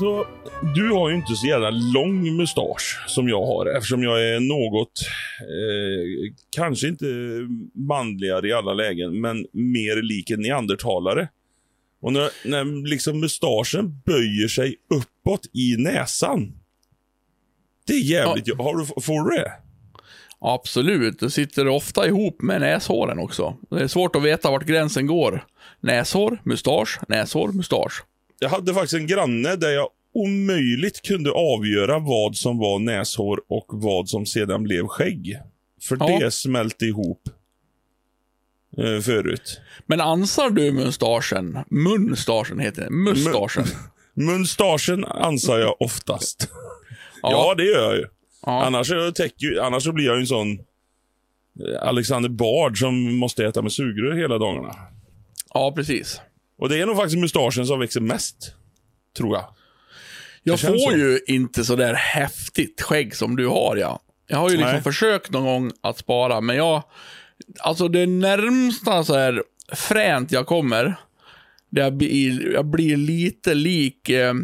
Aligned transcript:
Alltså, 0.00 0.26
du 0.74 0.90
har 0.90 1.10
ju 1.10 1.16
inte 1.16 1.34
så 1.34 1.46
jävla 1.46 1.70
lång 1.70 2.36
mustasch 2.36 3.04
som 3.06 3.28
jag 3.28 3.46
har 3.46 3.66
eftersom 3.66 4.02
jag 4.02 4.28
är 4.28 4.40
något, 4.40 4.92
eh, 5.40 6.34
kanske 6.50 6.88
inte 6.88 7.06
manligare 7.74 8.48
i 8.48 8.52
alla 8.52 8.74
lägen, 8.74 9.20
men 9.20 9.46
mer 9.52 10.02
lik 10.02 10.30
en 10.30 10.40
neandertalare. 10.40 11.28
Och 12.02 12.12
när, 12.12 12.30
när 12.44 12.88
liksom 12.88 13.20
mustaschen 13.20 14.00
böjer 14.06 14.48
sig 14.48 14.76
uppåt 14.94 15.46
i 15.52 15.76
näsan. 15.78 16.52
Det 17.86 17.92
är 17.92 18.00
jävligt... 18.00 18.58
Har 18.58 18.76
du, 18.76 19.02
får 19.02 19.30
du 19.30 19.36
det? 19.36 19.52
Absolut, 20.40 21.20
det 21.20 21.30
sitter 21.30 21.68
ofta 21.68 22.06
ihop 22.06 22.42
med 22.42 22.60
näshåren 22.60 23.18
också. 23.18 23.56
Det 23.70 23.80
är 23.80 23.88
svårt 23.88 24.16
att 24.16 24.22
veta 24.22 24.50
vart 24.50 24.66
gränsen 24.66 25.06
går. 25.06 25.44
Näshår, 25.80 26.40
mustasch, 26.44 26.98
näshår, 27.08 27.52
mustasch. 27.52 28.02
Jag 28.42 28.48
hade 28.48 28.74
faktiskt 28.74 28.94
en 28.94 29.06
granne 29.06 29.56
där 29.56 29.70
jag 29.70 29.88
omöjligt 30.14 31.02
kunde 31.02 31.30
avgöra 31.30 31.98
vad 31.98 32.36
som 32.36 32.58
var 32.58 32.78
näshår 32.78 33.40
och 33.48 33.66
vad 33.68 34.08
som 34.08 34.26
sedan 34.26 34.62
blev 34.62 34.86
skägg. 34.86 35.38
För 35.82 35.96
Ja. 36.00 36.18
det 36.20 36.30
smälte 36.30 36.86
ihop 36.86 37.22
eh, 38.78 39.00
förut. 39.00 39.60
Men 39.86 40.00
ansar 40.00 40.50
du 40.50 40.72
mustaschen? 40.72 41.58
Munstaschen 41.70 42.58
heter 42.60 42.82
det. 42.84 42.90
Mustaschen. 42.90 43.64
Mustaschen 44.14 45.04
ansar 45.08 45.58
jag 45.58 45.82
oftast. 45.82 46.48
ja. 47.22 47.54
det 47.56 47.64
gör 47.64 47.82
jag 47.90 47.96
ju. 47.96 48.06
Ja. 48.46 48.64
Annars, 48.64 48.86
så 48.86 49.12
täcker, 49.12 49.60
annars 49.62 49.82
så 49.84 49.92
blir 49.92 50.06
jag 50.06 50.14
ju 50.14 50.20
en 50.20 50.26
sån 50.26 50.50
eh, 50.52 51.82
Alexander 51.88 52.28
Bard 52.28 52.78
som 52.78 53.16
måste 53.16 53.44
äta 53.46 53.62
med 53.62 53.72
sugrör 53.72 54.16
hela 54.16 54.38
dagarna. 54.38 54.74
ja, 55.54 55.72
precis. 55.76 56.20
Och 56.60 56.68
det 56.68 56.80
är 56.80 56.86
nog 56.86 56.96
faktiskt 56.96 57.18
mustaschen 57.18 57.66
som 57.66 57.80
växer 57.80 58.00
mest. 58.00 58.54
Tror 59.16 59.36
jag. 59.36 59.44
Jag 60.42 60.58
Det 60.58 60.62
får 60.62 60.96
ju 60.96 61.20
inte 61.26 61.64
så 61.64 61.76
där 61.76 61.94
häftigt 61.94 62.82
skägg 62.82 63.16
som 63.16 63.36
du 63.36 63.46
har, 63.46 63.76
ja. 63.76 64.00
Jag 64.26 64.38
har 64.38 64.50
ju 64.50 64.56
liksom 64.56 64.72
Nej. 64.72 64.82
försökt 64.82 65.30
någon 65.30 65.44
gång 65.44 65.72
att 65.82 65.98
spara, 65.98 66.40
men 66.40 66.56
jag... 66.56 66.82
Alltså 67.60 67.88
det 67.88 68.06
närmsta 68.06 69.04
så 69.04 69.14
här 69.14 69.42
fränt 69.72 70.32
jag 70.32 70.46
kommer, 70.46 70.96
det 71.70 71.80
jag 71.80 71.96
blir, 71.96 72.52
jag 72.52 72.66
blir 72.66 72.96
lite 72.96 73.54
lik 73.54 74.08
eh, 74.08 74.34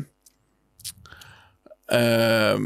eh, 1.92 2.58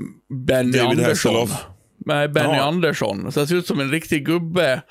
Benny 0.46 0.72
David 0.78 0.98
Andersson. 0.98 1.34
Hasselhoff. 1.34 1.66
Nej, 2.06 2.28
Benny 2.28 2.54
Ja. 2.56 2.62
Andersson. 2.62 3.32
Så 3.32 3.40
jag 3.40 3.48
ser 3.48 3.56
ut 3.56 3.66
som 3.66 3.80
en 3.80 3.90
riktig 3.90 4.26
gubbe 4.26 4.82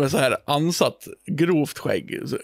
med 0.00 0.10
så 0.10 0.18
här 0.18 0.36
ansatt 0.46 1.08
grovt 1.26 1.78
skägg. 1.78 2.18
Så 2.26 2.36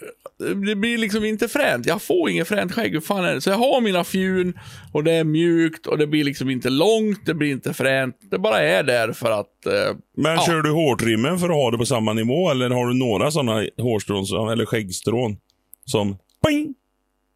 Det 0.65 0.75
blir 0.75 0.97
liksom 0.97 1.25
inte 1.25 1.47
fränt. 1.47 1.85
Jag 1.85 2.01
får 2.01 2.29
inget 2.29 2.47
fränt 2.47 2.71
skägg. 2.73 2.93
Hur 2.93 3.01
fan 3.01 3.25
är 3.25 3.33
det? 3.33 3.41
Så 3.41 3.49
jag 3.49 3.57
har 3.57 3.81
mina 3.81 4.03
fjun 4.03 4.59
och 4.93 5.03
det 5.03 5.11
är 5.11 5.23
mjukt 5.23 5.87
och 5.87 5.97
det 5.97 6.07
blir 6.07 6.23
liksom 6.23 6.49
inte 6.49 6.69
långt, 6.69 7.25
det 7.25 7.33
blir 7.33 7.51
inte 7.51 7.73
fränt. 7.73 8.17
Det 8.31 8.39
bara 8.39 8.59
är 8.59 8.83
där 8.83 9.11
för 9.13 9.31
att... 9.31 9.65
Eh, 9.65 9.95
Men 10.17 10.35
Ja. 10.35 10.43
kör 10.45 10.61
du 10.61 10.71
hårtrimmen 10.71 11.39
för 11.39 11.49
att 11.49 11.55
ha 11.55 11.71
det 11.71 11.77
på 11.77 11.85
samma 11.85 12.13
nivå 12.13 12.49
eller 12.51 12.69
har 12.69 12.87
du 12.87 12.93
några 12.93 13.31
sådana 13.31 13.65
hårstrån, 13.77 14.49
eller 14.51 14.65
skäggstrån 14.65 15.37
som 15.85 16.17
boing, 16.43 16.73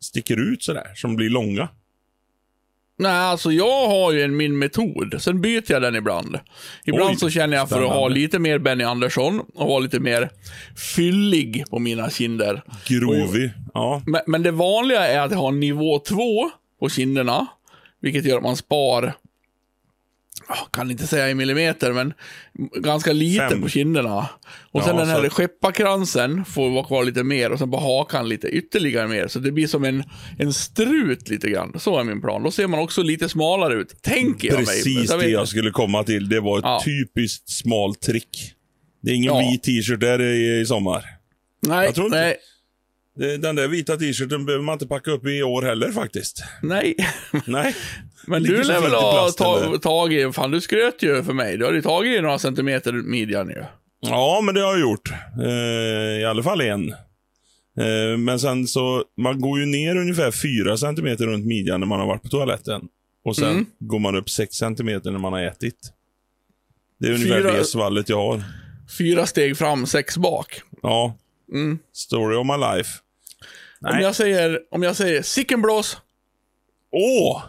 sticker 0.01 0.37
ut 0.53 0.63
sådär, 0.63 0.91
som 0.95 1.15
blir 1.15 1.29
långa? 1.29 1.67
Nej, 3.01 3.11
alltså 3.11 3.51
jag 3.51 3.87
har 3.87 4.11
ju 4.11 4.21
en, 4.21 4.37
min 4.37 4.59
metod. 4.59 5.15
Sen 5.19 5.41
byter 5.41 5.71
jag 5.71 5.81
den 5.81 5.95
ibland. 5.95 6.39
Ibland 6.85 7.09
Oj, 7.09 7.15
så 7.17 7.29
känner 7.29 7.57
jag 7.57 7.69
för 7.69 7.75
att 7.75 7.81
ha 7.81 7.89
spännande. 7.93 8.15
lite 8.19 8.39
mer 8.39 8.59
Benny 8.59 8.83
Andersson 8.83 9.39
och 9.55 9.67
vara 9.67 9.79
lite 9.79 9.99
mer 9.99 10.29
fyllig 10.95 11.63
på 11.69 11.79
mina 11.79 12.09
kinder. 12.09 12.63
Grovig. 12.87 13.51
Ja. 13.73 14.01
Men, 14.05 14.21
men 14.27 14.43
det 14.43 14.51
vanliga 14.51 15.07
är 15.07 15.19
att 15.19 15.31
jag 15.31 15.37
har 15.37 15.51
nivå 15.51 15.99
2 15.99 16.49
på 16.79 16.89
kinderna, 16.89 17.47
vilket 18.01 18.25
gör 18.25 18.37
att 18.37 18.43
man 18.43 18.57
spar, 18.57 19.13
kan 20.73 20.91
inte 20.91 21.07
säga 21.07 21.29
i 21.29 21.35
millimeter, 21.35 21.93
men 21.93 22.13
ganska 22.75 23.13
lite 23.13 23.49
Fem. 23.49 23.61
på 23.61 23.69
kinderna. 23.69 24.17
Och 24.71 24.81
Ja, 24.81 24.85
sen 24.85 24.95
den 24.95 25.07
här 25.07 25.23
så- 25.23 25.29
skepparkransen 25.29 26.45
får 26.45 26.69
vara 26.69 26.83
kvar 26.85 27.03
lite 27.03 27.23
mer 27.23 27.51
och 27.51 27.59
sen 27.59 27.71
på 27.71 27.77
hakan 27.77 28.29
lite 28.29 28.47
ytterligare 28.47 29.07
mer. 29.07 29.27
Så 29.27 29.39
det 29.39 29.51
blir 29.51 29.67
som 29.67 29.83
en, 29.83 30.03
en 30.39 30.53
strut 30.53 31.29
lite 31.29 31.49
grann. 31.49 31.79
Så 31.79 31.99
är 31.99 32.03
min 32.03 32.21
plan. 32.21 32.43
Då 32.43 32.51
ser 32.51 32.67
man 32.67 32.79
också 32.79 33.03
lite 33.03 33.29
smalare 33.29 33.73
ut, 33.73 34.01
tänker 34.01 34.47
jag 34.47 34.55
mig. 34.57 34.65
Precis 34.65 35.09
det 35.09 35.27
jag 35.29 35.47
skulle 35.47 35.71
komma 35.71 36.03
till. 36.03 36.29
Det 36.29 36.39
var 36.39 36.57
ett 36.57 36.63
Ja. 36.65 36.81
typiskt 36.85 37.49
smalt 37.49 38.01
trick. 38.01 38.53
Det 39.03 39.11
är 39.11 39.15
ingen 39.15 39.33
Ja. 39.35 39.49
vit 39.51 39.63
t-shirt 39.63 39.99
där 39.99 40.21
i, 40.21 40.59
i 40.59 40.65
sommar. 40.65 41.05
Nej, 41.67 41.85
jag 41.85 41.95
tror 41.95 42.05
inte- 42.05 42.17
nej, 42.17 42.37
den 43.37 43.55
där 43.55 43.67
vita 43.67 43.97
t-shirten 43.97 44.45
behöver 44.45 44.63
man 44.65 44.73
inte 44.73 44.87
packa 44.87 45.11
upp 45.11 45.25
i 45.27 45.43
år 45.43 45.61
heller 45.61 45.91
faktiskt. 45.91 46.43
nej. 46.61 46.95
Nej. 47.45 47.75
Men 48.27 48.43
du 48.43 48.63
lär 48.63 48.81
väl 48.81 48.91
i 48.91 48.95
ha 48.95 49.29
ta, 49.37 49.77
tagit, 49.77 50.35
fan 50.35 50.51
du 50.51 50.61
skröt 50.61 51.03
ju 51.03 51.23
för 51.23 51.33
mig. 51.33 51.57
Du 51.57 51.65
har 51.65 51.73
ju 51.73 51.81
tagit 51.81 52.21
några 52.23 52.39
centimeter 52.39 52.93
midjan 52.93 53.49
ju. 53.49 53.63
Ja, 53.99 54.41
men 54.43 54.55
det 54.55 54.61
har 54.61 54.71
jag 54.71 54.79
gjort. 54.79 55.11
Eh, 55.43 56.21
I 56.21 56.25
alla 56.25 56.43
fall 56.43 56.61
en. 56.61 56.89
Eh, 57.79 58.17
men 58.17 58.39
sen 58.39 58.67
så, 58.67 59.03
man 59.17 59.41
går 59.41 59.59
ju 59.59 59.65
ner 59.65 59.95
ungefär 59.95 60.31
4 60.31 60.77
centimeter 60.77 61.25
runt 61.25 61.45
midjan 61.45 61.79
när 61.79 61.87
man 61.87 61.99
har 61.99 62.07
varit 62.07 62.23
på 62.23 62.29
toaletten. 62.29 62.81
Och 63.25 63.35
sen 63.35 63.49
Mm. 63.51 63.65
går 63.79 63.99
man 63.99 64.15
upp 64.15 64.29
6 64.29 64.55
centimeter 64.55 65.11
när 65.11 65.19
man 65.19 65.33
har 65.33 65.41
ätit. 65.41 65.93
Det 66.99 67.07
är 67.07 67.11
ungefär 67.13 67.41
Fyra- 67.41 67.51
det 67.53 67.65
svallet 67.65 68.09
jag 68.09 68.17
har. 68.17 68.43
Fyra 68.97 69.25
steg 69.25 69.57
fram, 69.57 69.85
sex 69.85 70.17
bak. 70.17 70.61
Ja. 70.81 71.15
Mm. 71.53 71.79
Story 71.93 72.35
of 72.35 72.45
my 72.47 72.57
life. 72.77 72.89
Om 73.81 73.89
Nej. 73.95 74.03
jag 74.03 74.15
säger, 74.15 74.59
om 74.71 74.83
jag 74.83 74.95
säger 74.95 75.21
sickenblås. 75.21 75.97
Åh! 76.91 77.43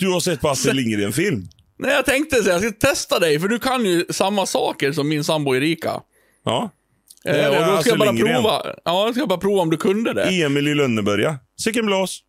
Du 0.00 0.08
har 0.10 0.20
sett 0.20 0.40
på 0.40 0.48
Astrid 0.48 0.76
Lindgren-film? 0.76 1.48
Nej, 1.78 1.92
jag 1.94 2.04
tänkte 2.04 2.42
så 2.42 2.48
jag 2.50 2.60
ska 2.60 2.70
testa 2.72 3.18
dig, 3.18 3.40
för 3.40 3.48
du 3.48 3.58
kan 3.58 3.84
ju 3.84 4.04
samma 4.10 4.46
saker 4.46 4.92
som 4.92 5.08
min 5.08 5.24
sambo 5.24 5.54
Erika. 5.56 6.00
Ja. 6.44 6.70
Eh, 7.24 7.32
Det 7.32 7.40
är 7.42 7.48
och 7.50 7.54
då 7.56 7.62
ska 7.64 7.72
Astrid 7.78 7.92
jag 7.92 7.98
bara 7.98 8.10
Lindgren. 8.12 8.42
prova. 8.42 8.62
Ja, 8.84 9.06
jag 9.06 9.14
ska 9.14 9.26
bara 9.26 9.38
prova 9.38 9.62
om 9.62 9.70
du 9.70 9.76
kunde 9.76 10.12
det. 10.14 10.42
Emil 10.42 10.68
i 10.68 10.74
Lönneberga. 10.74 11.38
Sicken 11.60 11.86
blås. 11.86 12.20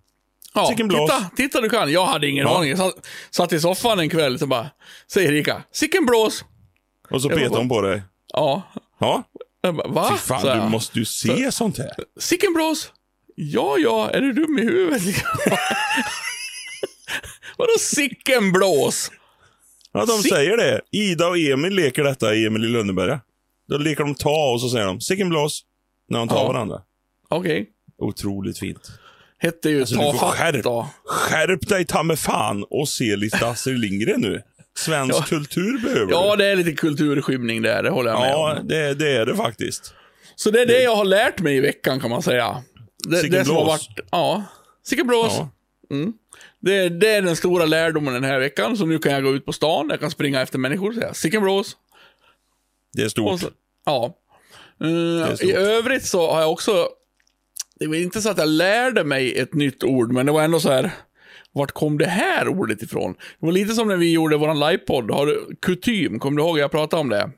Ja, 0.53 0.67
Sicken 0.67 0.87
blås. 0.87 1.11
titta, 1.11 1.29
titta 1.35 1.61
du 1.61 1.69
kan. 1.69 1.91
Jag 1.91 2.05
hade 2.05 2.27
ingen 2.27 2.45
Ja. 2.47 2.57
aning. 2.57 2.69
Jag 2.69 2.77
satt, 2.79 2.93
satt 3.31 3.53
i 3.53 3.59
soffan 3.59 3.99
en 3.99 4.09
kväll 4.09 4.37
och 4.41 4.47
bara, 4.47 4.69
säger 5.13 5.31
Erika, 5.31 5.63
sicken 5.71 6.05
blås. 6.05 6.43
Och 7.09 7.21
så 7.21 7.29
Jag 7.29 7.37
petar 7.37 7.49
bara- 7.49 7.59
hon 7.59 7.69
på 7.69 7.81
dig. 7.81 8.01
Ja. 8.33 8.61
Ja. 8.99 9.23
Jag 9.61 9.75
bara, 9.75 9.87
va? 9.87 10.09
Fy 10.11 10.17
fan, 10.17 10.47
jag. 10.47 10.57
du 10.65 10.69
måste 10.69 10.99
ju 10.99 11.05
se 11.05 11.51
sånt 11.51 11.77
här. 11.77 11.91
Sicken 12.19 12.53
blås? 12.53 12.91
Ja, 13.35 13.75
ja, 13.77 14.09
är 14.09 14.21
du 14.21 14.33
dum 14.33 14.59
i 14.59 14.61
huvudet? 14.61 15.01
Vadå 17.61 17.79
sicken 17.79 18.51
blås? 18.51 19.11
Ja, 19.93 20.05
de 20.05 20.11
Sick- 20.23 20.29
säger 20.35 20.57
det. 20.57 20.81
Ida 20.91 21.27
och 21.27 21.37
Emil 21.37 21.73
leker 21.75 22.03
detta 22.03 22.35
i 22.35 22.45
Emil 22.45 22.65
i 22.65 22.67
Lönneberga. 22.67 23.19
Då 23.69 23.77
leker 23.77 24.03
de 24.03 24.15
ta 24.15 24.51
och 24.51 24.61
så 24.61 24.69
säger 24.69 24.85
de 24.85 25.01
sicken 25.01 25.29
blås 25.29 25.61
när 26.09 26.19
de 26.19 26.27
tar 26.27 26.35
Ja. 26.35 26.47
varandra. 26.47 26.81
Okej. 27.29 27.69
Otroligt 27.97 28.59
fint. 28.59 28.91
Hette 29.37 29.69
ju 29.69 29.79
Alltså, 29.79 29.95
ta 29.95 30.13
fatt 30.13 30.33
skärp, 30.37 30.63
då. 30.63 30.89
skärp 31.05 31.67
dig 31.67 31.85
ta 31.85 32.03
med 32.03 32.19
fan 32.19 32.65
och 32.69 32.89
se 32.89 33.15
lite 33.15 33.47
Astrid 33.47 33.79
Lindgren 33.79 34.21
nu. 34.21 34.41
Svensk 34.77 35.15
Ja. 35.15 35.23
kultur 35.29 35.77
behöver 35.77 36.11
Ja, 36.11 36.35
det 36.35 36.45
är 36.45 36.55
lite 36.55 36.71
kulturskymning 36.71 37.61
där, 37.61 37.83
det 37.83 37.89
håller 37.89 38.11
jag 38.11 38.19
med 38.19 38.29
Ja, 38.31 38.57
om. 38.61 38.67
det, 38.67 38.93
det 38.93 39.11
är 39.17 39.25
det 39.25 39.35
faktiskt. 39.35 39.93
Så 40.35 40.51
det 40.51 40.61
är 40.61 40.65
det 40.65 40.83
jag 40.83 40.95
har 40.95 41.05
lärt 41.05 41.39
mig 41.39 41.57
i 41.57 41.59
veckan 41.59 41.99
kan 41.99 42.09
man 42.09 42.21
säga. 42.21 42.63
Det, 43.09 43.17
Sicken 43.17 43.37
det 43.37 43.43
blås. 43.43 43.67
varit, 43.67 43.99
ja. 44.11 44.43
Sicken 44.85 45.07
blås. 45.07 45.33
Ja. 45.37 45.49
Det, 46.61 46.89
det 46.89 47.09
är 47.09 47.21
den 47.21 47.35
stora 47.35 47.65
lärdomen 47.65 48.13
den 48.13 48.23
här 48.23 48.39
veckan, 48.39 48.77
så 48.77 48.85
nu 48.85 48.99
kan 48.99 49.11
jag 49.11 49.23
gå 49.23 49.35
ut 49.35 49.45
på 49.45 49.53
stan, 49.53 49.87
jag 49.89 49.99
kan 49.99 50.11
springa 50.11 50.41
efter 50.41 50.59
människor 50.59 50.89
och 50.89 50.95
säga 50.95 51.13
sicken 51.13 51.41
blås. 51.41 51.77
Det 52.93 53.01
är 53.01 53.09
stort. 53.09 53.39
så, 53.39 53.49
ja. 53.85 54.17
Stort. 55.35 55.43
I 55.43 55.51
övrigt 55.51 56.05
så 56.05 56.31
har 56.31 56.41
jag 56.41 56.51
också, 56.51 56.89
det 57.79 57.87
var 57.87 57.95
inte 57.95 58.21
så 58.21 58.29
att 58.29 58.37
jag 58.37 58.49
lärde 58.49 59.03
mig 59.03 59.39
ett 59.39 59.53
nytt 59.53 59.83
ord, 59.83 60.11
men 60.11 60.25
det 60.25 60.31
var 60.31 60.43
ändå 60.43 60.59
så 60.59 60.71
här, 60.71 60.91
vart 61.51 61.71
kom 61.71 61.97
det 61.97 62.07
här 62.07 62.47
ordet 62.47 62.83
ifrån? 62.83 63.13
Det 63.39 63.45
var 63.45 63.51
lite 63.51 63.73
som 63.73 63.87
när 63.87 63.97
vi 63.97 64.11
gjorde 64.11 64.37
våran 64.37 64.59
livepodd, 64.59 65.11
har 65.11 65.25
du 65.25 65.55
kutym, 65.61 66.19
kommer 66.19 66.37
du 66.37 66.43
ihåg 66.43 66.59
jag 66.59 66.71
pratade 66.71 67.01
om 67.01 67.09
det? 67.09 67.31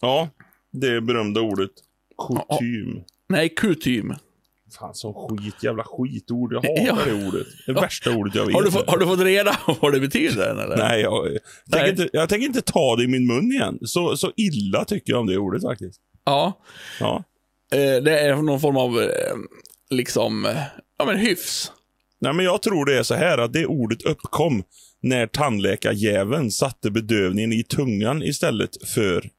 Ja, 0.00 0.28
det 0.70 1.00
berömda 1.00 1.40
ordet. 1.40 1.70
Kutym. 2.28 3.04
Nej, 3.28 3.48
kutym. 3.48 4.14
Fan, 4.78 4.94
så 4.94 5.28
skit, 5.28 5.62
jävla 5.62 5.84
skitord. 5.86 6.52
Jag 6.52 6.60
hatar 6.68 6.84
Ja. 6.86 6.98
det 7.06 7.26
ordet. 7.26 7.46
Det 7.66 7.72
värsta 7.72 8.10
ordet 8.10 8.34
jag 8.34 8.46
vet. 8.46 8.54
Har 8.54 8.62
du, 8.62 8.70
få- 8.70 8.84
har 8.86 8.98
du 8.98 9.06
fått 9.06 9.20
reda 9.20 9.54
på 9.66 9.76
vad 9.80 9.92
det 9.92 10.00
betyder 10.00 10.50
eller? 10.50 10.76
Nej, 10.76 11.00
jag, 11.00 11.32
jag. 11.32 11.40
Tänker 11.72 11.90
inte, 11.90 12.08
jag 12.12 12.28
tänker 12.28 12.46
inte 12.46 12.62
ta 12.62 12.96
det 12.96 13.02
i 13.04 13.06
min 13.08 13.26
mun 13.26 13.52
igen. 13.52 13.78
Så, 13.82 14.16
så 14.16 14.32
illa 14.36 14.84
tycker 14.84 15.12
jag 15.12 15.20
om 15.20 15.26
det 15.26 15.36
ordet 15.38 15.62
faktiskt. 15.62 16.00
Ja. 16.24 16.58
Ja. 17.00 17.24
Eh, 17.72 18.02
det 18.02 18.18
är 18.20 18.36
någon 18.36 18.60
form 18.60 18.76
av, 18.76 19.00
eh, 19.00 19.08
liksom, 19.90 20.46
eh, 20.46 20.56
ja 20.98 21.04
men 21.04 21.16
hyfs. 21.16 21.72
Nej, 22.20 22.32
men 22.32 22.44
jag 22.44 22.62
tror 22.62 22.84
det 22.84 22.98
är 22.98 23.02
så 23.02 23.14
här 23.14 23.38
att 23.38 23.52
det 23.52 23.66
ordet 23.66 24.02
uppkom 24.02 24.62
när 25.02 25.26
tandläkarjäveln 25.26 26.50
satte 26.50 26.90
bedövningen 26.90 27.52
i 27.52 27.62
tungan 27.62 28.22
istället 28.22 28.88
för 28.88 29.30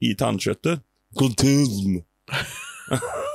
i 0.00 0.14
tandköttet. 0.14 0.80
Kulturm. 1.18 2.02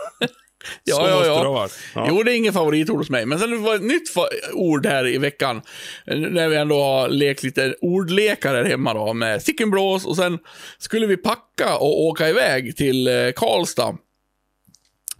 Ja, 0.83 0.95
Så 0.95 1.01
ja, 1.01 1.25
ja. 1.25 1.43
det 1.43 1.49
varit. 1.49 1.79
Ja. 1.95 2.05
Jo, 2.09 2.23
det 2.23 2.31
är 2.31 2.35
ingen 2.35 2.53
favoritord 2.53 2.97
hos 2.97 3.09
mig. 3.09 3.25
Men 3.25 3.39
sen 3.39 3.63
var 3.63 3.71
det 3.71 3.75
ett 3.77 3.83
nytt 3.83 4.09
ord 4.53 4.85
här 4.85 5.07
i 5.07 5.17
veckan. 5.17 5.61
När 6.05 6.49
vi 6.49 6.55
ändå 6.55 6.83
har 6.83 7.09
lekt 7.09 7.43
lite 7.43 7.75
ordlekar 7.81 8.55
här 8.55 8.63
hemma 8.63 8.93
då 8.93 9.13
med 9.13 9.41
stickenblås 9.41 10.05
och 10.05 10.15
sen 10.15 10.39
skulle 10.77 11.07
vi 11.07 11.17
packa 11.17 11.75
och 11.77 12.03
åka 12.05 12.29
iväg 12.29 12.75
till 12.77 13.07
eh, 13.07 13.31
Karlstad. 13.35 13.97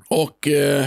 Och 0.08 0.48
eh, 0.48 0.86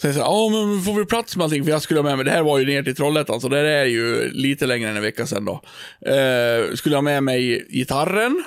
säger 0.00 0.14
så 0.14 0.20
här, 0.20 0.26
ja 0.26 0.48
men 0.48 0.82
får 0.82 0.94
vi 0.94 1.04
plats 1.04 1.36
med 1.36 1.44
allting? 1.44 1.64
För 1.64 1.70
jag 1.70 1.82
skulle 1.82 2.00
ha 2.00 2.04
med 2.04 2.16
mig, 2.16 2.24
det 2.24 2.30
här 2.30 2.42
var 2.42 2.58
ju 2.58 2.66
ner 2.66 2.82
till 2.82 2.96
Trollhättan, 2.96 3.40
så 3.40 3.48
det 3.48 3.58
är 3.58 3.84
ju 3.84 4.30
lite 4.30 4.66
längre 4.66 4.90
än 4.90 4.96
en 4.96 5.02
vecka 5.02 5.26
sedan 5.26 5.44
då. 5.44 5.62
Eh, 6.10 6.74
skulle 6.74 6.96
ha 6.96 7.02
med 7.02 7.22
mig 7.22 7.66
gitarren. 7.70 8.44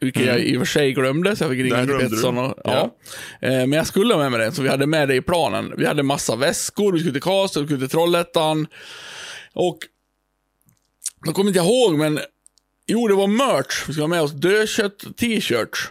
Vilket 0.00 0.26
jag 0.26 0.40
i 0.40 0.56
och 0.56 0.60
för 0.60 0.66
sig 0.66 0.92
glömde, 0.92 1.36
så 1.36 1.44
jag 1.44 1.50
fick 1.50 1.60
ringa 1.60 1.84
till 1.86 1.94
Pettersson. 1.98 2.38
Och, 2.38 2.54
ja. 2.64 2.96
Eh, 3.40 3.50
Men 3.50 3.72
jag 3.72 3.86
skulle 3.86 4.14
ha 4.14 4.20
med 4.20 4.30
mig 4.32 4.40
den, 4.40 4.52
så 4.52 4.62
vi 4.62 4.68
hade 4.68 4.86
med 4.86 5.08
det 5.08 5.14
i 5.14 5.20
planen. 5.20 5.74
Vi 5.76 5.86
hade 5.86 6.02
massa 6.02 6.36
väskor, 6.36 6.92
vi 6.92 6.98
skulle 6.98 7.12
till 7.12 7.22
Karlstad, 7.22 7.60
vi 7.60 7.66
skulle 7.66 7.80
till 7.80 7.88
Trollhättan. 7.88 8.66
Och 9.52 9.78
jag 11.26 11.34
kommer 11.34 11.48
inte 11.48 11.60
ihåg, 11.60 11.98
men 11.98 12.20
jo, 12.86 13.08
det 13.08 13.14
var 13.14 13.26
merch. 13.26 13.84
Vi 13.88 13.92
skulle 13.92 14.02
ha 14.02 14.08
med 14.08 14.22
oss 14.22 14.32
dödkött 14.32 15.16
t-shirts. 15.16 15.90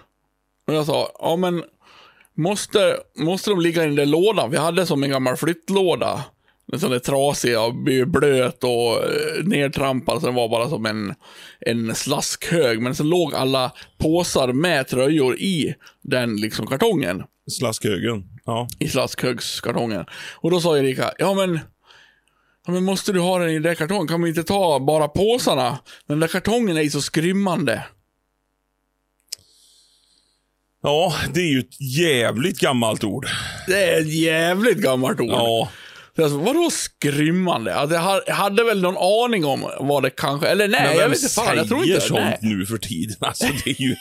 Och 0.68 0.74
jag 0.74 0.86
sa, 0.86 1.12
ja 1.20 1.36
men 1.36 1.64
måste, 2.36 2.98
måste 3.16 3.50
de 3.50 3.62
ligga 3.62 3.84
i 3.84 3.86
den 3.86 3.96
där 3.96 4.06
lådan? 4.06 4.52
Vi 4.52 4.58
hade 4.58 4.86
som 4.86 5.04
en 5.04 5.10
gammal 5.10 5.38
flyttlåda. 5.38 6.24
En 6.74 6.80
sån 6.80 6.92
där 6.92 7.00
trasig 7.00 7.60
och 7.60 7.76
blev 7.76 8.08
blöt 8.08 8.64
och 8.64 9.04
eh, 9.04 9.44
nedtrampad, 9.44 10.20
så 10.20 10.26
den 10.26 10.36
var 10.36 10.50
bara 10.50 10.70
som 10.70 10.86
en, 10.86 11.14
en 11.60 11.96
slaskhög. 11.96 12.82
Men 12.82 12.96
så 12.96 13.04
låg 13.04 13.36
alla 13.36 13.72
påsar 13.98 14.54
med 14.54 14.88
tröjor 14.88 15.36
i 15.40 15.76
den 16.02 16.36
liksom 16.36 16.68
kartongen 16.68 17.24
Slaskhögen. 17.52 18.24
Ja. 18.46 18.68
i 18.80 18.88
slaskhögskartongen. 18.90 20.06
Och 20.36 20.52
då 20.52 20.62
sa 20.62 20.78
Erika, 20.78 21.12
ja 21.18 21.34
men, 21.34 21.60
ja 22.66 22.74
men 22.74 22.84
måste 22.84 23.14
du 23.14 23.20
ha 23.20 23.40
den 23.40 23.50
i 23.50 23.60
den 23.60 23.76
kartongen? 23.76 24.08
Kan 24.08 24.20
man 24.20 24.30
inte 24.30 24.44
ta 24.44 24.80
bara 24.80 25.08
påsarna? 25.08 25.80
Den 26.08 26.20
där 26.20 26.28
kartongen 26.28 26.78
är 26.78 26.82
ju 26.82 26.90
så 26.90 27.02
skrymmande. 27.02 27.84
ja, 30.84 31.14
det 31.34 31.40
är 31.40 31.52
ju 31.52 31.60
ett 31.60 31.82
jävligt 31.82 32.60
gammalt 32.60 33.04
ord. 33.04 33.28
Det 33.68 33.84
är 33.84 34.02
ett 34.02 34.14
jävligt 34.14 34.78
gammalt 34.78 35.20
ord. 35.20 35.30
Ja. 35.30 35.70
Så 36.18 36.24
Alltså, 36.24 36.38
vadå 36.40 36.70
skrymmande? 36.72 37.76
Alltså, 37.76 37.96
jag 37.96 38.02
ha- 38.02 38.22
jag 38.28 38.36
hade 38.36 38.64
väl 38.64 38.82
någon 38.82 38.98
aning 39.26 39.46
om 39.46 39.66
vad 39.80 40.04
det 40.04 40.10
kanske, 40.10 40.48
eller 40.48 40.68
nej, 40.68 40.82
Men 40.88 40.98
jag 40.98 41.10
vet 41.10 41.22
inte 41.24 41.34
fan, 41.34 41.58
jag 41.58 41.68
tror 41.68 41.86
inte 41.86 42.02
sånt 42.02 42.20
Nej. 42.20 42.38
nu 42.42 42.66
för 42.66 42.78
tiden? 42.78 43.16
Alltså, 43.22 43.46
det 43.66 43.70
är 43.70 43.82
ju... 43.82 43.96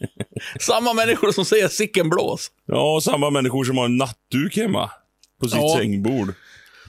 Samma 0.60 0.92
människor 0.92 1.32
som 1.32 1.44
säger 1.44 1.68
sicken 1.68 2.08
blås. 2.08 2.50
Ja, 2.66 3.00
samma 3.02 3.30
människor 3.30 3.64
som 3.64 3.76
har 3.78 3.84
en 3.84 3.96
nattduk 3.96 4.56
hemma. 4.56 4.90
På 5.40 5.48
sitt 5.48 5.58
Ja. 5.60 5.76
sängbord. 5.78 6.34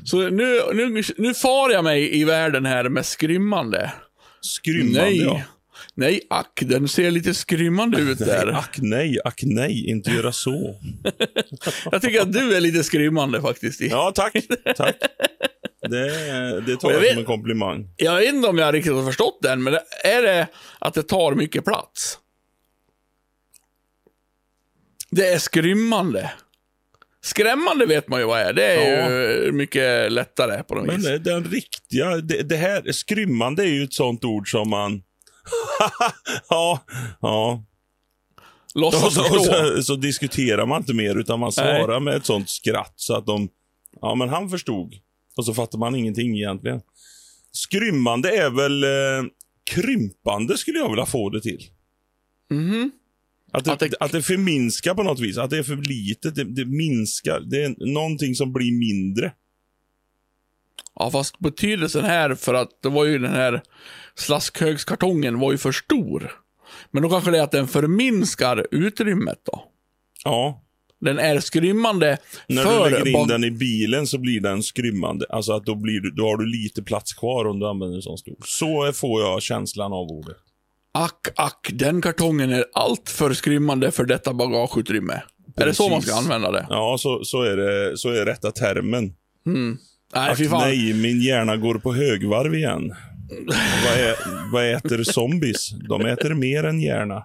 Så 0.05 0.17
nu, 0.29 0.61
nu, 0.73 1.03
nu 1.17 1.33
far 1.33 1.69
jag 1.69 1.83
mig 1.83 2.19
i 2.19 2.23
världen 2.23 2.65
här 2.65 2.89
med 2.89 3.05
skrymmande. 3.05 3.91
Skrymmande, 4.41 5.01
nej. 5.01 5.17
ja. 5.21 5.41
Nej, 5.95 6.21
ack, 6.29 6.59
den 6.65 6.87
ser 6.87 7.11
lite 7.11 7.33
skrymmande 7.33 7.99
ut 8.01 8.19
Nej, 8.19 8.29
där. 8.29 8.47
ack 8.47 8.75
nej, 8.81 9.17
ack 9.23 9.41
nej, 9.43 9.89
inte 9.89 10.11
göra 10.11 10.31
så. 10.31 10.75
Jag 11.91 12.01
tycker 12.01 12.21
att 12.21 12.33
du 12.33 12.55
är 12.55 12.61
lite 12.61 12.83
skrymmande 12.83 13.41
faktiskt. 13.41 13.81
Ja, 13.81 14.11
tack. 14.15 14.33
Tack. 14.77 14.95
Det, 15.89 16.09
det 16.61 16.75
tar 16.77 16.89
jag 16.91 16.95
jag, 16.95 17.01
vet- 17.01 17.09
som 17.11 17.19
en 17.19 17.25
komplimang. 17.25 17.89
Jag 17.97 18.15
vet 18.15 18.33
inte 18.35 18.47
om 18.47 18.57
jag 18.57 18.73
riktigt 18.73 18.93
har 18.93 19.05
förstått 19.05 19.39
den, 19.41 19.63
men 19.63 19.73
är 20.03 20.21
det 20.21 20.47
att 20.79 20.93
det 20.93 21.03
tar 21.03 21.35
mycket 21.35 21.65
plats? 21.65 22.19
Det 25.09 25.27
är 25.27 25.37
skrymmande. 25.39 26.31
Skrämmande 27.21 27.85
vet 27.85 28.07
man 28.07 28.19
ju 28.19 28.25
vad 28.25 28.39
är. 28.41 28.53
Det 28.53 28.63
är 28.65 29.43
ju 29.45 29.51
mycket 29.51 30.11
lättare 30.11 30.63
på 30.63 30.75
något 30.75 30.85
Men 30.85 30.95
vis. 30.95 31.05
det- 31.05 31.17
den 31.19 31.43
riktiga, 31.43 32.15
det, 32.17 32.43
det 32.43 32.55
här, 32.55 32.91
skrymmande 32.91 33.63
är 33.63 33.67
ju 33.67 33.83
ett 33.83 33.93
sånt 33.93 34.25
ord 34.25 34.51
som 34.51 34.69
man... 34.69 35.01
ja, 36.49 36.79
ja. 37.21 37.63
Låtsas 38.75 39.13
så, 39.13 39.23
så, 39.23 39.83
så 39.83 39.95
diskuterar 39.95 40.65
man 40.65 40.81
inte 40.81 40.93
mer, 40.93 41.15
utan 41.15 41.39
man 41.39 41.51
svarar 41.51 41.99
med 41.99 42.15
ett 42.15 42.25
sånt 42.25 42.49
skratt 42.49 42.93
så 42.95 43.15
att 43.15 43.25
de... 43.25 43.49
Ja, 44.01 44.15
men 44.15 44.29
han 44.29 44.49
förstod. 44.49 44.93
Och 45.37 45.45
så 45.45 45.53
fattar 45.53 45.77
man 45.79 45.95
ingenting 45.95 46.37
egentligen. 46.37 46.81
Skrymmande 47.51 48.37
är 48.37 48.49
väl 48.49 48.83
eh, 48.83 49.29
krympande, 49.71 50.57
skulle 50.57 50.79
jag 50.79 50.89
vilja 50.89 51.05
få 51.05 51.29
det 51.29 51.41
till. 51.41 51.63
Mhm. 52.49 52.91
Att 53.51 53.65
det, 53.65 53.71
Att 53.71 53.83
att, 53.83 54.11
det- 54.11 54.17
det... 54.17 54.21
förminskar 54.21 54.93
på 54.95 55.03
något 55.03 55.19
vis. 55.19 55.37
Att 55.37 55.49
det 55.49 55.57
är 55.57 55.63
för 55.63 55.75
litet. 55.75 56.35
Det, 56.35 56.43
det 56.43 56.65
minskar. 56.65 57.39
Det 57.39 57.63
är 57.63 57.93
någonting 57.93 58.35
som 58.35 58.53
blir 58.53 58.71
mindre. 58.71 59.33
Ja, 60.95 61.11
fast 61.11 61.39
betydelsen 61.39 62.05
här, 62.05 62.35
för 62.35 62.53
att 62.53 62.69
det 62.83 62.89
var 62.89 63.05
ju 63.05 63.19
den 63.19 63.31
här 63.31 63.61
slaskhögskartongen 64.17 65.39
var 65.39 65.51
ju 65.51 65.57
för 65.57 65.71
stor. 65.71 66.31
Men 66.91 67.03
då 67.03 67.09
kanske 67.09 67.31
det 67.31 67.37
är 67.37 67.43
att 67.43 67.51
den 67.51 67.67
förminskar 67.67 68.67
utrymmet 68.71 69.39
då. 69.51 69.63
Ja. 70.23 70.63
Den 71.01 71.19
är 71.19 71.39
skrymmande 71.39 72.17
När 72.47 72.63
för... 72.63 72.89
du 72.89 72.95
lägger 72.95 73.21
in 73.21 73.27
den 73.27 73.43
i 73.43 73.51
bilen 73.51 74.07
så 74.07 74.17
blir 74.17 74.41
den 74.41 74.63
skrymmande. 74.63 75.25
Alltså 75.29 75.53
att 75.53 75.65
då, 75.65 75.75
blir 75.75 75.99
du, 75.99 76.11
då 76.11 76.23
har 76.23 76.37
du 76.37 76.45
lite 76.45 76.83
plats 76.83 77.13
kvar 77.13 77.45
om 77.45 77.59
du 77.59 77.67
använder 77.67 77.95
en 77.95 78.01
sån 78.01 78.17
stor. 78.17 78.35
Så 78.45 78.91
får 78.93 79.21
jag 79.21 79.41
känslan 79.41 79.93
av 79.93 80.07
ordet. 80.07 80.37
Ack, 80.91 81.27
ack, 81.35 81.69
den 81.73 82.01
kartongen 82.01 82.51
är 82.51 82.65
allt 82.73 83.09
för 83.09 83.33
skrymmande 83.33 83.91
för 83.91 84.05
detta 84.05 84.33
bagageutrymme. 84.33 85.21
Är 85.57 85.65
det 85.65 85.73
så 85.73 85.89
man 85.89 86.01
ska 86.01 86.11
Precis. 86.11 86.25
använda 86.25 86.51
det? 86.51 86.67
Ja, 86.69 86.95
så, 86.99 87.23
så, 87.23 87.41
är 87.41 87.57
det, 87.57 87.97
så 87.97 88.09
är 88.09 88.25
rätta 88.25 88.51
termen. 88.51 89.13
Nej, 90.15 90.29
Ack 90.29 90.37
fy 90.37 90.47
fan. 90.49 90.61
nej, 90.61 90.93
min 90.93 91.21
hjärna 91.21 91.57
går 91.57 91.75
på 91.75 91.93
högvarv 91.93 92.55
igen. 92.55 92.95
Vad, 93.85 93.99
ä, 93.99 94.15
vad 94.53 94.65
äter 94.75 95.03
zombies? 95.03 95.69
De 95.89 96.05
äter 96.05 96.33
mer 96.33 96.63
än 96.63 96.81
hjärna. 96.81 97.23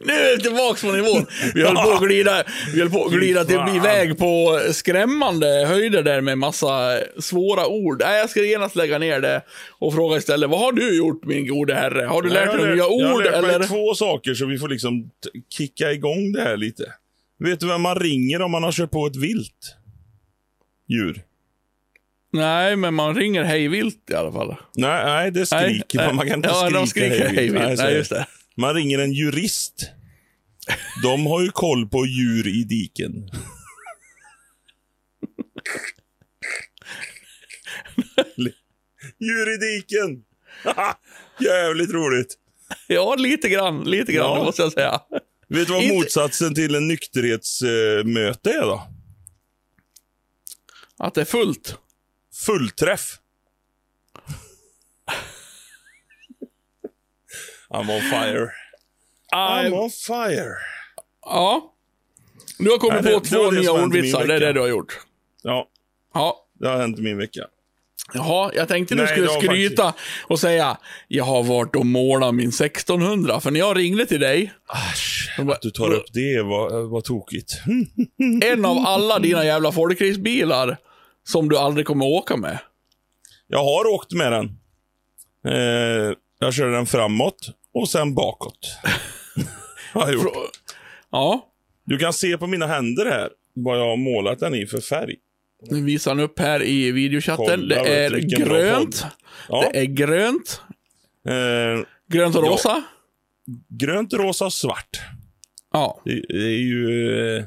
Nu 0.00 0.12
är 0.12 0.36
vi 0.36 0.42
tillbaka 0.42 0.86
på 0.86 0.92
nivån. 0.92 1.26
Vi 1.54 1.62
höll 1.62 1.74
på 1.74 1.90
att 1.92 2.02
glida, 2.02 2.44
vi 2.74 2.80
höll 2.80 2.90
på 2.90 3.04
att 3.04 3.12
glida 3.12 3.44
till 3.44 3.76
iväg 3.76 4.18
på 4.18 4.60
skrämmande 4.72 5.46
höjder 5.66 6.02
där 6.02 6.20
med 6.20 6.38
massa 6.38 6.98
svåra 7.18 7.66
ord. 7.66 8.02
Nej, 8.04 8.18
jag 8.18 8.30
ska 8.30 8.42
genast 8.44 8.76
lägga 8.76 8.98
ner 8.98 9.20
det 9.20 9.42
och 9.78 9.94
fråga 9.94 10.16
istället, 10.16 10.50
vad 10.50 10.60
har 10.60 10.72
du 10.72 10.96
gjort 10.96 11.24
min 11.24 11.46
gode 11.46 11.74
herre? 11.74 12.04
Har 12.06 12.22
du 12.22 12.28
lärt 12.28 12.46
jag 12.46 12.56
dig 12.58 12.66
nya 12.66 12.70
lärt- 12.74 12.78
jag 12.78 12.84
har 13.08 13.14
ord 13.14 13.22
lärt 13.24 13.42
mig 13.42 13.54
eller? 13.54 13.66
två 13.66 13.94
saker 13.94 14.34
så 14.34 14.46
vi 14.46 14.58
får 14.58 14.68
liksom 14.68 15.10
kicka 15.56 15.92
igång 15.92 16.32
det 16.32 16.42
här 16.42 16.56
lite. 16.56 16.84
Vet 17.38 17.60
du 17.60 17.66
vem 17.66 17.80
man 17.82 17.96
ringer 18.00 18.42
om 18.42 18.50
man 18.50 18.62
har 18.62 18.72
kört 18.72 18.90
på 18.90 19.06
ett 19.06 19.16
vilt 19.16 19.76
djur? 20.88 21.22
Nej, 22.32 22.76
men 22.76 22.94
man 22.94 23.14
ringer 23.16 23.44
hej 23.44 23.68
vilt 23.68 24.10
i 24.10 24.14
alla 24.14 24.32
fall. 24.32 24.56
Nej, 24.76 25.04
nej 25.04 25.30
det 25.30 25.46
skriker 25.46 25.98
Nej, 25.98 26.06
man. 26.06 26.16
Man 26.16 26.26
kan 26.28 26.36
inte 26.36 26.48
ja, 26.48 26.54
skrika 26.54 26.78
de 26.80 26.86
skriker 26.86 27.10
hej 27.28 27.34
hej 27.36 27.48
vilt. 27.50 27.54
vilt. 27.68 27.78
så 27.78 27.84
Nej, 27.84 27.92
är 27.94 27.98
just 27.98 28.10
det. 28.10 28.26
Man 28.56 28.74
ringer 28.74 28.98
en 28.98 29.12
jurist. 29.12 29.90
De 31.02 31.26
har 31.26 31.42
ju 31.42 31.48
koll 31.50 31.88
på 31.88 32.06
djur 32.06 32.46
i 32.48 32.64
diken. 32.64 33.12
djur 39.18 39.54
i 39.54 39.56
diken! 39.56 40.24
Jävligt 41.40 41.90
roligt. 41.90 42.34
Ja, 42.86 43.14
lite 43.14 43.48
grann. 43.48 43.84
Lite 43.84 44.12
grann, 44.12 44.38
Ja. 44.38 44.44
måste 44.44 44.62
jag 44.62 44.72
säga. 44.72 45.00
Vet 45.48 45.66
du 45.66 45.72
vad 45.72 45.82
Inte- 45.82 45.94
motsatsen 45.94 46.54
till 46.54 46.74
en 46.74 46.88
nykterhetsmöte 46.88 48.50
är 48.50 48.60
då? 48.60 48.82
Att 50.98 51.14
det 51.14 51.20
är 51.20 51.24
fullt. 51.24 51.76
Fullträff. 52.46 53.16
I'm 57.70 57.90
on 57.90 58.00
fire. 58.00 58.52
I'm 59.34 59.72
on 59.72 59.90
fire. 59.90 60.54
Ja. 61.24 61.74
Du 62.58 62.70
har 62.70 62.78
kommit 62.78 63.02
Nej, 63.04 63.12
det- 63.12 63.18
på 63.18 63.24
det 63.24 63.28
två 63.30 63.50
det 63.50 63.60
nya 63.60 63.72
ordvitsar, 63.72 64.26
det 64.26 64.34
är 64.34 64.40
det 64.40 64.52
du 64.52 64.60
har 64.60 64.68
gjort. 64.68 64.98
Ja, 65.42 65.68
Ja. 66.14 66.46
det 66.60 66.68
har 66.68 66.78
hänt 66.78 66.98
min 66.98 67.18
vecka. 67.18 67.40
Jaha, 68.14 68.50
jag 68.54 68.68
tänkte 68.68 68.94
du 68.94 69.02
Nej, 69.02 69.12
skulle 69.12 69.28
skryta 69.28 69.94
och 70.26 70.40
säga 70.40 70.76
jag 71.08 71.24
har 71.24 71.42
varit 71.42 71.76
och 71.76 71.86
målat 71.86 72.34
min 72.34 72.52
1600, 72.52 73.40
för 73.40 73.50
när 73.50 73.60
jag 73.60 73.76
ringde 73.78 74.06
till 74.06 74.20
dig, 74.20 74.52
Asch, 74.66 75.34
bara- 75.38 75.54
att 75.56 75.62
du 75.62 75.70
tar 75.70 75.92
upp 75.92 76.06
det 76.12 76.42
var, 76.42 76.82
var 76.90 77.00
tokigt. 77.00 77.52
en 78.44 78.64
av 78.64 78.76
alla 78.86 79.18
dina 79.18 79.44
jävla 79.44 79.72
folkracebilar 79.72 80.76
som 81.28 81.48
du 81.48 81.58
aldrig 81.58 81.86
kommer 81.86 82.06
åka 82.06 82.36
med. 82.36 82.58
Jag 83.46 83.64
har 83.64 83.86
åkt 83.86 84.12
med 84.12 84.32
den. 84.32 84.46
Eh, 85.46 86.14
jag 86.38 86.54
körde 86.54 86.72
den 86.72 86.86
framåt 86.86 87.50
och 87.74 87.88
sen 87.88 88.14
bakåt. 88.14 88.58
har 89.92 90.02
jag 90.02 90.12
gjort. 90.14 90.32
Ja, 91.10 91.46
Du 91.84 91.98
kan 91.98 92.12
se 92.12 92.38
på 92.38 92.46
mina 92.46 92.66
händer 92.66 93.06
här 93.06 93.30
vad 93.54 93.78
jag 93.78 93.84
har 93.88 93.96
målat 93.96 94.38
den 94.38 94.54
i 94.54 94.66
för 94.66 94.80
färg. 94.80 95.14
nu 95.70 95.84
visar 95.84 96.10
han 96.10 96.20
upp 96.20 96.38
här 96.38 96.62
i 96.62 96.90
videochatten. 96.92 97.46
Kolla, 97.46 97.82
det 97.82 97.96
är 98.04 98.10
grönt. 98.38 99.04
Ja, 99.48 99.68
Det 99.72 99.78
är 99.80 99.84
grönt. 99.84 100.60
eh, 101.28 101.86
Grönt 102.12 102.36
och 102.36 102.44
Ja. 102.46 102.50
rosa. 102.50 102.82
grönt, 103.68 104.12
rosa 104.12 104.44
och 104.44 104.52
svart. 104.52 105.00
Ja. 105.72 106.02
Det, 106.04 106.10
det 106.28 106.34
är 106.46 106.58
ju, 106.58 106.84
eh, 107.36 107.44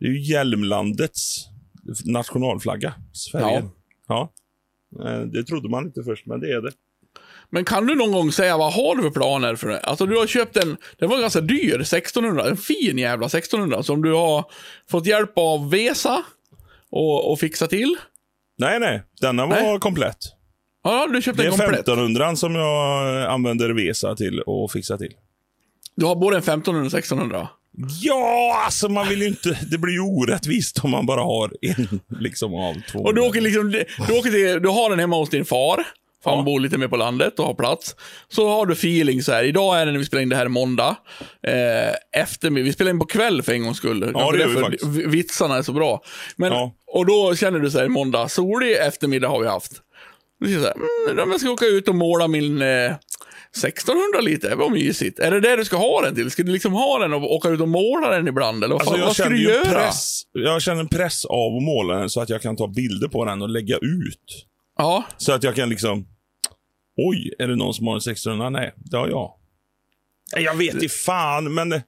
det 0.00 0.06
är 0.06 0.10
ju 0.10 0.20
Hjälmlandets 0.20 1.47
nationalflagga. 2.04 2.94
Sverige. 3.12 3.64
Ja. 4.08 4.32
Eh, 5.04 5.20
Det 5.20 5.44
trodde 5.44 5.68
man 5.68 5.84
inte 5.86 6.02
först, 6.02 6.26
men 6.26 6.40
det 6.40 6.46
är 6.52 6.60
det. 6.62 6.72
Men 7.50 7.64
kan 7.64 7.86
du 7.86 7.94
någon 7.94 8.12
gång 8.12 8.32
säga 8.32 8.56
vad 8.56 8.72
har 8.72 8.96
du 8.96 9.02
för 9.02 9.10
planer 9.10 9.56
för 9.56 9.68
det? 9.68 9.80
Alltså 9.80 10.06
du 10.06 10.18
har 10.18 10.26
köpt 10.26 10.56
en, 10.56 10.76
den 10.98 11.08
var 11.10 11.20
ganska 11.20 11.40
dyr, 11.40 11.80
1600, 11.80 12.48
en 12.48 12.56
fin 12.56 12.98
jävla 12.98 13.26
1600 13.26 13.82
som 13.82 14.02
du 14.02 14.12
har 14.12 14.44
fått 14.90 15.06
hjälp 15.06 15.32
av 15.38 15.70
Vesa 15.70 16.22
och, 16.90 17.32
och 17.32 17.38
fixa 17.40 17.66
till. 17.66 17.96
Nej, 18.58 18.80
nej. 18.80 19.02
Denna 19.20 19.46
var 19.46 19.56
Nej. 19.62 19.80
komplett. 19.80 20.16
Ja, 20.84 21.06
du 21.12 21.22
köpte 21.22 21.42
Det 21.42 21.48
en 21.48 21.54
är 21.54 21.58
komplett. 21.58 21.80
1500 21.80 22.36
som 22.36 22.54
jag 22.54 23.22
använder 23.26 23.70
Vesa 23.70 24.16
till 24.16 24.40
och 24.40 24.72
fixa 24.72 24.98
till. 24.98 25.14
Du 25.94 26.06
har 26.06 26.16
både 26.16 26.36
en 26.36 26.42
1500 26.42 26.80
och 26.80 26.92
en 26.94 26.98
1600. 26.98 27.48
Ja, 28.00 28.62
alltså 28.64 28.88
man 28.88 29.08
vill 29.08 29.20
ju 29.22 29.28
inte... 29.28 29.58
Det 29.70 29.78
blir 29.78 29.92
ju 29.92 30.00
orättvist 30.00 30.84
om 30.84 30.90
man 30.90 31.06
bara 31.06 31.20
har 31.20 31.50
en 31.60 32.00
liksom 32.20 32.54
av 32.54 32.74
två. 32.92 32.98
Och 32.98 33.14
du 33.14 33.20
åker 33.20 33.40
liksom, 33.40 33.70
du 34.08 34.18
åker 34.18 34.30
till, 34.30 34.62
du 34.62 34.68
har 34.68 34.90
den 34.90 34.98
hemma 34.98 35.16
hos 35.16 35.30
din 35.30 35.44
far. 35.44 35.84
För 36.22 36.30
han 36.30 36.38
Ja. 36.38 36.44
bor 36.44 36.60
lite 36.60 36.78
mer 36.78 36.88
på 36.88 36.96
landet 36.96 37.38
och 37.38 37.46
har 37.46 37.54
plats. 37.54 37.96
Så 38.28 38.48
har 38.48 38.66
du 38.66 38.72
feeling 38.72 39.22
så 39.22 39.32
här. 39.32 39.44
Idag 39.44 39.80
är 39.80 39.86
det 39.86 39.92
när 39.92 39.98
vi 39.98 40.04
spelar 40.04 40.22
in 40.22 40.28
det 40.28 40.36
här 40.36 40.48
måndag. 40.48 40.96
Eh, 41.46 42.20
eftermiddag. 42.22 42.64
Vi 42.64 42.72
spelar 42.72 42.90
in 42.90 42.98
på 42.98 43.06
kväll 43.06 43.42
för 43.42 43.52
en 43.52 43.62
gångs 43.64 43.76
skull. 43.76 44.10
Ja, 44.14 44.30
det 44.32 44.38
gör 44.38 44.48
vi 44.48 44.54
faktiskt. 44.60 44.84
vi- 44.84 45.06
Vitsarna 45.06 45.56
är 45.56 45.62
så 45.62 45.72
bra. 45.72 46.02
Men, 46.36 46.52
Ja. 46.52 46.74
Och 46.86 47.06
då 47.06 47.34
känner 47.36 47.58
du 47.58 47.70
så 47.70 47.78
här, 47.78 47.88
måndag, 47.88 48.28
solig 48.28 48.72
eftermiddag 48.76 49.28
har 49.28 49.40
vi 49.40 49.46
haft. 49.48 49.72
Du 50.40 50.46
säger 50.46 50.58
så 50.60 50.66
här, 50.66 50.74
mm, 51.18 51.30
jag 51.30 51.40
ska 51.40 51.50
åka 51.50 51.66
ut 51.66 51.88
och 51.88 51.94
måla 51.94 52.28
min 52.28 52.62
eh, 52.62 52.92
1600 53.64 54.20
lite, 54.20 54.54
vad 54.54 54.72
mysigt. 54.72 55.18
Är 55.18 55.30
det 55.30 55.40
det 55.40 55.56
du 55.56 55.64
ska 55.64 55.76
ha 55.76 56.02
den 56.02 56.14
till? 56.14 56.30
Ska 56.30 56.42
du 56.42 56.52
liksom 56.52 56.72
ha 56.72 56.98
den 56.98 57.12
och 57.12 57.34
åka 57.34 57.48
ut 57.48 57.60
och 57.60 57.68
måla 57.68 58.10
den 58.10 58.28
ibland? 58.28 58.64
Eller 58.64 58.74
vad, 58.74 58.80
Alltså 58.80 58.90
fan, 58.92 59.00
jag 59.00 59.06
vad 59.06 59.16
ska 59.16 59.28
du 59.28 59.42
göra? 59.42 59.64
press. 59.64 60.22
Jag 60.32 60.62
känner 60.62 60.80
en 60.80 60.88
press 60.88 61.24
av 61.24 61.56
att 61.56 61.62
måla 61.62 61.98
den 61.98 62.10
så 62.10 62.20
att 62.20 62.28
jag 62.28 62.42
kan 62.42 62.56
ta 62.56 62.68
bilder 62.68 63.08
på 63.08 63.24
den 63.24 63.42
och 63.42 63.48
lägga 63.48 63.76
ut. 63.76 64.46
Ja, 64.78 65.04
Så 65.16 65.32
att 65.32 65.42
jag 65.42 65.54
kan 65.54 65.68
liksom... 65.68 66.06
Oj, 66.96 67.34
är 67.38 67.48
det 67.48 67.56
någon 67.56 67.74
som 67.74 67.86
har 67.86 67.94
en 67.94 67.98
1600? 67.98 68.50
Nej, 68.50 68.72
det 68.76 68.96
har 68.96 69.08
jag. 69.08 69.32
Jag 70.36 70.54
vet 70.54 70.74
inte 70.74 70.88
fan, 70.88 71.54
men... 71.54 71.80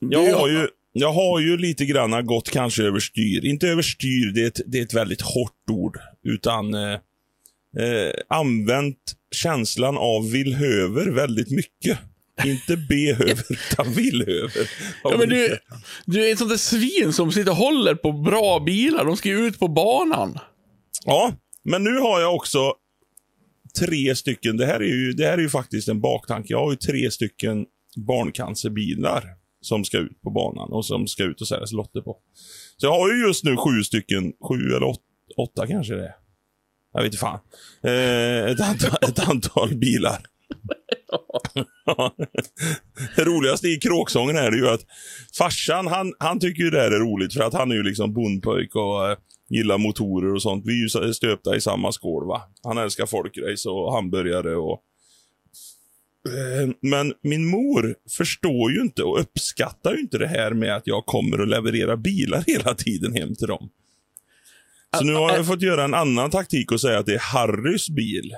Jag 0.00 0.34
har 0.38 0.48
ju, 0.48 0.68
jag 0.92 1.12
har 1.12 1.40
ju 1.40 1.56
lite 1.56 1.84
grann 1.84 2.26
gått 2.26 2.50
kanske 2.50 2.82
överstyr. 2.82 3.44
Inte 3.44 3.68
överstyr, 3.68 4.32
det 4.34 4.42
är 4.42 4.46
ett, 4.46 4.60
det 4.66 4.78
är 4.78 4.82
ett 4.82 4.94
väldigt 4.94 5.20
hårt 5.20 5.70
ord. 5.70 5.98
Utan 6.24 6.74
eh, 6.74 6.98
eh, 7.78 8.36
använt 8.36 8.98
känslan 9.34 9.96
av 9.98 10.30
villhöver 10.30 11.10
väldigt 11.10 11.50
mycket. 11.50 11.98
Inte 12.44 12.76
behöver, 12.76 13.44
utan 13.52 13.92
villhöver. 13.92 14.70
Ja, 15.04 15.16
men 15.18 15.28
du, 15.28 15.58
du 16.06 16.28
är 16.28 16.32
ett 16.32 16.38
sånt 16.38 16.50
där 16.50 16.56
svin 16.56 17.12
som 17.12 17.32
sitter 17.32 17.50
och 17.50 17.56
håller 17.56 17.94
på 17.94 18.12
bra 18.12 18.60
bilar. 18.60 19.04
De 19.04 19.16
ska 19.16 19.28
ju 19.28 19.46
ut 19.46 19.58
på 19.58 19.68
banan. 19.68 20.38
Ja, 21.04 21.32
men 21.64 21.84
nu 21.84 21.98
har 21.98 22.20
jag 22.20 22.34
också 22.34 22.74
tre 23.80 24.16
stycken. 24.16 24.56
Det 24.56 24.66
här 24.66 24.80
är 24.80 24.94
ju, 24.94 25.12
det 25.12 25.24
här 25.24 25.32
är 25.32 25.42
ju 25.42 25.48
faktiskt 25.48 25.88
en 25.88 26.00
baktanke. 26.00 26.52
Jag 26.52 26.64
har 26.64 26.70
ju 26.70 26.76
tre 26.76 27.10
stycken 27.10 27.66
barncancerbilar 27.96 29.24
som 29.60 29.84
ska 29.84 29.98
ut 29.98 30.22
på 30.22 30.30
banan 30.30 30.72
och 30.72 30.86
som 30.86 31.06
ska 31.06 31.24
ut 31.24 31.40
och 31.40 31.48
säljas 31.48 31.72
lotter 31.72 32.00
på. 32.00 32.16
Så 32.76 32.86
jag 32.86 32.92
har 32.92 33.12
ju 33.12 33.26
just 33.26 33.44
nu 33.44 33.56
sju 33.56 33.82
stycken, 33.84 34.32
sju 34.48 34.54
eller 34.54 34.84
åt, 34.84 35.00
åtta 35.36 35.66
kanske 35.66 35.94
det 35.94 36.04
är. 36.04 36.14
Jag 36.92 37.02
vet 37.02 37.06
inte 37.12 37.18
fan. 37.18 37.38
Eh, 37.82 38.44
ett, 38.52 38.60
antal, 38.60 38.98
ett 39.08 39.28
antal 39.28 39.74
bilar. 39.74 40.18
Det 43.16 43.24
roligaste 43.24 43.68
i 43.68 43.76
kråksången 43.76 44.36
är 44.36 44.50
det 44.50 44.56
ju 44.56 44.68
att 44.68 44.80
farsan, 45.38 45.86
han, 45.86 46.12
han 46.18 46.40
tycker 46.40 46.62
ju 46.62 46.70
det 46.70 46.80
här 46.80 46.90
är 46.90 46.98
roligt 47.00 47.34
för 47.34 47.42
att 47.42 47.54
han 47.54 47.70
är 47.70 47.74
ju 47.74 47.82
liksom 47.82 48.12
bondpojk 48.12 48.74
och 48.74 49.10
eh, 49.10 49.16
gillar 49.48 49.78
motorer 49.78 50.34
och 50.34 50.42
sånt. 50.42 50.66
Vi 50.66 50.72
är 50.72 51.00
ju 51.00 51.06
eh, 51.06 51.12
stöpta 51.12 51.56
i 51.56 51.60
samma 51.60 51.92
skål 51.92 52.26
va. 52.26 52.42
Han 52.62 52.78
älskar 52.78 53.06
folkrace 53.06 53.68
och 53.68 53.92
hamburgare 53.92 54.56
och... 54.56 54.82
Eh, 56.28 56.70
Men 56.80 57.14
min 57.22 57.46
mor 57.46 57.94
förstår 58.10 58.72
ju 58.72 58.80
inte 58.80 59.02
och 59.02 59.20
uppskattar 59.20 59.94
ju 59.94 60.00
inte 60.00 60.18
det 60.18 60.28
här 60.28 60.50
med 60.50 60.76
att 60.76 60.86
jag 60.86 61.06
kommer 61.06 61.40
och 61.40 61.46
levererar 61.46 61.96
bilar 61.96 62.44
hela 62.46 62.74
tiden 62.74 63.14
hem 63.14 63.34
till 63.34 63.46
dem. 63.48 63.68
Så 64.98 65.04
nu 65.04 65.14
har 65.14 65.36
jag 65.36 65.46
fått 65.46 65.62
göra 65.62 65.84
en 65.84 65.94
annan 65.94 66.30
taktik 66.30 66.72
och 66.72 66.80
säga 66.80 66.98
att 66.98 67.06
det 67.06 67.14
är 67.14 67.18
Harrys 67.18 67.88
bil. 67.88 68.32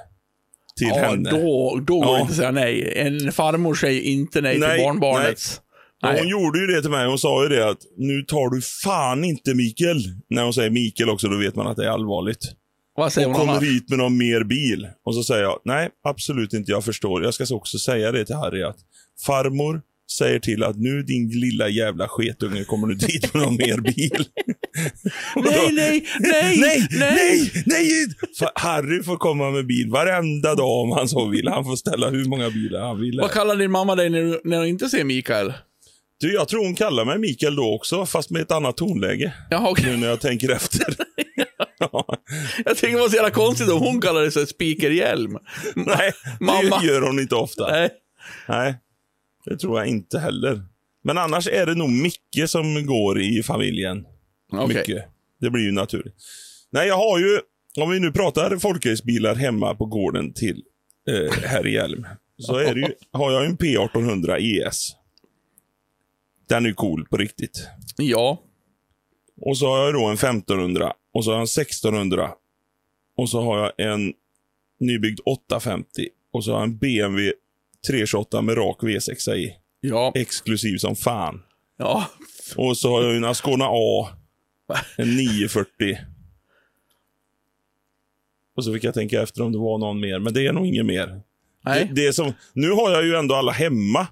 Till 0.79 0.89
Ja, 0.89 0.95
henne. 0.99 1.31
då, 1.31 1.81
då 1.87 2.01
går 2.01 2.07
Ja. 2.07 2.15
det 2.15 2.21
inte 2.21 2.31
att 2.33 2.37
säga 2.37 2.51
nej. 2.51 2.93
En 2.97 3.33
farmor 3.33 3.75
säger 3.75 4.01
inte 4.03 4.41
nej, 4.41 4.59
Nej, 4.59 4.77
till 4.79 4.85
barnbarnets. 4.85 5.61
Och 6.03 6.09
Nej. 6.09 6.19
Hon 6.21 6.29
gjorde 6.29 6.59
ju 6.59 6.67
det 6.67 6.81
till 6.83 6.91
mig. 6.91 7.07
Hon 7.07 7.19
sa 7.19 7.43
ju 7.43 7.49
det 7.49 7.69
att 7.69 7.79
nu 7.97 8.23
tar 8.23 8.51
du 8.55 8.61
fan 8.63 9.25
inte 9.25 9.55
Mikael. 9.55 9.97
När 10.31 10.43
hon 10.43 10.55
säger 10.55 10.71
Mikael 10.71 11.11
också, 11.11 11.29
då 11.29 11.37
vet 11.37 11.57
man 11.57 11.67
att 11.67 11.77
det 11.77 11.85
är 11.85 11.91
allvarligt. 11.91 12.53
Vad 12.97 13.13
säger 13.13 13.29
Och 13.29 13.35
hon 13.37 13.47
kommer 13.47 13.61
hit 13.61 13.89
med 13.89 13.99
någon 13.99 14.17
mer 14.17 14.45
bil. 14.45 14.89
Och 15.05 15.15
så 15.15 15.25
säger 15.25 15.43
jag, 15.43 15.61
nej, 15.65 15.89
absolut 16.05 16.53
inte, 16.53 16.71
jag 16.71 16.85
förstår. 16.85 17.25
Jag 17.25 17.35
ska 17.35 17.55
också 17.55 17.79
säga 17.79 18.13
det 18.13 18.25
till 18.25 18.35
Harry 18.37 18.63
att 18.63 18.77
farmor 19.27 19.83
säger 20.19 20.39
till 20.39 20.63
att 20.65 20.77
nu 20.77 21.03
din 21.03 21.29
lilla 21.29 21.69
jävla 21.69 22.09
sketunge 22.09 22.65
kommer 22.65 22.87
du 22.87 22.95
dit 22.95 23.35
med 23.35 23.43
någon 23.43 23.57
mer 23.57 23.81
bil. 23.81 24.25
Nej, 25.37 25.71
nej, 25.73 26.07
nej, 26.21 26.59
nej, 26.59 26.89
nej. 26.91 26.91
nej, 26.91 27.63
nej! 27.67 28.07
För 28.39 28.51
Harry 28.55 29.03
får 29.03 29.17
komma 29.17 29.51
med 29.51 29.67
bil 29.67 29.91
varenda 29.91 30.55
dag 30.55 30.81
om 30.83 30.91
han 30.91 31.09
så 31.09 31.29
vill. 31.29 31.49
Han 31.49 31.65
får 31.65 31.77
ställa 31.77 32.11
hur 32.11 32.25
många 32.25 32.51
bilar 32.51 32.81
han 32.81 33.01
vill. 33.01 33.21
Vad 33.21 33.31
kallar 33.31 33.57
din 33.57 33.71
mamma 33.71 33.95
dig 33.95 34.11
när 34.11 34.21
du, 34.21 34.41
när 34.45 34.61
du 34.61 34.69
inte 34.69 34.89
ser 34.89 35.05
Mikael? 35.05 35.53
Du, 36.21 36.35
jag 36.35 36.49
tror 36.49 36.65
hon 36.65 36.75
kallar 36.75 37.05
mig 37.05 37.19
Mikael 37.19 37.57
då 37.57 37.75
också, 37.75 38.07
fast 38.07 38.31
med 38.31 38.43
ett 38.43 38.53
annat 38.53 38.77
tonläge. 38.77 39.35
Jaha, 39.51 39.71
okej. 39.71 39.91
Nu 39.91 39.97
när 39.97 40.07
jag 40.07 40.21
tänker 40.21 40.51
efter. 40.51 40.97
ja. 41.79 42.07
Jag 42.65 42.77
tycker 42.77 42.95
det 42.95 43.01
var 43.01 43.09
så 43.09 43.17
jävla 43.17 43.31
konstigt 43.31 43.71
om 43.71 43.79
hon 43.79 44.01
kallade 44.01 44.31
sig 44.31 44.47
speakerhjälm. 44.47 45.39
Nej, 45.75 46.13
Mamma. 46.41 46.81
det 46.81 46.87
gör 46.87 47.01
hon 47.01 47.19
inte 47.21 47.35
ofta. 47.35 47.71
Nej. 47.71 47.91
Nej, 48.49 48.75
det 49.45 49.57
tror 49.57 49.79
jag 49.79 49.89
inte 49.89 50.19
heller. 50.19 50.63
Men 51.03 51.19
annars 51.19 51.49
är 51.49 51.67
det 51.67 51.75
nog 51.75 51.91
Micke 51.91 52.47
som 52.47 52.87
går 52.87 53.21
i 53.21 53.43
familjen. 53.43 54.07
Okej. 54.53 54.77
Mycket. 54.77 55.05
Det 55.41 55.51
blir 55.51 55.63
ju 55.63 55.73
naturligt. 55.73 56.15
Nej, 56.71 56.89
jag 56.89 56.97
har 56.97 57.19
ju, 57.19 57.41
om 57.81 57.91
vi 57.91 58.01
nu 58.01 58.13
pratar 58.13 58.57
folkracebilar 58.57 59.35
hemma 59.35 59.75
på 59.75 59.87
gården 59.87 60.33
till 60.33 60.63
eh, 61.09 61.33
här 61.33 61.67
i 61.67 61.73
Hjälm, 61.73 62.07
så 62.39 62.57
är 62.57 62.75
det 62.75 62.81
ju, 62.81 62.95
har 63.13 63.33
jag 63.33 63.47
en 63.47 63.57
P1800 63.57 64.37
ES. 64.39 64.91
Den 66.49 66.65
är 66.65 66.69
ju 66.69 66.75
cool 66.75 67.07
på 67.11 67.17
riktigt. 67.17 67.69
Ja. 67.97 68.43
Och 69.41 69.59
så 69.59 69.67
har 69.67 69.85
jag 69.85 69.95
då 69.95 70.05
en 70.05 70.15
1500 70.15 70.93
och 71.15 71.25
så 71.25 71.31
har 71.31 71.35
jag 71.35 71.41
en 71.41 71.63
1600. 71.63 72.31
Och 73.17 73.29
så 73.29 73.43
har 73.43 73.59
jag 73.59 73.93
en 73.93 74.13
nybyggd 74.81 75.21
850 75.25 76.09
och 76.33 76.45
så 76.45 76.53
har 76.53 76.59
jag 76.59 76.69
en 76.69 76.79
BMW 76.79 77.33
328 77.87 78.43
med 78.43 78.57
rak 78.57 78.83
V6 78.83 79.35
i. 79.35 79.55
Ja. 79.81 80.13
Exklusiv 80.15 80.77
som 80.79 80.97
fan. 80.97 81.43
Ja. 81.79 82.11
Och 82.57 82.77
så 82.77 82.91
har 82.91 83.03
jag 83.03 83.17
en 83.17 83.25
Ascona 83.25 83.65
A. 83.69 84.09
En 84.97 85.17
940. 85.17 85.99
Och 88.57 88.65
så 88.65 88.73
fick 88.73 88.85
jag 88.85 88.95
tänka 88.95 89.23
efter 89.23 89.43
om 89.43 89.53
det 89.53 89.59
var 89.59 89.79
någon 89.79 90.01
mer, 90.01 90.19
men 90.19 90.35
det 90.35 90.47
är 90.47 90.53
nog 90.53 90.67
ingen 90.67 90.87
mer. 90.87 91.21
Nej. 91.65 91.91
Det, 91.93 92.07
det 92.07 92.13
som, 92.13 92.33
nu 92.53 92.71
har 92.71 92.91
jag 92.91 93.05
ju 93.05 93.15
ändå 93.15 93.35
alla 93.35 93.53
hemma. 93.53 94.07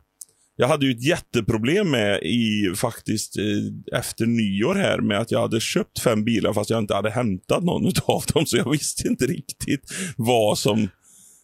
Jag 0.57 0.69
hade 0.69 0.87
ju 0.87 0.93
ett 0.93 1.05
jätteproblem 1.05 1.91
med 1.91 2.23
i 2.23 2.73
faktiskt 2.77 3.39
eh, 3.39 3.99
efter 3.99 4.27
nyår 4.27 4.75
här 4.75 4.99
med 4.99 5.19
att 5.19 5.31
jag 5.31 5.41
hade 5.41 5.61
köpt 5.61 5.99
fem 5.99 6.25
bilar 6.25 6.53
fast 6.53 6.71
jag 6.71 6.79
inte 6.79 6.95
hade 6.95 7.11
hämtat 7.11 7.65
någon 7.65 7.93
av 8.05 8.23
dem. 8.35 8.47
Så 8.47 8.57
jag 8.57 8.71
visste 8.71 9.09
inte 9.09 9.27
riktigt 9.27 9.93
vad 10.17 10.59
som... 10.59 10.89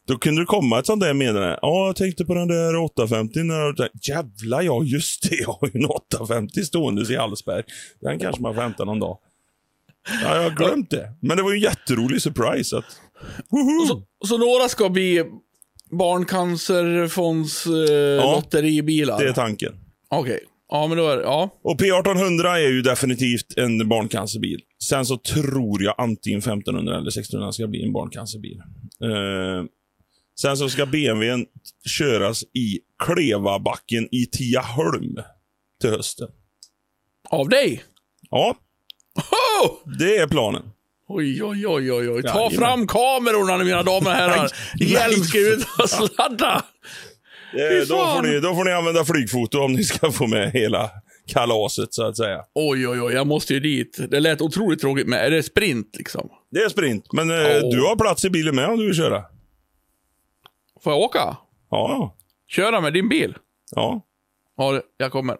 Då 0.08 0.18
kunde 0.18 0.42
det 0.42 0.46
komma 0.46 0.78
ett 0.78 0.86
sånt 0.86 1.00
där 1.00 1.14
meddelande. 1.14 1.58
Ja, 1.62 1.86
jag 1.86 1.96
tänkte 1.96 2.24
på 2.24 2.34
den 2.34 2.48
där 2.48 2.76
850. 2.76 3.38
När 3.42 3.88
Jävlar 4.08 4.62
ja, 4.62 4.82
just 4.82 5.30
det. 5.30 5.36
Jag 5.40 5.52
har 5.52 5.70
ju 5.72 5.80
en 5.80 5.86
850 5.86 6.64
stående 6.64 7.12
i 7.12 7.16
Hallsberg. 7.16 7.62
Den 8.00 8.18
kanske 8.18 8.42
man 8.42 8.54
får 8.54 8.62
hämta 8.62 8.84
någon 8.84 9.00
dag. 9.00 9.18
Ja, 10.24 10.36
jag 10.36 10.42
har 10.42 10.56
glömt 10.56 10.90
det. 10.90 11.12
Men 11.22 11.36
det 11.36 11.42
var 11.42 11.50
ju 11.50 11.56
en 11.56 11.62
jätterolig 11.62 12.22
surprise. 12.22 12.78
Att! 12.78 12.84
Så, 13.88 14.02
så 14.26 14.38
några 14.38 14.68
ska 14.68 14.88
bli 14.88 15.24
barncancerfonds 15.90 17.66
eh, 17.66 17.72
Ja, 17.72 18.42
det 18.50 19.28
är 19.28 19.32
tanken. 19.32 19.72
Okej. 20.10 20.40
Ja, 20.70 20.86
men 20.86 20.98
då 20.98 21.08
är 21.08 21.16
det, 21.16 21.22
ja. 21.22 21.50
Och 21.62 21.80
P1800 21.80 22.54
är 22.54 22.68
ju 22.68 22.82
definitivt 22.82 23.56
en 23.56 23.88
barncancerbil. 23.88 24.60
Sen 24.88 25.06
så 25.06 25.16
tror 25.16 25.82
jag 25.82 25.94
antingen 25.98 26.38
1500 26.38 26.96
eller 26.96 27.08
1600 27.08 27.52
ska 27.52 27.66
bli 27.66 27.82
en 27.82 27.92
barncancerbil. 27.92 28.58
Eh, 29.02 29.64
sen 30.40 30.56
så 30.56 30.68
ska 30.68 30.86
BMWn 30.86 31.46
köras 31.98 32.42
i 32.54 32.78
Klevabacken 33.04 34.08
i 34.14 34.26
Tiaholm 34.26 35.16
till 35.80 35.90
hösten. 35.90 36.28
Av 37.30 37.48
dig? 37.48 37.82
Ja, 38.30 38.56
Oh! 39.62 39.94
det 39.98 40.16
är 40.16 40.26
planen. 40.26 40.62
Oj, 41.08 41.42
oj, 41.44 41.66
oj, 41.66 41.92
oj, 41.92 42.10
oj. 42.10 42.22
Ta 42.22 42.28
Jajamän. 42.28 42.58
fram 42.58 42.86
kamerorna 42.86 43.56
nu, 43.56 43.64
mina 43.64 43.82
damer 43.82 44.10
och 44.10 44.16
herrar. 44.16 44.50
Nej, 44.80 44.92
Hjälm 44.92 45.24
ska 45.24 45.38
ut 45.38 45.66
och 45.82 45.90
sladda. 45.90 46.64
Eh, 47.52 47.88
då, 47.88 47.96
får 47.96 48.22
ni, 48.22 48.40
då 48.40 48.54
får 48.54 48.64
ni 48.64 48.70
använda 48.72 49.04
flygfoto 49.04 49.58
om 49.60 49.72
ni 49.72 49.84
ska 49.84 50.12
få 50.12 50.26
med 50.26 50.50
hela 50.52 50.90
kalaset 51.26 51.94
så 51.94 52.06
att 52.06 52.16
säga. 52.16 52.44
Oj, 52.54 52.88
oj, 52.88 53.00
oj, 53.00 53.14
jag 53.14 53.26
måste 53.26 53.54
ju 53.54 53.60
dit. 53.60 53.98
Det 54.10 54.20
lät 54.20 54.40
otroligt 54.40 54.80
tråkigt 54.80 55.06
med. 55.06 55.26
Är 55.26 55.30
det 55.30 55.42
sprint 55.42 55.94
liksom? 55.98 56.28
Det 56.50 56.60
är 56.60 56.68
sprint, 56.68 57.12
men 57.12 57.30
eh, 57.30 57.36
Åh. 57.62 57.70
du 57.70 57.80
har 57.82 57.96
plats 57.96 58.24
i 58.24 58.30
bilen 58.30 58.56
med 58.56 58.68
om 58.68 58.78
du 58.78 58.86
vill 58.86 58.96
köra. 58.96 59.24
Får 60.84 60.92
jag 60.92 61.00
åka? 61.00 61.36
Ja, 61.70 62.16
Köra 62.48 62.80
med 62.80 62.92
din 62.92 63.08
bil? 63.08 63.36
ja, 63.76 64.00
Ja, 64.56 64.72
det- 64.72 64.82
jag 64.96 65.12
kommer. 65.12 65.36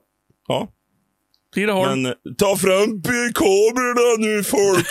ja. 0.49 0.68
Tidaholm. 1.54 2.02
Men 2.02 2.07
eh, 2.12 2.33
ta 2.38 2.57
fram 2.57 3.02
kamerorna 3.35 4.26
nu 4.26 4.45
folk! 4.45 4.87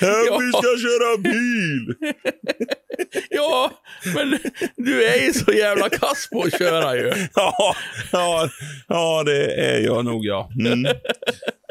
Här 0.00 0.26
Ja. 0.26 0.38
vi 0.40 0.48
ska 0.52 0.88
köra 0.88 1.16
bil! 1.16 1.94
Ja, 3.30 3.70
men 4.14 4.38
du 4.76 5.04
är 5.04 5.20
ju 5.26 5.32
så 5.32 5.52
jävla 5.52 5.88
kass 5.88 6.28
på 6.32 6.42
att 6.42 6.58
köra 6.58 6.96
ju. 6.96 7.12
Ja, 7.34 7.74
ja, 8.12 8.48
ja, 8.88 9.22
det 9.26 9.54
är 9.54 9.80
jag 9.80 10.04
nog 10.04 10.24
ja. 10.26 10.50
Mm. 10.66 10.92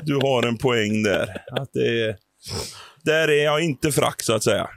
Du 0.03 0.15
har 0.15 0.43
en 0.47 0.57
poäng 0.57 1.03
där. 1.03 1.41
Att 1.51 1.73
det 1.73 2.01
är, 2.03 2.15
där 3.11 3.27
är 3.27 3.43
jag 3.43 3.61
inte 3.63 3.91
frack 3.91 4.21
så 4.21 4.33
att 4.33 4.43
säga. 4.43 4.69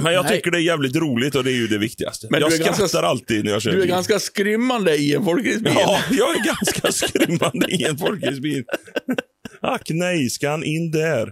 Men 0.00 0.12
jag 0.12 0.24
Nej. 0.24 0.36
tycker 0.36 0.50
det 0.50 0.58
är 0.58 0.62
jävligt 0.62 0.96
roligt 0.96 1.34
och 1.34 1.44
det 1.44 1.50
är 1.50 1.54
ju 1.54 1.66
det 1.68 1.78
viktigaste. 1.78 2.26
Men 2.30 2.40
jag 2.40 2.52
skrattar 2.52 2.78
ganska- 2.78 2.98
alltid 2.98 3.44
när 3.44 3.52
jag 3.52 3.62
kör 3.62 3.70
Du 3.70 3.76
är 3.76 3.80
bil. 3.82 3.90
ganska 3.90 4.18
skrymmande 4.18 4.96
i 4.96 5.14
en 5.14 5.24
folkracebil. 5.24 5.72
Ja, 5.76 6.00
jag 6.10 6.36
är 6.36 6.44
ganska 6.44 6.92
skrymmande 7.06 7.66
i 7.70 7.84
en 7.84 7.98
folkracebil. 7.98 8.64
Ack 9.62 9.82
nej, 9.90 10.30
ska 10.30 10.50
han 10.50 10.64
in 10.64 10.90
där? 10.90 11.30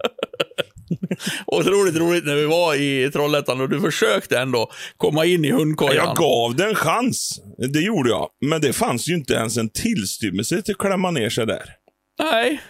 Otroligt 1.47 1.97
roligt 1.97 2.25
när 2.25 2.35
vi 2.35 2.45
var 2.47 2.75
i 2.75 3.11
Trollhättan 3.13 3.61
och 3.61 3.69
du 3.69 3.81
försökte 3.81 4.39
ändå 4.39 4.71
komma 4.97 5.25
in 5.25 5.45
i 5.45 5.51
hundkojan. 5.51 6.07
Jag 6.07 6.17
gav 6.17 6.57
den 6.57 6.69
en 6.69 6.75
chans. 6.75 7.41
Det 7.73 7.81
gjorde 7.81 8.11
jag. 8.11 8.29
Men 8.47 8.61
det 8.61 8.73
fanns 8.73 9.09
ju 9.09 9.15
inte 9.15 9.35
ens 9.35 9.57
en 9.57 9.69
tillstymmelse 9.69 10.63
till 10.63 10.73
att 10.73 10.79
klämma 10.79 11.11
ner 11.11 11.31
sig 11.31 11.47
där. 11.47 11.65
Nej. 12.23 12.61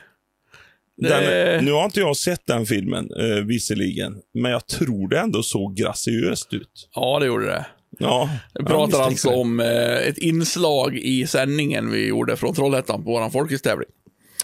Den, 0.96 1.64
nu 1.64 1.72
har 1.72 1.84
inte 1.84 2.00
jag 2.00 2.16
sett 2.16 2.46
den 2.46 2.66
filmen, 2.66 3.10
eh, 3.20 3.44
visserligen. 3.44 4.16
Men 4.34 4.52
jag 4.52 4.66
tror 4.66 5.08
det 5.08 5.18
ändå 5.18 5.42
såg 5.42 5.76
graciöst 5.76 6.52
ut. 6.52 6.88
Ja, 6.94 7.18
det 7.18 7.26
gjorde 7.26 7.46
det. 7.46 7.66
Ja, 7.98 8.30
jag 8.52 8.66
pratar 8.66 9.02
alltså 9.02 9.30
om 9.30 9.60
eh, 9.60 9.96
ett 9.96 10.18
inslag 10.18 10.96
i 10.96 11.26
sändningen 11.26 11.90
vi 11.90 12.08
gjorde 12.08 12.36
från 12.36 12.54
Trollhättan 12.54 13.04
på 13.04 13.10
vår 13.10 13.30
folkhästävling. 13.30 13.88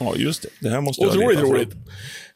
Ja, 0.00 0.14
just 0.16 0.42
det. 0.42 0.49
Det 0.61 0.68
här 0.68 0.80
måste 0.80 1.02
jag 1.02 1.11
Otroligt 1.16 1.38
fram. 1.38 1.50
roligt. 1.50 1.75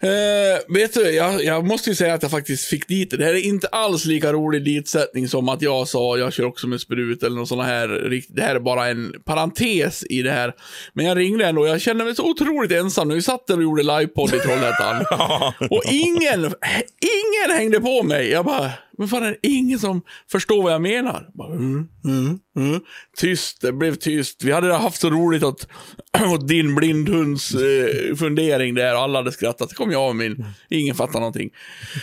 Eh, 0.02 0.74
vet 0.74 0.94
du, 0.94 1.10
jag, 1.10 1.44
jag 1.44 1.66
måste 1.66 1.90
ju 1.90 1.96
säga 1.96 2.14
att 2.14 2.22
jag 2.22 2.30
faktiskt 2.30 2.64
fick 2.64 2.88
dit 2.88 3.10
det. 3.10 3.16
Det 3.16 3.24
här 3.24 3.34
är 3.34 3.46
inte 3.46 3.66
alls 3.66 4.04
lika 4.04 4.32
rolig 4.32 4.64
ditsättning 4.64 5.28
som 5.28 5.48
att 5.48 5.62
jag 5.62 5.88
sa 5.88 6.18
jag 6.18 6.32
kör 6.32 6.44
också 6.44 6.66
med 6.66 6.80
sprut 6.80 7.22
eller 7.22 7.36
något 7.36 7.48
sånt 7.48 7.64
här. 7.64 7.88
Det 8.28 8.42
här 8.42 8.54
är 8.54 8.60
bara 8.60 8.88
en 8.88 9.12
parentes 9.24 10.04
i 10.10 10.22
det 10.22 10.30
här. 10.30 10.52
Men 10.92 11.06
jag 11.06 11.18
ringde 11.18 11.46
ändå 11.46 11.62
och 11.62 11.68
jag 11.68 11.80
kände 11.80 12.04
mig 12.04 12.14
så 12.14 12.30
otroligt 12.30 12.72
ensam 12.72 13.08
vi 13.08 13.22
satt 13.22 13.46
där 13.46 13.56
och 13.56 13.62
gjorde 13.62 13.82
livepodd 13.82 14.34
i 14.34 14.38
Trollhättan. 14.38 15.04
och 15.70 15.82
ingen, 15.86 16.40
ingen 16.40 17.56
hängde 17.56 17.80
på 17.80 18.02
mig. 18.02 18.30
Jag 18.30 18.44
bara, 18.44 18.70
men 18.98 19.08
fan 19.08 19.22
är 19.22 19.30
det 19.30 19.48
ingen 19.48 19.78
som 19.78 20.02
förstår 20.30 20.62
vad 20.62 20.72
jag 20.72 20.82
menar? 20.82 21.28
Bara, 21.34 21.52
mm, 21.52 21.88
mm, 22.04 22.38
mm. 22.56 22.80
Tyst, 23.16 23.60
det 23.60 23.72
blev 23.72 23.94
tyst. 23.94 24.44
Vi 24.44 24.52
hade 24.52 24.74
haft 24.74 25.00
så 25.00 25.10
roligt 25.10 25.42
åt, 25.42 25.68
åt 26.34 26.48
din 26.48 26.74
blindhunds 26.74 27.54
eh, 27.54 28.16
fundering 28.16 28.74
där 28.74 28.94
och 28.94 29.00
alla 29.00 29.18
hade 29.18 29.32
skrattat. 29.32 29.74
Kom 29.86 29.92
jag 29.92 30.08
och 30.08 30.16
min, 30.16 30.44
ingen 30.70 30.94
fattar 30.94 31.20
någonting. 31.20 31.50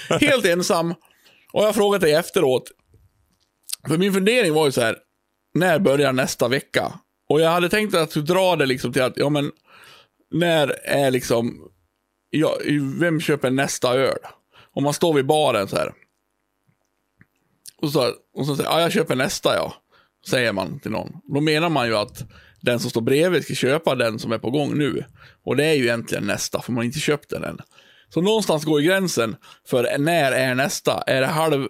Helt 0.09 0.45
ensam. 0.45 0.91
Och 1.53 1.61
jag 1.61 1.65
har 1.65 1.73
frågat 1.73 2.01
dig 2.01 2.13
efteråt. 2.13 2.71
För 3.87 3.97
min 3.97 4.13
fundering 4.13 4.53
var 4.53 4.65
ju 4.65 4.71
så 4.71 4.81
här, 4.81 4.97
när 5.53 5.79
börjar 5.79 6.13
nästa 6.13 6.47
vecka? 6.47 6.99
Och 7.29 7.41
jag 7.41 7.49
hade 7.49 7.69
tänkt 7.69 7.95
att 7.95 8.13
dra 8.13 8.55
det 8.55 8.65
liksom 8.65 8.93
till 8.93 9.01
att, 9.01 9.17
ja 9.17 9.29
men, 9.29 9.51
när 10.31 10.67
är 10.83 11.11
liksom, 11.11 11.71
ja, 12.29 12.57
vem 12.99 13.21
köper 13.21 13.51
nästa 13.51 13.93
öl? 13.93 14.19
Om 14.73 14.83
man 14.83 14.93
står 14.93 15.13
vid 15.13 15.25
baren 15.25 15.67
så 15.67 15.75
här. 15.75 15.93
Och 17.77 17.91
så, 17.91 18.13
och 18.33 18.45
så 18.45 18.55
säger 18.55 18.69
ja 18.69 18.81
jag 18.81 18.91
köper 18.91 19.15
nästa 19.15 19.55
ja. 19.55 19.73
Säger 20.29 20.53
man 20.53 20.79
till 20.79 20.91
någon. 20.91 21.11
Då 21.23 21.41
menar 21.41 21.69
man 21.69 21.87
ju 21.87 21.95
att 21.95 22.23
den 22.63 22.79
som 22.79 22.89
står 22.89 23.01
bredvid 23.01 23.43
ska 23.43 23.53
köpa 23.53 23.95
den 23.95 24.19
som 24.19 24.31
är 24.31 24.37
på 24.37 24.51
gång 24.51 24.77
nu. 24.77 25.03
Och 25.45 25.55
det 25.55 25.65
är 25.65 25.73
ju 25.73 25.83
egentligen 25.83 26.23
nästa, 26.23 26.61
för 26.61 26.71
man 26.71 26.77
har 26.77 26.83
inte 26.83 26.99
köpt 26.99 27.29
den 27.29 27.43
än. 27.43 27.59
Så 28.09 28.21
någonstans 28.21 28.65
går 28.65 28.79
gränsen 28.79 29.35
för 29.67 29.97
när 29.97 30.31
är 30.31 30.55
nästa? 30.55 31.03
Är 31.07 31.21
det 31.21 31.27
halv 31.27 31.67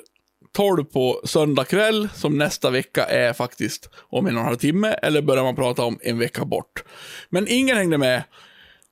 tolv 0.55 0.83
på 0.83 1.21
söndag 1.25 1.65
kväll, 1.65 2.09
som 2.15 2.37
nästa 2.37 2.69
vecka 2.69 3.05
är 3.05 3.33
faktiskt 3.33 3.89
om 4.09 4.27
en 4.27 4.35
och 4.35 4.39
en 4.39 4.45
halv 4.45 4.57
timme, 4.57 4.95
eller 5.01 5.21
börjar 5.21 5.43
man 5.43 5.55
prata 5.55 5.83
om 5.83 5.99
en 6.01 6.19
vecka 6.19 6.45
bort? 6.45 6.83
Men 7.29 7.47
ingen 7.47 7.77
hängde 7.77 7.97
med. 7.97 8.23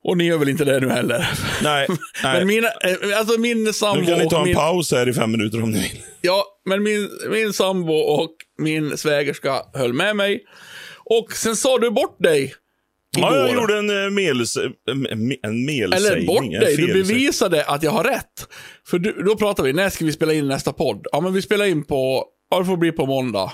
Och 0.04 0.18
ni 0.18 0.24
gör 0.24 0.38
väl 0.38 0.50
inte 0.50 0.66
det 0.66 0.80
nu 0.80 0.90
heller? 0.90 1.30
Nej, 1.64 1.88
nej. 2.24 2.38
Men 2.38 2.48
mina, 2.48 2.68
eh, 2.68 3.20
alltså 3.20 3.40
min 3.40 3.74
sambo 3.74 4.02
Nu 4.02 4.08
kan 4.08 4.20
ni 4.20 4.30
ta 4.30 4.38
en 4.40 4.46
min, 4.46 4.56
paus 4.56 4.92
här 4.92 5.10
i 5.10 5.14
fem 5.14 5.32
minuter 5.32 5.64
om 5.64 5.72
ni 5.72 5.80
vill. 5.80 6.04
Ja, 6.22 6.46
men 6.66 6.84
min, 6.84 7.10
min 7.30 7.54
sambo 7.54 7.94
och 7.94 8.32
min 8.58 8.98
svägerska 8.98 9.62
höll 9.74 9.94
med 9.94 10.16
mig. 10.16 10.44
Och 11.20 11.32
sen 11.34 11.56
sa 11.56 11.78
du 11.78 11.92
bort 11.92 12.20
dig. 12.20 12.54
Ja, 13.18 13.36
jag 13.36 13.54
gjorde 13.54 13.78
en 13.78 13.90
eh. 13.90 13.96
En, 13.96 15.36
en 15.44 15.66
melsägning. 15.66 15.94
Eller 15.94 16.26
bort 16.28 16.62
dig. 16.62 16.76
Du 16.78 16.88
bevisade 16.94 17.66
att 17.66 17.84
jag 17.84 17.92
har 17.92 18.04
rätt. 18.04 18.48
För 18.88 19.00
du, 19.00 19.24
då 19.24 19.36
pratar 19.36 19.64
vi, 19.64 19.74
när 19.74 19.90
ska 19.90 20.06
vi 20.06 20.12
spela 20.12 20.34
in 20.34 20.48
nästa 20.48 20.74
podd? 20.74 21.08
Ja, 21.12 21.22
men 21.22 21.34
vi 21.34 21.42
spelar 21.42 21.66
in 21.66 21.84
på, 21.84 22.26
ja 22.50 22.60
det 22.60 22.66
får 22.66 22.78
bli 22.78 22.92
på 22.92 23.06
måndag. 23.06 23.54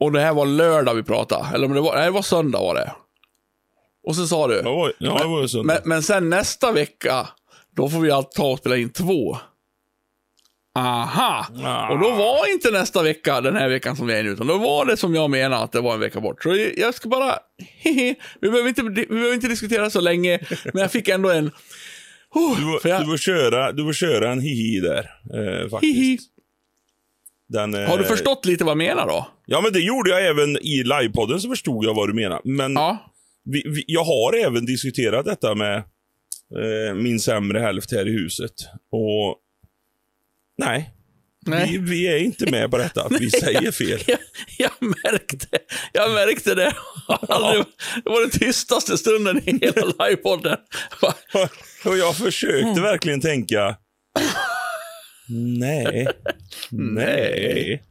Och 0.00 0.12
det 0.12 0.20
här 0.20 0.34
var 0.34 0.46
lördag 0.46 0.94
vi 0.94 1.02
pratade. 1.02 1.46
Eller 1.54 1.66
om 1.66 1.74
det 1.74 1.80
var, 1.80 1.94
nej 1.96 2.04
det 2.04 2.10
var 2.10 2.22
söndag 2.22 2.58
var 2.60 2.74
det. 2.74 2.92
Och 4.06 4.16
så 4.16 4.26
sa 4.26 4.48
du, 4.48 4.54
Ja, 4.54 4.62
var- 4.74 4.92
ja, 4.98 5.12
var 5.28 5.62
men, 5.64 5.78
men 5.84 6.02
sen 6.02 6.30
nästa 6.30 6.72
vecka, 6.72 7.28
då 7.76 7.88
får 7.88 8.00
vi 8.00 8.10
allt 8.10 8.32
ta 8.32 8.50
och 8.52 8.58
spela 8.58 8.76
in 8.76 8.92
två. 8.92 9.38
Aha! 10.74 11.46
Ah. 11.64 11.92
Och 11.92 11.98
då 11.98 12.10
var 12.10 12.52
inte 12.52 12.70
nästa 12.70 13.02
vecka 13.02 13.40
den 13.40 13.56
här 13.56 13.68
veckan 13.68 13.96
som 13.96 14.06
vi 14.06 14.14
är 14.14 14.22
nu, 14.22 14.30
utan 14.30 14.46
då 14.46 14.58
var 14.58 14.86
det 14.86 14.96
som 14.96 15.14
jag 15.14 15.30
menar 15.30 15.64
att 15.64 15.72
det 15.72 15.80
var 15.80 15.94
en 15.94 16.00
vecka 16.00 16.20
bort. 16.20 16.42
Så 16.42 16.56
jag 16.76 16.94
ska 16.94 17.08
bara, 17.08 17.34
vi, 17.84 18.16
behöver 18.40 18.68
inte, 18.68 18.82
vi 18.82 19.06
behöver 19.06 19.34
inte 19.34 19.48
diskutera 19.48 19.90
så 19.90 20.00
länge, 20.00 20.38
men 20.64 20.82
jag 20.82 20.92
fick 20.92 21.08
ändå 21.08 21.30
en, 21.30 21.50
oh, 22.34 22.56
Du, 22.60 22.80
får, 22.80 22.90
jag, 22.90 23.02
du, 23.02 23.06
får 23.06 23.16
köra, 23.16 23.72
du 23.72 23.84
får 23.84 23.92
köra 23.92 24.32
en 24.32 24.40
hihi 24.40 24.80
där, 24.80 25.10
eh, 25.34 25.68
faktiskt. 25.70 25.96
hihi. 25.96 26.18
Den, 27.48 27.74
eh, 27.74 27.88
Har 27.88 27.98
du 27.98 28.04
förstått 28.04 28.46
lite 28.46 28.64
vad 28.64 28.70
jag 28.70 28.78
menar 28.78 29.06
då? 29.06 29.28
Ja, 29.46 29.60
men 29.60 29.72
det 29.72 29.80
gjorde 29.80 30.10
jag 30.10 30.26
även 30.26 30.56
i 30.56 30.82
livepodden, 30.84 31.40
så 31.40 31.48
förstod 31.48 31.84
jag 31.84 31.94
vad 31.94 32.08
du 32.08 32.14
menar. 32.14 32.40
Men 32.44 32.72
Ja. 32.72 33.12
vi, 33.44 33.62
vi, 33.66 33.84
jag 33.86 34.04
har 34.04 34.46
även 34.46 34.66
diskuterat 34.66 35.24
detta 35.26 35.54
med 35.54 35.76
eh, 35.76 36.94
min 36.94 37.20
sämre 37.20 37.58
hälft 37.58 37.92
här 37.92 38.08
i 38.08 38.12
huset. 38.12 38.52
Och 38.92 39.36
nej, 40.66 40.90
Nej. 41.46 41.68
Vi, 41.70 41.78
vi 41.78 42.06
är 42.08 42.18
inte 42.18 42.50
med 42.50 42.70
på 42.70 42.78
detta, 42.78 43.02
att 43.02 43.12
vi 43.20 43.30
säger 43.40 43.70
fel. 43.72 44.00
Jag, 44.06 44.18
jag 44.58 44.70
märkte, 44.80 45.58
jag 45.92 46.10
märkte 46.10 46.54
det. 46.54 46.72
Aldrig, 47.28 47.64
det 48.04 48.10
var 48.10 48.20
den 48.20 48.30
tystaste 48.30 48.98
stunden 48.98 49.48
i 49.48 49.58
hela 49.66 50.06
livepodden. 50.06 50.56
Och 51.84 51.96
jag 51.98 52.16
försökte 52.16 52.58
Mm. 52.70 52.82
verkligen 52.82 53.20
tänka, 53.20 53.76
nej, 55.58 56.08
nej, 56.70 57.82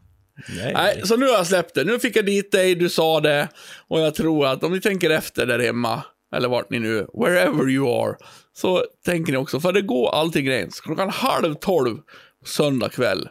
nej. 0.58 0.74
Nej, 0.74 1.02
så 1.04 1.18
nu 1.18 1.26
har 1.26 1.34
jag 1.34 1.48
släppt 1.48 1.76
det. 1.76 1.84
Nu 1.84 2.00
fick 2.00 2.16
jag 2.16 2.26
dit 2.26 2.52
dig, 2.52 2.76
du 2.76 2.90
sa 2.90 3.20
det. 3.20 3.48
Och 3.88 4.00
jag 4.00 4.16
tror 4.16 4.46
att 4.48 4.64
om 4.64 4.72
ni 4.74 4.82
tänker 4.82 5.10
efter 5.10 5.46
där 5.46 5.60
hemma, 5.60 6.04
eller 6.36 6.50
vart 6.50 6.70
ni 6.70 6.80
nu, 6.80 7.08
wherever 7.14 7.70
you 7.70 8.04
are, 8.04 8.16
så 8.54 8.84
tänker 9.06 9.32
ni 9.32 9.38
också, 9.38 9.60
för 9.60 9.72
det 9.74 9.82
går 9.82 10.16
alltid 10.16 10.46
gräns. 10.46 10.80
Klockan 10.82 11.10
halv 11.10 11.54
tolv 11.56 11.98
söndag 12.46 12.90
kväll, 12.90 13.30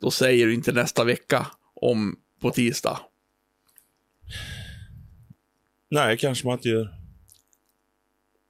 då 0.00 0.10
säger 0.10 0.46
du 0.46 0.54
inte 0.54 0.72
nästa 0.72 1.04
vecka 1.04 1.46
om 1.74 2.16
på 2.40 2.50
tisdag. 2.50 3.00
Nej, 5.90 6.18
kanske 6.18 6.46
man 6.46 6.56
inte 6.58 6.68
gör. 6.68 6.94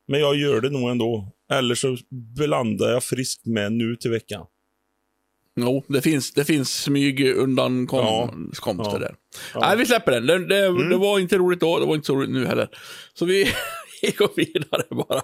Men 0.09 0.21
jag 0.21 0.37
gör 0.37 0.61
det 0.61 0.71
nog 0.71 0.91
ändå. 0.91 1.33
Eller 1.51 1.75
så 1.75 1.97
blandar 2.11 2.89
jag 2.91 3.05
friskt 3.05 3.47
med 3.47 3.73
nu 3.73 3.97
till 3.97 4.11
veckan. 4.11 4.47
Jo, 5.61 5.85
det 5.89 6.03
finns, 6.03 6.33
det 6.33 6.45
finns 6.45 6.83
smyg 6.83 7.27
undankomster 7.37 8.93
Ja. 8.93 8.99
där. 8.99 9.15
Nej, 9.55 9.77
vi 9.77 9.87
släpper 9.87 10.13
den. 10.13 10.27
Det, 10.27 10.39
det, 10.47 10.89
det 10.89 10.97
var 10.97 11.19
inte 11.19 11.39
roligt 11.39 11.61
då, 11.61 11.79
det 11.79 11.87
var 11.87 11.95
inte 11.95 12.07
så 12.07 12.15
roligt 12.17 12.31
nu 12.31 12.47
heller. 12.47 12.69
Så 13.15 13.25
vi, 13.25 13.45
vi 14.03 14.11
går 14.11 14.31
vidare 14.37 14.83
bara. 14.91 15.23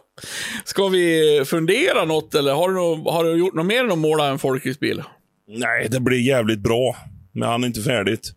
Ska 0.64 0.88
vi 0.88 1.42
fundera 1.46 2.04
något 2.04 2.35
eller 2.35 2.52
har 2.54 2.68
du, 2.68 2.74
nå- 2.74 3.11
har 3.11 3.24
du 3.24 3.32
gjort 3.38 3.54
något 3.54 3.66
mer 3.66 3.85
än 3.85 3.92
att 3.92 3.98
måla 3.98 4.28
en 4.28 4.38
folkracebil? 4.38 5.02
Nej, 5.48 5.88
det 5.90 6.00
blir 6.00 6.20
jävligt 6.20 6.58
bra. 6.61 6.96
Men 7.32 7.48
han 7.48 7.62
är 7.62 7.66
inte 7.66 7.80
färdigt. 7.82 8.32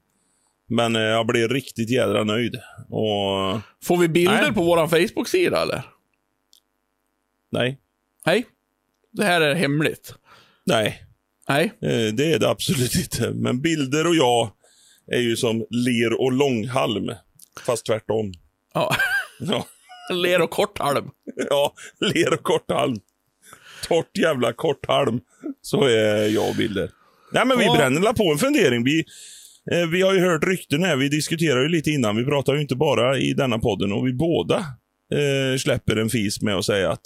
Men 0.70 0.96
eh, 0.96 1.02
jag 1.02 1.28
blir 1.28 1.48
riktigt 1.50 1.90
jädra 1.90 2.24
nöjd. 2.24 2.56
Och 2.90 3.60
Får 3.84 3.98
vi 3.98 4.08
bilder 4.08 4.42
Nej. 4.42 4.54
på 4.54 4.64
vår 4.64 4.88
Facebook-sida 4.88 5.62
eller? 5.62 5.82
nej, 7.52 7.80
Nej, 8.26 8.46
det 9.12 9.24
här 9.24 9.42
är 9.42 9.56
hemligt. 9.56 10.14
nej. 10.66 11.02
Nej. 11.50 11.66
Eh, 11.82 12.14
det 12.14 12.34
är 12.34 12.40
det 12.40 12.50
absolut 12.50 12.96
inte. 12.96 13.32
Men 13.32 13.62
bilder 13.62 14.08
och 14.08 14.16
jag 14.16 14.52
är 15.12 15.20
ju 15.20 15.36
som 15.36 15.66
ler 15.70 16.22
och 16.22 16.32
långhalm. 16.32 17.12
Fast 17.66 17.86
tvärtom. 17.86 18.34
Ja. 18.74 18.96
Ja, 19.40 19.66
Ler 20.14 20.42
och 20.42 20.50
korthalm. 20.50 21.10
ja 21.50 21.74
ler 22.00 22.34
och 22.34 22.44
korthalm. 22.44 22.96
Torrt 23.88 24.18
jävla 24.18 24.54
korthalm. 24.54 25.20
Så 25.62 25.84
är 25.84 26.28
jag 26.28 26.50
och 26.50 26.56
bilder. 26.56 26.92
Nej, 27.32 27.46
men 27.46 27.58
vi 27.58 27.66
Ja. 27.66 27.76
bränner 27.76 28.14
på 28.14 28.32
en 28.32 28.38
fundering. 28.38 28.84
Vi, 28.84 29.00
eh, 29.72 29.88
vi 29.92 30.02
har 30.02 30.14
ju 30.14 30.20
hört 30.20 30.44
rykten 30.44 30.84
här. 30.84 30.96
Vi 30.96 31.10
diskuterar 31.10 31.62
ju 31.62 31.70
lite 31.70 31.90
innan. 31.92 32.16
Vi 32.16 32.26
pratar 32.26 32.54
ju 32.56 32.62
inte 32.62 32.76
bara 32.76 33.18
i 33.18 33.34
denna 33.34 33.60
podden 33.60 33.92
och 33.92 34.08
vi 34.08 34.14
båda 34.14 34.56
eh, 35.14 35.58
släpper 35.58 35.96
en 35.96 36.10
fis 36.10 36.42
med 36.42 36.56
att 36.56 36.66
säga 36.66 36.92
att 36.92 37.02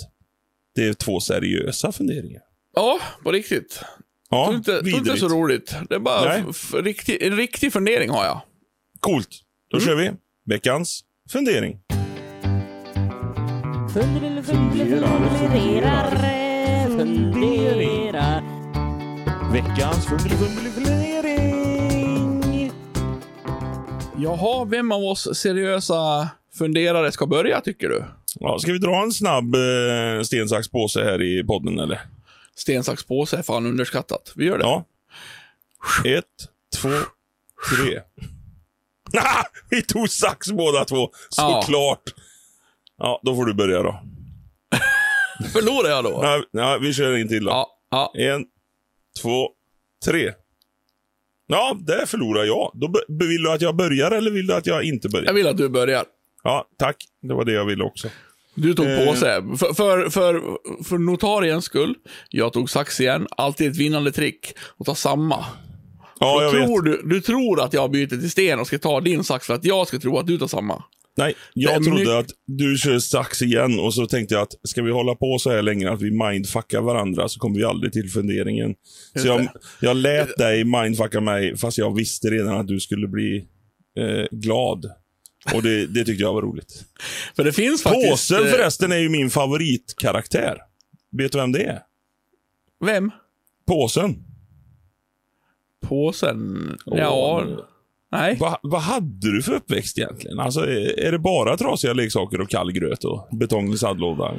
det 0.75 0.85
är 0.87 0.93
två 0.93 1.19
seriösa 1.19 1.91
funderingar. 1.91 2.41
Ja, 2.75 2.99
på 3.23 3.31
riktigt. 3.31 3.81
Ja, 4.29 4.45
Det 4.47 4.53
är 4.53 4.57
inte, 4.57 4.71
är 4.73 4.77
inte 4.77 4.91
vidrigt. 4.91 5.19
så 5.19 5.27
roligt. 5.27 5.75
Det 5.89 5.95
är 5.95 5.99
bara 5.99 6.35
riktig, 6.73 7.21
en 7.23 7.37
riktig 7.37 7.73
fundering 7.73 8.09
har 8.09 8.25
jag. 8.25 8.41
Coolt. 8.99 9.29
Då 9.71 9.77
Mm. 9.77 9.87
kör 9.87 9.95
vi 9.95 10.11
veckans 10.45 11.03
fundering. 11.31 11.79
Funderar, 13.93 14.41
funderar, 14.41 16.11
funderar. 16.97 18.43
Veckans 19.53 20.05
fundering. 20.05 21.51
Jaha, 24.17 24.65
vem 24.65 24.91
av 24.91 25.03
oss 25.03 25.37
seriösa 25.37 26.29
funderare 26.53 27.11
ska 27.11 27.25
börja, 27.25 27.61
tycker 27.61 27.89
du? 27.89 28.05
Ja, 28.39 28.59
ska 28.59 28.71
vi 28.71 28.77
dra 28.77 29.03
en 29.03 29.11
snabb 29.11 29.55
eh, 29.55 30.21
sten, 30.23 30.49
sax, 30.49 30.67
påse 30.67 31.03
här 31.03 31.21
i 31.21 31.43
podden 31.43 31.79
eller? 31.79 32.01
Sten, 32.55 32.83
sax, 32.83 33.03
påse 33.03 33.37
är 33.37 33.41
fan 33.41 33.65
underskattat. 33.65 34.33
Vi 34.35 34.45
gör 34.45 34.57
det. 34.57 34.63
Ja. 34.63 34.85
Ett, 36.05 36.25
två, 36.81 36.89
tre. 37.69 38.01
Ah, 39.17 39.43
vi 39.69 39.81
tog 39.81 40.09
sax 40.09 40.51
båda 40.51 40.85
två. 40.85 41.09
Såklart. 41.29 42.03
Ja, 42.05 42.23
då 43.23 43.35
får 43.35 43.45
du 43.45 43.53
börja 43.53 43.83
då. 43.83 43.99
Förlorar 45.53 45.89
jag 45.89 46.03
då? 46.03 46.19
Ja, 46.23 46.43
ja, 46.51 46.77
vi 46.81 46.93
kör 46.93 47.13
en 47.13 47.27
till 47.27 47.43
då. 47.43 47.49
Ja. 47.51 47.67
ja. 47.91 48.13
En, 48.17 48.45
två, 49.21 49.49
tre. 50.05 50.31
Ja, 51.47 51.77
där 51.79 52.05
förlorar 52.05 52.43
jag. 52.45 52.71
Då 52.73 52.93
vill 53.27 53.43
du 53.43 53.51
att 53.51 53.61
jag 53.61 53.75
börjar 53.75 54.11
eller 54.11 54.31
vill 54.31 54.47
du 54.47 54.53
att 54.53 54.65
jag 54.67 54.83
inte 54.83 55.09
börjar? 55.09 55.25
Jag 55.25 55.33
vill 55.33 55.47
att 55.47 55.57
du 55.57 55.69
börjar. 55.69 56.05
Ja, 56.43 56.67
tack. 56.77 56.95
Det 57.21 57.33
var 57.33 57.45
det 57.45 57.51
jag 57.51 57.65
ville 57.65 57.83
också. 57.83 58.07
Du 58.55 58.73
tog 58.73 58.85
Eh. 58.85 59.05
påse. 59.05 59.41
För, 59.59 59.73
för, 59.73 60.09
för, 60.09 60.41
för 60.83 60.97
notariens 60.97 61.65
skull, 61.65 61.95
jag 62.29 62.53
tog 62.53 62.69
sax 62.69 62.99
igen. 63.01 63.27
Alltid 63.31 63.71
ett 63.71 63.77
vinnande 63.77 64.11
trick. 64.11 64.53
Och 64.77 64.85
ta 64.85 64.95
samma. 64.95 65.45
Ja, 66.19 66.43
jag 66.43 66.53
Då 66.53 66.57
vet. 66.57 66.65
tror 66.67 66.81
du, 66.81 67.01
du 67.05 67.21
tror 67.21 67.61
att 67.61 67.73
jag 67.73 67.91
byter 67.91 68.07
till 68.07 68.31
sten 68.31 68.59
och 68.59 68.67
ska 68.67 68.79
ta 68.79 69.01
din 69.01 69.23
sax 69.23 69.47
för 69.47 69.53
att 69.53 69.65
jag 69.65 69.87
ska 69.87 69.99
tro 69.99 70.17
att 70.17 70.27
du 70.27 70.37
tar 70.37 70.47
samma. 70.47 70.83
Nej, 71.19 71.33
jag 71.53 71.73
trodde 71.83 71.91
mycket- 71.99 72.13
att 72.13 72.29
du 72.45 72.77
kör 72.77 72.99
sax 72.99 73.41
igen 73.41 73.79
och 73.79 73.93
så 73.93 74.05
tänkte 74.05 74.35
jag 74.35 74.41
att 74.41 74.53
ska 74.63 74.81
vi 74.83 74.91
hålla 74.91 75.15
på 75.15 75.39
så 75.39 75.49
här 75.51 75.61
länge 75.61 75.89
att 75.91 76.01
vi 76.01 76.11
mindfuckar 76.11 76.81
varandra 76.81 77.29
så 77.29 77.39
kommer 77.39 77.57
vi 77.57 77.63
aldrig 77.63 77.93
till 77.93 78.09
funderingen. 78.09 78.75
Så 79.15 79.27
jag, 79.27 79.47
jag 79.81 79.97
lät 79.97 80.37
dig 80.37 80.63
mindfucka 80.63 81.21
mig 81.21 81.57
fast 81.57 81.77
jag 81.77 81.95
visste 81.95 82.27
redan 82.27 82.57
att 82.57 82.67
du 82.67 82.79
skulle 82.79 83.07
bli 83.07 83.45
eh, 83.99 84.25
glad. 84.31 84.85
Och 85.55 85.63
det, 85.63 85.85
det 85.87 86.05
tyckte 86.05 86.23
jag 86.23 86.33
var 86.33 86.41
roligt. 86.41 86.83
För 87.35 87.43
det 87.43 87.53
finns 87.53 87.83
faktiskt... 87.83 88.09
Påsen 88.11 88.45
eh, 88.45 88.51
förresten 88.51 88.91
är 88.91 88.97
ju 88.97 89.09
min 89.09 89.29
favoritkaraktär. 89.29 90.57
Vet 91.17 91.31
du 91.31 91.37
vem 91.37 91.51
det 91.51 91.63
är? 91.63 91.79
Vem? 92.85 93.11
Påsen. 93.67 94.15
Påsen? 95.81 96.77
Ja. 96.85 97.43
men- 97.45 97.57
Nej. 98.11 98.37
Va, 98.39 98.59
vad 98.63 98.81
hade 98.81 99.31
du 99.31 99.43
för 99.43 99.53
uppväxt 99.53 99.97
egentligen? 99.97 100.39
Alltså, 100.39 100.59
är, 100.61 100.99
är 100.99 101.11
det 101.11 101.19
bara 101.19 101.57
trasiga 101.57 101.93
leksaker 101.93 102.41
och 102.41 102.49
kall 102.49 102.71
gröt 102.71 103.03
och 103.03 103.27
betong 103.31 103.73
i 103.73 103.77
sandlåda? 103.77 104.31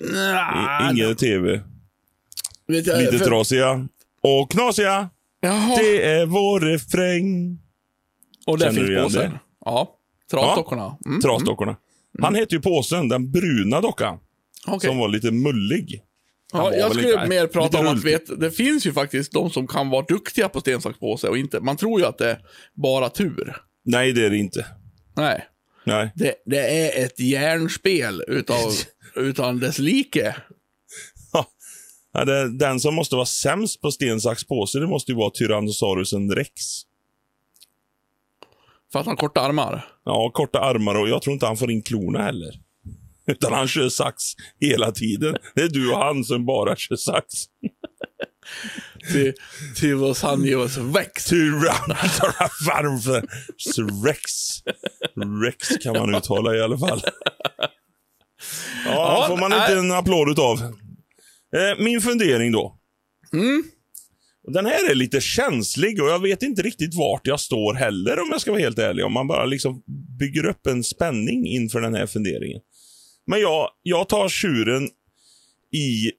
Nja, 0.00 0.90
I- 0.90 0.92
Ingen 0.92 1.16
tv? 1.16 1.60
vet 2.68 2.86
jag, 2.86 2.98
Lite 2.98 3.18
för- 3.18 3.24
trasiga 3.24 3.88
och 4.22 4.50
knasiga. 4.50 5.10
Jaha. 5.40 5.76
Det 5.76 6.02
är 6.10 6.26
vår 6.26 6.60
refräng. 6.60 7.58
och 8.46 8.58
där 8.58 8.72
Känner 8.72 8.86
finns 8.86 9.02
påsen. 9.14 9.30
det? 9.30 9.38
Ja. 9.64 9.88
Trasdockorna. 10.30 10.96
Mm. 11.06 11.20
Trasdockorna. 11.20 11.76
Han 12.22 12.34
heter 12.34 12.56
ju 12.56 12.62
Påsen, 12.62 13.08
den 13.08 13.30
bruna 13.32 13.80
dockan. 13.80 14.18
Okej. 14.66 14.88
Som 14.90 14.98
var 14.98 15.08
lite 15.08 15.30
mullig. 15.30 16.02
Ja, 16.52 16.74
jag 16.74 16.92
skulle 16.92 17.12
inte- 17.12 17.26
mer 17.28 17.46
prata 17.46 17.78
lite 17.78 17.90
om 17.90 17.96
att 17.96 18.04
vet, 18.04 18.40
det 18.40 18.50
finns 18.50 18.86
ju 18.86 18.92
faktiskt 18.92 19.32
de 19.32 19.50
som 19.50 19.66
kan 19.66 19.90
vara 19.90 20.04
duktiga 20.08 20.48
på 20.48 20.60
sten, 20.60 20.80
sax, 20.80 20.98
påse 20.98 21.28
och 21.28 21.38
inte. 21.38 21.60
Man 21.60 21.76
tror 21.76 22.00
ju 22.00 22.06
att 22.06 22.18
det 22.18 22.30
är 22.30 22.38
bara 22.74 23.08
tur. 23.10 23.56
Nej, 23.84 24.12
det 24.12 24.26
är 24.26 24.30
det 24.30 24.36
inte. 24.36 24.66
Nej. 25.16 25.44
Nej. 25.84 26.12
Det, 26.14 26.34
det 26.46 26.58
är 26.86 27.04
ett 27.04 27.20
järnspel 27.20 28.24
utav, 28.28 28.72
utan 29.16 29.60
dess 29.60 29.78
like. 29.78 30.36
Ja, 32.14 32.24
det, 32.24 32.58
den 32.58 32.80
som 32.80 32.94
måste 32.94 33.14
vara 33.14 33.26
sämst 33.26 33.80
på 33.80 33.90
sten, 33.92 34.20
sax, 34.20 34.44
påse, 34.44 34.78
det 34.78 34.86
måste 34.86 35.12
ju 35.12 35.18
vara 35.18 35.30
Tyrannosaurusen 35.30 36.30
rex. 36.34 36.52
För 38.92 38.98
att 39.00 39.06
han 39.06 39.12
har 39.12 39.16
korta 39.16 39.40
armar. 39.40 39.84
Ja, 40.04 40.30
korta 40.34 40.60
armar 40.60 40.94
och 40.94 41.08
jag 41.08 41.22
tror 41.22 41.32
inte 41.34 41.46
han 41.46 41.56
får 41.56 41.70
in 41.70 41.82
klorna 41.82 42.22
heller. 42.22 42.54
Utan 43.26 43.52
han 43.52 43.68
kör 43.68 43.88
sax 43.88 44.22
hela 44.60 44.92
tiden. 44.92 45.36
Det 45.54 45.62
är 45.62 45.68
du 45.68 45.92
och 45.92 45.98
han 45.98 46.24
som 46.24 46.46
bara 46.46 46.76
kör 46.76 46.96
sax. 46.96 47.26
Till, 49.12 49.32
till 49.76 49.94
vad 49.94 50.16
han 50.16 50.44
ger 50.44 50.58
oss 50.58 50.76
växt. 50.76 51.28
Tyrannosaurus 51.28 53.06
rex. 54.04 54.22
Rex 55.44 55.68
kan 55.82 55.92
man 55.92 56.14
uttala 56.14 56.56
i 56.56 56.60
alla 56.60 56.78
fall. 56.78 57.02
Ja, 58.86 59.24
får 59.28 59.36
man 59.36 59.52
inte 59.52 59.78
en 59.78 59.92
applåd 59.92 60.30
utav. 60.30 60.58
Eh, 61.56 61.78
min 61.78 62.00
fundering 62.00 62.52
då. 62.52 62.78
Mm. 63.32 63.64
Den 64.52 64.66
här 64.66 64.90
är 64.90 64.94
lite 64.94 65.20
känslig 65.20 66.02
och 66.02 66.08
jag 66.08 66.22
vet 66.22 66.42
inte 66.42 66.62
riktigt 66.62 66.94
vart 66.94 67.26
jag 67.26 67.40
står 67.40 67.74
heller 67.74 68.20
om 68.20 68.28
jag 68.30 68.40
ska 68.40 68.50
vara 68.50 68.62
helt 68.62 68.78
ärlig. 68.78 69.04
Om 69.04 69.12
man 69.12 69.28
bara 69.28 69.44
liksom 69.44 69.82
bygger 70.18 70.46
upp 70.46 70.66
en 70.66 70.84
spänning 70.84 71.46
inför 71.46 71.80
den 71.80 71.94
här 71.94 72.06
funderingen. 72.06 72.60
Men 73.26 73.40
jag, 73.40 73.68
jag 73.82 74.08
tar 74.08 74.28
tjuren 74.28 74.88
i 75.72 76.12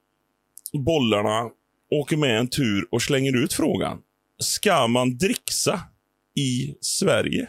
bollarna, 0.78 1.50
åker 1.90 2.16
med 2.16 2.38
en 2.38 2.48
tur 2.48 2.88
och 2.90 3.02
slänger 3.02 3.36
ut 3.44 3.52
frågan. 3.52 3.98
Ska 4.38 4.86
man 4.86 5.16
dricksa 5.18 5.80
i 6.36 6.74
Sverige? 6.80 7.48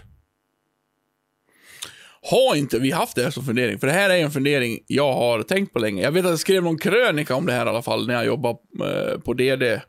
Har 2.32 2.56
inte 2.56 2.80
vi 2.80 2.92
haft 2.92 3.16
det 3.16 3.24
här 3.24 3.32
som 3.32 3.46
fundering? 3.46 3.80
För 3.80 3.88
det 3.88 3.94
här 3.94 4.10
är 4.10 4.18
en 4.18 4.32
fundering 4.32 4.80
jag 4.88 5.14
har 5.14 5.44
tänkt 5.44 5.74
på 5.74 5.80
länge. 5.80 6.02
Jag 6.04 6.12
vet 6.12 6.26
att 6.26 6.32
jag 6.32 6.40
skrev 6.40 6.64
någon 6.64 6.78
krönika 6.78 7.36
om 7.36 7.46
det 7.46 7.54
här 7.54 7.66
i 7.66 7.70
alla 7.70 7.82
fall 7.82 8.08
när 8.08 8.14
jag 8.14 8.26
jobbade 8.26 8.58
eh, 8.82 9.20
på 9.20 9.34
DD. 9.34 9.82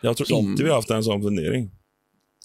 Jag 0.00 0.16
tror 0.16 0.24
Som- 0.26 0.38
inte 0.38 0.62
vi 0.62 0.68
har 0.68 0.76
haft 0.76 0.90
en 0.90 1.04
sån 1.04 1.22
fundering. 1.22 1.70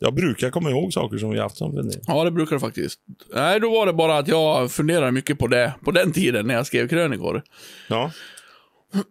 Jag 0.03 0.13
brukar 0.13 0.49
komma 0.49 0.69
ihåg 0.69 0.93
saker 0.93 1.17
som 1.17 1.29
vi 1.29 1.37
har 1.37 1.43
haft 1.43 1.57
som 1.57 1.75
fundering. 1.75 2.01
Ja, 2.07 2.23
det 2.23 2.31
brukar 2.31 2.55
det 2.55 2.59
faktiskt. 2.59 2.99
Nej, 3.33 3.59
då 3.59 3.71
var 3.71 3.85
det 3.85 3.93
bara 3.93 4.17
att 4.17 4.27
jag 4.27 4.71
funderade 4.71 5.11
mycket 5.11 5.39
på 5.39 5.47
det 5.47 5.73
på 5.83 5.91
den 5.91 6.11
tiden 6.11 6.47
när 6.47 6.53
jag 6.53 6.67
skrev 6.67 6.87
krönikor. 6.87 7.43
Ja. 7.87 8.11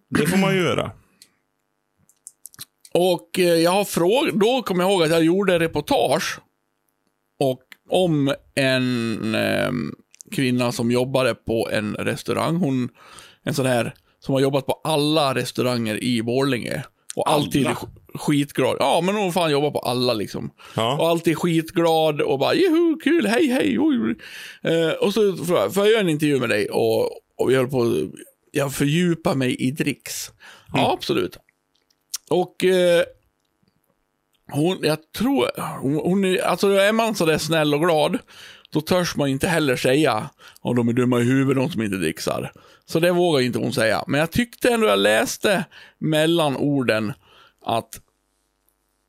Det 0.09 0.27
får 0.27 0.39
man 0.39 0.55
ju 0.55 0.61
göra. 0.61 0.93
Och 2.95 3.39
eh, 3.39 3.45
jag 3.45 3.71
har 3.71 3.85
frågat, 3.85 4.35
då 4.35 4.63
kommer 4.63 4.85
jag 4.85 4.93
ihåg 4.93 5.03
att 5.03 5.11
jag 5.11 5.25
gjorde 5.25 5.59
reportage 5.59 6.41
och 7.41 7.63
om 7.89 8.35
en 8.55 9.35
eh, 9.35 9.71
kvinna 10.33 10.73
som 10.73 10.91
jobbade 10.91 11.35
på 11.35 11.69
en 11.73 11.95
restaurang. 11.95 12.57
Hon, 12.57 12.89
en 13.43 13.55
sån 13.55 13.67
här 13.67 13.95
som 14.19 14.35
har 14.35 14.41
jobbat 14.41 14.67
på 14.67 14.81
alla 14.85 15.35
restauranger 15.35 16.05
i 16.05 16.23
Borlänge. 16.23 16.85
Och 17.17 17.31
alltid 17.31 17.67
Alla? 17.67 17.75
sk- 17.77 17.97
skitglad. 18.15 18.77
Ja, 18.81 19.01
men 19.05 19.15
hon 19.15 19.33
fan 19.33 19.51
jobbar 19.51 19.71
på 19.71 19.79
alla 19.79 20.15
liksom. 20.15 20.45
Och 20.47 20.53
Ja. 20.77 21.11
alltid 21.11 21.39
skitglad 21.39 22.21
och 22.21 22.39
bara 22.39 22.55
joho, 22.55 22.99
kul, 23.05 23.27
hej, 23.27 23.47
hej. 23.47 23.79
Oj. 23.81 24.17
Eh, 24.63 24.91
och 24.93 25.15
så 25.15 25.23
jag, 25.49 25.75
får 25.75 25.85
jag 25.85 25.91
göra 25.93 26.01
en 26.01 26.09
intervju 26.09 26.41
med 26.41 26.49
dig? 26.49 26.69
Och, 26.71 27.03
och 27.39 27.51
vi 27.51 27.55
höll 27.55 27.69
på, 27.69 28.09
jag 28.51 28.75
fördjupar 28.75 29.35
mig 29.35 29.55
i 29.55 29.71
dricks. 29.71 30.31
Ja, 30.73 30.93
absolut. 30.93 31.37
Och 32.31 32.65
eh, 32.65 33.03
hon, 34.53 34.79
jag 34.83 35.13
tror, 35.13 35.51
hon, 35.81 35.95
hon 35.95 36.25
är, 36.25 36.39
alltså 36.45 36.69
är 36.69 36.93
man 36.93 37.15
sådär 37.15 37.39
snäll 37.39 37.75
och 37.75 37.81
glad, 37.81 38.19
då 38.73 38.81
törs 38.81 39.17
man 39.17 39.29
inte 39.29 39.49
heller 39.49 39.77
säga 39.77 40.31
om 40.61 40.77
de 40.77 40.89
är 40.89 40.93
dumma 40.93 41.21
i 41.21 41.25
huvudet, 41.25 41.63
de 41.63 41.71
som 41.71 41.83
inte 41.83 41.97
dricksar. 41.97 42.53
Så 42.85 43.01
det 43.01 43.13
vågar 43.13 43.41
inte 43.41 43.59
hon 43.59 43.73
säga. 43.73 44.05
Men 44.07 44.21
jag 44.21 44.31
tyckte 44.31 44.69
ändå 44.71 44.87
jag 44.87 44.99
läste 44.99 45.65
mellan 45.99 46.57
orden 46.57 47.13
att 47.65 48.01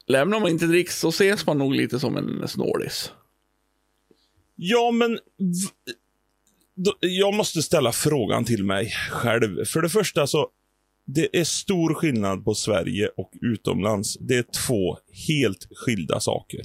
lämnar 0.07 0.39
man 0.39 0.49
inte 0.49 0.65
dricks 0.65 0.99
så 0.99 1.09
ses 1.09 1.45
man 1.45 1.57
nog 1.57 1.75
lite 1.75 1.99
som 1.99 2.17
en 2.17 2.47
snålis. 2.47 3.11
Ja, 4.55 4.91
men... 4.91 5.19
då- 6.75 6.97
Jag 6.99 7.33
måste 7.33 7.61
ställa 7.61 7.91
frågan 7.91 8.45
till 8.45 8.63
mig 8.63 8.93
själv. 9.09 9.65
För 9.65 9.81
det 9.81 9.89
första 9.89 10.27
så... 10.27 10.47
det 11.05 11.39
är 11.39 11.43
stor 11.43 11.93
skillnad 11.93 12.45
på 12.45 12.55
Sverige 12.55 13.09
och 13.17 13.31
utomlands. 13.41 14.17
Det 14.19 14.37
är 14.37 14.45
två 14.67 14.97
helt 15.27 15.67
skilda 15.75 16.19
saker. 16.19 16.61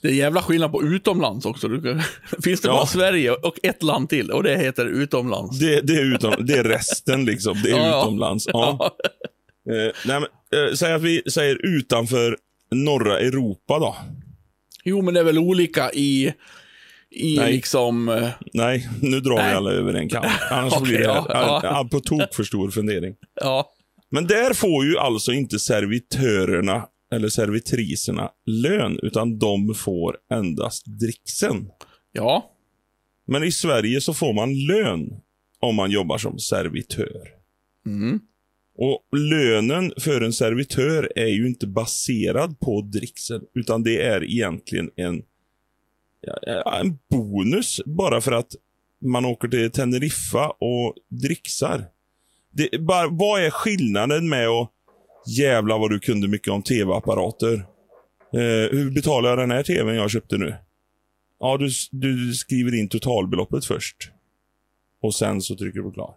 Det 0.00 0.08
är 0.08 0.12
jävla 0.12 0.42
skillnad 0.42 0.72
på 0.72 0.82
utomlands 0.82 1.46
också. 1.46 1.68
Du, 1.68 2.00
finns 2.44 2.60
det 2.60 2.68
Ja. 2.68 2.74
bara 2.74 2.86
Sverige 2.86 3.30
och 3.30 3.58
ett 3.62 3.82
land 3.82 4.08
till 4.08 4.30
och 4.30 4.42
det 4.42 4.56
heter 4.58 4.86
utomlands. 4.86 5.58
Det, 5.58 5.80
det, 5.80 5.92
är, 5.96 6.14
utom, 6.14 6.34
det 6.46 6.52
är 6.54 6.64
resten 6.64 7.24
liksom. 7.24 7.56
Det 7.64 7.70
är 7.70 7.76
Ja, 7.88 8.00
utomlands. 8.02 8.48
Ja. 8.52 8.90
Eh, 9.70 9.92
nej, 10.06 10.20
men, 10.20 10.22
eh, 10.68 10.74
säg 10.74 10.92
att 10.92 11.02
vi 11.02 11.22
säger 11.30 11.66
utanför 11.66 12.36
norra 12.70 13.18
Europa 13.20 13.78
då. 13.78 13.96
Jo, 14.84 15.02
men 15.02 15.14
det 15.14 15.20
är 15.20 15.24
väl 15.24 15.38
olika 15.38 15.90
i, 15.92 16.32
i 17.10 17.36
Nej. 17.36 17.52
liksom... 17.52 18.08
eh, 18.08 18.28
Nej, 18.52 18.88
nu 19.02 19.20
drar 19.20 19.34
Nej. 19.36 19.48
vi 19.50 19.54
alla 19.56 19.70
över 19.70 19.94
en 19.94 20.08
kam. 20.08 20.24
Annars 20.50 20.72
Okej, 20.72 20.84
blir 20.88 20.98
det 20.98 21.04
ja, 21.04 21.26
ja. 21.28 21.60
ja, 21.62 21.88
på 21.90 22.00
tok 22.00 22.34
för 22.34 22.44
stor 22.44 22.70
fundering. 22.70 23.14
Ja. 23.40 23.70
Men 24.10 24.26
där 24.26 24.54
får 24.54 24.84
ju 24.84 24.98
alltså 24.98 25.32
inte 25.32 25.58
servitörerna 25.58 26.82
eller 27.14 27.28
servitriserna 27.28 28.30
lön, 28.46 28.98
utan 29.02 29.38
de 29.38 29.74
får 29.74 30.16
endast 30.30 30.86
dricksen. 30.86 31.70
Ja. 32.12 32.50
Men 33.26 33.44
i 33.44 33.52
Sverige 33.52 34.00
så 34.00 34.14
får 34.14 34.32
man 34.32 34.66
lön 34.66 35.20
om 35.60 35.76
man 35.76 35.90
jobbar 35.90 36.18
som 36.18 36.38
servitör. 36.38 37.28
Mm. 37.86 38.20
Och 38.76 39.18
lönen 39.18 39.92
för 39.98 40.20
en 40.20 40.32
servitör 40.32 41.12
är 41.16 41.26
ju 41.26 41.46
inte 41.46 41.66
baserad 41.66 42.60
på 42.60 42.80
dricksen, 42.80 43.42
utan 43.54 43.82
det 43.82 44.02
är 44.02 44.24
egentligen 44.24 44.90
en, 44.96 45.22
en 46.80 46.98
bonus 47.10 47.80
bara 47.86 48.20
för 48.20 48.32
att 48.32 48.54
man 49.04 49.24
åker 49.24 49.48
till 49.48 49.70
Teneriffa 49.70 50.48
och 50.48 50.94
dricksar. 51.08 51.84
Det, 52.50 52.80
bara, 52.80 53.08
vad 53.08 53.42
är 53.42 53.50
skillnaden 53.50 54.28
med 54.28 54.48
att 54.48 54.70
jävla 55.26 55.78
vad 55.78 55.90
du 55.90 56.00
kunde 56.00 56.28
mycket 56.28 56.48
om 56.52 56.62
tv-apparater? 56.62 57.54
Eh, 58.34 58.70
hur 58.78 58.90
betalar 58.90 59.28
jag 59.30 59.38
den 59.38 59.50
här 59.50 59.62
tvn 59.62 59.94
jag 59.96 60.10
köpte 60.10 60.36
nu? 60.38 60.54
Ja, 61.40 61.56
du, 61.56 61.68
du 61.90 62.34
skriver 62.34 62.74
in 62.74 62.88
totalbeloppet 62.88 63.64
först. 63.64 63.96
Och 65.02 65.14
sen 65.14 65.42
så 65.42 65.56
trycker 65.56 65.78
du 65.78 65.82
på 65.84 65.92
klar. 65.92 66.14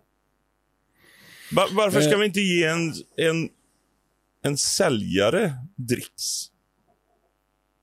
Va- 1.52 1.68
varför 1.72 2.02
ska 2.02 2.12
Eh. 2.14 2.20
vi 2.20 2.26
inte 2.26 2.40
ge 2.42 2.64
en, 2.64 2.94
en, 3.18 3.50
en 4.44 4.58
säljare 4.58 5.54
dricks? 5.76 6.52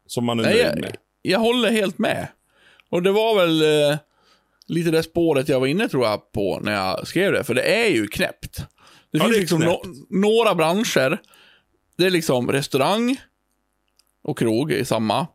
Som 0.07 0.25
man 0.25 0.39
är 0.41 0.43
Nej, 0.43 0.55
nöjd 0.55 0.67
jag, 0.67 0.81
med. 0.81 0.97
jag 1.23 1.39
håller 1.41 1.71
helt 1.71 1.99
med. 1.99 2.29
Och 2.89 3.03
det 3.03 3.13
var 3.13 3.35
väl 3.37 3.63
eh, 3.93 3.99
lite 4.67 4.91
det 4.91 5.03
spåret 5.03 5.49
jag 5.49 5.61
var 5.61 5.67
inne 5.67 5.89
tror 5.89 6.05
jag 6.07 6.33
på 6.33 6.61
när 6.61 6.73
jag 6.73 7.07
skrev 7.07 7.33
det. 7.33 7.45
För 7.45 7.55
det 7.55 7.63
är 7.63 7.91
ju 7.91 8.07
knäppt. 8.07 8.59
Det 9.15 9.19
Ja, 9.19 9.25
finns 9.25 9.35
det 9.35 9.41
liksom 9.41 9.63
no- 9.63 10.07
några 10.11 10.55
branscher. 10.55 11.21
Det 11.97 12.07
är 12.07 12.11
liksom 12.11 12.53
restaurang 12.53 13.17
och 14.23 14.39
krog 14.39 14.73
i 14.73 14.85
samma. 14.85 15.27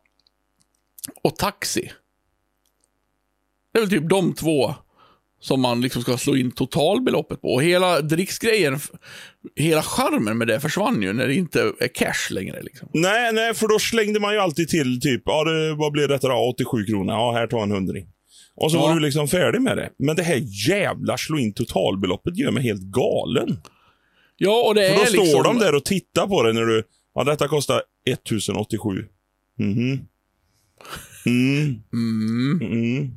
Och 1.23 1.35
taxi. 1.35 1.91
Det 3.73 3.79
är 3.79 3.81
väl 3.81 3.89
typ 3.89 4.09
de 4.09 4.33
två 4.33 4.75
som 5.41 5.61
man 5.61 5.81
liksom 5.81 6.01
ska 6.01 6.17
slå 6.17 6.35
in 6.35 6.51
totalbeloppet 6.51 7.41
på. 7.41 7.53
Och 7.53 7.63
hela 7.63 8.01
dricksgrejen, 8.01 8.79
hela 9.55 9.83
charmen 9.83 10.37
med 10.37 10.47
det 10.47 10.59
försvann 10.59 11.01
ju 11.01 11.13
när 11.13 11.27
det 11.27 11.35
inte 11.35 11.73
är 11.79 11.87
cash 11.87 12.31
längre. 12.33 12.61
Liksom. 12.61 12.89
Nej, 12.93 13.33
nej, 13.33 13.53
för 13.53 13.67
då 13.67 13.79
slängde 13.79 14.19
man 14.19 14.33
ju 14.33 14.39
alltid 14.39 14.69
till 14.69 15.01
typ, 15.01 15.21
ja, 15.25 15.43
det, 15.43 15.73
vad 15.75 15.91
blir 15.91 16.07
detta 16.07 16.27
då? 16.27 16.35
87 16.53 16.85
kronor. 16.85 17.13
Ja, 17.13 17.31
här 17.31 17.47
tar 17.47 17.63
en 17.63 17.71
hundring. 17.71 18.07
Och 18.59 18.71
så 18.71 18.77
Ja. 18.77 18.81
var 18.81 18.93
du 18.95 18.99
liksom 18.99 19.27
färdig 19.27 19.61
med 19.61 19.77
det. 19.77 19.89
Men 19.97 20.15
det 20.15 20.23
här 20.23 20.41
jävla 20.69 21.17
slå 21.17 21.37
in 21.39 21.53
totalbeloppet 21.53 22.37
gör 22.37 22.51
mig 22.51 22.63
helt 22.63 22.81
galen. 22.81 23.57
Ja, 24.37 24.63
och 24.67 24.75
det 24.75 24.89
För 24.89 24.95
är 24.95 24.99
då 24.99 25.05
står 25.05 25.23
liksom... 25.23 25.43
de 25.43 25.59
där 25.59 25.75
och 25.75 25.85
tittar 25.85 26.27
på 26.27 26.43
det 26.43 26.53
när 26.53 26.61
du, 26.65 26.83
ja 27.15 27.23
detta 27.23 27.47
kostar 27.47 27.81
1087. 28.05 29.05
Mhm. 29.59 29.99
Mm. 31.25 31.83
Mm. 31.93 32.61
Mm. 32.61 33.11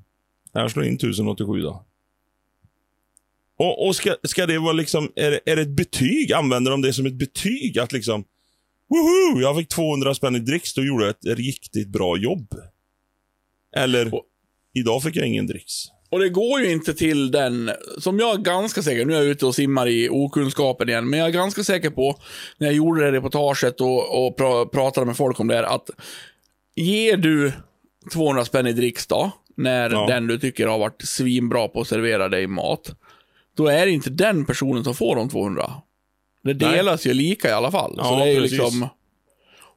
Här 0.55 0.69
slår 0.69 0.85
in 0.85 0.95
1087 0.95 1.61
då. 1.61 1.85
Och, 3.59 3.87
och 3.87 3.97
ska, 3.97 4.15
ska 4.23 4.47
det 4.47 4.59
vara 4.59 4.73
liksom, 4.73 5.13
är 5.17 5.31
det, 5.31 5.41
är 5.47 5.57
det 5.57 5.63
ett 5.63 5.77
betyg? 5.77 6.33
Använder 6.33 6.71
de 6.71 6.83
det 6.83 6.93
som 6.93 7.07
ett 7.07 7.15
betyg? 7.15 7.79
Att 7.79 7.93
liksom, 7.93 8.25
woho, 8.89 9.41
jag 9.41 9.57
fick 9.57 9.69
200 9.69 10.15
spänn 10.15 10.37
i 10.37 10.39
dricks, 10.39 10.75
då 10.75 10.85
gjorde 10.85 11.05
jag 11.05 11.11
ett 11.11 11.39
riktigt 11.39 11.89
bra 11.89 12.17
jobb. 12.17 12.49
Eller, 13.77 14.15
Och- 14.15 14.25
idag 14.75 15.03
fick 15.03 15.17
jag 15.17 15.27
ingen 15.27 15.47
dricks. 15.47 15.73
Och 16.11 16.19
det 16.19 16.29
går 16.29 16.61
ju 16.61 16.73
inte 16.73 16.95
till 16.95 17.31
den, 17.31 17.71
som 17.99 18.19
jag 18.19 18.35
är 18.35 18.43
ganska 18.43 18.83
säker, 18.83 19.05
nu 19.05 19.13
är 19.15 19.17
jag 19.19 19.27
ute 19.27 19.47
och 19.47 19.55
simmar 19.55 19.87
i 19.89 20.09
okunskapen 20.11 20.89
igen, 20.89 21.11
men 21.11 21.19
jag 21.19 21.29
är 21.29 21.33
ganska 21.33 21.65
säker 21.65 21.91
på, 21.91 22.19
när 22.59 22.67
jag 22.67 22.77
gjorde 22.77 23.05
det 23.05 23.13
reportaget 23.13 23.81
och, 23.81 24.27
och 24.27 24.37
pra, 24.37 24.67
pratade 24.67 25.07
med 25.07 25.17
folk 25.17 25.41
om 25.41 25.49
det 25.49 25.55
här, 25.57 25.63
att 25.63 25.91
ger 26.77 27.17
du 27.17 27.53
200 28.13 28.45
spänn 28.45 28.67
i 28.67 28.73
dricks 28.73 29.07
då, 29.07 29.31
när 29.57 29.91
Ja. 29.91 30.07
den 30.07 30.27
du 30.27 30.39
tycker 30.39 30.67
har 30.67 30.79
varit 30.79 31.03
svinbra 31.09 31.69
på 31.69 31.81
att 31.81 31.89
servera 31.89 32.29
dig 32.29 32.47
mat, 32.47 32.95
då 33.57 33.67
är 33.67 33.87
det 33.87 33.93
inte 33.93 34.11
den 34.11 34.45
personen 34.47 34.85
som 34.85 34.95
får 34.95 35.17
de 35.17 35.29
200. 35.29 35.73
Det 36.45 36.55
Nej. 36.55 36.77
delas 36.77 37.07
ju 37.07 37.15
lika 37.15 37.49
i 37.49 37.53
alla 37.53 37.71
fall. 37.71 37.95
så 37.97 38.03
Ja, 38.03 38.17
det 38.17 38.23
är 38.31 38.35
ju 38.35 38.41
precis. 38.41 38.59
liksom... 38.59 38.89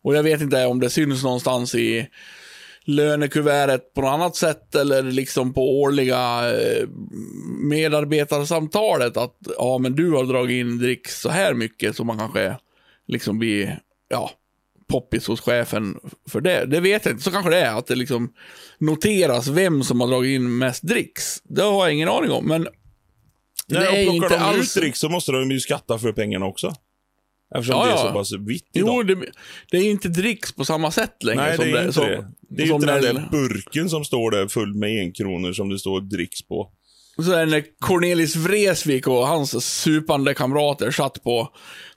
Och 0.04 0.16
jag 0.16 0.24
vet 0.24 0.42
inte 0.42 0.66
om 0.66 0.80
det 0.80 0.90
syns 0.90 1.24
någonstans 1.24 1.76
i 1.76 2.08
lönekuvertet 2.86 3.94
på 3.94 4.02
något 4.02 4.10
annat 4.10 4.36
sätt 4.36 4.76
eller 4.76 5.04
liksom 5.04 5.54
på 5.54 5.82
årliga 5.82 6.52
eh, 6.54 6.88
medarbetarsamtalet 7.60 9.18
att 9.18 9.38
ja, 9.58 9.78
men 9.78 9.96
du 9.96 10.12
har 10.12 10.24
dragit 10.24 10.56
in 10.56 10.78
dricks 10.78 11.22
så 11.22 11.30
här 11.30 11.54
mycket 11.54 11.96
så 11.96 12.04
man 12.04 12.18
kanske 12.18 12.58
liksom 13.08 13.40
blir, 13.40 13.80
ja, 14.08 14.32
poppis 14.88 15.28
hos 15.28 15.42
chefen 15.42 16.00
för 16.30 16.42
det. 16.42 16.66
Det 16.66 16.80
vet 16.80 17.06
jag 17.06 17.14
inte. 17.14 17.24
Så 17.24 17.32
kanske 17.32 17.50
det 17.50 17.62
är 17.62 17.78
att 17.78 17.88
det 17.88 17.96
liksom 17.96 18.34
noteras 18.78 19.48
vem 19.48 19.84
som 19.84 20.02
har 20.02 20.08
dragit 20.08 20.36
in 20.36 20.58
mest 20.58 20.84
dricks. 20.84 21.42
Det 21.44 21.62
har 21.62 21.86
jag 21.86 21.94
ingen 21.94 22.10
aning 22.10 22.32
om, 22.32 22.48
men 22.48 22.68
Nej, 23.68 23.80
det 23.82 23.88
är 23.88 24.08
och 24.08 24.14
plockar 24.14 24.16
inte 24.16 24.38
de 24.38 24.44
alls... 24.44 24.78
ut 24.78 24.82
dricks 24.82 25.00
så 25.00 25.10
måste 25.10 25.32
de 25.32 25.52
ju 25.52 25.60
skatta 25.60 26.00
för 26.00 26.12
pengarna 26.12 26.46
också. 26.46 26.76
Eftersom 27.56 27.80
Ja, 27.80 27.86
det 27.86 27.92
är 27.92 27.98
så 27.98 28.14
pass 28.14 28.32
vitt 28.32 28.70
idag. 28.74 28.90
Jo, 28.90 29.04
det, 29.04 29.32
det 29.72 29.78
är 29.78 29.92
inte 29.92 30.08
dricks 30.08 30.52
på 30.52 30.66
samma 30.66 30.92
sätt 30.92 31.24
längre. 31.24 31.42
Nej, 31.42 31.56
som 31.56 31.66
det 31.66 31.80
är 31.80 31.82
inte 31.82 31.94
som, 31.94 32.06
det. 32.06 32.32
Det 32.58 32.64
är 32.64 32.68
ju 32.68 32.74
inte 32.74 32.88
den 33.02 33.16
där 33.16 33.28
burken 33.32 33.90
som 33.90 34.06
står 34.06 34.32
där 34.32 34.48
full 34.48 34.74
med 34.76 35.00
enkronor 35.00 35.54
som 35.54 35.70
det 35.70 35.80
står 35.80 36.02
dricks 36.02 36.42
på. 36.48 36.72
Så 37.24 37.32
är 37.32 37.46
det 37.46 37.52
när 37.52 37.64
Cornelis 37.80 38.36
Vreeswijk 38.36 39.08
och 39.08 39.28
hans 39.28 39.66
supande 39.66 40.34
kamrater 40.34 40.92
satt 40.92 41.24
på 41.24 41.50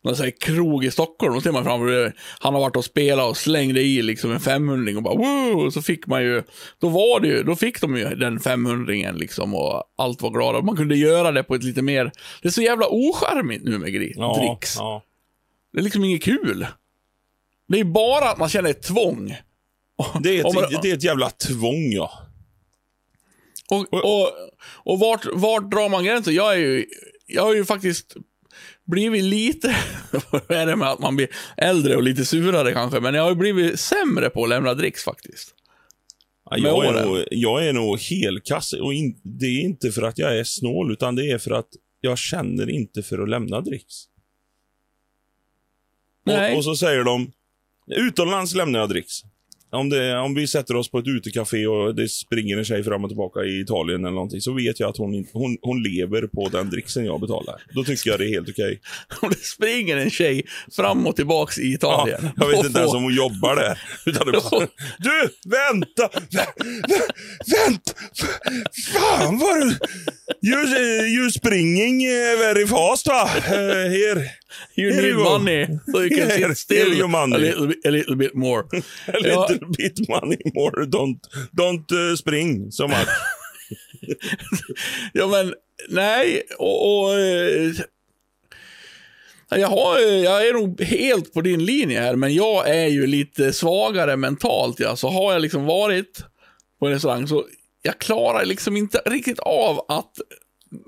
någon 0.05 0.17
sån 0.17 0.25
här 0.25 0.33
krog 0.41 0.85
i 0.85 0.91
Stockholm. 0.91 1.35
Då 1.35 1.41
ser 1.41 1.53
man 1.53 1.65
framför 1.65 1.87
det. 1.87 2.13
Han 2.41 2.55
har 2.55 2.61
varit 2.61 2.77
och 2.77 2.85
spelat 2.85 3.31
och 3.31 3.37
slängde 3.37 3.81
i 3.83 4.03
liksom 4.03 4.33
en 4.33 4.41
500 4.41 4.97
och 4.97 5.03
bara! 5.03 5.55
Och 5.57 5.73
så 5.73 5.83
fick 5.83 6.07
man 6.07 6.23
ju, 6.23 6.43
då 6.81 6.89
var 6.89 7.21
det 7.21 7.29
ju, 7.29 7.43
då 7.43 7.57
fick 7.57 7.81
de 7.81 7.97
ju 7.97 8.05
den 8.15 8.41
500 8.41 9.13
liksom 9.13 9.55
och 9.55 9.83
allt 9.99 10.23
var 10.23 10.31
glada. 10.31 10.61
Man 10.63 10.77
kunde 10.77 10.97
göra 10.97 11.33
det 11.33 11.43
på 11.43 11.55
ett 11.55 11.65
lite 11.65 11.83
mer, 11.83 12.13
det 12.43 12.49
är 12.49 12.53
så 12.53 12.63
jävla 12.63 12.87
ocharmigt 12.89 13.65
nu 13.65 13.79
med 13.79 13.89
gri- 13.89 14.13
Ja, 14.17 14.39
dricks. 14.41 14.77
ja. 14.79 15.03
Det 15.73 15.79
är 15.79 15.83
liksom 15.83 16.05
inget 16.05 16.23
kul. 16.23 16.67
Det 17.69 17.81
är 17.81 17.85
bara 17.85 18.31
att 18.31 18.39
man 18.39 18.49
känner 18.49 18.71
ett 18.71 18.83
tvång. 18.83 19.37
Det, 20.23 20.39
är 20.39 20.47
Om 20.47 20.55
man- 20.55 20.65
ett, 20.65 20.83
det 20.83 20.91
är 20.91 20.95
ett 20.95 21.03
jävla 21.05 21.31
tvång, 21.31 21.93
ja. 21.93 22.11
Och, 23.71 23.95
och, 23.95 24.33
och 24.75 24.99
vart, 24.99 25.27
vart 25.33 25.71
drar 25.71 25.89
man 25.89 26.05
gränsen? 26.05 26.35
Jag, 26.35 26.53
är 26.55 26.59
ju, 26.59 26.87
jag 27.27 27.43
har 27.43 27.55
ju 27.55 27.65
faktiskt 27.65 28.17
blivit 28.87 29.25
lite, 29.25 29.77
vad 30.31 30.51
är 30.51 30.67
det 30.67 30.77
med 30.77 30.89
att 30.89 30.99
man 30.99 31.17
blir 31.17 31.29
äldre 31.57 31.97
och 31.97 32.03
lite 32.03 32.25
surare 32.25 32.73
kanske, 32.73 33.01
men 33.01 33.15
jag 33.15 33.23
har 33.23 33.31
ju 33.31 33.37
blivit 33.37 33.81
sämre 33.81 34.31
på 34.31 34.43
att 34.43 34.49
lämna 34.49 34.75
dricks 34.75 35.05
faktiskt. 35.05 35.55
Ja, 36.51 36.57
Jag 36.59 36.87
är, 36.87 37.07
nog, 37.07 37.25
jag 37.31 37.67
är 37.67 37.73
nog 37.73 37.99
helkass. 38.01 38.73
Och 38.73 38.95
in, 38.95 39.21
det 39.23 39.47
är 39.47 39.61
inte 39.61 39.93
för 39.93 40.03
att 40.03 40.19
jag 40.19 40.39
är 40.39 40.45
snål, 40.45 40.93
utan 40.93 41.15
det 41.17 41.31
är 41.31 41.39
för 41.39 41.51
att 41.51 41.69
jag 42.01 42.19
känner 42.19 42.71
inte 42.71 43.03
för 43.03 43.19
att 43.19 43.29
lämna 43.29 43.61
dricks. 43.61 43.95
Och, 46.27 46.57
och 46.57 46.65
så 46.65 46.77
säger 46.77 47.05
de, 47.05 47.33
utomlands 47.87 48.55
lämnar 48.55 48.81
jag 48.81 48.89
dricks. 48.89 49.15
Om, 49.71 49.89
det, 49.89 50.19
om 50.19 50.35
vi 50.35 50.47
sätter 50.47 50.77
oss 50.77 50.91
på 50.91 50.99
ett 50.99 51.07
utekafé 51.07 51.67
och 51.67 51.95
det 51.95 52.09
springer 52.09 52.59
en 52.59 52.65
tjej 52.65 52.85
fram 52.85 53.05
och 53.05 53.11
tillbaka 53.11 53.41
i 53.41 53.61
Italien 53.61 54.05
eller 54.05 54.15
någonting, 54.15 54.41
så 54.41 54.53
vet 54.53 54.81
jag 54.81 54.91
att 54.91 54.97
hon, 54.97 55.27
hon, 55.33 55.59
hon 55.63 55.83
lever 55.83 56.27
på 56.27 56.49
den 56.49 56.71
dricksen 56.71 57.05
jag 57.05 57.21
betalar. 57.21 57.63
Då 57.75 57.85
tycker 57.85 58.11
jag 58.11 58.21
det 58.21 58.25
är 58.25 58.31
helt 58.31 58.49
okej. 58.49 58.81
Om 59.23 59.29
det 59.29 59.45
springer 59.45 59.97
en 59.97 60.11
tjej 60.11 60.43
fram 60.77 61.07
och 61.07 61.17
tillbaks 61.17 61.59
i 61.59 61.69
Ja, 61.69 61.75
Italien. 61.75 62.31
jag 62.37 62.49
vet 62.49 62.67
inte 62.67 62.79
ens 62.79 62.95
om 62.95 63.03
hon 63.03 63.15
jobbar 63.15 63.57
där. 63.57 63.79
Utan 64.07 64.27
det 64.27 64.33
bara, 64.33 64.61
du, 64.99 65.29
vänta! 65.51 66.21
Vä, 66.31 66.47
vä, 66.89 67.01
vänta! 67.57 67.93
Fan 68.93 69.39
vad 69.39 69.61
du... 69.61 69.79
You, 70.43 70.67
you 71.07 71.31
springing 71.31 72.05
eh, 72.05 72.39
very 72.39 72.67
fast 72.67 73.07
va? 73.09 73.23
Uh, 73.25 73.91
here. 73.91 74.31
You 74.77 74.93
Here 74.93 75.03
need 75.03 75.09
you 75.11 75.25
money, 75.25 75.67
so 75.93 76.01
you 76.03 76.09
can 76.11 76.31
Here- 76.39 76.49
sit 76.55 76.59
still 76.59 76.95
your 76.95 77.09
money. 77.09 77.35
A, 77.37 77.39
little, 77.39 77.67
bit- 77.67 77.87
a 77.87 77.91
little 77.91 78.17
bit 78.17 78.35
more. 78.35 78.61
A 79.07 79.13
Ja. 79.23 79.47
little 79.51 79.69
bit 79.79 80.09
money 80.09 80.39
more. 80.55 80.87
Don't, 80.87 81.19
don't 81.53 81.93
uh, 81.93 82.17
spring 82.17 82.71
so 82.73 82.89
much. 82.89 83.09
Ja, 85.13 85.27
men 85.27 85.55
nej, 85.89 86.43
och... 86.59 87.03
och 87.05 87.15
eh, 87.15 87.73
Jag, 89.51 89.69
har, 89.69 89.99
jag 90.01 90.49
är 90.49 90.53
nog 90.53 90.81
helt 90.81 91.33
på 91.35 91.41
din 91.41 91.65
linje 91.65 92.01
här, 92.01 92.17
men 92.17 92.35
jag 92.35 92.69
är 92.69 92.87
ju 92.87 93.07
lite 93.07 93.53
svagare 93.53 94.17
mentalt. 94.17 94.81
Ja. 94.81 94.97
Så 94.97 95.09
har 95.09 95.33
jag 95.33 95.43
liksom 95.43 95.65
varit 95.65 96.25
på 96.81 96.87
en 96.87 96.93
restaurang 96.93 97.29
så 97.29 97.45
jag 97.83 97.99
klarar 97.99 98.45
liksom 98.45 98.77
inte 98.77 98.99
riktigt 99.07 99.39
av 99.39 99.85
att 99.89 100.13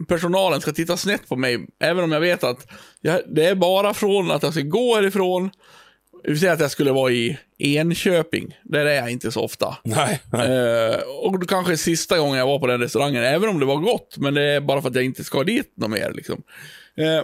personalen 0.08 0.60
ska 0.60 0.72
titta 0.72 0.96
snett 0.96 1.28
på 1.28 1.36
mig, 1.36 1.66
även 1.80 2.04
om 2.04 2.12
jag 2.12 2.20
vet 2.20 2.44
att 2.44 2.66
jag, 3.00 3.20
det 3.26 3.44
är 3.44 3.54
bara 3.54 3.94
från 3.94 4.30
att 4.30 4.42
jag 4.42 4.52
ska 4.52 4.62
gå 4.62 4.94
härifrån. 4.94 5.50
Vi 6.24 6.38
säger 6.38 6.52
att 6.52 6.60
jag 6.60 6.70
skulle 6.70 6.92
vara 6.92 7.12
i 7.12 7.38
Enköping. 7.58 8.56
Där 8.64 8.86
är 8.86 8.94
jag 8.94 9.10
inte 9.10 9.32
så 9.32 9.40
ofta. 9.40 9.76
Nej. 9.84 10.20
nej. 10.32 10.90
Eh, 10.90 10.98
och 11.22 11.48
kanske 11.48 11.76
sista 11.76 12.18
gången 12.18 12.38
jag 12.38 12.46
var 12.46 12.58
på 12.58 12.66
den 12.66 12.80
restaurangen, 12.80 13.24
även 13.24 13.48
om 13.48 13.60
det 13.60 13.66
var 13.66 13.76
gott. 13.76 14.16
Men 14.18 14.34
det 14.34 14.42
är 14.42 14.60
bara 14.60 14.82
för 14.82 14.88
att 14.88 14.94
jag 14.94 15.04
inte 15.04 15.24
ska 15.24 15.44
dit 15.44 15.72
något 15.76 15.90
mer. 15.90 16.12
Liksom. 16.12 16.42
Eh, 16.96 17.22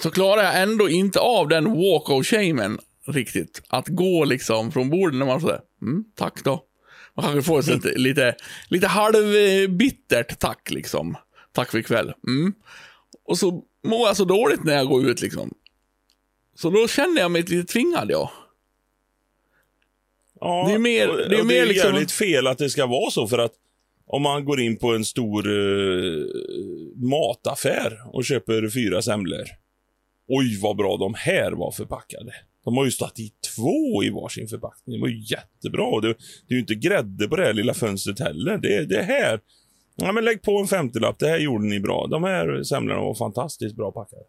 så 0.00 0.10
klarar 0.10 0.42
jag 0.42 0.62
ändå 0.62 0.88
inte 0.88 1.20
av 1.20 1.48
den 1.48 1.64
walk 1.64 2.10
of 2.10 2.26
shamen 2.26 2.78
riktigt. 3.06 3.62
Att 3.68 3.88
gå 3.88 4.24
liksom 4.24 4.72
från 4.72 4.90
bordet 4.90 5.18
när 5.18 5.26
man 5.26 5.40
säger 5.40 5.60
mm, 5.82 6.04
tack 6.16 6.44
då. 6.44 6.64
Man 7.16 7.24
kanske 7.24 7.42
får 7.42 7.58
ett 7.58 7.64
sånt 7.64 7.84
lite, 7.84 8.34
lite 8.68 8.86
halvbittert 8.86 10.38
tack 10.38 10.70
liksom. 10.70 11.16
Tack 11.52 11.70
för 11.70 11.78
ikväll. 11.78 12.12
Mm. 12.28 12.52
Och 13.24 13.38
så 13.38 13.64
mår 13.84 14.06
jag 14.06 14.16
så 14.16 14.24
dåligt 14.24 14.64
när 14.64 14.74
jag 14.74 14.88
går 14.88 15.06
ut 15.10 15.22
liksom. 15.22 15.54
Så 16.54 16.70
då 16.70 16.88
känner 16.88 17.20
jag 17.20 17.30
mig 17.30 17.42
lite 17.42 17.72
tvingad 17.72 18.10
ja. 18.10 18.32
Ja, 20.40 20.64
Det 20.68 20.74
är 20.74 20.78
mer- 20.78 21.28
det 21.28 21.36
är 21.36 21.40
och 21.40 21.46
mer 21.46 21.66
liksom- 21.66 21.90
jävligt 21.92 22.12
fel 22.12 22.46
att 22.46 22.58
det 22.58 22.70
ska 22.70 22.86
vara 22.86 23.10
så 23.10 23.26
för 23.28 23.38
att 23.38 23.52
om 24.06 24.22
man 24.22 24.44
går 24.44 24.60
in 24.60 24.78
på 24.78 24.94
en 24.94 25.04
stor 25.04 25.46
eh, 25.48 26.24
mataffär 26.96 27.98
och 28.12 28.24
köper 28.24 28.68
fyra 28.68 29.02
semlor. 29.02 29.44
Oj, 30.28 30.58
vad 30.62 30.76
bra 30.76 30.96
de 30.96 31.14
här 31.14 31.52
var 31.52 31.72
förpackade. 31.72 32.32
De 32.64 32.76
har 32.76 32.84
ju 32.84 32.90
stått 32.90 33.18
i 33.18 33.32
två 33.56 34.04
i 34.04 34.10
varsin 34.10 34.48
förpackning. 34.48 34.96
Det 34.96 35.00
var 35.00 35.08
ju 35.08 35.20
jättebra. 35.20 36.00
Det, 36.00 36.08
det 36.08 36.14
är 36.48 36.54
ju 36.54 36.60
inte 36.60 36.74
grädde 36.74 37.28
på 37.28 37.36
det 37.36 37.44
här 37.44 37.52
lilla 37.52 37.74
fönstret 37.74 38.20
heller. 38.20 38.58
Det, 38.58 38.84
det 38.84 39.02
här. 39.02 39.40
Ja, 39.96 40.12
men 40.12 40.24
lägg 40.24 40.42
på 40.42 40.58
en 40.58 40.66
femtiolapp. 40.66 41.18
Det 41.18 41.28
här 41.28 41.38
gjorde 41.38 41.64
ni 41.64 41.80
bra. 41.80 42.06
De 42.06 42.24
här 42.24 42.62
semlorna 42.62 43.00
var 43.00 43.14
fantastiskt 43.14 43.76
bra 43.76 43.92
packade. 43.92 44.22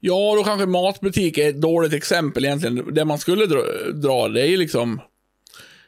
Ja, 0.00 0.34
då 0.36 0.44
kanske 0.44 0.66
matbutik 0.66 1.38
är 1.38 1.48
ett 1.48 1.60
dåligt 1.60 1.92
exempel 1.92 2.44
egentligen. 2.44 2.94
Det 2.94 3.04
man 3.04 3.18
skulle 3.18 3.46
dra, 3.46 3.62
dra 3.92 4.28
det 4.28 4.40
är 4.42 4.46
ju 4.46 4.56
liksom, 4.56 5.00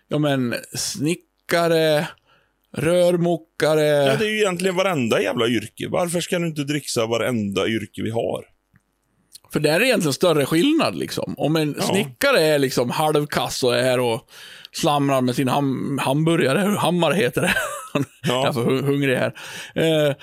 ja 0.09 0.19
men 0.19 0.55
snickare, 0.75 2.09
rörmokare. 2.77 3.81
Ja, 3.87 4.17
det 4.17 4.25
är 4.27 4.31
ju 4.31 4.39
egentligen 4.39 4.77
varenda 4.77 5.23
jävla 5.23 5.47
yrke. 5.47 5.89
Varför 5.89 6.21
ska 6.21 6.39
du 6.39 6.47
inte 6.47 6.65
dricksa 6.65 7.07
varenda 7.07 7.67
yrke 7.69 8.03
vi 8.03 8.11
har? 8.11 8.45
För 9.53 9.61
där 9.61 9.75
är 9.75 9.81
det 9.81 9.87
egentligen 9.87 10.13
större 10.13 10.47
skillnad 10.47 10.97
liksom. 10.97 11.35
Om 11.39 11.57
en 11.57 11.75
Ja. 11.79 11.85
snickare 11.85 12.41
är 12.41 12.59
liksom 12.59 12.91
halvkass 12.91 13.63
och 13.63 13.77
är 13.77 13.83
här 13.83 14.01
och 14.01 14.21
slamrar 14.77 15.21
med 15.21 15.35
sin 15.37 15.49
ham 15.49 15.99
hamburgare, 16.03 16.59
hur 16.59 16.77
hammare 16.77 17.15
heter 17.15 17.41
det. 17.43 17.55
Ja. 17.95 18.03
Jag 18.23 18.47
är 18.47 18.53
för 18.53 18.65
hu- 18.71 18.83
hungrig 18.83 19.17
här. 19.17 19.33
Eh, 19.75 20.15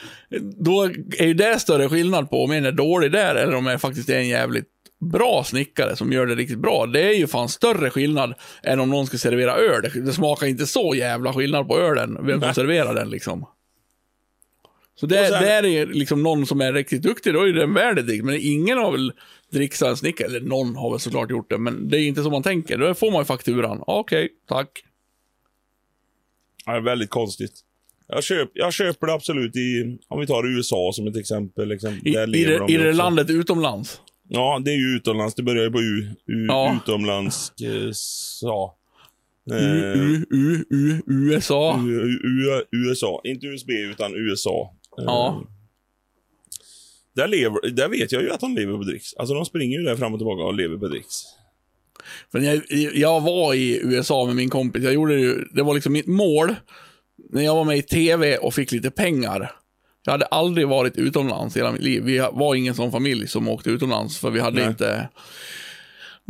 då 0.66 0.84
är 1.18 1.26
ju 1.26 1.34
det 1.34 1.60
större 1.60 1.90
skillnad 1.90 2.30
på 2.30 2.44
om 2.44 2.52
en 2.52 2.66
är 2.66 2.72
dålig 2.72 3.12
där 3.12 3.36
eller 3.36 3.56
om 3.56 3.68
en 3.68 3.80
faktiskt 3.80 4.10
är 4.10 4.18
en 4.18 4.28
jävligt 4.28 4.66
bra 5.12 5.44
snickare 5.44 5.96
som 5.96 6.12
gör 6.12 6.26
det 6.26 6.36
riktigt 6.36 6.60
bra. 6.60 6.86
Det 6.86 7.02
är 7.02 7.14
ju 7.14 7.28
fan 7.28 7.50
större 7.50 7.90
skillnad 7.90 8.34
än 8.64 8.80
om 8.80 8.90
någon 8.90 9.08
ska 9.08 9.18
servera 9.18 9.56
öl. 9.56 9.82
Det, 9.82 10.02
det 10.06 10.14
smakar 10.14 10.48
inte 10.48 10.66
så 10.68 10.96
jävla 10.96 11.34
skillnad 11.34 11.68
på 11.68 11.80
ölen, 11.80 12.18
vem 12.22 12.40
som 12.40 12.48
Nej. 12.48 12.56
serverar 12.56 12.94
den 12.94 13.10
liksom. 13.10 13.46
Så 14.96 15.06
det, 15.06 15.28
sen- 15.28 15.44
där 15.44 15.66
är 15.66 15.86
liksom 15.86 16.24
någon 16.24 16.46
som 16.46 16.62
är 16.62 16.74
riktigt 16.74 17.02
duktig, 17.02 17.34
då 17.34 17.48
är 17.48 17.54
den 17.54 17.74
värd. 17.74 18.24
Men 18.24 18.38
ingen 18.42 18.78
har 18.78 18.92
väl 18.92 19.12
dricksat 19.54 19.90
en 19.90 19.98
snickare, 19.98 20.28
eller 20.28 20.42
någon 20.42 20.76
har 20.76 20.92
väl 20.92 21.00
såklart 21.00 21.32
gjort 21.32 21.50
det, 21.50 21.58
men 21.58 21.90
det 21.90 21.98
är 22.00 22.08
inte 22.08 22.24
som 22.24 22.32
man 22.32 22.44
tänker. 22.44 22.78
Då 22.78 22.94
får 22.94 23.12
man 23.12 23.22
ju 23.22 23.26
fakturan. 23.26 23.84
Okej, 23.88 24.30
tack. 24.48 24.84
Ja, 26.66 26.72
det 26.72 26.78
är 26.78 26.82
väldigt 26.82 27.10
konstigt. 27.10 27.52
Jag, 28.08 28.24
köp, 28.24 28.50
jag 28.54 28.74
köper 28.74 29.08
det 29.08 29.14
absolut 29.14 29.56
i, 29.56 29.98
om 30.08 30.20
vi 30.20 30.28
tar 30.28 30.48
USA 30.58 30.92
som 30.94 31.08
ett 31.08 31.18
exempel. 31.18 31.68
Liksom, 31.68 31.94
I, 32.06 32.12
där 32.12 32.36
i, 32.36 32.44
det, 32.46 32.58
de 32.58 32.70
i 32.74 32.78
det 32.78 32.94
landet 32.94 33.30
utomlands. 33.30 34.02
Ja, 34.28 34.62
det 34.66 34.72
är 34.72 34.76
ju 34.78 34.96
utomlands. 34.96 35.36
Det 35.36 35.44
börjar 35.44 35.64
ju 35.64 35.72
på 35.72 35.82
U. 35.82 36.08
U 36.28 36.46
Ja. 36.48 36.78
Utomlands. 36.84 37.52
Eh, 37.62 37.90
sa. 37.94 38.76
U, 39.52 39.54
Eh, 39.54 40.02
U, 40.02 40.26
U, 40.32 40.66
U, 40.70 41.02
USA. 41.08 41.80
U, 41.88 42.20
U, 42.24 42.64
USA. 42.72 43.22
Inte 43.24 43.48
USB, 43.48 43.70
utan 43.70 44.16
USA. 44.16 44.74
Eh, 45.00 45.04
Ja. 45.06 45.44
Där, 47.16 47.28
lever, 47.28 47.70
där 47.70 47.90
vet 47.90 48.12
jag 48.12 48.22
ju 48.22 48.32
att 48.32 48.40
de 48.40 48.56
lever 48.56 48.78
på 48.78 48.84
dricks. 48.84 49.14
Alltså 49.14 49.34
de 49.36 49.46
springer 49.46 49.78
ju 49.80 49.84
där 49.86 49.96
fram 49.96 50.14
och 50.14 50.20
tillbaka 50.20 50.44
och 50.44 50.54
lever 50.54 50.78
på 50.78 50.88
dricks. 50.88 51.22
För 52.32 52.40
jag, 52.40 52.62
jag 52.94 53.22
var 53.22 53.54
i 53.54 53.80
USA 53.84 54.26
med 54.26 54.36
min 54.36 54.50
kompis. 54.50 54.84
Jag 54.84 54.94
gjorde 54.94 55.16
det, 55.16 55.22
ju- 55.22 55.46
det 55.52 55.64
var 55.64 55.74
liksom 55.74 55.94
mitt 55.94 56.08
mål. 56.08 56.56
När 57.30 57.42
jag 57.42 57.56
var 57.56 57.64
med 57.64 57.78
i 57.78 57.82
TV 57.82 58.38
och 58.38 58.54
fick 58.54 58.72
lite 58.72 58.92
pengar. 58.92 59.52
Jag 60.06 60.12
hade 60.12 60.26
aldrig 60.26 60.68
varit 60.68 60.98
utomlands 60.98 61.56
i 61.56 61.60
hela 61.60 61.72
mitt 61.72 61.82
liv. 61.82 62.04
Vi 62.04 62.18
var 62.34 62.56
ingen 62.56 62.76
sån 62.76 62.92
familj 62.92 63.28
som 63.28 63.48
åkte 63.48 63.70
utomlands. 63.70 64.20
För 64.20 64.30
vi 64.30 64.40
hade 64.40 64.60
Nej. 64.60 64.68
inte 64.70 65.10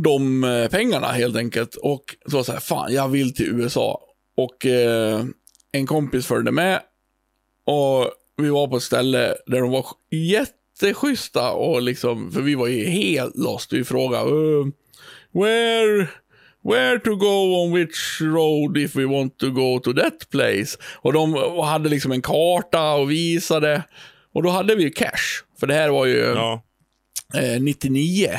de 0.04 0.43
eh, 0.43 0.67
pengarna 0.69 1.08
helt 1.08 1.36
enkelt. 1.38 1.76
Och 1.76 2.04
så 2.26 2.32
var 2.32 2.39
det 2.39 2.46
så 2.46 2.52
här, 2.52 2.60
fan 2.60 2.93
jag 2.93 3.08
vill 3.10 3.34
till 3.34 3.46
USA. 3.46 4.02
Och 4.38 4.65
eh, 4.65 5.24
en 5.72 5.86
kompis 5.88 6.26
följde 6.28 6.52
med. 6.52 6.80
Och 7.65 8.12
vi 8.38 8.50
var 8.50 8.67
på 8.67 8.78
ett 8.78 8.84
ställe 8.84 9.36
där 9.46 9.62
de 9.62 9.72
var 9.72 9.86
jätteschyssta 10.81 11.51
och 11.51 11.81
liksom, 11.81 12.31
för 12.31 12.41
vi 12.41 12.55
var 12.55 12.67
ju 12.67 12.86
helt 12.86 13.36
lost. 13.38 13.73
Vi 13.73 13.83
frågade, 13.83 14.31
uh, 14.31 14.67
where, 15.33 16.07
where 16.63 16.99
to 16.99 17.15
go 17.15 17.63
on 17.63 17.73
which 17.73 18.21
road 18.21 18.77
if 18.77 18.95
we 18.95 19.05
want 19.05 19.38
to 19.38 19.49
go 19.51 19.79
to 19.79 19.93
that 19.93 20.29
place? 20.31 20.77
Och 21.01 21.13
de 21.13 21.33
hade 21.63 21.89
liksom 21.89 22.12
en 22.12 22.21
karta 22.21 22.93
och 22.93 23.12
visade. 23.12 23.83
Och 24.33 24.43
då 24.43 24.49
hade 24.49 24.75
vi 24.75 24.83
ju 24.83 24.89
cash. 24.89 25.43
För 25.59 25.67
det 25.67 25.73
här 25.73 25.89
var 25.89 26.05
ju 26.05 26.17
Ja. 26.17 26.63
eh, 27.36 27.62
99. 27.62 28.29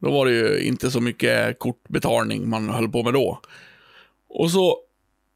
Då 0.00 0.10
var 0.10 0.26
det 0.26 0.32
ju 0.32 0.60
inte 0.60 0.90
så 0.90 1.00
mycket 1.00 1.58
kortbetalning 1.58 2.48
man 2.48 2.68
höll 2.68 2.88
på 2.88 3.02
med 3.02 3.12
då. 3.14 3.40
Och 4.28 4.50
så 4.50 4.76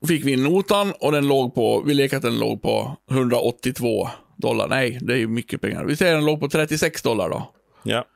fick 0.09 0.25
vi 0.25 0.37
notan 0.37 0.93
och 1.01 1.13
den 1.13 1.29
låg 1.29 1.55
på, 1.55 1.83
vi 1.87 1.95
lekte 1.95 2.17
att 2.17 2.23
den 2.23 2.39
låg 2.39 2.63
på 2.63 2.97
182 3.11 4.09
dollar. 4.43 4.69
Nej, 4.69 4.99
det 5.03 5.13
är 5.13 5.17
ju 5.19 5.29
mycket 5.29 5.61
pengar. 5.61 5.85
Vi 5.85 5.97
säger 5.97 6.15
den 6.15 6.25
låg 6.25 6.41
på 6.41 6.49
36 6.49 7.03
dollar 7.03 7.31
då. 7.31 7.53
Ja. 7.83 8.07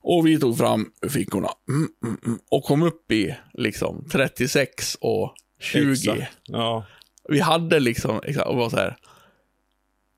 Och 0.00 0.26
vi 0.26 0.40
tog 0.40 0.58
fram 0.58 0.90
fickorna 1.08 1.48
mm, 1.68 1.88
mm, 2.04 2.18
mm, 2.26 2.38
och 2.50 2.64
kom 2.64 2.82
upp 2.82 3.12
i 3.12 3.36
liksom 3.54 4.08
36 4.12 4.96
och 5.00 5.34
20. 5.60 5.92
Exakt. 5.92 6.38
Ja. 6.44 6.86
Vi 7.28 7.40
hade 7.40 7.80
liksom, 7.80 8.20
exakt, 8.24 8.46
och 8.48 8.56
var 8.56 8.70
så 8.70 8.76
här. 8.76 8.96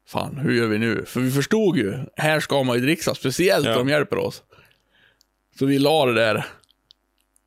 Fan, 0.09 0.37
hur 0.39 0.53
gör 0.53 0.67
vi 0.67 0.79
nu? 0.79 1.05
För 1.07 1.21
vi 1.21 1.31
förstod 1.31 1.77
ju, 1.77 1.99
här 2.17 2.41
ska 2.41 2.63
man 2.63 2.77
ju 2.77 2.83
dricksa, 2.83 3.15
speciellt 3.15 3.67
Ja. 3.67 3.73
om 3.79 3.87
de 3.87 3.93
hjälper 3.93 4.19
oss. 4.19 4.43
Så 5.59 5.67
vi 5.67 5.79
la 5.79 6.07
det 6.07 6.15
där 6.15 6.45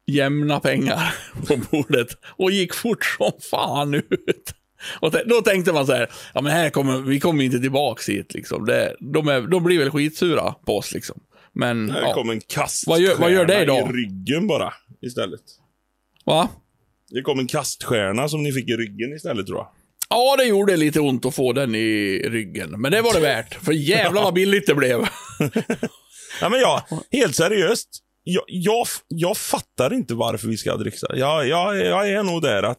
jämna 0.06 0.60
pengar 0.60 1.16
på 1.48 1.58
bordet 1.72 2.08
och 2.24 2.52
gick 2.52 2.74
fort 2.74 3.06
som 3.06 3.32
fan 3.52 3.94
ut. 3.94 4.54
Och 5.00 5.12
då 5.26 5.42
tänkte 5.42 5.74
man 5.74 5.86
så 5.86 5.94
här, 5.94 6.10
ja 6.34 6.42
men 6.42 6.52
här 6.52 6.70
kommer, 6.70 6.98
vi 6.98 7.20
kommer 7.20 7.44
inte 7.44 7.60
tillbaks 7.60 8.10
hit 8.10 8.34
liksom. 8.34 8.66
Det, 8.66 8.96
de, 9.00 9.28
är, 9.28 9.42
de 9.42 9.64
blir 9.64 9.80
väl 9.80 9.92
skitsura 9.92 10.54
på 10.66 10.78
oss 10.78 10.92
liksom. 10.94 11.20
Men, 11.54 11.92
Här 11.92 12.02
ja. 12.02 12.14
kom 12.14 12.30
en 12.30 12.42
kaststjärna 12.42 12.94
Vad 12.96 13.02
gör- 13.02 13.16
vad 13.16 13.32
gör 13.32 13.46
det 13.46 13.66
då? 13.66 13.78
i 13.78 13.82
ryggen 13.94 14.48
bara, 14.48 14.74
istället. 15.02 15.42
Va? 16.26 16.50
Det 17.10 17.22
kom 17.22 17.40
en 17.40 17.48
kaststjärna 17.48 18.30
som 18.30 18.44
ni 18.44 18.52
fick 18.54 18.70
i 18.70 18.74
ryggen 18.74 19.14
istället, 19.16 19.48
tror 19.48 19.58
jag. 19.58 19.68
Ja, 20.10 20.36
det 20.38 20.44
gjorde 20.46 20.78
lite 20.78 21.00
ont 21.00 21.26
att 21.26 21.36
få 21.36 21.54
den 21.54 21.76
i 21.76 22.20
ryggen. 22.30 22.82
Men 22.82 22.92
det 22.92 23.02
var 23.02 23.14
det 23.14 23.20
värt. 23.20 23.54
För 23.66 23.72
jävlar 23.72 24.24
vad 24.24 24.34
billigt 24.34 24.68
det 24.68 24.76
blev. 24.76 25.00
Ja, 26.42 26.50
men 26.50 26.60
jag, 26.60 26.82
helt 27.12 27.36
seriöst. 27.36 27.90
Jag, 28.24 28.44
jag, 28.48 28.88
jag 29.08 29.38
fattar 29.38 29.94
inte 29.94 30.14
varför 30.14 30.48
vi 30.48 30.58
ska 30.58 30.78
dricksa. 30.78 31.08
Jag, 31.16 31.48
jag, 31.48 31.78
jag 31.86 32.10
är 32.10 32.24
nog 32.24 32.42
där 32.42 32.64
att 32.64 32.78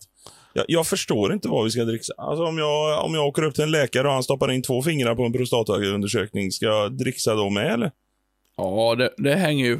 jag, 0.52 0.64
jag 0.68 0.86
förstår 0.86 1.32
inte 1.32 1.48
vad 1.48 1.64
vi 1.64 1.70
ska 1.70 1.84
dricksa. 1.84 2.12
Alltså 2.16 2.44
om 2.44 2.58
jag, 2.58 3.04
om 3.04 3.14
jag 3.14 3.26
åker 3.26 3.42
upp 3.42 3.54
till 3.54 3.64
en 3.64 3.70
läkare 3.70 4.08
och 4.08 4.14
han 4.14 4.22
stoppar 4.22 4.52
in 4.52 4.62
två 4.62 4.82
fingrar 4.82 5.14
på 5.14 5.22
en 5.24 5.32
prostataundersökning, 5.32 6.52
ska 6.52 6.66
jag 6.66 6.92
dricksa 6.96 7.34
då 7.34 7.50
med 7.50 7.72
eller? 7.72 7.90
Ja, 8.56 8.94
det, 8.98 9.10
det 9.16 9.34
hänger 9.34 9.66
ju 9.66 9.78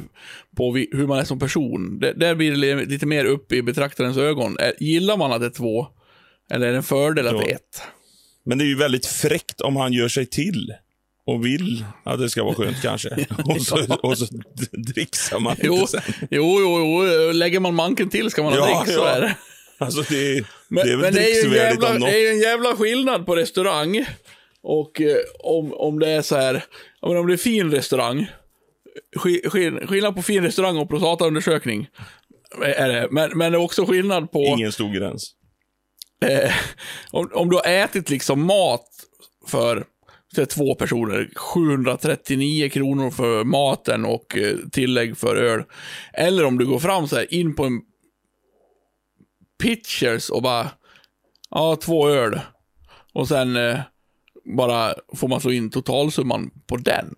på 0.57 0.71
vi, 0.71 0.89
hur 0.91 1.07
man 1.07 1.19
är 1.19 1.23
som 1.23 1.39
person. 1.39 1.99
Det, 1.99 2.13
där 2.13 2.35
blir 2.35 2.51
det 2.51 2.57
li- 2.57 2.85
lite 2.85 3.05
mer 3.05 3.25
upp 3.25 3.51
i 3.51 3.61
betraktarens 3.61 4.17
ögon. 4.17 4.57
Gillar 4.79 5.17
man 5.17 5.31
att 5.31 5.39
det 5.41 5.45
är 5.47 5.51
två? 5.51 5.87
Eller 6.51 6.67
är 6.67 6.71
det 6.71 6.77
en 6.77 6.83
fördel 6.83 7.27
att 7.27 7.33
Ja. 7.33 7.39
det 7.39 7.51
är 7.51 7.55
ett? 7.55 7.81
Men 8.45 8.57
det 8.57 8.63
är 8.63 8.67
ju 8.67 8.77
väldigt 8.77 9.05
fräckt 9.05 9.61
om 9.61 9.75
han 9.75 9.93
gör 9.93 10.07
sig 10.07 10.25
till 10.25 10.73
och 11.25 11.45
vill 11.45 11.85
att 12.03 12.19
det 12.19 12.29
ska 12.29 12.43
vara 12.43 12.55
skönt 12.55 12.77
kanske. 12.81 13.25
och, 13.45 13.61
så, 13.61 13.95
och 14.03 14.17
så 14.17 14.25
dricksar 14.71 15.39
man 15.39 15.55
Jo, 15.63 15.73
inte 15.73 15.87
sen. 15.87 16.01
jo, 16.31 16.57
jo, 16.61 16.79
jo, 16.79 17.31
lägger 17.31 17.59
man 17.59 17.75
manken 17.75 18.09
till 18.09 18.29
ska 18.31 18.43
man 18.43 18.53
ha 18.53 18.59
Ja, 18.69 18.83
drick, 18.83 18.95
så 18.95 19.01
ja. 19.01 19.07
är 19.09 19.21
det. 19.21 19.35
Alltså 19.77 20.01
det, 20.09 20.37
är- 20.37 20.45
Men, 20.71 20.85
det 20.85 20.91
är 20.91 20.97
väl 20.97 21.01
men 21.01 21.13
det 21.13 21.31
är 21.31 21.43
ju 21.45 21.55
jävla, 21.55 21.93
det 21.93 22.27
är 22.27 22.31
en 22.31 22.39
jävla 22.39 22.75
skillnad 22.75 23.25
på 23.25 23.35
restaurang. 23.35 24.05
Och 24.63 25.01
eh, 25.01 25.17
om, 25.39 25.73
om 25.73 25.99
det 25.99 26.09
är 26.09 26.21
så 26.21 26.35
här, 26.35 26.63
men 27.01 27.17
om 27.17 27.27
det 27.27 27.33
är 27.33 27.37
fin 27.37 27.71
restaurang. 27.71 28.27
sk- 29.17 29.43
sk- 29.49 29.87
skillnad 29.87 30.15
på 30.15 30.21
fin 30.21 30.43
restaurang 30.43 30.77
och 30.77 30.89
prostataundersökning. 30.89 31.87
Är 32.63 32.89
det. 32.89 33.07
Men, 33.11 33.37
men 33.37 33.51
det 33.51 33.57
är 33.57 33.61
också 33.61 33.85
skillnad 33.85 34.31
på... 34.31 34.39
Ingen 34.39 34.71
stor 34.71 34.93
gräns. 34.93 35.31
Eh, 36.25 36.51
om, 37.11 37.29
om 37.33 37.49
du 37.49 37.55
har 37.55 37.67
ätit 37.67 38.09
liksom 38.09 38.45
mat 38.45 38.85
för 39.47 39.85
säg, 40.35 40.45
två 40.45 40.75
personer, 40.75 41.29
739 41.35 42.69
kronor 42.69 43.11
för 43.11 43.43
maten 43.43 44.05
och 44.05 44.37
eh, 44.37 44.55
tillägg 44.71 45.17
för 45.17 45.35
öl. 45.35 45.63
Eller 46.13 46.45
om 46.45 46.57
du 46.57 46.65
går 46.65 46.79
fram 46.79 47.07
så 47.07 47.15
här 47.15 47.33
in 47.33 47.55
på 47.55 47.63
en 47.65 47.81
Pitchers 49.61 50.29
och 50.29 50.41
bara, 50.41 50.71
ja, 51.49 51.75
två 51.75 52.09
öl. 52.09 52.39
Och 53.13 53.27
sen 53.27 53.55
eh, 53.55 53.79
bara 54.57 54.93
får 55.15 55.27
man 55.27 55.41
slå 55.41 55.51
in 55.51 55.69
totalsumman 55.69 56.51
på 56.67 56.77
den. 56.77 57.15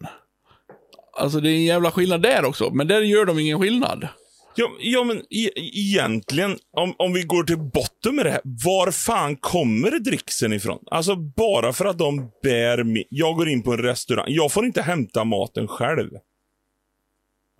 Alltså 1.18 1.39
det 1.39 1.50
är 1.50 1.56
en 1.56 1.64
jävla 1.64 1.91
skillnad 1.91 2.22
där 2.22 2.46
också, 2.46 2.70
men 2.74 2.88
där 2.88 3.02
gör 3.02 3.26
de 3.26 3.39
ingen 3.39 3.60
skillnad. 3.60 4.08
Ja, 4.56 4.72
ja 4.80 5.04
men 5.04 5.18
e 5.18 5.50
egentligen, 5.56 6.58
om, 6.78 6.96
om 6.98 7.14
vi 7.14 7.24
går 7.24 7.44
till 7.44 7.58
botten 7.58 8.16
med 8.16 8.26
det 8.26 8.32
här. 8.32 8.41
Var 8.44 8.91
fan 8.91 9.36
kommer 9.36 10.00
dricksen 10.00 10.54
ifrån? 10.54 10.80
Alltså 10.91 11.16
bara 11.16 11.74
för 11.74 11.86
att 11.86 11.98
de 11.98 12.32
bär 12.44 12.84
med. 12.84 13.04
Jag 13.10 13.36
går 13.36 13.50
in 13.50 13.64
på 13.64 13.72
en 13.74 13.78
restaurang. 13.78 14.26
Jag 14.28 14.52
får 14.52 14.66
inte 14.66 14.82
hämta 14.82 15.24
maten 15.24 15.68
själv. 15.68 16.10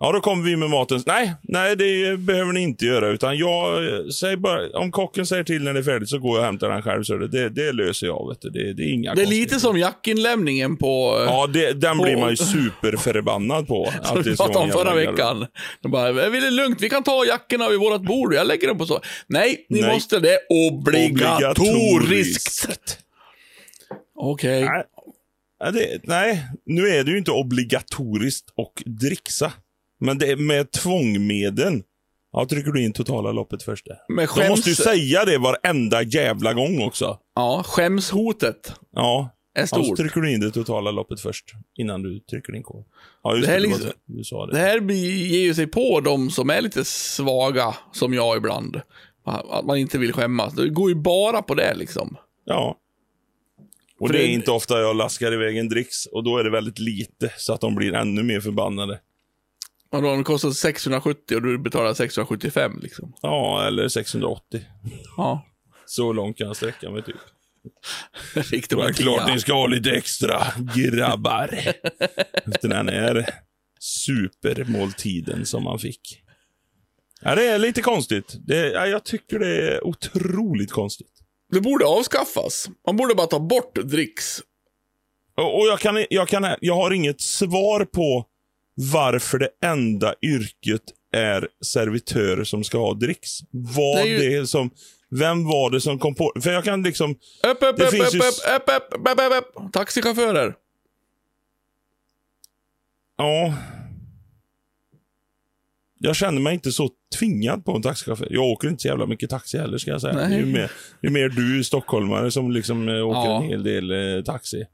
Ja, 0.00 0.12
då 0.12 0.20
kommer 0.20 0.44
vi 0.44 0.56
med 0.56 0.70
maten. 0.70 1.02
Nej, 1.06 1.34
nej, 1.42 1.76
det 1.76 2.16
behöver 2.18 2.52
ni 2.52 2.60
inte 2.60 2.84
göra. 2.84 3.08
Utan 3.08 3.38
jag 3.38 3.84
eh, 3.94 4.06
säger 4.08 4.36
bara, 4.36 4.78
om 4.78 4.90
kocken 4.92 5.26
säger 5.26 5.44
till 5.44 5.62
när 5.62 5.72
det 5.74 5.80
är 5.80 5.84
färdigt 5.84 6.08
så 6.08 6.18
går 6.18 6.30
jag 6.30 6.38
och 6.38 6.44
hämtar 6.46 6.70
den 6.70 6.82
själv. 6.82 7.02
Så 7.02 7.16
det, 7.16 7.28
det, 7.28 7.48
det 7.48 7.72
löser 7.72 8.06
jag. 8.06 8.28
Vet 8.28 8.40
du. 8.40 8.50
Det, 8.50 8.72
det 8.72 8.82
är 8.82 8.92
inga 8.92 9.14
Det 9.14 9.22
är 9.22 9.26
lite 9.26 9.60
som 9.60 9.78
jackinlämningen 9.78 10.76
på... 10.76 11.16
eh, 11.20 11.24
Ja, 11.24 11.46
det, 11.46 11.72
den 11.72 11.98
på- 11.98 12.04
blir 12.04 12.16
man 12.16 12.30
ju 12.30 12.36
superförbannad 12.36 13.68
på. 13.68 13.92
Som 14.04 14.16
det 14.16 14.22
vi 14.22 14.30
är 14.32 14.36
pratade 14.36 14.58
om 14.64 14.70
förra 14.70 14.94
veckan. 14.94 15.46
De 15.82 15.90
bara, 15.92 16.08
"Eh, 16.24 16.30
vi 16.30 16.46
är 16.46 16.50
lugnt, 16.50 16.82
vi 16.82 16.88
kan 16.90 17.02
ta 17.02 17.24
jackorna 17.26 17.68
vid 17.68 17.78
vårt 17.78 18.02
bord. 18.02 18.34
Jag 18.34 18.46
lägger 18.46 18.68
dem 18.68 18.78
på 18.78 18.86
så. 18.86 19.00
Nej, 19.26 19.66
ni 19.68 19.80
Nej. 19.80 19.94
måste 19.94 20.18
det 20.20 20.38
obligatoriskt. 20.50 22.98
Okej. 24.16 24.64
Nej. 24.64 24.82
Ja, 25.58 25.70
det, 25.70 26.00
nej, 26.02 26.44
nu 26.66 26.88
är 26.88 27.04
det 27.04 27.10
ju 27.10 27.18
inte 27.18 27.30
obligatoriskt 27.30 28.48
att 28.56 28.84
dricksa. 29.00 29.52
Men 30.04 30.18
det 30.18 30.30
är 30.30 30.36
med 30.36 30.70
tvångmedel. 30.72 31.82
Ja, 32.32 32.46
trycker 32.46 32.70
du 32.70 32.84
in 32.84 32.92
totala 32.92 33.32
loppet 33.32 33.62
först. 33.62 33.86
Men 34.08 34.26
De 34.36 34.48
måste 34.48 34.70
ju 34.70 34.76
skäms, 34.76 34.84
säga 34.88 35.24
det 35.24 35.38
varenda 35.38 36.02
jävla 36.02 36.52
gång 36.54 36.82
också. 36.82 37.18
ja, 37.34 37.62
skämshotet 37.66 38.72
Ja. 38.94 39.30
är 39.54 39.60
Ja, 39.60 39.66
så 39.66 39.84
stort. 39.84 39.96
trycker 39.98 40.20
du 40.20 40.32
in 40.32 40.40
det 40.40 40.50
totala 40.50 40.90
loppet 40.90 41.20
först. 41.20 41.44
Innan 41.78 42.02
du 42.02 42.20
trycker 42.20 42.52
din 42.52 42.62
kod. 42.62 42.84
Ja, 43.22 43.34
just 43.36 43.46
Det 43.46 43.52
här 43.52 43.60
det, 43.60 43.66
liksom-. 43.66 43.90
Du 44.06 44.24
sa 44.24 44.46
det. 44.46 44.52
Det 44.52 44.58
här 44.58 44.80
ger 44.90 45.40
ju 45.42 45.54
sig 45.54 45.66
på 45.66 46.00
de 46.00 46.30
som 46.30 46.50
är 46.50 46.60
lite 46.60 46.84
svaga, 46.84 47.74
som 47.92 48.14
jag 48.14 48.36
ibland. 48.36 48.80
Att 49.24 49.64
man 49.66 49.76
inte 49.78 49.98
vill 49.98 50.12
skämmas. 50.12 50.54
Det 50.54 50.68
går 50.68 50.88
ju 50.88 50.94
bara 50.94 51.42
på 51.42 51.54
det 51.54 51.74
liksom. 51.74 52.16
Ja. 52.44 52.76
Och 54.00 54.06
För 54.08 54.12
det 54.14 54.22
är 54.24 54.26
det- 54.26 54.32
inte 54.32 54.50
ofta 54.50 54.80
jag 54.80 54.96
laskar 54.96 55.32
iväg 55.32 55.56
en 55.58 55.68
dricks. 55.68 56.06
Och 56.06 56.24
då 56.24 56.38
är 56.38 56.44
det 56.44 56.50
väldigt 56.50 56.78
lite. 56.78 57.32
Så 57.36 57.52
att 57.52 57.60
de 57.60 57.74
blir 57.74 57.94
ännu 57.94 58.22
mer 58.22 58.40
förbannade. 58.40 59.00
Och 59.94 60.02
då 60.02 60.16
det 60.16 60.24
kostar 60.24 60.50
670 60.50 61.36
och 61.36 61.42
du 61.42 61.58
betalar 61.58 61.94
675 61.94 62.78
liksom. 62.82 63.14
Ja, 63.22 63.66
eller 63.66 63.88
680. 63.88 64.64
Ja. 65.16 65.46
Så 65.86 66.12
långt 66.12 66.38
kan 66.38 66.46
jag 66.46 66.56
sträcka 66.56 66.90
mig 66.90 67.02
typ. 67.02 67.16
Riktigt 68.34 68.78
bra 68.78 68.88
klart 68.88 69.28
ni 69.34 69.40
ska 69.40 69.52
ha 69.52 69.66
lite 69.66 69.90
extra, 69.90 70.42
grabbar. 70.76 71.58
Efter 72.46 72.68
den 72.68 72.88
här 72.88 73.28
supermåltiden 73.80 75.46
som 75.46 75.64
man 75.64 75.78
fick. 75.78 76.22
Ja, 77.20 77.34
det 77.34 77.46
är 77.46 77.58
lite 77.58 77.82
konstigt. 77.82 78.36
Det, 78.46 78.70
ja, 78.70 78.86
jag 78.86 79.04
tycker 79.04 79.38
det 79.38 79.72
är 79.72 79.86
otroligt 79.86 80.72
konstigt. 80.72 81.12
Det 81.52 81.60
borde 81.60 81.86
avskaffas. 81.86 82.68
Man 82.86 82.96
borde 82.96 83.14
bara 83.14 83.26
ta 83.26 83.40
bort 83.40 83.74
dricks. 83.74 84.40
Och, 85.36 85.58
och 85.58 85.66
jag, 85.66 85.80
kan, 85.80 86.06
jag, 86.10 86.28
kan, 86.28 86.46
jag 86.60 86.74
har 86.74 86.90
inget 86.90 87.20
svar 87.20 87.84
på 87.84 88.26
varför 88.74 89.38
det 89.38 89.48
enda 89.64 90.14
yrket 90.22 90.82
är 91.12 91.48
servitör 91.64 92.44
som 92.44 92.64
ska 92.64 92.78
ha 92.78 92.94
dricks. 92.94 93.30
Vad 93.50 93.96
Det 93.96 94.02
det, 94.18 94.24
ju- 94.24 94.38
är 94.38 94.44
som... 94.44 94.70
Vem 95.10 95.44
var 95.44 95.70
det 95.70 95.80
som 95.80 95.98
kom 95.98 96.14
på... 96.14 96.32
För 96.42 96.52
jag 96.52 96.64
kan 96.64 96.82
liksom... 96.82 97.10
Upp, 97.10 97.18
upp, 97.62 97.76
Det 97.76 97.84
upp, 97.84 97.90
finns 97.90 98.06
upp, 98.08 98.14
ju 98.14 98.18
upp, 98.18 98.68
upp, 98.68 99.08
upp, 99.10 99.20
upp, 99.20 99.64
upp. 99.66 99.72
Taxichaufförer. 99.72 100.54
Ja. 103.16 103.54
Jag 105.98 106.16
känner 106.16 106.40
mig 106.40 106.54
inte 106.54 106.72
så 106.72 106.90
tvingad 107.18 107.64
på 107.64 107.72
en 107.76 107.82
taxichaufför. 107.82 108.28
Jag 108.30 108.44
åker 108.44 108.68
inte 108.68 108.82
så 108.82 108.88
jävla 108.88 109.06
mycket 109.06 109.30
taxi 109.30 109.58
heller, 109.58 109.78
ska 109.78 109.90
jag 109.90 110.00
säga. 110.00 110.12
Nej. 110.14 110.28
Det 110.28 110.34
är 110.34 110.38
ju 110.38 110.46
mer, 110.52 110.70
det 111.00 111.06
är 111.06 111.10
mer 111.10 111.28
du 111.28 111.64
stockholmare 111.64 112.30
som 112.30 112.50
liksom 112.50 112.88
eh, 112.88 113.06
åker 113.08 113.30
Ja. 113.30 113.42
en 113.42 113.48
hel 113.48 113.62
del 113.62 113.90
eh, 114.16 114.22
taxi. 114.24 114.60
Eh, 114.60 114.66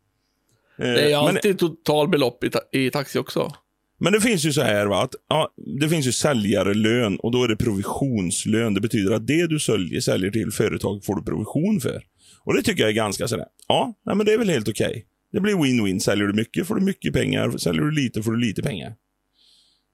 Det 0.76 1.00
är 1.00 1.08
ju 1.08 1.16
men, 1.16 1.26
alltid 1.36 1.58
totalbelopp 1.58 2.44
i, 2.44 2.50
ta 2.50 2.60
i 2.72 2.90
taxi 2.90 3.18
också 3.18 3.52
men 4.00 4.12
det 4.12 4.20
finns 4.20 4.44
ju 4.44 4.52
så 4.52 4.62
här, 4.62 4.86
va, 4.86 5.02
att 5.02 5.14
ja, 5.28 5.48
det 5.80 5.88
finns 5.88 6.06
ju 6.06 6.12
säljarlön 6.12 7.16
och 7.16 7.32
då 7.32 7.44
är 7.44 7.48
det 7.48 7.56
provisionslön. 7.56 8.74
Det 8.74 8.80
betyder 8.80 9.12
att 9.12 9.26
det 9.26 9.46
du 9.46 9.58
säljer, 9.58 10.00
säljer 10.00 10.30
till 10.30 10.50
företag 10.50 11.04
får 11.04 11.16
du 11.16 11.22
provision 11.22 11.80
för. 11.80 12.02
Och 12.44 12.54
det 12.54 12.62
tycker 12.62 12.82
jag 12.82 12.90
är 12.90 12.94
ganska 12.94 13.28
sådär, 13.28 13.46
ja, 13.68 13.94
nej, 14.06 14.16
men 14.16 14.26
det 14.26 14.32
är 14.32 14.38
väl 14.38 14.50
helt 14.50 14.68
okej. 14.68 15.06
Det 15.32 15.40
blir 15.40 15.54
win-win. 15.54 15.98
Säljer 15.98 16.26
du 16.26 16.32
mycket 16.32 16.66
får 16.66 16.74
du 16.74 16.80
mycket 16.80 17.12
pengar. 17.12 17.58
Säljer 17.58 17.82
du 17.82 17.90
lite 17.90 18.22
får 18.22 18.32
du 18.32 18.38
lite 18.40 18.62
pengar. 18.62 18.92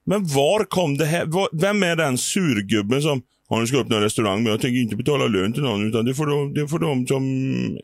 Men 0.06 0.26
var 0.26 0.64
kom 0.64 0.96
det 0.96 1.04
här? 1.04 1.26
var- 1.26 1.48
Vem 1.60 1.82
är 1.82 1.96
den 1.96 2.18
surgubben 2.18 3.02
som 3.02 3.22
har 3.48 3.60
nu 3.60 3.66
ska 3.66 3.78
öppna 3.78 3.96
en 3.96 4.02
restaurang, 4.02 4.42
men 4.42 4.50
jag 4.50 4.60
tänker 4.60 4.80
inte 4.80 4.96
betala 4.96 5.26
lön 5.26 5.52
till 5.52 5.62
någon, 5.62 5.88
utan 5.88 6.04
det 6.04 6.14
får 6.14 6.26
de, 6.26 6.54
det 6.54 6.68
får 6.68 6.78
de 6.78 7.06
som 7.06 7.22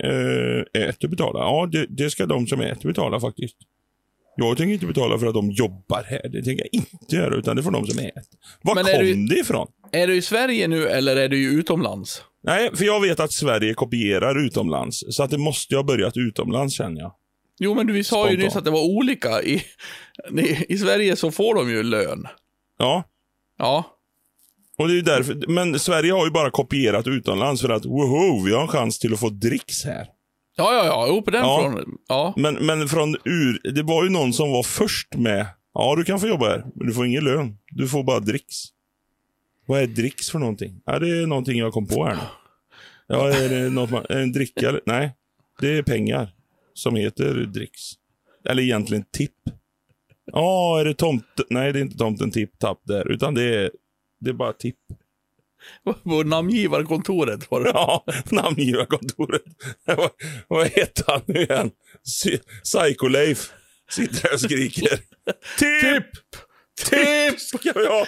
eh, 0.01 0.83
äter 0.89 1.09
betala. 1.09 1.39
Ja, 1.39 1.69
det, 1.73 1.87
det 1.89 2.11
ska 2.11 2.27
de 2.27 2.47
som 2.47 2.61
äter 2.61 2.89
betala 2.89 3.21
faktiskt. 3.21 3.57
Jag 4.37 4.57
tänker 4.57 4.75
inte 4.75 4.87
betala 4.87 5.19
för 5.19 5.27
att 5.27 5.35
de 5.35 5.51
jobbar 5.51 6.03
här. 6.09 6.29
Det 6.29 6.43
tänker 6.43 6.65
jag 6.65 6.75
inte 6.83 7.17
göra, 7.17 7.35
utan 7.37 7.57
det 7.57 7.63
får 7.63 7.71
de 7.71 7.87
som 7.87 7.99
äter. 7.99 8.23
Var 8.63 8.75
Men 8.75 8.85
kom 8.85 8.93
är 8.95 9.03
du- 9.03 9.27
det 9.27 9.39
ifrån? 9.41 9.67
Är 9.93 10.07
du 10.07 10.15
i 10.17 10.23
Sverige 10.23 10.69
nu 10.69 10.89
eller 10.89 11.17
är 11.17 11.29
du 11.29 11.39
ju 11.43 11.49
utomlands? 11.51 12.23
Nej, 12.45 12.71
för 12.77 12.85
jag 12.85 13.01
vet 13.01 13.21
att 13.21 13.33
Sverige 13.33 13.75
kopierar 13.75 14.47
utomlands. 14.47 15.05
Så 15.11 15.23
att 15.23 15.31
det 15.31 15.39
måste 15.39 15.75
ju 15.75 15.79
ha 15.79 15.85
börjat 15.85 16.17
utomlands, 16.17 16.75
känner 16.75 17.01
jag. 17.01 17.13
Jo, 17.59 17.75
men 17.75 17.87
du 17.87 18.05
sa 18.05 18.17
ju 18.17 18.23
Spontant. 18.23 18.39
nyss 18.45 18.57
att 18.57 18.65
det 18.65 18.71
var 18.71 18.85
olika. 18.85 19.43
I, 19.43 19.55
i, 20.39 20.67
I 20.69 20.79
Sverige 20.79 21.17
så 21.17 21.31
får 21.31 21.55
de 21.55 21.71
ju 21.71 21.83
lön. 21.83 22.27
Ja, 22.79 23.05
Ja. 23.59 23.85
och 24.79 24.89
det 24.89 24.95
är 24.95 24.97
ju 24.97 25.03
därför. 25.03 25.45
Men 25.49 25.79
Sverige 25.79 26.13
har 26.13 26.25
ju 26.25 26.31
bara 26.31 26.51
kopierat 26.51 27.07
utomlands 27.07 27.63
för 27.63 27.69
att 27.69 27.85
woho, 27.85 28.45
vi 28.45 28.53
har 28.55 28.63
en 28.63 28.69
chans 28.69 28.99
till 28.99 29.13
att 29.15 29.21
få 29.21 29.29
dricks 29.29 29.85
här. 29.85 30.07
Ja, 30.57 30.75
ja, 30.75 30.85
ja. 30.87 31.07
Jo, 31.09 31.23
på 31.23 31.31
den 31.31 31.41
Ja. 31.41 31.61
fronten. 31.63 31.95
Ja. 32.09 32.35
Men, 32.37 32.55
men 32.55 32.89
från 32.89 33.17
ur, 33.25 33.73
det 33.75 33.83
var 33.83 34.05
ju 34.05 34.11
någon 34.11 34.33
som 34.33 34.51
var 34.51 34.63
först 34.63 35.15
med. 35.15 35.47
Ja, 35.75 35.95
du 35.97 36.05
kan 36.05 36.21
få 36.21 36.27
jobba 36.29 36.49
här, 36.49 36.65
men 36.75 36.87
du 36.87 36.93
får 36.95 37.07
ingen 37.07 37.25
lön. 37.25 37.59
Du 37.71 37.89
får 37.89 38.05
bara 38.05 38.21
dricks. 38.21 38.57
Vad 39.67 39.83
är 39.83 39.87
dricks 39.87 40.31
för 40.31 40.39
någonting? 40.39 40.81
Ja, 40.87 40.99
det 40.99 41.09
är 41.23 41.27
någonting 41.27 41.59
jag 41.59 41.73
kom 41.73 41.87
på 41.87 42.05
här 42.05 42.15
nu. 42.15 42.21
Ja, 43.07 43.29
är 43.29 43.49
det 43.49 43.71
något 43.71 43.91
man, 43.91 44.07
en 44.09 44.33
dricka? 44.33 44.69
eller? 44.69 44.81
Nej, 44.87 45.17
det 45.61 45.79
är 45.79 45.83
pengar 45.83 46.35
som 46.75 46.97
heter 46.97 47.35
dricks. 47.35 47.81
Eller 48.49 48.63
egentligen 48.63 49.05
tipp. 49.13 49.35
Ja, 50.33 50.81
är 50.81 50.85
det 50.85 50.95
tomten? 50.95 51.45
Nej, 51.51 51.73
det 51.73 51.79
är 51.79 51.81
inte 51.83 51.99
tomten 51.99 52.31
tipp 52.31 52.59
tapp 52.59 52.81
där, 52.85 53.09
utan 53.13 53.35
det 53.35 53.43
är, 53.55 53.71
det 54.21 54.31
är 54.31 54.35
bara 54.35 54.53
tipp. 54.53 54.79
På 56.05 56.23
namngivarkontoret 56.23 57.51
var 57.51 57.61
det. 57.61 57.69
Ja, 57.75 58.05
namngivarkontoret. 58.31 59.43
vad, 59.85 60.11
vad 60.49 60.67
heter 60.69 61.05
han 61.07 61.23
nu 61.27 61.41
igen? 61.43 61.71
Psy- 62.05 62.41
Psycho-Leif. 62.65 63.51
Sitter 63.91 64.23
där 64.23 64.35
och 64.35 64.41
skriker. 64.41 64.89
Tipp! 65.59 66.07
Tipp 66.85 67.41
ska 67.41 67.73
vi 67.73 67.87
ha! 67.87 68.07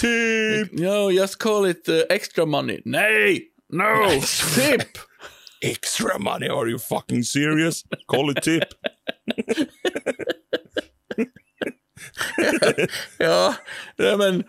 Tipp! 0.00 0.72
No, 0.72 1.10
just 1.10 1.38
call 1.38 1.66
it 1.70 1.88
uh, 1.88 2.00
extra 2.10 2.46
money. 2.46 2.80
Nej! 2.84 3.48
No! 3.72 4.20
Tip! 4.54 4.88
Extra 5.60 6.18
money, 6.18 6.48
are 6.48 6.68
you 6.68 6.78
fucking 6.78 7.24
serious? 7.24 7.84
Call 8.06 8.30
it 8.30 8.42
tip. 8.42 8.64
Ja, 13.18 13.54
men... 13.96 14.44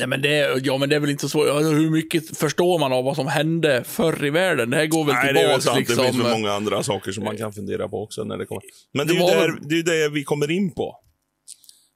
Ja 0.00 0.06
men, 0.06 0.22
det, 0.22 0.60
ja, 0.64 0.78
men 0.78 0.88
det 0.88 0.96
är 0.96 1.00
väl 1.00 1.10
inte 1.10 1.22
så 1.22 1.28
svårt. 1.28 1.48
Alltså, 1.48 1.72
hur 1.72 1.90
mycket 1.90 2.38
förstår 2.38 2.78
man 2.78 2.92
av 2.92 3.04
vad 3.04 3.16
som 3.16 3.26
hände 3.26 3.84
förr 3.86 4.24
i 4.24 4.30
världen? 4.30 4.70
Det 4.70 4.76
här 4.76 4.86
går 4.86 5.04
väl 5.04 5.14
Nej, 5.14 5.32
det 5.34 5.40
är 5.40 5.48
väl 5.48 5.62
sant. 5.62 5.78
liksom... 5.78 5.96
Det 6.04 6.12
finns 6.12 6.22
för 6.24 6.30
många 6.30 6.52
andra 6.52 6.82
saker 6.82 7.12
som 7.12 7.24
man 7.24 7.36
kan 7.36 7.52
fundera 7.52 7.88
på 7.88 8.02
också 8.02 8.24
när 8.24 8.36
det 8.38 8.46
kommer. 8.46 8.62
Men 8.94 9.06
det 9.06 9.12
är 9.12 9.14
Det 9.14 9.20
ju 9.20 9.26
var 9.40 9.48
där, 9.48 9.58
det, 9.60 9.74
är 9.74 9.76
ju 9.76 9.82
det 9.82 10.08
vi 10.08 10.24
kommer 10.24 10.50
in 10.50 10.74
på. 10.74 10.96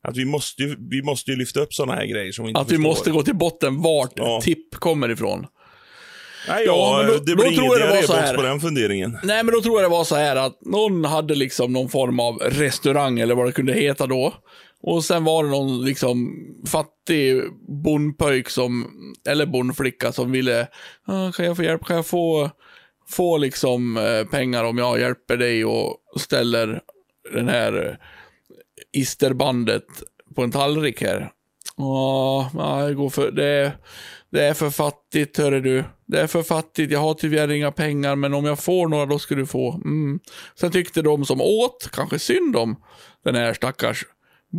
Att 0.09 0.17
vi 0.17 0.25
måste 0.25 0.63
ju, 0.63 0.77
vi 0.91 1.03
måste 1.03 1.31
ju 1.31 1.37
lyfta 1.37 1.61
upp 1.61 1.75
sådana 1.75 1.95
här 1.95 2.07
grejer 2.07 2.33
som 2.33 2.45
vi 2.45 2.49
inte 2.51 2.61
Att 2.61 2.67
vi 2.67 2.75
förstår. 2.77 2.83
måste 2.91 3.11
gå 3.11 3.23
till 3.23 3.35
botten 3.37 3.83
vart 3.83 4.13
Ja. 4.17 4.41
tipp 4.43 4.75
kommer 4.75 5.11
ifrån. 5.11 5.47
Nej, 6.49 6.65
Ja, 6.67 7.03
ja, 7.03 7.07
då- 7.07 7.13
det 7.13 7.19
då 7.19 7.23
blir 7.25 7.35
tror 7.35 7.53
ingen 7.53 7.65
jag 7.65 7.81
det 7.81 7.95
var 7.97 8.03
så 8.03 8.13
här. 8.15 8.35
på 8.35 8.43
den 8.43 8.61
funderingen. 8.61 9.19
Nej, 9.23 9.45
men 9.45 9.55
då 9.55 9.63
tror 9.63 9.81
jag 9.83 9.91
det 9.91 9.97
var 9.97 10.05
så 10.05 10.15
här 10.17 10.37
att 10.37 10.59
någon 10.61 11.05
hade 11.05 11.35
liksom 11.35 11.73
någon 11.73 11.89
form 11.89 12.21
av 12.21 12.39
restaurang 12.39 13.21
eller 13.21 13.35
vad 13.35 13.47
det 13.47 13.53
kunde 13.53 13.73
heta 13.73 14.07
då. 14.07 14.35
Och 14.87 15.05
sen 15.05 15.25
var 15.25 15.45
det 15.45 15.51
någon 15.51 15.85
liksom 15.85 16.35
fattig 16.67 17.43
bondpöjk 17.85 18.49
som, 18.51 18.87
eller 19.29 19.47
bondflicka 19.47 20.13
som 20.13 20.33
ville, 20.33 20.69
"Ah, 21.07 21.33
kan 21.33 21.47
jag 21.47 21.57
få 21.57 21.63
hjälp, 21.63 21.85
kan 21.85 21.97
jag 21.97 22.07
få, 22.07 22.51
få 23.11 23.37
liksom 23.39 23.97
eh, 23.97 24.25
pengar 24.31 24.65
om 24.65 24.79
jag 24.79 25.01
hjälper 25.01 25.37
dig 25.37 25.65
och 25.65 25.97
ställer 26.21 26.81
den 27.33 27.49
här 27.49 27.87
eh, 27.87 27.97
isterbandet 29.01 29.85
på 30.37 30.43
en 30.43 30.51
tallrik 30.51 31.03
här. 31.03 31.31
Ah, 31.77 32.45
ja, 32.55 32.87
det 32.89 32.95
går 32.95 33.11
för, 33.11 33.31
det, 33.31 33.45
är- 33.47 33.77
det 34.31 34.45
är 34.45 34.55
för 34.55 34.71
fattigt, 34.71 35.39
hörru 35.39 35.61
du. 35.61 35.85
Det 36.07 36.21
är 36.21 36.27
för 36.27 36.43
fattigt, 36.43 36.93
jag 36.93 37.01
har 37.01 37.15
tyvärr 37.15 37.51
inga 37.51 37.73
pengar, 37.73 38.17
men 38.17 38.35
om 38.35 38.45
jag 38.45 38.59
får 38.59 38.89
några 38.89 39.07
då 39.07 39.19
ska 39.19 39.35
du 39.35 39.47
få. 39.47 39.73
Mm. 39.75 40.21
Sen 40.61 40.73
tyckte 40.73 41.03
de 41.03 41.25
som 41.25 41.41
åt 41.41 41.89
kanske 41.93 42.19
synd 42.19 42.57
om 42.57 42.77
den 43.25 43.35
här 43.35 43.55
stackars 43.55 44.05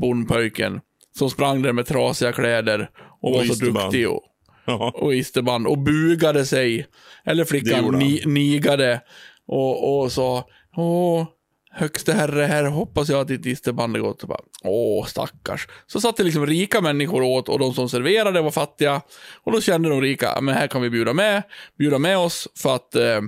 bondpojken 0.02 0.82
som 1.18 1.30
sprang 1.30 1.62
där 1.62 1.74
med 1.74 1.86
trasiga 1.88 2.32
kläder 2.32 2.90
och, 3.22 3.30
Och 3.30 3.36
var 3.38 3.44
så 3.44 3.66
duktig 3.66 4.10
och, 4.10 4.22
Ja. 4.68 4.92
och 4.96 5.16
isterband 5.16 5.68
och 5.68 5.78
bugade 5.78 6.46
sig. 6.46 6.88
Eller 7.26 7.46
flickan 7.46 8.00
ni, 8.00 8.22
nigade 8.26 9.02
och, 9.48 10.00
och 10.04 10.12
sa 10.12 10.48
Åh, 10.78 11.26
högste 11.72 12.14
herre, 12.14 12.42
här 12.44 12.64
hoppas 12.64 13.10
jag 13.10 13.20
att 13.22 13.28
ditt 13.28 13.46
isterband 13.46 13.96
är 13.96 14.00
gott. 14.00 14.22
Och 14.24 14.30
bara, 14.30 14.40
Åh, 14.64 15.06
stackars. 15.06 15.68
Så 15.88 16.02
satt 16.02 16.18
det 16.18 16.24
liksom 16.24 16.46
rika 16.46 16.82
människor 16.82 17.22
åt 17.22 17.50
och 17.50 17.60
de 17.60 17.74
som 17.74 17.90
serverade 17.90 18.42
var 18.42 18.52
fattiga. 18.52 19.02
Och 19.44 19.52
då 19.52 19.62
kände 19.62 19.90
de 19.90 20.02
rika, 20.02 20.42
men 20.42 20.56
här 20.56 20.68
kan 20.68 20.82
vi 20.82 20.90
bjuda 20.90 21.14
med, 21.14 21.44
bjuda 21.78 21.98
med 22.00 22.18
oss 22.18 22.48
för 22.56 22.76
att, 22.76 22.96
eh, 22.96 23.22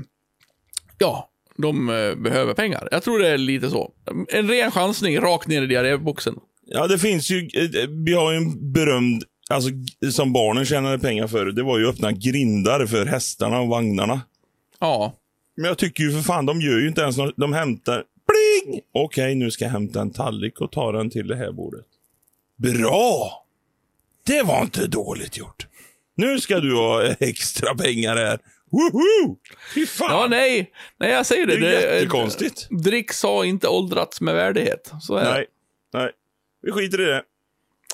ja, 0.97 1.29
de 1.57 1.89
eh, 1.89 2.15
behöver 2.15 2.53
pengar. 2.53 2.87
Jag 2.91 3.03
tror 3.03 3.19
det 3.19 3.27
är 3.29 3.37
lite 3.37 3.69
så. 3.69 3.91
En 4.29 4.47
ren 4.47 4.71
chansning 4.71 5.19
rakt 5.19 5.47
ner 5.47 5.61
i 5.61 5.65
diarréboxen. 5.67 6.39
Ja, 6.69 6.87
det 6.87 6.99
finns 6.99 7.29
ju, 7.29 7.49
eh, 7.53 7.87
vi 8.05 8.13
har 8.13 8.31
ju 8.31 8.37
en 8.37 8.71
berömd, 8.71 9.23
alltså 9.49 9.69
som 10.11 10.33
barnen 10.33 10.65
tjänade 10.65 10.99
pengar 10.99 11.27
för, 11.27 11.45
det 11.45 11.63
var 11.63 11.79
ju 11.79 11.87
öppna 11.87 12.11
grindar 12.11 12.85
för 12.85 13.05
hästarna 13.05 13.59
och 13.59 13.67
vagnarna. 13.67 14.21
Ja, 14.79 15.13
Men 15.55 15.65
jag 15.65 15.77
tycker 15.77 16.03
ju 16.03 16.11
för 16.11 16.21
fan, 16.21 16.45
de 16.45 16.61
gör 16.61 16.79
ju 16.79 16.87
inte 16.87 17.01
ens 17.01 17.17
något, 17.17 17.33
de 17.37 17.53
hämtar, 17.53 18.03
pling! 18.27 18.81
Okej, 18.93 19.35
nu 19.35 19.51
ska 19.51 19.65
jag 19.65 19.71
hämta 19.71 20.01
en 20.01 20.11
tallrik 20.11 20.61
och 20.61 20.71
ta 20.71 20.91
den 20.91 21.09
till 21.09 21.27
det 21.27 21.35
här 21.35 21.51
bordet. 21.51 21.85
Bra! 22.57 23.43
Det 24.25 24.41
var 24.41 24.61
inte 24.61 24.87
dåligt 24.87 25.37
gjort. 25.37 25.67
Nu 26.15 26.39
ska 26.39 26.59
du 26.59 26.75
ha 26.75 27.03
extra 27.03 27.75
pengar 27.75 28.15
här. 28.15 28.39
Woho! 28.71 29.37
Fy 29.75 29.85
fan! 29.85 30.07
ja 30.11 30.27
nej, 30.29 30.71
nej 30.99 31.11
jag 31.11 31.25
säger 31.25 31.47
det. 31.47 31.59
det 31.59 31.77
är 31.77 31.87
det 31.89 31.95
jättekonstigt. 31.95 32.67
Dricks 32.69 33.23
har 33.23 33.43
inte 33.43 33.67
åldrats 33.67 34.21
med 34.21 34.35
värdighet. 34.35 34.91
Så 35.01 35.15
är 35.15 35.25
det. 35.25 35.31
Nej, 35.31 35.45
nej. 35.93 36.11
Vi 36.67 36.71
skiter 36.73 37.01
i 37.01 37.05
det. 37.05 37.21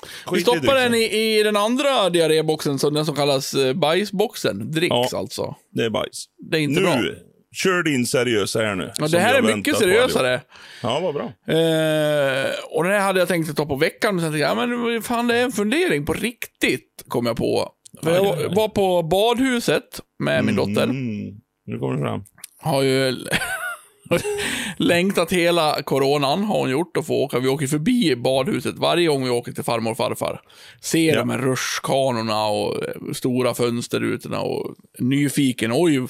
Vi 0.02 0.30
Skit 0.30 0.38
i 0.38 0.42
stoppar 0.42 0.74
den 0.74 0.94
i, 0.94 1.38
i 1.38 1.42
den 1.42 1.56
andra 1.56 2.10
diarréboxen, 2.10 2.76
den 2.94 3.06
som 3.06 3.14
kallas 3.16 3.54
eh, 3.54 3.72
bajsboxen. 3.72 4.70
Dricks 4.72 4.90
Ja. 5.12 5.18
alltså. 5.18 5.54
Det 5.70 5.84
är 5.84 5.90
bajs. 5.90 6.24
Det 6.50 6.56
är 6.56 6.60
inte 6.60 6.80
bra. 6.80 6.96
Nu, 6.96 7.18
kör 7.52 7.82
din 7.82 8.06
seriösa 8.06 8.58
här 8.62 8.74
nu. 8.74 8.92
Ja, 8.98 9.08
det 9.08 9.18
här 9.18 9.42
vi 9.42 9.50
är 9.52 9.56
mycket 9.56 9.76
seriösare. 9.78 10.40
Ja, 10.82 11.00
vad 11.00 11.14
bra. 11.14 11.24
Eh, 11.24 12.50
och 12.70 12.84
det 12.84 12.90
här 12.90 13.00
hade 13.00 13.18
jag 13.18 13.28
tänkt 13.28 13.50
att 13.50 13.56
ta 13.56 13.66
på 13.66 13.76
veckan, 13.76 14.14
men 14.14 14.22
sen 14.24 14.32
tänkte 14.32 14.42
jag, 14.48 14.50
ja, 14.58 14.66
men 14.66 15.02
fan 15.02 15.26
det 15.28 15.36
är 15.36 15.44
en 15.44 15.52
fundering 15.52 16.06
på 16.06 16.12
riktigt, 16.12 17.04
kom 17.08 17.26
jag 17.26 17.36
på. 17.36 17.68
För 18.02 18.10
jag 18.10 18.20
Aj, 18.20 18.26
var- 18.30 18.36
aj, 18.36 18.44
aj. 18.44 18.54
var 18.54 18.68
på 18.68 19.02
badhuset 19.02 20.00
med 20.18 20.44
min 20.44 20.56
dotter. 20.56 20.82
Mm. 20.84 21.34
Nu 21.66 21.78
kommer 21.78 21.94
det 21.94 22.00
fram. 22.00 22.24
Har 22.60 22.82
ju 22.82 23.16
längtat 24.76 25.32
hela 25.32 25.82
coronan, 25.82 26.44
har 26.44 26.58
hon 26.58 26.70
gjort, 26.70 26.96
att 26.96 27.06
få 27.06 27.14
åka. 27.14 27.38
Vi 27.38 27.48
åker 27.48 27.66
förbi 27.66 28.16
badhuset 28.16 28.78
varje 28.78 29.08
gång 29.08 29.24
vi 29.24 29.30
åker 29.30 29.52
till 29.52 29.64
farmor 29.64 29.90
och 29.90 29.96
farfar. 29.96 30.40
Ser 30.80 31.12
Ja. 31.12 31.18
de 31.18 31.30
här 31.30 31.38
rutschkanorna 31.38 32.46
och 32.46 32.84
eh, 32.84 33.12
stora 33.12 33.54
fönsterrutorna 33.54 34.40
och 34.40 34.74
nyfiken, 34.98 35.70
oj, 35.74 36.06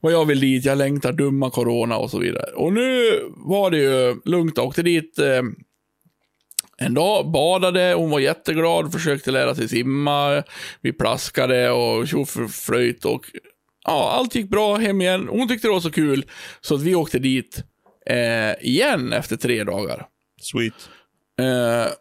vad 0.00 0.12
jag 0.12 0.24
vill 0.24 0.40
dit, 0.40 0.64
jag 0.64 0.78
längtar 0.78 1.12
dumma 1.12 1.50
corona 1.50 1.96
och 1.96 2.10
så 2.10 2.18
vidare. 2.18 2.50
Och 2.54 2.72
nu 2.72 3.20
var 3.28 3.70
det 3.70 3.78
ju 3.78 4.20
lugnt, 4.24 4.52
jag 4.56 4.66
åkte 4.66 4.82
dit 4.82 5.18
eh, 5.18 5.42
en 6.82 6.94
dag, 6.94 7.30
badade, 7.30 7.94
hon 7.96 8.10
var 8.10 8.20
jätteglad, 8.20 8.92
försökte 8.92 9.30
lära 9.30 9.54
sig 9.54 9.68
simma, 9.68 10.42
vi 10.80 10.92
plaskade 10.92 11.70
och 11.70 12.08
tjoflöjt 12.08 13.04
och 13.04 13.24
ja, 13.84 14.10
allt 14.10 14.34
gick 14.34 14.48
bra 14.48 14.76
hem 14.76 15.00
igen. 15.00 15.28
Hon 15.28 15.48
tyckte 15.48 15.68
det 15.68 15.72
var 15.72 15.80
så 15.80 15.90
kul 15.90 16.24
så 16.60 16.74
att 16.74 16.82
vi 16.82 16.94
åkte 16.94 17.18
dit 17.18 17.64
eh, 18.06 18.68
igen 18.68 19.12
efter 19.12 19.36
tre 19.36 19.64
dagar. 19.64 20.06
Sweet. 20.40 20.74
Eh, 21.40 21.92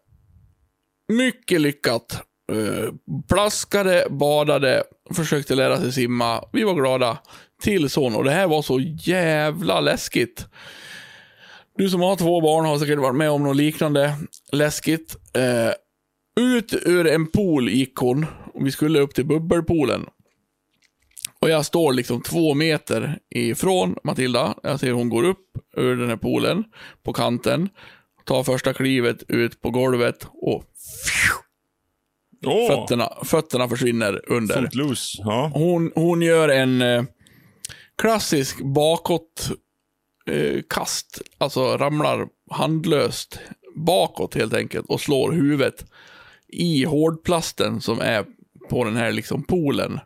mycket 1.13 1.61
lyckat. 1.61 2.23
Eh, 2.51 2.93
plaskade, 3.29 4.07
badade, 4.09 4.83
försökte 5.13 5.55
lära 5.55 5.77
sig 5.77 5.91
simma. 5.91 6.43
Vi 6.53 6.63
var 6.63 6.73
glada. 6.73 7.17
Till 7.61 7.89
son. 7.89 8.15
Och 8.15 8.23
det 8.23 8.31
här 8.31 8.47
var 8.47 8.61
så 8.61 8.79
jävla 8.79 9.81
läskigt. 9.81 10.47
Du 11.77 11.89
som 11.89 12.01
har 12.01 12.15
två 12.15 12.41
barn 12.41 12.65
har 12.65 12.77
säkert 12.77 12.99
varit 12.99 13.15
med 13.15 13.31
om 13.31 13.43
något 13.43 13.55
liknande 13.55 14.15
läskigt. 14.51 15.15
Eh, 15.33 15.71
ut 16.43 16.73
ur 16.73 17.07
en 17.07 17.27
pool 17.27 17.69
gick 17.69 17.95
hon. 17.95 18.25
Och 18.53 18.67
vi 18.67 18.71
skulle 18.71 18.99
upp 18.99 19.15
till 19.15 19.25
bubbelpoolen. 19.25 20.05
Och 21.41 21.49
jag 21.49 21.65
står 21.65 21.93
liksom 21.93 22.21
två 22.21 22.53
meter 22.53 23.19
ifrån 23.29 23.95
Matilda. 24.03 24.55
Jag 24.63 24.79
ser 24.79 24.91
hon 24.91 25.09
går 25.09 25.23
upp 25.23 25.45
ur 25.77 25.95
den 25.95 26.09
här 26.09 26.17
poolen 26.17 26.63
på 27.03 27.13
kanten. 27.13 27.69
Tar 28.25 28.43
första 28.43 28.73
klivet 28.73 29.23
ut 29.27 29.61
på 29.61 29.69
golvet 29.69 30.27
och 30.33 30.63
Åh, 32.45 32.67
fötterna, 32.67 33.13
fötterna 33.23 33.69
försvinner 33.69 34.31
under. 34.31 34.61
Footloose. 34.61 35.21
Ja. 35.23 35.51
Hon, 35.53 35.91
hon 35.95 36.21
gör 36.21 36.49
en 36.49 36.81
eh, 36.81 37.03
klassisk 37.97 38.61
bakåt 38.63 39.51
eh, 40.25 40.61
kast. 40.69 41.21
Alltså 41.37 41.77
ramlar 41.77 42.27
handlöst 42.51 43.39
bakåt 43.75 44.35
helt 44.35 44.53
enkelt 44.53 44.85
och 44.85 45.01
slår 45.01 45.31
huvudet 45.31 45.85
i 46.47 46.83
hårdplasten 46.83 47.81
som 47.81 47.99
är 47.99 48.25
på 48.69 48.83
den 48.83 48.95
här 48.95 49.11
liksom 49.11 49.43
poolen. 49.43 49.99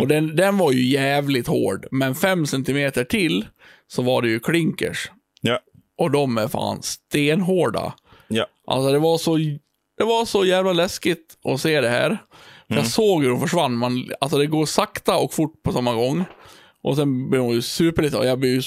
Och 0.00 0.08
den, 0.08 0.36
den 0.36 0.58
var 0.58 0.72
ju 0.72 0.84
jävligt 0.84 1.46
hård, 1.46 1.86
men 1.90 2.14
fem 2.14 2.46
centimeter 2.46 3.04
till 3.04 3.46
så 3.88 4.02
var 4.02 4.22
det 4.22 4.28
ju 4.28 4.40
klinkers. 4.40 5.10
Ja. 5.40 5.58
Och 5.98 6.10
de 6.10 6.38
är 6.38 6.48
fan 6.48 6.82
stenhårda. 6.82 7.94
Ja. 8.28 8.46
Alltså 8.66 8.92
det 8.92 8.98
var 8.98 9.18
så, 9.18 9.36
det 9.98 10.04
var 10.04 10.24
så 10.24 10.44
jävla 10.44 10.72
läskigt 10.72 11.38
att 11.44 11.60
se 11.60 11.80
det 11.80 11.88
här. 11.88 12.18
För 12.68 12.74
Jag 12.74 12.86
såg 12.86 13.22
hur 13.22 13.30
de 13.30 13.40
försvann. 13.40 13.76
Man, 13.76 14.10
alltså 14.20 14.38
det 14.38 14.46
går 14.46 14.66
sakta 14.66 15.16
och 15.16 15.34
fort 15.34 15.62
på 15.62 15.72
samma 15.72 15.94
gång. 15.94 16.24
Och 16.82 16.96
sen 16.96 17.30
blev 17.30 17.42
hon 17.42 17.54
ju 17.54 17.62
superlite, 17.62 18.16
och 18.18 18.26
jag 18.26 18.38
blev 18.38 18.52
ju 18.52 18.62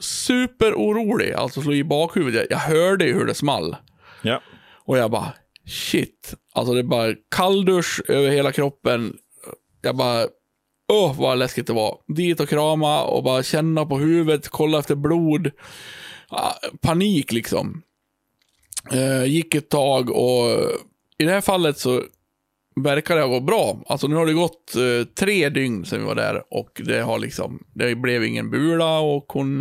superorolig. 0.00 1.32
Alltså 1.32 1.62
slå 1.62 1.72
i 1.72 1.84
bakhuvudet. 1.84 2.40
Jag, 2.40 2.46
jag 2.50 2.58
hörde 2.58 3.04
ju 3.06 3.14
hur 3.14 3.26
det 3.26 3.34
small. 3.34 3.76
Ja. 4.22 4.40
Och 4.84 4.98
jag 4.98 5.10
bara, 5.10 5.32
shit. 5.66 6.34
Alltså 6.54 6.74
det 6.74 6.80
är 6.80 6.84
bara 6.84 7.14
kalldusch 7.36 8.02
över 8.08 8.30
hela 8.30 8.52
kroppen. 8.52 9.16
Jag 9.84 9.96
bara, 9.96 10.26
åh 10.92 11.20
vad 11.20 11.38
läskigt 11.38 11.66
det 11.66 11.72
var. 11.72 11.98
Dit 12.06 12.40
och 12.40 12.48
krama 12.48 13.02
och 13.04 13.24
bara 13.24 13.42
känna 13.42 13.86
på 13.86 13.98
huvudet, 13.98 14.48
kolla 14.48 14.78
efter 14.78 14.94
blod. 14.94 15.50
Ah, 16.28 16.52
panik 16.80 17.32
liksom. 17.32 17.82
Eh, 18.92 19.24
gick 19.24 19.54
ett 19.54 19.68
tag 19.68 20.10
och 20.10 20.50
i 21.18 21.24
det 21.24 21.30
här 21.30 21.40
fallet 21.40 21.78
så 21.78 22.02
verkar 22.76 23.16
det 23.16 23.22
ha 23.22 23.28
gått 23.28 23.46
bra. 23.46 23.78
Alltså 23.86 24.06
nu 24.06 24.14
har 24.14 24.26
det 24.26 24.32
gått 24.32 24.74
eh, 24.76 25.06
tre 25.14 25.48
dygn 25.48 25.84
sedan 25.84 26.00
vi 26.00 26.06
var 26.06 26.14
där 26.14 26.42
och 26.50 26.80
det 26.84 27.00
har 27.00 27.18
liksom, 27.18 27.64
det 27.72 27.94
blev 27.94 28.24
ingen 28.24 28.50
bula 28.50 28.98
och 28.98 29.32
hon 29.32 29.60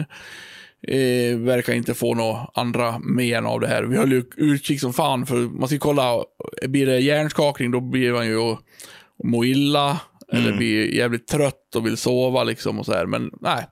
eh, 0.87 1.37
verkar 1.37 1.73
inte 1.73 1.93
få 1.93 2.13
några 2.13 2.47
andra 2.53 2.99
men 2.99 3.45
av 3.45 3.59
det 3.59 3.67
här. 3.67 3.83
Vi 3.83 3.97
höll 3.97 4.11
ju 4.11 4.23
utkik 4.35 4.79
som 4.79 4.93
fan 4.93 5.25
för 5.25 5.35
man 5.35 5.67
ska 5.67 5.77
kolla, 5.77 6.23
blir 6.67 6.85
det 6.85 6.99
hjärnskakning 6.99 7.71
då 7.71 7.79
blir 7.79 8.13
man 8.13 8.27
ju 8.27 8.37
att 8.37 8.59
må 9.23 9.45
illa 9.45 9.99
eller 10.33 10.53
blir 10.57 10.93
jävligt 10.93 11.27
trött 11.27 11.75
och 11.75 11.85
vill 11.85 11.97
sova 11.97 12.43
liksom 12.43 12.79
och 12.79 12.85
så 12.85 12.93
här. 12.93 13.05
Men 13.05 13.31
nej, 13.41 13.65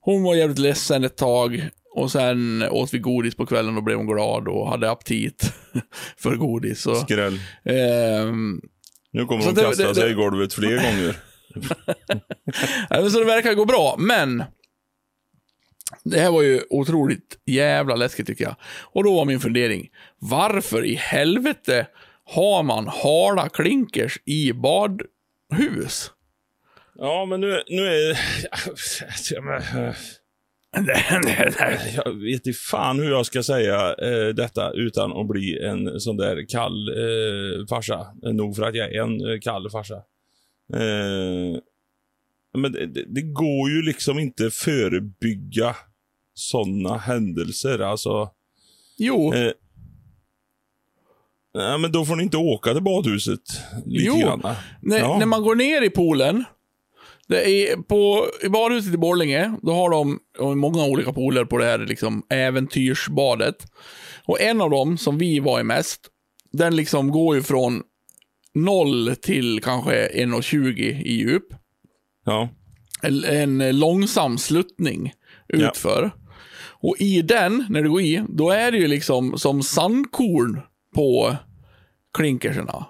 hon 0.00 0.22
var 0.22 0.34
jävligt 0.34 0.58
ledsen 0.58 1.04
ett 1.04 1.16
tag 1.16 1.68
och 1.94 2.12
sen 2.12 2.64
åt 2.70 2.94
vi 2.94 2.98
godis 2.98 3.34
på 3.34 3.46
kvällen 3.46 3.76
och 3.76 3.82
blev 3.82 3.96
hon 3.96 4.06
glad 4.06 4.48
och 4.48 4.68
hade 4.70 4.90
aptit 4.90 5.52
för 6.18 6.36
godis. 6.36 6.80
Så, 6.82 6.94
Skräll. 6.94 7.40
ehm, 7.64 8.60
Nu 9.12 9.24
kommer 9.26 9.52
det- 9.52 9.62
kasta 9.62 9.88
det- 9.88 9.94
sig 9.94 10.04
det- 10.04 10.10
i 10.10 10.14
golvet 10.14 10.54
fler 10.54 10.76
gånger. 10.76 11.16
Så 13.10 13.18
det 13.18 13.24
verkar 13.24 13.54
gå 13.54 13.64
bra, 13.64 13.96
men 13.98 14.44
det 16.04 16.20
här 16.20 16.30
var 16.30 16.42
ju 16.42 16.60
otroligt 16.70 17.38
jävla 17.46 17.96
läskigt 17.96 18.26
tycker 18.26 18.44
jag. 18.44 18.56
Och 18.82 19.04
då 19.04 19.14
var 19.14 19.24
min 19.24 19.40
fundering, 19.40 19.88
varför 20.18 20.84
i 20.84 20.94
helvete 20.94 21.86
har 22.24 22.62
man 22.62 22.86
hala 22.88 23.48
klinkers 23.48 24.18
i 24.24 24.52
badhus? 25.50 26.10
Ja, 26.94 27.24
men 27.24 27.40
nu, 27.40 27.62
nu 27.68 27.86
är... 27.86 28.18
Ja, 29.30 29.42
men, 29.42 29.62
Jag 31.94 32.12
vet 32.12 32.46
inte 32.46 32.52
fan 32.52 32.98
hur 32.98 33.10
jag 33.10 33.26
ska 33.26 33.42
säga 33.42 33.94
eh, 33.94 34.34
detta 34.34 34.72
utan 34.72 35.12
att 35.12 35.28
bli 35.28 35.64
en 35.64 36.00
sån 36.00 36.16
där 36.16 36.48
kall 36.48 36.88
eh, 36.88 37.66
farsa. 37.68 38.06
Nog 38.22 38.56
för 38.56 38.62
att 38.62 38.74
jag 38.74 38.94
är 38.94 39.02
en 39.02 39.30
eh, 39.30 39.40
kall 39.40 39.70
farsa. 39.70 39.94
Eh, 40.74 41.60
men 42.58 42.72
det, 42.72 42.86
det, 42.86 43.22
går 43.22 43.70
ju 43.70 43.82
liksom 43.82 44.18
inte 44.18 44.50
förebygga 44.50 45.76
såna 46.34 46.98
händelser. 46.98 47.78
Alltså, 47.78 48.30
Jo, 48.98 49.34
eh, 49.34 49.52
nej, 51.56 51.78
men 51.78 51.92
då 51.92 52.04
får 52.04 52.16
ni 52.16 52.22
inte 52.22 52.36
åka 52.36 52.72
till 52.72 52.82
badhuset. 52.82 53.40
Lite 53.86 54.04
Jo, 54.04 54.16
grann. 54.18 54.42
när, 54.82 54.98
ja. 54.98 55.18
när 55.18 55.26
man 55.26 55.42
går 55.42 55.54
ner 55.54 55.82
i 55.82 55.90
poolen, 55.90 56.44
det 57.28 57.50
är 57.50 57.76
på, 57.76 58.26
i 58.42 58.48
badhuset 58.48 58.94
i 58.94 58.96
Borlänge, 58.96 59.56
då 59.62 59.72
har 59.72 59.90
de 59.90 60.18
många 60.60 60.84
olika 60.84 61.12
pooler 61.12 61.44
på 61.44 61.58
det 61.58 61.64
här 61.64 61.78
liksom, 61.78 62.22
äventyrsbadet. 62.30 63.56
Och 64.26 64.40
en 64.40 64.60
av 64.60 64.70
dem, 64.70 64.98
som 64.98 65.18
vi 65.18 65.40
var 65.40 65.60
i 65.60 65.64
mest, 65.64 66.00
den 66.52 66.76
liksom 66.76 67.10
går 67.10 67.36
ju 67.36 67.42
från 67.42 67.82
0 68.54 69.16
till 69.16 69.60
kanske 69.62 70.08
1,20 70.08 70.78
i 71.02 71.12
djup. 71.12 71.46
ja. 72.24 72.48
En, 73.02 73.24
en 73.60 73.78
långsam 73.78 74.38
sluttning 74.38 75.12
Ja. 75.48 75.68
utför. 75.68 76.10
Och 76.80 76.96
i 76.98 77.22
den, 77.22 77.66
när 77.70 77.82
du 77.82 77.90
går 77.90 78.00
i, 78.00 78.22
då 78.28 78.50
är 78.50 78.72
det 78.72 78.78
ju 78.78 78.86
liksom 78.86 79.38
som 79.38 79.62
sandkorn 79.62 80.60
på 80.94 81.36
klinkerserna. 82.16 82.86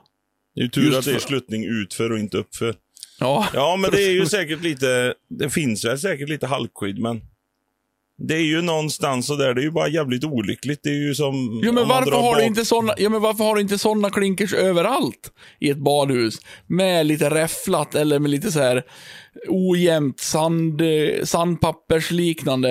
Det 0.54 0.60
är 0.60 0.64
ju 0.64 0.70
tur 0.70 0.82
Just 0.82 0.98
att 0.98 1.04
det 1.04 1.14
är 1.14 1.18
sluttning 1.18 1.64
utför 1.64 2.12
och 2.12 2.18
inte 2.18 2.36
uppför. 2.36 2.74
Ja, 3.20 3.46
Ja, 3.54 3.76
men 3.76 3.90
det 3.90 4.02
är 4.02 4.10
ju 4.10 4.26
säkert 4.36 4.62
lite, 4.62 5.14
det 5.28 5.50
finns 5.50 5.84
väl 5.84 5.98
säkert 5.98 6.28
lite 6.28 6.46
halkskydd, 6.46 6.98
men 6.98 7.20
det 8.18 8.34
är 8.34 8.44
ju 8.44 8.62
någonstans 8.62 9.30
och 9.30 9.38
där, 9.38 9.54
det 9.54 9.60
är 9.60 9.64
ju 9.64 9.70
bara 9.70 9.88
jävligt 9.88 10.24
olyckligt. 10.24 10.80
Det 10.82 10.88
är 10.88 11.06
ju 11.06 11.14
som... 11.14 11.60
Jo, 11.64 11.72
men 11.72 11.88
varför 11.88 12.10
har, 12.10 12.34
du 12.34 12.40
bak- 12.40 12.46
inte 12.46 12.64
såna, 12.64 12.94
ja, 12.98 13.08
men 13.08 13.22
varför 13.22 13.44
har 13.44 13.54
du 13.54 13.60
inte 13.60 13.78
såna 13.78 14.10
klinkers 14.10 14.54
överallt 14.54 15.32
i 15.60 15.70
ett 15.70 15.78
badhus? 15.78 16.34
Med 16.66 17.06
lite 17.06 17.30
räfflat 17.30 17.94
eller 17.94 18.18
med 18.18 18.30
lite 18.30 18.52
så 18.52 18.58
här 18.60 18.82
ojämnt 19.48 20.20
sand, 20.20 20.82
sandpappersliknande 21.24 22.70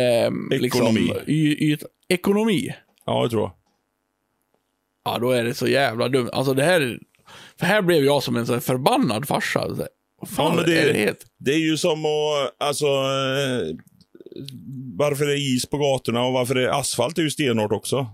Ekonomi. 0.51 0.59
Liksom, 0.59 0.97
y, 1.27 1.71
yt, 1.73 1.83
ekonomi. 2.09 2.73
Ja, 3.05 3.21
jag 3.21 3.31
tror 3.31 3.51
Ja, 5.05 5.17
då 5.19 5.31
är 5.31 5.43
det 5.43 5.53
så 5.53 5.67
jävla 5.67 6.09
dumt. 6.09 6.29
Alltså 6.33 6.53
det 6.53 6.63
här, 6.63 6.99
för 7.59 7.65
här 7.65 7.81
blev 7.81 8.03
jag 8.03 8.23
som 8.23 8.35
en 8.35 8.45
så 8.47 8.53
här 8.53 8.59
förbannad 8.59 9.27
farsa. 9.27 9.69
Så 9.69 9.75
här, 9.75 9.87
Vad 10.21 10.29
fan 10.29 10.57
Ja, 10.57 10.63
det- 10.63 10.77
är 10.79 10.93
det? 10.93 11.15
Det 11.39 11.51
är 11.53 11.59
ju 11.59 11.77
som 11.77 12.05
att, 12.05 12.55
alltså, 12.63 12.85
eh, 12.85 13.75
varför 14.97 15.25
det 15.25 15.33
är 15.33 15.55
is 15.55 15.65
på 15.65 15.77
gatorna 15.77 16.23
och 16.25 16.33
varför 16.33 16.55
det 16.55 16.63
är 16.63 16.79
asfalt 16.79 17.17
är 17.17 17.21
ju 17.21 17.29
stenhårt 17.29 17.71
också. 17.71 18.07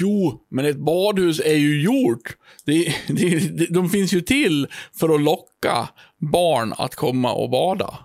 Jo, 0.00 0.40
men 0.50 0.64
ett 0.64 0.76
badhus 0.76 1.40
är 1.40 1.54
ju 1.54 1.82
gjort. 1.82 2.36
Det, 2.64 2.94
det, 3.08 3.66
de 3.70 3.90
finns 3.90 4.12
ju 4.12 4.20
till 4.20 4.66
för 5.00 5.14
att 5.14 5.20
locka 5.20 5.88
barn 6.32 6.74
att 6.78 6.94
komma 6.94 7.32
och 7.32 7.50
bada. 7.50 7.98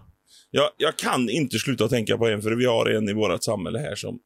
Jag, 0.51 0.69
jag 0.77 0.97
kan 0.97 1.29
inte 1.29 1.59
sluta 1.59 1.87
tänka 1.87 2.17
på 2.17 2.27
en, 2.27 2.41
för 2.41 2.51
vi 2.51 2.65
har 2.65 2.85
en 2.89 3.09
i 3.09 3.13
vårt 3.13 3.43
samhälle 3.43 3.79
här 3.79 3.95
som 3.95 4.19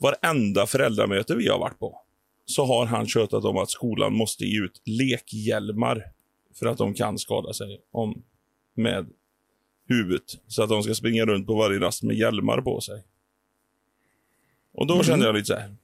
varenda 0.00 0.66
föräldramöte 0.66 1.34
vi 1.34 1.48
har 1.48 1.58
varit 1.58 1.78
på, 1.78 1.98
så 2.44 2.64
har 2.64 2.86
han 2.86 3.06
tjötat 3.06 3.44
om 3.44 3.56
att 3.56 3.70
skolan 3.70 4.14
måste 4.14 4.44
ge 4.44 4.64
ut 4.64 4.82
lekhjälmar 4.84 6.04
för 6.54 6.66
att 6.66 6.78
de 6.78 6.94
kan 6.94 7.18
skada 7.18 7.52
sig 7.52 7.80
om, 7.90 8.22
med 8.74 9.06
huvudet. 9.88 10.38
Så 10.46 10.62
att 10.62 10.68
de 10.68 10.82
ska 10.82 10.94
springa 10.94 11.24
runt 11.24 11.46
på 11.46 11.54
varje 11.54 11.80
rast 11.80 12.02
med 12.02 12.16
hjälmar 12.16 12.60
på 12.60 12.80
sig. 12.80 13.04
Och 14.74 14.86
då 14.86 15.02
kände 15.02 15.26
jag 15.26 15.34
lite 15.34 15.46
så 15.46 15.54
här, 15.54 15.74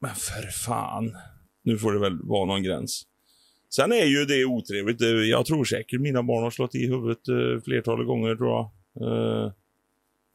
men 0.00 0.14
för 0.14 0.42
fan, 0.42 1.16
nu 1.62 1.78
får 1.78 1.92
det 1.92 1.98
väl 1.98 2.18
vara 2.22 2.44
någon 2.44 2.62
gräns. 2.62 3.06
Sen 3.70 3.92
är 3.92 4.04
ju 4.04 4.24
det 4.24 4.44
otrevligt. 4.44 5.00
Jag 5.30 5.46
tror 5.46 5.64
säkert 5.64 6.00
mina 6.00 6.22
barn 6.22 6.42
har 6.42 6.50
slått 6.50 6.74
i 6.74 6.86
huvudet 6.86 7.28
eh, 7.28 7.62
flertalet 7.64 8.06
gånger 8.06 8.36
tror 8.36 8.50
jag. 8.50 8.70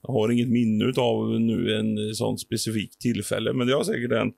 Jag 0.08 0.14
har 0.14 0.32
inget 0.32 0.50
minne 0.50 0.94
av 0.98 1.42
nu 1.42 1.76
en 1.76 2.16
sån 2.16 2.38
specifik 2.38 3.00
tillfälle, 3.00 3.54
men 3.54 3.68
det 3.68 3.74
har 3.74 3.84
säkert 3.84 4.12
hänt. 4.12 4.36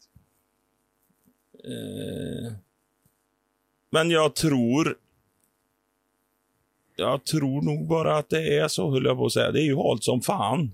Eh, 1.63 2.53
men 3.91 4.09
jag 4.09 4.36
tror... 4.36 4.97
Jag 6.97 7.24
tror 7.24 7.61
nog 7.61 7.88
bara 7.88 8.18
att 8.18 8.30
det 8.30 8.57
är 8.57 8.68
så, 8.68 8.91
höll 8.91 9.05
jag 9.05 9.18
på 9.18 9.26
att 9.26 9.34
säga. 9.34 9.51
Det 9.51 9.61
är 9.61 9.66
ju 9.66 9.76
halt 9.76 10.03
som 10.03 10.22
fan. 10.22 10.72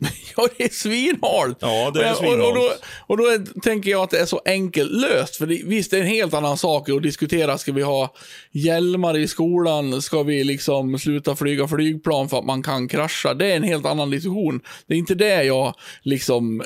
Ja, 0.36 0.48
det 0.56 0.64
är 0.64 0.68
svinhalt. 0.68 1.58
Ja, 1.60 1.90
det 1.94 2.04
är 2.04 2.12
och, 2.12 2.18
och, 2.18 2.38
då, 2.38 2.54
svinhalt. 2.54 2.84
och 3.06 3.16
då 3.16 3.24
tänker 3.62 3.90
jag 3.90 4.02
att 4.02 4.10
det 4.10 4.18
är 4.18 4.26
så 4.26 4.40
enkelt 4.44 4.90
löst. 4.90 5.36
För 5.36 5.46
det, 5.46 5.62
visst, 5.64 5.90
det 5.90 5.96
är 5.96 6.00
en 6.00 6.06
helt 6.06 6.34
annan 6.34 6.56
sak 6.56 6.88
att 6.88 7.02
diskutera. 7.02 7.58
Ska 7.58 7.72
vi 7.72 7.82
ha 7.82 8.14
hjälmar 8.52 9.16
i 9.16 9.28
skolan? 9.28 10.02
Ska 10.02 10.22
vi 10.22 10.44
liksom 10.44 10.98
sluta 10.98 11.36
flyga 11.36 11.68
flygplan 11.68 12.28
för 12.28 12.38
att 12.38 12.44
man 12.44 12.62
kan 12.62 12.88
krascha? 12.88 13.34
Det 13.34 13.52
är 13.52 13.56
en 13.56 13.62
helt 13.62 13.86
annan 13.86 14.10
diskussion. 14.10 14.60
Det 14.86 14.94
är 14.94 14.98
inte 14.98 15.14
det 15.14 15.44
jag 15.44 15.74
liksom 16.02 16.62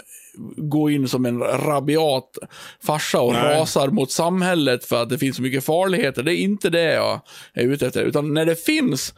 går 0.56 0.92
in 0.92 1.08
som 1.08 1.26
en 1.26 1.40
rabiat 1.40 2.38
farsa 2.86 3.20
och 3.20 3.32
Nej. 3.32 3.42
rasar 3.42 3.88
mot 3.88 4.10
samhället 4.10 4.84
för 4.84 5.02
att 5.02 5.08
det 5.08 5.18
finns 5.18 5.36
så 5.36 5.42
mycket 5.42 5.64
farligheter. 5.64 6.22
Det 6.22 6.34
är 6.34 6.36
inte 6.36 6.70
det 6.70 6.92
jag 6.92 7.20
är 7.54 7.64
ute 7.64 7.86
efter. 7.86 8.02
Utan 8.02 8.34
när 8.34 8.46
det 8.46 8.64
finns 8.64 9.14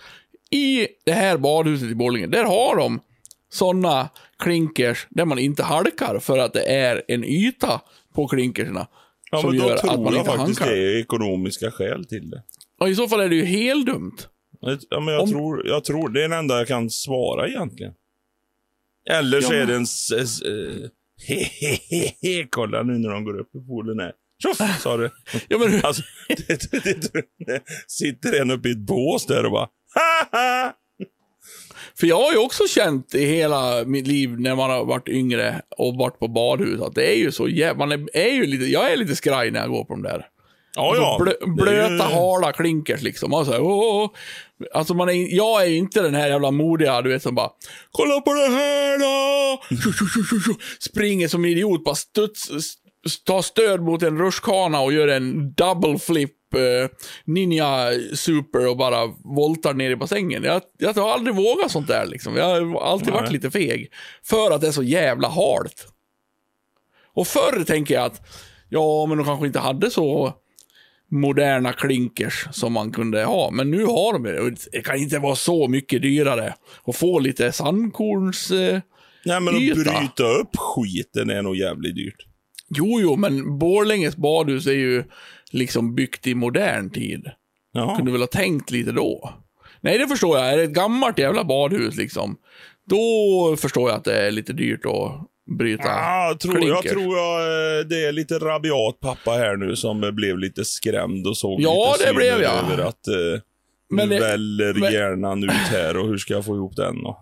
i 0.50 0.86
det 1.04 1.12
här 1.12 1.36
badhuset 1.36 1.90
i 1.90 1.94
Borlänge, 1.94 2.26
där 2.26 2.44
har 2.44 2.76
de 2.76 3.00
sådana 3.50 4.08
klinkers 4.38 5.06
där 5.10 5.24
man 5.24 5.38
inte 5.38 5.62
halkar 5.62 6.18
för 6.18 6.38
att 6.38 6.52
det 6.52 6.62
är 6.62 7.02
en 7.08 7.24
yta 7.24 7.80
på 8.14 8.26
klinkerserna. 8.28 8.86
Ja, 9.30 9.40
som 9.40 9.50
men 9.50 9.58
då 9.58 9.66
gör 9.66 9.74
att 9.74 9.80
tror 9.80 10.04
man 10.04 10.12
jag 10.14 10.20
inte 10.20 10.36
faktiskt 10.36 10.58
halkar. 10.60 10.74
det 10.76 10.82
är 10.82 10.96
ekonomiska 11.00 11.70
skäl 11.70 12.04
till 12.04 12.30
det. 12.30 12.42
Och 12.80 12.88
I 12.88 12.94
så 12.94 13.08
fall 13.08 13.20
är 13.20 13.28
det 13.28 13.34
ju 13.36 13.44
helt 13.44 13.86
dumt. 13.86 14.16
Ja, 14.90 15.00
men 15.00 15.14
jag, 15.14 15.22
Om- 15.22 15.30
tror, 15.30 15.66
jag 15.66 15.84
tror 15.84 16.08
det 16.08 16.20
är 16.24 16.28
den 16.28 16.38
enda 16.38 16.58
jag 16.58 16.68
kan 16.68 16.90
svara 16.90 17.48
egentligen. 17.48 17.92
Eller 19.10 19.40
så 19.40 19.54
Ja, 19.54 19.58
är 19.58 19.66
det 19.66 19.74
en... 19.74 19.82
eh, 19.82 20.88
Hehehehe, 21.28 22.46
kolla 22.50 22.82
nu 22.82 22.92
när 22.98 23.08
de 23.10 23.24
går 23.24 23.38
upp 23.40 23.54
i 23.54 23.58
poolen 23.66 24.00
här. 24.00 24.12
Tjoff, 24.42 24.80
sa 24.82 24.96
du. 24.96 25.10
Ja, 25.48 25.58
men, 25.58 25.80
Alltså, 25.84 26.02
det, 26.28 26.70
det, 26.72 26.84
det, 26.84 27.24
det 27.46 27.62
sitter 27.86 28.40
en 28.40 28.50
uppe 28.50 28.68
i 28.68 28.72
ett 28.72 28.78
bås 28.78 29.26
där 29.26 29.44
och 29.46 29.52
bara... 29.52 29.68
Haha! 29.94 30.72
För 32.00 32.06
jag 32.06 32.16
har 32.22 32.32
ju 32.32 32.38
också 32.38 32.66
känt 32.68 33.14
i 33.14 33.24
hela 33.24 33.84
mitt 33.84 34.06
liv 34.06 34.40
när 34.40 34.54
man 34.54 34.70
har 34.70 34.84
varit 34.84 35.08
yngre 35.08 35.62
och 35.78 35.94
varit 35.94 36.18
på 36.18 36.28
badhus 36.28 36.80
att 36.80 36.94
det 36.94 37.12
är 37.12 37.16
ju 37.16 37.32
så 37.32 37.48
jävla... 37.48 37.86
Man 37.86 37.92
är, 37.92 38.16
är 38.16 38.32
ju 38.34 38.46
lite, 38.46 38.64
jag 38.64 38.92
är 38.92 38.96
lite 38.96 39.16
skraj 39.16 39.50
när 39.50 39.60
jag 39.60 39.70
går 39.70 39.84
på 39.84 39.92
de 39.94 40.02
där. 40.02 40.26
Ja, 40.76 40.88
Alltså, 40.88 41.02
ja. 41.02 41.18
blö, 41.20 41.32
är 41.32 41.46
ju- 41.46 41.54
blöta, 41.96 42.04
hala 42.04 42.52
klinkers 42.52 43.02
liksom. 43.02 43.34
Och 43.34 43.46
så 43.46 43.52
här, 43.52 43.60
åh, 43.62 44.02
åh. 44.02 44.10
Alltså 44.74 44.94
man 44.94 45.08
är, 45.08 45.36
jag 45.36 45.62
är 45.62 45.66
ju 45.66 45.76
inte 45.76 46.02
den 46.02 46.14
här 46.14 46.28
jävla 46.28 46.50
modiga, 46.50 47.02
du 47.02 47.10
vet, 47.10 47.22
som 47.22 47.34
bara 47.34 47.50
Kolla 47.90 48.20
på 48.20 48.32
det 48.34 48.48
här 48.48 48.98
då! 48.98 49.62
Springer 50.80 51.28
som 51.28 51.44
idiot, 51.44 51.84
bara 51.84 51.94
studs, 51.94 52.48
tar 53.26 53.42
stöd 53.42 53.80
mot 53.82 54.02
en 54.02 54.18
rutschkana 54.18 54.80
och 54.80 54.92
gör 54.92 55.08
en 55.08 55.52
double 55.52 55.98
flip 55.98 56.30
eh, 56.54 56.88
ninja 57.24 57.88
super 58.14 58.68
och 58.68 58.76
bara 58.76 59.06
voltar 59.24 59.74
ner 59.74 59.90
i 59.90 59.96
bassängen. 59.96 60.44
Jag, 60.44 60.62
jag 60.78 60.94
har 60.94 61.12
aldrig 61.12 61.36
vågat 61.36 61.70
sånt 61.70 61.88
där 61.88 62.06
liksom. 62.06 62.36
Jag 62.36 62.44
har 62.44 62.82
alltid 62.82 63.08
Nej. 63.08 63.20
varit 63.20 63.32
lite 63.32 63.50
feg. 63.50 63.92
För 64.24 64.50
att 64.50 64.60
det 64.60 64.66
är 64.68 64.72
så 64.72 64.82
jävla 64.82 65.28
halt. 65.28 65.86
Och 67.14 67.26
förr 67.26 67.64
tänker 67.64 67.94
jag 67.94 68.04
att, 68.04 68.20
ja, 68.68 69.06
men 69.06 69.18
de 69.18 69.26
kanske 69.26 69.46
inte 69.46 69.58
hade 69.58 69.90
så 69.90 70.34
moderna 71.10 71.72
klinkers 71.72 72.48
som 72.52 72.72
man 72.72 72.92
kunde 72.92 73.24
ha. 73.24 73.50
Men 73.50 73.70
nu 73.70 73.84
har 73.84 74.12
de 74.12 74.22
det. 74.22 74.56
Det 74.72 74.82
kan 74.82 74.96
inte 74.96 75.18
vara 75.18 75.36
så 75.36 75.68
mycket 75.68 76.02
dyrare 76.02 76.54
att 76.84 76.96
få 76.96 77.18
lite 77.18 77.52
sandkorns... 77.52 78.50
Eh, 78.50 78.80
Nej, 79.24 79.40
men 79.40 79.54
att 79.54 79.60
yta. 79.60 79.74
bryta 79.74 80.24
upp 80.24 80.56
skiten 80.56 81.30
är 81.30 81.42
nog 81.42 81.56
jävligt 81.56 81.94
dyrt. 81.96 82.26
jo, 82.68 83.00
jo, 83.00 83.16
men 83.16 83.58
Borlänges 83.58 84.16
badhus 84.16 84.66
är 84.66 84.72
ju 84.72 85.04
liksom 85.50 85.94
byggt 85.94 86.26
i 86.26 86.34
modern 86.34 86.90
tid. 86.90 87.30
Jaha. 87.72 87.96
Kunde 87.96 88.12
väl 88.12 88.20
ha 88.20 88.26
tänkt 88.26 88.70
lite 88.70 88.92
då. 88.92 89.34
Nej, 89.80 89.98
det 89.98 90.06
förstår 90.06 90.38
jag. 90.38 90.52
Är 90.52 90.56
det 90.56 90.62
ett 90.62 90.70
gammalt 90.70 91.18
jävla 91.18 91.44
badhus 91.44 91.96
liksom, 91.96 92.36
då 92.86 93.56
förstår 93.58 93.90
jag 93.90 93.96
att 93.98 94.04
det 94.04 94.26
är 94.26 94.30
lite 94.30 94.52
dyrt 94.52 94.86
att 94.86 95.12
bryta 95.58 95.82
Ja, 95.84 96.26
jag 96.28 96.40
tror, 96.40 96.68
jag 96.68 96.82
tror 96.82 97.16
jag, 97.18 97.40
eh, 97.40 97.86
det 97.86 98.04
är 98.04 98.12
lite 98.12 98.34
rabiat 98.38 99.00
pappa 99.00 99.30
här 99.30 99.56
nu 99.56 99.76
som 99.76 100.10
blev 100.14 100.38
lite 100.38 100.64
skrämd 100.64 101.26
och 101.26 101.36
såg 101.36 101.60
Ja, 101.60 101.94
lite 101.98 102.10
det 102.10 102.14
blev 102.16 102.42
jag. 102.42 102.52
över 102.72 102.78
att 102.84 103.08
eh, 103.08 103.40
Men 103.90 104.08
nu 104.08 104.14
det- 104.14 104.20
väller 104.20 104.74
men- 104.74 104.92
hjärnan 104.92 105.44
ut 105.44 105.50
här 105.50 105.96
och 105.96 106.08
hur 106.08 106.18
ska 106.18 106.34
jag 106.34 106.44
få 106.44 106.56
ihop 106.56 106.76
den? 106.76 107.02
då? 107.02 107.18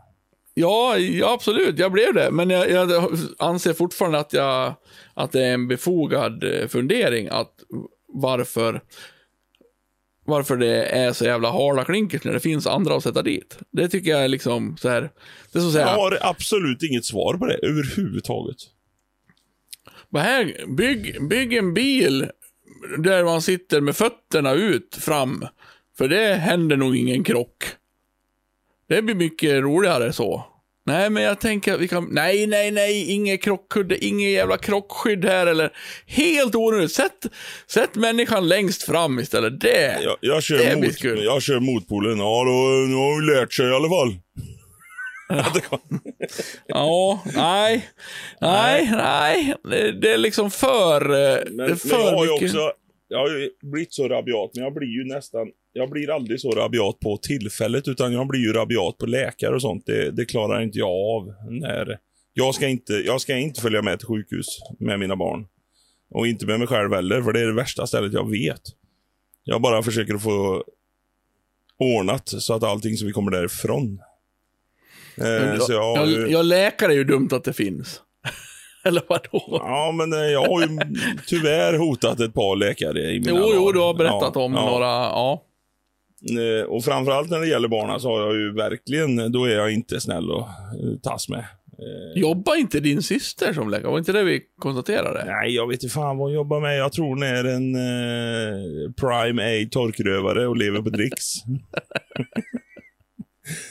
Ja, 0.55 0.97
ja, 0.99 1.33
absolut. 1.33 1.79
Jag 1.79 1.93
blev 1.93 2.15
det. 2.15 2.31
Men 2.31 2.51
jag, 2.51 2.71
jag 2.71 3.19
anser 3.39 3.73
fortfarande 3.73 4.19
att, 4.19 4.33
jag, 4.33 4.75
att 5.15 5.33
det 5.33 5.45
är 5.45 5.55
en 5.55 5.69
befogad 5.69 6.45
eh, 6.45 6.69
fundering 6.69 7.29
att 7.31 7.53
varför 8.09 8.83
varför 10.29 10.57
det 10.57 10.85
är 10.85 11.13
så 11.13 11.25
jävla 11.25 11.51
hala 11.51 11.85
klinkers 11.85 12.25
när 12.25 12.33
det 12.33 12.41
finns 12.41 12.67
andra 12.67 12.97
att 12.97 13.03
sätta 13.03 13.23
dit. 13.23 13.59
Det 13.71 13.89
tycker 13.89 14.11
jag 14.11 14.25
är 14.25 14.29
liksom 14.29 14.77
så 14.77 14.89
här. 14.89 15.11
Det 15.53 15.59
är 15.59 15.61
så 15.61 15.67
att 15.67 15.73
säga. 15.73 15.87
Jag 15.87 15.95
har 15.95 16.19
absolut 16.21 16.83
inget 16.83 17.05
svar 17.05 17.35
på 17.35 17.47
det 17.47 17.55
överhuvudtaget. 17.55 18.57
Vad 20.09 20.23
här, 20.23 20.67
bygg, 20.77 21.29
bygg 21.29 21.53
en 21.53 21.75
bil 21.75 22.31
där 22.99 23.25
man 23.25 23.43
sitter 23.43 23.81
med 23.81 23.97
fötterna 23.97 24.53
ut 24.53 24.99
fram. 25.01 25.47
För 25.99 26.09
det 26.09 26.35
händer 26.35 26.77
nog 26.77 26.97
ingen 26.97 27.25
krock. 27.25 27.65
Det 28.89 29.03
blir 29.03 29.15
mycket 29.15 29.63
roligare 29.63 30.13
så. 30.13 30.45
Nej, 30.89 31.11
men 31.11 31.23
jag 31.23 31.41
tänker 31.41 31.75
att 31.75 31.81
vi 31.81 31.89
kan... 31.89 32.09
Nej, 32.11 32.47
nej, 32.47 32.71
nej, 32.71 33.13
inget 33.13 33.43
krockkudde, 33.43 34.05
inget 34.05 34.31
jävla 34.31 34.57
krockskydd 34.57 35.25
här 35.25 35.47
eller... 35.47 35.73
Helt 36.07 36.55
onödigt. 36.55 36.93
Sätt, 36.93 37.27
sätt 37.67 37.95
människan 37.95 38.49
längst 38.49 38.83
fram 38.83 39.19
istället. 39.19 39.61
Det... 39.61 39.99
Jag, 40.03 40.17
jag, 40.21 40.43
kör, 40.43 40.77
mot, 40.77 41.05
jag 41.25 41.43
kör 41.43 41.61
motpolen. 41.61 42.19
Ja, 42.19 42.45
då, 42.45 42.53
nu 42.89 42.95
har 42.95 43.21
vi 43.21 43.41
lärt 43.41 43.53
sig 43.53 43.67
i 43.67 43.75
alla 43.75 43.89
fall. 43.89 44.17
Ja, 46.67 47.23
nej, 47.35 47.89
nej, 48.41 48.91
nej. 48.93 49.55
Det, 49.65 49.93
det 49.93 50.13
är 50.13 50.19
liksom 50.19 50.51
för... 50.51 51.03
eh, 51.03 51.39
Men, 51.51 51.65
är 51.65 51.69
men 51.69 51.77
för 51.77 51.89
jag 51.89 52.17
har 52.17 52.25
ju 52.25 52.31
också 52.31 52.73
jag 53.09 53.19
har 53.19 53.29
ju 53.29 53.51
blivit 53.63 53.93
så 53.93 54.09
rabiat, 54.09 54.51
men 54.55 54.65
jag 54.65 54.75
blir 54.75 54.89
ju 54.89 55.05
nästan... 55.05 55.47
Jag 55.79 55.91
blir 55.91 56.11
aldrig 56.15 56.41
så 56.41 56.51
rabiat 56.51 57.01
på 57.01 57.17
tillfället, 57.17 57.89
utan 57.89 58.13
jag 58.13 58.27
blir 58.27 58.41
ju 58.41 58.53
rabiat 58.53 58.99
på 58.99 59.07
läkare 59.07 59.55
och 59.55 59.63
sånt. 59.63 59.87
Det, 59.87 60.11
det 60.11 60.25
klarar 60.25 60.63
inte 60.63 60.79
jag 60.79 60.89
av. 60.91 61.35
När, 61.51 61.99
jag, 62.33 62.55
ska 62.55 62.69
inte, 62.69 62.93
jag 62.93 63.21
ska 63.21 63.37
inte 63.37 63.61
följa 63.61 63.83
med 63.83 63.99
till 63.99 64.09
sjukhus 64.09 64.47
med 64.79 64.99
mina 64.99 65.17
barn. 65.17 65.47
Och 66.11 66.27
inte 66.27 66.47
med 66.47 66.59
mig 66.59 66.69
själv 66.69 66.93
heller, 66.95 67.23
för 67.23 67.33
det 67.33 67.41
är 67.41 67.47
det 67.47 67.53
värsta 67.55 67.87
stället 67.87 68.13
jag 68.13 68.31
vet. 68.31 68.61
Jag 69.45 69.61
bara 69.63 69.83
försöker 69.83 70.19
få 70.19 70.65
ordnat 71.79 72.29
så 72.29 72.55
att 72.55 72.63
allting 72.63 72.97
så 72.97 73.07
vi 73.07 73.13
kommer 73.13 73.31
därifrån. 73.31 74.01
Eh, 75.21 75.59
så 75.59 75.73
jag, 75.73 75.97
har 75.97 76.07
ju- 76.07 76.21
jag, 76.21 76.31
jag 76.31 76.45
läkare 76.45 76.93
är 76.93 76.97
ju 76.97 77.05
dumt 77.05 77.29
att 77.33 77.45
det 77.45 77.53
finns. 77.53 78.01
Eller 78.85 79.03
vadå? 79.09 79.43
Ja, 79.65 79.93
men 79.95 80.13
eh, 80.13 80.19
jag 80.19 80.45
har 80.49 80.61
ju 80.63 80.79
tyvärr 81.27 81.79
hotat 81.79 82.21
ett 82.21 82.35
par 82.35 82.57
läkare 82.57 83.01
i 83.11 83.21
mina 83.21 83.31
Jo, 83.39 83.51
jo, 83.55 83.61
dagar. 83.61 83.73
du 83.73 83.81
har 83.81 83.95
berättat 83.95 84.33
Ja, 84.35 84.41
om 84.45 84.55
ja. 84.55 84.71
några, 84.71 84.87
ja. 84.87 85.43
Eh, 86.39 86.65
Och 86.67 86.85
framförallt 86.85 87.31
när 87.31 87.41
det 87.41 87.47
gäller 87.49 87.69
barnen 87.69 88.01
så 88.01 88.09
har 88.11 88.21
jag 88.21 88.35
ju 88.37 88.53
verkligen, 88.53 89.33
då 89.33 89.45
är 89.45 89.55
jag 89.55 89.73
inte 89.73 90.01
snäll 90.01 90.31
och 90.31 90.41
eh, 90.49 90.99
tas 91.03 91.29
med. 91.29 91.39
Eh, 91.79 92.21
Jobbar 92.21 92.57
inte 92.57 92.81
din 92.81 93.03
syster 93.03 93.53
som 93.53 93.71
läkare? 93.71 93.91
Var 93.91 93.99
inte 93.99 94.13
det 94.13 94.25
vi 94.25 94.41
konstaterade? 94.59 95.25
Nej, 95.27 95.55
jag 95.55 95.69
vet 95.69 95.83
inte 95.83 95.95
fan 95.95 96.19
vad 96.19 96.27
hon 96.29 96.33
jobbar 96.35 96.61
med. 96.61 96.79
Jag 96.79 96.93
tror 96.93 97.09
hon 97.09 97.23
är 97.23 97.45
en 97.45 97.75
eh, 97.75 98.91
prime 99.01 99.43
A 99.65 99.69
torkrövare 99.71 100.47
och 100.47 100.57
lever 100.57 100.83
på 100.83 100.91
dricks. 100.91 101.25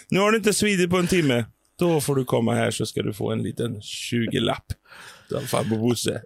nu 0.10 0.20
har 0.20 0.32
du 0.32 0.38
inte 0.38 0.54
svidit 0.54 0.90
på 0.90 0.98
en 0.98 1.08
timme. 1.08 1.46
Då 1.80 2.02
får 2.02 2.16
du 2.16 2.26
komma 2.26 2.54
här 2.54 2.72
så 2.72 2.86
ska 2.86 3.02
du 3.04 3.14
få 3.14 3.32
en 3.32 3.44
liten 3.44 3.80
20-lapp. 3.80 4.66
Av 5.36 5.40
farbror 5.42 5.78
Bosse. 5.78 6.22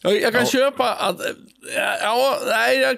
Jag, 0.00 0.20
jag 0.20 0.32
kan 0.32 0.40
Ja. 0.40 0.46
köpa 0.46 0.94
att... 0.94 1.20
Ja, 2.02 2.38
nej, 2.46 2.78
jag, 2.78 2.96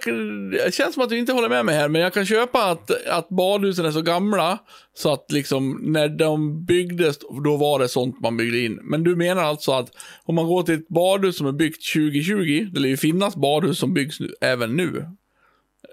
det 0.52 0.74
känns 0.74 0.94
som 0.94 1.02
att 1.02 1.08
du 1.08 1.18
inte 1.18 1.32
håller 1.32 1.48
med 1.48 1.64
mig 1.64 1.74
här, 1.76 1.88
men 1.88 2.00
jag 2.00 2.14
kan 2.14 2.26
köpa 2.26 2.64
att, 2.70 3.06
att 3.06 3.28
badhusen 3.28 3.86
är 3.86 3.90
så 3.90 4.02
gamla 4.02 4.58
så 4.94 5.12
att 5.12 5.32
liksom 5.32 5.80
när 5.82 6.08
de 6.08 6.64
byggdes, 6.64 7.18
då 7.44 7.56
var 7.56 7.78
det 7.78 7.88
sånt 7.88 8.20
man 8.20 8.36
byggde 8.36 8.58
in. 8.58 8.78
Men 8.82 9.04
du 9.04 9.16
menar 9.16 9.42
alltså 9.42 9.72
att 9.72 9.90
om 10.24 10.34
man 10.34 10.46
går 10.46 10.62
till 10.62 10.74
ett 10.74 10.88
badhus 10.88 11.36
som 11.36 11.46
är 11.46 11.52
byggt 11.52 11.92
2020, 11.92 12.66
det 12.72 12.80
lär 12.80 12.88
ju 12.88 12.96
finnas 12.96 13.36
badhus 13.36 13.78
som 13.78 13.94
byggs 13.94 14.20
nu, 14.20 14.34
även 14.40 14.76
nu, 14.76 15.06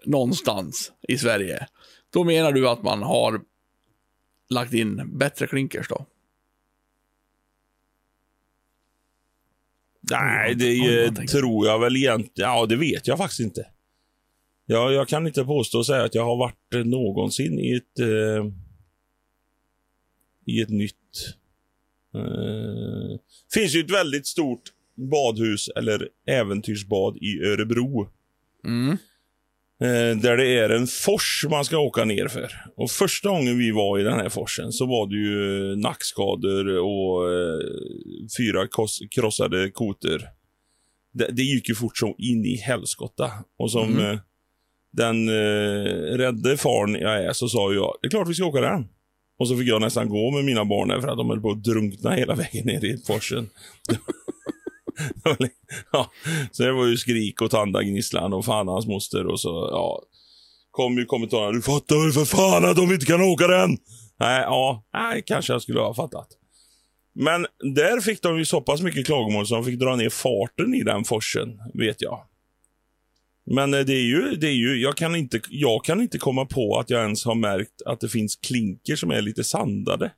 någonstans 0.06 0.92
i 1.08 1.18
Sverige. 1.18 1.68
Då 2.14 2.24
menar 2.24 2.52
du 2.52 2.70
att 2.70 2.84
man 2.84 3.02
har 3.04 3.42
lagt 4.50 4.74
in 4.74 5.18
bättre 5.18 5.48
klinkers 5.48 5.88
då? 5.90 6.06
Nej, 10.12 10.56
det 10.56 11.12
tänkte- 11.16 11.38
tror 11.38 11.68
jag 11.68 11.80
väl 11.80 11.96
egentligen. 11.96 12.50
Ja, 12.50 12.66
det 12.66 12.76
vet 12.76 13.08
jag 13.08 13.18
faktiskt 13.18 13.40
inte. 13.40 13.68
Jag, 14.66 14.94
jag 14.94 15.08
kan 15.08 15.28
inte 15.28 15.44
påstå 15.44 15.78
och 15.78 15.86
säga 15.86 16.04
att 16.04 16.16
jag 16.16 16.26
har 16.26 16.38
varit 16.38 16.86
någonsin 16.88 17.60
i 17.60 17.74
ett 17.76 18.00
eh, 18.00 18.46
i 20.46 20.62
ett 20.62 20.70
nytt. 20.70 20.94
Eh, 22.16 23.20
finns 23.54 23.76
ju 23.76 23.80
ett 23.80 23.92
väldigt 23.92 24.28
stort 24.28 24.62
badhus 24.96 25.70
eller 25.76 26.10
äventyrsbad 26.28 27.18
i 27.18 27.40
Örebro. 27.44 28.10
Mm. 28.66 28.98
Eh, 29.82 30.18
där 30.18 30.38
det 30.38 30.60
är 30.60 30.70
en 30.70 30.88
fors 30.88 31.46
man 31.50 31.66
ska 31.66 31.78
åka 31.78 32.06
ner 32.06 32.28
för. 32.28 32.52
Och 32.78 32.92
första 32.92 33.30
gången 33.30 33.58
vi 33.58 33.72
var 33.72 34.00
i 34.00 34.04
den 34.04 34.20
här 34.20 34.30
forsen 34.30 34.72
så 34.72 34.86
var 34.86 35.08
det 35.08 35.16
ju 35.16 35.72
eh, 35.72 35.78
nackskador 35.78 36.78
och 36.78 37.34
eh, 37.34 37.60
fyra 38.38 38.68
krossade 39.16 39.72
koter. 39.72 40.30
Det, 41.14 41.28
det 41.32 41.42
gick 41.42 41.70
ju 41.70 41.76
fort 41.76 41.98
som 41.98 42.16
in 42.18 42.46
i 42.46 42.56
helskotta. 42.56 43.32
Och 43.60 43.72
som 43.72 44.00
eh, 44.00 44.20
den 44.94 45.30
eh, 45.30 46.18
rädde 46.18 46.58
farn 46.58 46.96
jag 46.96 47.24
är 47.24 47.34
så 47.34 47.48
sa 47.48 47.74
jag, 47.74 47.96
det 48.02 48.08
är 48.08 48.10
klart 48.10 48.28
vi 48.28 48.34
ska 48.34 48.46
åka 48.46 48.62
den. 48.62 48.88
Och 49.40 49.48
så 49.48 49.58
fick 49.58 49.68
jag 49.68 49.82
nästan 49.82 50.10
gå 50.10 50.32
med 50.32 50.46
mina 50.46 50.66
barn 50.66 50.88
där 50.88 51.02
för 51.02 51.08
att 51.08 51.18
de 51.18 51.30
höll 51.30 51.42
på 51.42 51.52
att 51.52 51.64
drunkna 51.64 52.12
hela 52.12 52.36
vägen 52.36 52.66
ner 52.66 52.86
i 52.86 52.98
forsen. 53.08 53.50
ja, 55.92 56.12
så 56.52 56.64
det 56.64 56.72
var 56.72 56.86
ju 56.86 56.98
skrik 56.98 57.42
och 57.42 57.52
tandagnisslan 57.52 58.34
och 58.34 58.46
fan 58.46 58.68
hans 58.68 58.88
moster 58.88 59.28
och 59.28 59.40
så, 59.40 59.70
ja. 59.72 60.04
Kom 60.72 60.98
ju 60.98 61.06
kommentarerna, 61.06 61.52
du 61.52 61.62
fattar 61.62 62.04
väl 62.04 62.12
för 62.12 62.26
fan 62.26 62.66
att 62.66 62.76
de 62.76 62.94
inte 62.94 63.06
kan 63.06 63.22
åka 63.22 63.48
den? 63.48 63.78
Nej, 64.20 64.42
ja, 64.42 64.84
nej, 64.94 65.24
kanske 65.26 65.54
jag 65.54 65.62
skulle 65.62 65.80
ha 65.80 65.94
fattat. 65.94 66.28
Men 67.20 67.46
där 67.76 68.02
fick 68.02 68.22
de 68.22 68.38
ju 68.38 68.46
så 68.46 68.62
pass 68.62 68.82
mycket 68.82 69.06
klagomål 69.06 69.48
så 69.48 69.56
de 69.56 69.66
fick 69.66 69.80
dra 69.80 69.96
ner 69.96 70.10
farten 70.10 70.74
i 70.74 70.84
den 70.84 71.04
forsen, 71.04 71.50
vet 71.74 72.02
jag. 72.02 72.24
Men 73.46 73.74
eh, 73.74 73.80
det 73.80 73.94
är 73.94 74.06
ju, 74.06 74.36
det 74.36 74.48
är 74.48 74.54
ju 74.54 74.82
jag, 74.82 74.98
kan 74.98 75.16
inte, 75.16 75.42
jag 75.50 75.84
kan 75.84 76.02
inte 76.02 76.18
komma 76.18 76.46
på 76.46 76.80
att 76.80 76.90
jag 76.90 77.02
ens 77.02 77.26
har 77.26 77.36
märkt 77.36 77.82
att 77.86 78.00
det 78.00 78.10
finns 78.10 78.36
klinker 78.36 78.96
som 78.96 79.12
är 79.12 79.22
lite 79.22 79.44
sandade. 79.44 80.12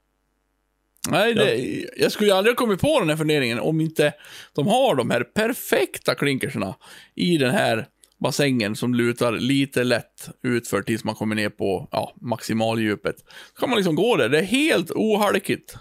Nej, 1.08 1.34
det, 1.34 1.86
jag 1.98 2.12
skulle 2.12 2.36
aldrig 2.36 2.56
kommit 2.56 2.82
på 2.82 3.00
den 3.00 3.10
här 3.10 3.18
funderingen 3.18 3.60
om 3.60 3.82
inte 3.82 4.14
de 4.56 4.68
har 4.68 4.96
de 4.96 5.10
här 5.10 5.24
perfekta 5.24 6.16
klinkerserna 6.16 6.76
i 7.16 7.38
den 7.38 7.52
här 7.52 7.88
bassängen 8.20 8.76
som 8.76 8.94
lutar 8.94 9.32
lite 9.32 9.84
lätt 9.84 10.30
utför 10.44 10.82
tills 10.82 11.04
man 11.04 11.16
kommer 11.16 11.36
ner 11.36 11.50
på 11.50 11.88
ja, 11.92 12.14
maximaldjupet. 12.22 13.16
Så 13.54 13.60
kan 13.60 13.70
man 13.70 13.78
liksom 13.78 13.96
gå 13.96 14.16
där, 14.16 14.30
det 14.30 14.40
är 14.40 14.44
helt 14.44 14.92
ohalkigt. 14.92 15.78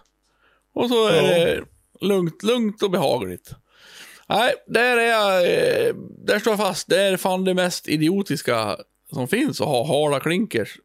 Och 0.75 0.89
så 0.89 1.09
är 1.09 1.23
det 1.23 1.64
lugnt, 2.01 2.43
lugnt 2.43 2.83
och 2.83 2.91
behagligt. 2.91 3.55
Nej, 4.29 4.55
där 4.66 4.97
är 4.97 5.11
jag, 5.11 5.43
eh, 5.43 5.95
där 6.27 6.39
står 6.39 6.51
jag 6.51 6.59
fast. 6.59 6.89
Det 6.89 7.03
är 7.03 7.16
fan 7.16 7.45
det 7.45 7.55
mest 7.55 7.89
idiotiska 7.89 8.77
som 9.12 9.29
finns 9.29 9.61
att 9.61 9.66
ha 9.66 9.87
hala 9.87 10.21
klinkers 10.21 10.79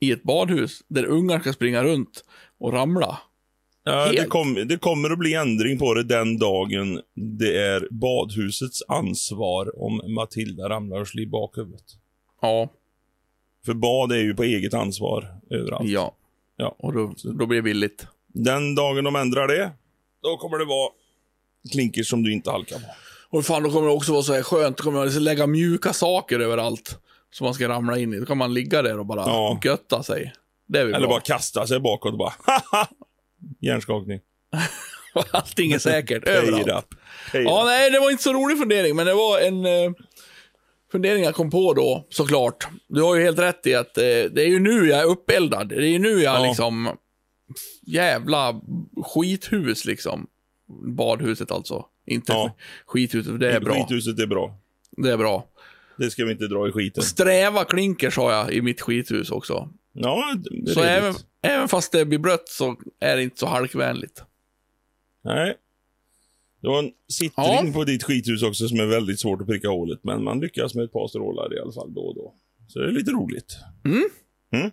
i 0.00 0.12
ett 0.12 0.22
badhus 0.22 0.82
där 0.88 1.04
ungar 1.04 1.40
ska 1.40 1.52
springa 1.52 1.84
runt 1.84 2.24
och 2.60 2.72
ramla. 2.72 3.18
Ja, 3.84 4.12
det, 4.12 4.26
kom, 4.26 4.54
det 4.68 4.76
kommer 4.76 5.10
att 5.10 5.18
bli 5.18 5.34
ändring 5.34 5.78
på 5.78 5.94
det 5.94 6.02
den 6.02 6.38
dagen 6.38 7.00
det 7.14 7.58
är 7.58 7.88
badhusets 7.90 8.82
ansvar 8.88 9.82
om 9.82 10.14
Matilda 10.14 10.68
ramlar 10.68 11.00
och 11.00 11.08
slår 11.08 11.22
i 11.22 11.26
bakhuvudet. 11.26 11.84
Ja, 12.42 12.68
För 13.66 13.74
bad 13.74 14.12
är 14.12 14.16
ju 14.16 14.34
på 14.34 14.42
eget 14.44 14.74
ansvar 14.74 15.26
överallt. 15.50 15.88
ja. 15.90 16.14
Ja. 16.56 16.74
Och 16.78 16.92
då, 16.92 17.14
då 17.38 17.46
blir 17.46 17.56
det 17.58 17.62
billigt. 17.62 18.06
Den 18.26 18.74
dagen 18.74 19.04
de 19.04 19.16
ändrar 19.16 19.48
det, 19.48 19.70
då 20.22 20.36
kommer 20.36 20.58
det 20.58 20.64
vara 20.64 20.90
klinkers 21.72 22.08
som 22.08 22.22
du 22.22 22.32
inte 22.32 22.50
halkar 22.50 22.76
på. 22.78 22.84
Och 23.38 23.44
fan, 23.44 23.62
då 23.62 23.70
kommer 23.70 23.86
det 23.88 23.94
också 23.94 24.12
vara 24.12 24.22
så 24.22 24.32
här 24.34 24.42
skönt. 24.42 24.76
Då 24.76 24.82
kommer 24.84 24.96
man 24.98 25.06
liksom 25.06 25.22
lägga 25.22 25.46
mjuka 25.46 25.92
saker 25.92 26.40
överallt. 26.40 26.98
Som 27.30 27.44
man 27.44 27.54
ska 27.54 27.68
ramla 27.68 27.98
in 27.98 28.14
i. 28.14 28.18
Då 28.20 28.26
kan 28.26 28.38
man 28.38 28.54
ligga 28.54 28.82
där 28.82 28.98
och 28.98 29.06
bara 29.06 29.20
Ja. 29.20 29.60
götta 29.64 30.02
sig. 30.02 30.32
Det 30.68 30.78
är 30.78 30.84
Eller 30.86 30.98
bra. 31.00 31.08
bara 31.08 31.20
kasta 31.20 31.66
sig 31.66 31.80
bakåt 31.80 32.12
och 32.12 32.18
bara! 32.18 32.32
Hjärnskakning. 33.60 34.20
Allting 35.30 35.72
är 35.72 35.78
säkert, 35.78 36.24
överallt. 36.28 36.86
Ja, 37.32 37.62
nej, 37.66 37.90
det 37.90 37.98
var 38.00 38.10
inte 38.10 38.22
så 38.22 38.32
rolig 38.32 38.58
fundering, 38.58 38.96
men 38.96 39.06
det 39.06 39.14
var 39.14 39.40
en 39.40 39.66
eh, 39.66 39.92
fundering 40.92 41.24
jag 41.24 41.34
kom 41.34 41.50
på 41.50 41.74
då, 41.74 42.06
såklart. 42.10 42.66
Du 42.88 43.02
har 43.02 43.14
ju 43.16 43.22
helt 43.22 43.38
rätt 43.38 43.66
i 43.66 43.74
att 43.74 43.98
eh, 43.98 44.02
det 44.04 44.42
är 44.42 44.46
ju 44.48 44.58
nu 44.58 44.86
jag 44.86 44.98
är 45.00 45.04
uppeldad. 45.06 45.68
Det 45.68 45.74
är 45.76 45.80
ju 45.88 45.98
nu 45.98 46.08
jag 46.20 46.40
Ja. 46.40 46.46
liksom... 46.46 46.96
Jävla 47.86 48.60
skithus 49.04 49.84
liksom. 49.84 50.26
Badhuset 50.96 51.50
alltså. 51.50 51.84
Inte 52.06 52.32
Ja. 52.32 52.56
skithuset, 52.86 53.40
det 53.40 53.52
är 53.52 53.60
bra. 53.60 53.74
Skithuset 53.74 54.18
är 54.18 54.26
bra. 54.26 54.58
Det 54.96 55.10
är 55.12 55.16
bra. 55.16 55.46
Det 55.98 56.10
ska 56.10 56.24
vi 56.24 56.32
inte 56.32 56.46
dra 56.46 56.68
i 56.68 56.72
skiten. 56.72 57.02
Sträva 57.02 57.64
klinkers 57.64 58.16
har 58.16 58.32
jag 58.32 58.52
i 58.52 58.62
mitt 58.62 58.80
skithus 58.80 59.30
också. 59.30 59.68
Ja, 59.92 60.34
det 60.64 60.70
är 60.70 60.74
Så 60.74 60.82
även, 60.82 61.14
även 61.44 61.68
fast 61.68 61.92
det 61.92 62.04
blir 62.04 62.18
blött 62.18 62.48
så 62.48 62.76
är 63.00 63.16
det 63.16 63.22
inte 63.22 63.38
så 63.38 63.46
halkvänligt. 63.46 64.22
Nej. 65.24 65.56
Det 66.62 66.68
var 66.68 66.78
en 66.78 66.90
sittring 67.12 67.66
Ja. 67.66 67.72
på 67.74 67.84
ditt 67.84 68.02
skithus 68.02 68.42
också 68.42 68.68
som 68.68 68.80
är 68.80 68.86
väldigt 68.86 69.20
svårt 69.20 69.40
att 69.40 69.46
pricka 69.46 69.68
hålet, 69.68 69.98
men 70.02 70.24
man 70.24 70.40
lyckas 70.40 70.74
med 70.74 70.84
ett 70.84 70.92
par 70.92 71.08
strålar 71.08 71.56
i 71.56 71.60
alla 71.60 71.72
fall 71.72 71.94
då 71.94 72.00
och 72.00 72.14
då. 72.14 72.34
Så 72.68 72.78
det 72.78 72.86
är 72.86 72.90
lite 72.92 73.10
roligt. 73.10 73.56
Mm. 73.84 74.70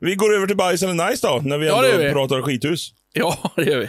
Vi 0.00 0.14
går 0.14 0.34
över 0.34 0.46
till 0.46 0.56
bajs 0.56 0.82
eller 0.82 1.10
nice 1.10 1.26
då, 1.26 1.40
när 1.44 1.58
vi 1.58 1.66
Ja, 1.66 1.86
ändå 1.86 2.04
vi. 2.04 2.12
pratar 2.12 2.42
skithus. 2.42 2.94
Ja, 3.12 3.52
det 3.56 3.64
gör 3.64 3.78
vi. 3.78 3.88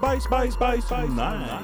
Bajs, 0.00 0.28
bajs, 0.30 0.58
bajs, 0.58 0.84
nice. 0.90 1.58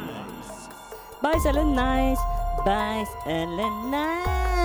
Bajs 1.23 1.47
eller 1.47 1.65
nice? 1.65 2.23
Bajs 2.65 3.09
eller 3.27 3.71
nice? 3.91 4.60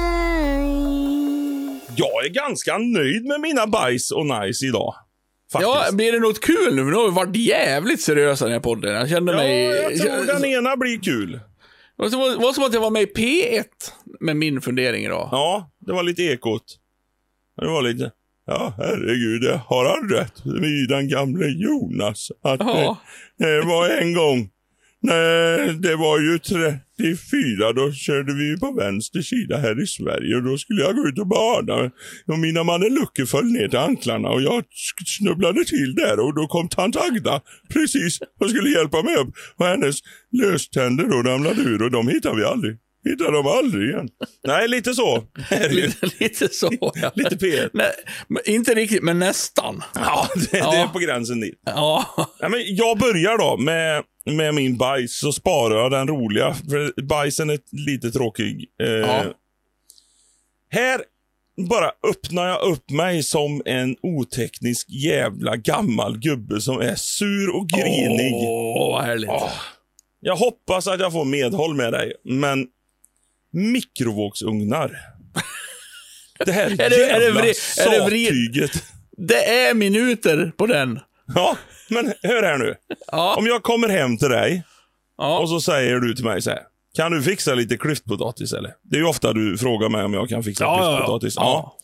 Jag 1.98 2.26
är 2.26 2.30
ganska 2.30 2.78
nöjd 2.78 3.26
med 3.26 3.41
mina 3.41 3.68
bajs 3.68 4.12
och 4.12 4.26
nice 4.26 4.66
idag. 4.66 4.96
Faktiskt. 5.52 5.72
Ja, 5.74 5.91
blir 5.91 6.12
det 6.12 6.20
något 6.20 6.41
kul 6.41 6.76
nu? 6.76 6.84
Nu 6.84 6.93
har 6.93 7.10
vi 7.10 7.16
varit 7.16 7.36
jävligt 7.36 8.02
seriösa 8.02 8.46
i 8.46 8.48
den 8.48 8.54
här 8.54 8.60
podden. 8.60 8.93
Jag 8.96 9.10
kände 9.10 9.32
Ja, 9.32 9.38
mig... 9.38 9.64
jag 9.66 9.98
tror 9.98 10.26
den 10.26 10.46
ena 10.46 10.78
blir 10.78 11.00
kul. 11.00 11.32
Det 11.32 11.39
var 12.04 12.10
som, 12.10 12.20
det 12.20 12.36
var 12.46 12.54
som 12.54 12.64
att 12.64 12.74
jag 12.74 12.82
var 12.82 12.89
med 12.91 13.02
i 13.02 13.06
P1 13.06 13.64
med 14.20 14.36
min 14.38 14.62
fundering 14.62 15.06
idag. 15.06 15.30
Ja, 15.32 15.70
det 15.86 15.93
var 15.93 16.04
lite 16.04 16.24
ekot. 16.24 16.64
Det 17.62 17.68
var 17.68 17.82
lite... 17.82 18.12
Ja, 18.48 18.74
herregud, 18.78 19.43
har 19.66 19.86
han 19.86 20.10
rätt 20.10 20.34
den 20.89 21.08
gamle 21.10 21.48
Jonas. 21.48 22.32
Att 22.43 22.60
Ja. 22.60 22.98
det, 23.38 23.56
det 23.56 23.62
var 23.66 23.89
en 23.89 24.14
gång, 24.14 24.50
nej, 25.06 25.74
det 25.80 25.95
var 25.95 26.20
ju 26.20 26.39
34, 26.39 27.74
då 27.74 27.91
körde 27.91 28.34
vi 28.34 28.60
på 28.60 28.72
vänster 28.72 29.22
sida 29.22 29.58
här 29.58 29.84
i 29.84 29.88
Sverige 29.88 30.36
och 30.36 30.43
då 30.43 30.58
skulle 30.58 30.82
jag 30.82 30.95
gå 30.95 31.08
ut 31.08 31.20
och 31.20 31.28
bada. 31.28 31.91
Och 32.28 32.39
mina 32.39 32.64
manelucker 32.64 33.26
föll 33.26 33.45
ner 33.45 33.68
till 33.68 33.80
anklarna 33.80 34.30
och 34.30 34.41
jag 34.41 34.64
snubblade 35.20 35.66
till 35.66 35.95
där 35.95 36.20
och 36.20 36.36
då 36.36 36.47
kom 36.47 36.70
tant 36.70 36.95
Agda 36.95 37.41
precis 37.74 38.20
och 38.39 38.49
skulle 38.49 38.70
hjälpa 38.70 39.01
mig 39.03 39.16
upp. 39.16 39.30
Och 39.58 39.66
hennes 39.66 39.95
löständer 40.32 41.03
då 41.03 41.22
ramlade 41.30 41.62
ur 41.62 41.82
och 41.84 41.91
de 41.91 42.08
hittade 42.08 42.36
vi 42.38 42.43
aldrig. 42.43 42.78
Hittade 43.10 43.32
de 43.32 43.47
aldrig 43.47 43.89
igen. 43.89 44.08
Nej, 44.47 44.68
lite 44.68 44.93
så. 44.93 45.24
Lite, 45.70 46.10
lite 46.20 46.47
så, 46.51 46.70
ja. 46.95 47.12
Lite 47.16 47.36
P1. 47.36 47.70
Nej, 47.74 47.91
inte 48.45 48.74
riktigt, 48.74 49.03
men 49.03 49.20
nästan. 49.20 49.84
Ja, 49.95 50.28
det, 50.36 50.51
det 50.51 50.58
är 50.58 50.64
Ja. 50.64 50.89
på 50.93 50.99
gränsen 50.99 51.39
dit. 51.39 51.62
Ja. 51.66 52.06
Ja, 52.39 52.49
men 52.49 52.60
jag 52.76 52.97
börjar 52.99 53.38
då 53.38 53.58
med, 53.58 54.03
med 54.26 54.54
min 54.56 54.78
bajs, 54.78 55.20
så 55.20 55.32
sparar 55.32 55.76
jag 55.82 55.92
den 55.92 56.08
roliga. 56.08 56.54
För 56.54 57.02
bajsen 57.02 57.50
är 57.50 57.60
lite 57.72 58.12
tråkig. 58.12 58.66
Eh, 58.82 58.88
Ja. 58.90 59.24
Här 60.70 61.02
bara 61.70 61.92
öppnar 62.10 62.48
jag 62.48 62.62
upp 62.62 62.90
mig 62.90 63.24
som 63.24 63.62
en 63.66 63.96
oteknisk 64.02 64.90
jävla 64.90 65.56
gammal 65.56 66.18
gubbe 66.20 66.62
som 66.62 66.82
är 66.82 66.96
sur 66.96 67.56
och 67.56 67.70
grinig. 67.70 68.34
Åh, 68.36 68.92
vad 68.94 69.04
härligt. 69.04 69.30
Åh. 69.30 69.52
Jag 70.20 70.36
hoppas 70.36 70.88
att 70.88 71.00
jag 71.00 71.12
får 71.12 71.26
medhåll 71.26 71.76
med 71.76 71.94
dig, 71.94 72.14
men 72.24 72.68
mikrovågsugnar. 73.52 75.00
Det 76.46 76.52
här 76.52 76.66
Är 76.72 76.76
det- 76.78 76.84
är 76.86 76.90
det 76.90 76.96
jävla 77.24 77.42
vri- 77.42 77.80
är 77.82 77.90
det 77.92 78.00
vri- 78.00 78.26
sattyget. 78.26 78.84
Det 79.18 79.46
är 79.68 79.74
minuter 79.74 80.52
på 80.58 80.66
den. 80.66 81.00
Ja, 81.36 81.58
men 81.90 82.14
hör 82.24 82.44
här 82.44 82.58
nu. 82.58 82.76
Ja. 83.12 83.36
Om 83.38 83.46
jag 83.46 83.64
kommer 83.64 83.90
hem 83.90 84.18
till 84.18 84.30
dig 84.30 84.64
Ja. 85.18 85.40
och 85.40 85.50
så 85.50 85.62
säger 85.62 86.00
du 86.00 86.14
till 86.16 86.26
mig 86.26 86.42
så 86.42 86.50
här. 86.50 86.62
Kan 86.96 87.12
du 87.12 87.22
fixa 87.24 87.56
lite 87.56 87.78
klyftpotatis 87.78 88.54
eller? 88.54 88.74
Det 88.84 88.96
är 88.96 89.00
ju 89.00 89.06
ofta 89.08 89.34
du 89.34 89.58
frågar 89.58 89.90
mig 89.90 90.04
om 90.04 90.14
jag 90.14 90.30
kan 90.30 90.44
fixa 90.44 90.64
Ja, 90.64 90.78
ja, 90.78 90.84
ja. 90.92 90.98
klyftpotatis. 90.98 91.34
Ja. 91.36 91.78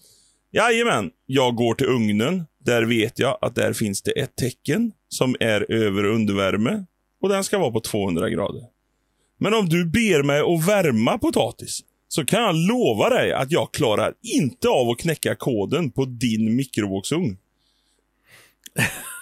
Jajamän. 0.51 1.11
Jag 1.25 1.55
går 1.55 1.73
till 1.75 1.87
ugnen. 1.87 2.43
Där 2.65 2.83
vet 2.83 3.19
jag 3.19 3.37
att 3.41 3.55
där 3.55 3.73
finns 3.73 4.01
det 4.01 4.11
ett 4.11 4.35
tecken 4.35 4.91
som 5.09 5.35
är 5.39 5.71
över 5.71 6.03
undervärme. 6.05 6.85
Och 7.21 7.29
den 7.29 7.43
ska 7.43 7.57
vara 7.57 7.71
på 7.71 7.79
200 7.79 8.29
grader. 8.29 8.61
Men 9.39 9.53
om 9.53 9.69
du 9.69 9.85
ber 9.85 10.23
mig 10.23 10.39
att 10.39 10.67
värma 10.67 11.17
potatis 11.17 11.79
så 12.07 12.25
kan 12.25 12.41
jag 12.41 12.55
lova 12.55 13.09
dig 13.09 13.33
att 13.33 13.51
jag 13.51 13.73
klarar 13.73 14.13
inte 14.21 14.69
av 14.69 14.89
att 14.89 14.99
knäcka 14.99 15.35
koden 15.35 15.91
på 15.91 16.05
din 16.05 16.55
mikrovågsugn. 16.55 17.37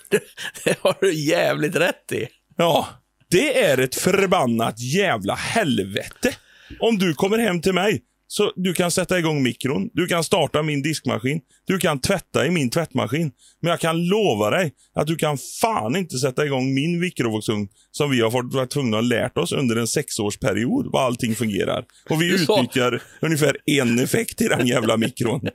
Det 0.63 0.79
har 0.81 0.97
du 1.01 1.13
jävligt 1.13 1.75
rätt 1.75 2.11
i. 2.11 2.27
Ja, 2.57 2.87
det 3.31 3.63
är 3.63 3.77
ett 3.77 3.95
förbannat 3.95 4.79
jävla 4.79 5.35
helvete. 5.35 6.35
Om 6.79 6.97
du 6.97 7.13
kommer 7.13 7.37
hem 7.37 7.61
till 7.61 7.73
mig, 7.73 8.01
så 8.31 8.51
du 8.55 8.73
kan 8.73 8.91
sätta 8.91 9.19
igång 9.19 9.43
mikron, 9.43 9.89
du 9.93 10.07
kan 10.07 10.23
starta 10.23 10.63
min 10.63 10.81
diskmaskin, 10.81 11.41
du 11.67 11.77
kan 11.79 11.99
tvätta 12.01 12.45
i 12.45 12.49
min 12.51 12.69
tvättmaskin. 12.69 13.31
Men 13.61 13.69
jag 13.69 13.79
kan 13.79 14.07
lova 14.07 14.49
dig 14.49 14.71
att 14.95 15.07
du 15.07 15.15
kan 15.15 15.37
fan 15.61 15.95
inte 15.95 16.17
sätta 16.17 16.45
igång 16.45 16.73
min 16.73 16.99
mikrovågsugn 16.99 17.67
som 17.91 18.11
vi 18.11 18.21
har 18.21 18.31
fått 18.31 18.53
vara 18.53 18.65
tvungna 18.65 18.97
att 18.97 19.03
lärt 19.05 19.37
oss 19.37 19.51
under 19.51 19.75
en 19.75 19.87
sexårsperiod, 19.87 20.89
vad 20.91 21.03
allting 21.03 21.35
fungerar. 21.35 21.85
Och 22.09 22.21
vi 22.21 22.29
Du 22.29 22.37
sa- 22.37 22.53
utnyttjar 22.59 23.01
ungefär 23.21 23.57
en 23.65 23.99
effekt 23.99 24.41
i 24.41 24.47
den 24.47 24.67
jävla 24.67 24.97
mikron. 24.97 25.41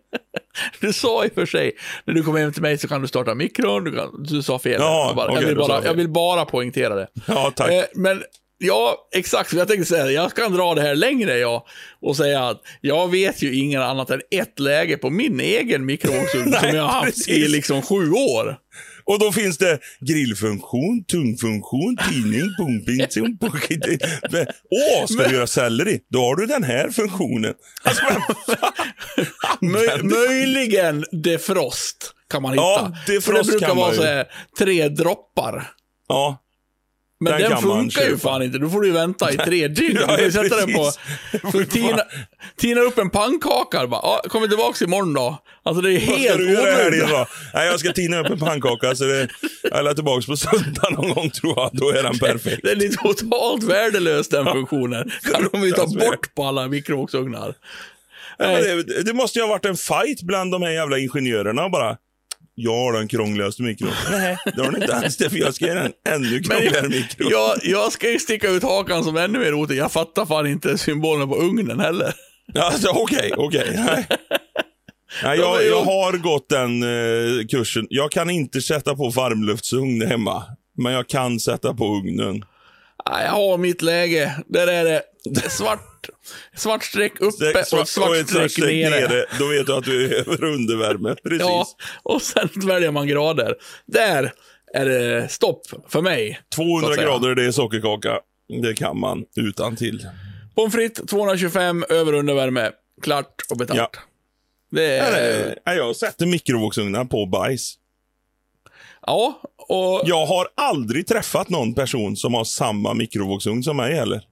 Du 0.80 0.92
sa 0.92 1.24
i 1.24 1.28
och 1.28 1.32
för 1.32 1.46
sig, 1.46 1.72
när 2.04 2.14
du 2.14 2.22
kommer 2.22 2.40
hem 2.40 2.52
till 2.52 2.62
mig 2.62 2.78
så 2.78 2.88
kan 2.88 3.02
du 3.02 3.08
starta 3.08 3.34
mikron, 3.34 3.84
du, 3.84 3.92
kan, 3.96 4.22
du 4.22 4.42
sa 4.42 4.58
fel. 4.58 4.76
Ja, 4.80 5.06
jag, 5.06 5.16
bara, 5.16 5.30
okej, 5.30 5.42
jag, 5.42 5.48
vill 5.48 5.56
sa 5.58 5.68
bara, 5.68 5.84
jag 5.84 5.94
vill 5.94 6.08
bara 6.08 6.44
poängtera 6.44 6.94
det. 6.94 7.08
Ja, 7.26 7.52
tack. 7.56 7.70
Eh, 7.72 7.84
men 7.94 8.22
ja, 8.58 9.08
exakt. 9.14 9.52
Jag 9.52 9.68
tänkte 9.68 9.88
säga, 9.88 10.10
jag 10.10 10.34
kan 10.34 10.52
dra 10.52 10.74
det 10.74 10.82
här 10.82 10.94
längre 10.94 11.38
ja, 11.38 11.66
och 12.00 12.16
säga 12.16 12.48
att 12.48 12.62
jag 12.80 13.10
vet 13.10 13.42
ju 13.42 13.54
ingen 13.54 13.82
annat 13.82 14.10
än 14.10 14.20
ett 14.30 14.60
läge 14.60 14.96
på 14.96 15.10
min 15.10 15.40
egen 15.40 15.84
mikrovågsugn 15.86 16.52
som 16.60 16.68
jag 16.68 16.82
har 16.82 17.04
haft 17.04 17.28
i 17.28 17.48
liksom 17.48 17.82
sju 17.82 18.10
år. 18.10 18.58
Och 19.06 19.18
då 19.18 19.32
finns 19.32 19.58
det 19.58 19.78
grillfunktion, 20.00 21.04
tungfunktion, 21.04 21.96
tidning, 22.10 22.54
pumping. 22.58 23.00
Åh, 24.70 25.06
ska 25.06 25.28
du 25.28 25.34
göra 25.34 25.46
selleri? 25.46 26.00
Då 26.10 26.18
har 26.18 26.36
du 26.36 26.46
den 26.46 26.64
här 26.64 26.90
funktionen. 26.90 27.54
Alltså, 27.82 28.02
Möj, 29.60 30.02
möjligen 30.02 31.04
defrost 31.12 32.14
kan 32.30 32.42
man 32.42 32.52
hitta. 32.52 32.62
Ja, 32.62 32.96
defrost 33.06 33.26
För 33.26 33.32
det 33.32 33.58
brukar 33.58 33.74
vara 33.74 33.94
så 33.94 34.02
här, 34.02 34.26
tre 34.58 34.88
droppar. 34.88 35.70
Ja, 36.08 36.43
Men 37.24 37.40
Den 37.40 37.50
den, 37.50 37.62
funkar 37.62 38.02
ju 38.02 38.18
fan 38.18 38.42
inte. 38.42 38.58
Då 38.58 38.70
får 38.70 38.80
du 38.80 38.86
ju 38.86 38.92
vänta 38.92 39.32
i 39.32 39.36
tre 39.36 39.68
dygn. 39.80 39.98
Ja, 40.08 40.16
du 40.16 40.22
ju 40.22 40.32
sätta 40.32 40.56
den 40.56 40.72
på... 40.72 40.90
precis. 41.30 41.52
Så 41.52 41.64
tina, 41.64 42.02
tina 42.56 42.80
upp 42.80 42.98
en 42.98 43.10
pannkaka. 43.10 43.86
Bara, 43.86 44.00
ah, 44.00 44.22
kommer 44.28 44.48
tillbaka 44.48 44.84
imorgon 44.84 45.14
då. 45.14 45.38
Alltså 45.64 45.82
det 45.82 45.92
är 45.92 45.92
Vad 45.92 46.02
ska 46.02 46.16
helt 46.16 46.38
du 46.38 46.52
göra 46.52 47.08
då? 47.08 47.26
Nej, 47.54 47.66
jag 47.66 47.80
ska 47.80 47.92
tina 47.92 48.20
upp 48.20 48.30
en 48.30 48.38
pannkaka 48.38 48.94
så 48.94 49.04
det, 49.04 49.28
jag 49.62 49.86
är 49.86 49.94
tillbaka 49.94 50.26
på 50.26 50.36
söndag 50.36 50.90
någon 50.90 51.14
gång 51.14 51.30
tror 51.30 51.54
jag. 51.56 51.70
Då 51.72 51.90
är 51.90 52.02
den 52.02 52.18
perfekt. 52.18 52.62
Den 52.62 52.82
är 52.82 52.88
totalt 52.88 53.62
värdelös 53.62 54.28
den 54.28 54.46
funktionen. 54.46 55.10
Kan 55.32 55.48
de 55.52 55.62
ju 55.62 55.72
ta 55.72 55.86
bort 55.86 56.34
på 56.34 56.44
alla 56.44 56.68
mikrovågsugnar. 56.68 57.54
Ja, 58.38 58.46
det, 58.46 59.02
det 59.02 59.12
måste 59.12 59.38
ju 59.38 59.42
ha 59.42 59.48
varit 59.48 59.64
en 59.64 59.76
fight 59.76 60.22
bland 60.22 60.52
de 60.52 60.62
här 60.62 60.70
jävla 60.70 60.98
ingenjörerna 60.98 61.68
bara. 61.68 61.96
Jag 62.54 62.76
har 62.76 62.92
den 62.92 63.08
krångligaste 63.08 63.62
mikron. 63.62 63.90
Nej, 64.10 64.36
det 64.56 64.62
har 64.62 64.72
den 64.72 64.82
inte 64.82 64.96
alls 64.96 65.16
det, 65.16 65.30
för 65.30 65.36
jag 65.36 65.54
ska 65.54 65.66
göra 65.66 65.82
en 65.84 65.92
ännu 66.08 66.40
krångligare 66.40 66.88
mikro. 66.88 67.30
jag, 67.30 67.56
jag 67.62 67.92
ska 67.92 68.10
ju 68.10 68.18
sticka 68.18 68.48
ut 68.48 68.62
hakan 68.62 69.04
som 69.04 69.16
ännu 69.16 69.38
mer 69.38 69.54
otäck. 69.54 69.76
Jag 69.76 69.92
fattar 69.92 70.26
fan 70.26 70.46
inte 70.46 70.78
symbolen 70.78 71.28
på 71.28 71.36
ugnen 71.36 71.80
heller. 71.80 72.14
Alltså, 72.58 72.88
Okej, 72.88 73.32
okej. 73.36 73.72
Nej. 73.86 74.06
Nej, 75.22 75.38
jag, 75.38 75.66
jag 75.66 75.82
har 75.84 76.12
gått 76.18 76.48
den 76.48 76.82
eh, 76.82 77.46
kursen. 77.46 77.86
Jag 77.90 78.10
kan 78.12 78.30
inte 78.30 78.60
sätta 78.60 78.96
på 78.96 79.08
varmluftsugn 79.08 80.02
hemma. 80.02 80.42
Men 80.76 80.92
jag 80.92 81.08
kan 81.08 81.40
sätta 81.40 81.74
på 81.74 81.84
ugnen. 81.86 82.44
Jag 83.10 83.30
har 83.30 83.58
mitt 83.58 83.82
läge. 83.82 84.36
Där 84.46 84.66
är 84.66 84.84
det 85.24 85.50
svart, 85.50 85.80
svart 86.56 86.84
streck 86.84 87.20
uppe 87.20 87.44
Det- 87.44 87.72
och 87.72 87.78
ett 87.80 87.88
svart 87.88 88.16
ett 88.16 88.28
streck 88.28 88.58
nere. 88.58 89.26
Då 89.38 89.46
vet 89.46 89.66
du 89.66 89.74
att 89.74 89.84
du 89.84 90.04
är 90.04 90.18
över 90.18 90.44
undervärme. 90.44 91.14
Precis. 91.24 91.40
Ja, 91.40 91.66
och 92.02 92.22
sen 92.22 92.48
väljer 92.54 92.90
man 92.90 93.06
grader. 93.06 93.54
Där 93.86 94.32
är 94.74 94.84
det 94.86 95.28
stopp 95.28 95.60
för 95.88 96.02
mig. 96.02 96.40
så 96.54 96.56
200 96.56 96.88
att 96.88 96.94
säga. 96.94 97.06
grader, 97.06 97.34
det 97.34 97.44
är 97.44 97.50
sockerkaka. 97.50 98.18
Det 98.62 98.74
kan 98.74 98.98
man 98.98 99.24
utan 99.36 99.76
till. 99.76 100.06
Pommes 100.54 100.74
frites 100.74 101.06
225 101.06 101.84
över 101.88 102.12
undervärme. 102.12 102.70
Klart 103.02 103.34
och 103.50 103.56
betalt. 103.56 103.78
Ja. 103.78 103.90
Det 104.70 104.84
är... 104.98 105.58
Nej, 105.66 105.76
jag 105.76 105.96
sätter 105.96 106.26
mikrovågsugnar 106.26 107.04
på 107.04 107.26
bajs. 107.26 107.74
Ja, 109.06 109.40
och... 109.68 110.02
Jag 110.04 110.26
har 110.26 110.48
aldrig 110.54 111.06
träffat 111.06 111.48
någon 111.48 111.74
person 111.74 112.16
som 112.16 112.34
har 112.34 112.44
samma 112.44 112.94
mikrovågsugn 112.94 113.62
som 113.62 113.76
mig 113.76 113.94
heller. 113.94 114.22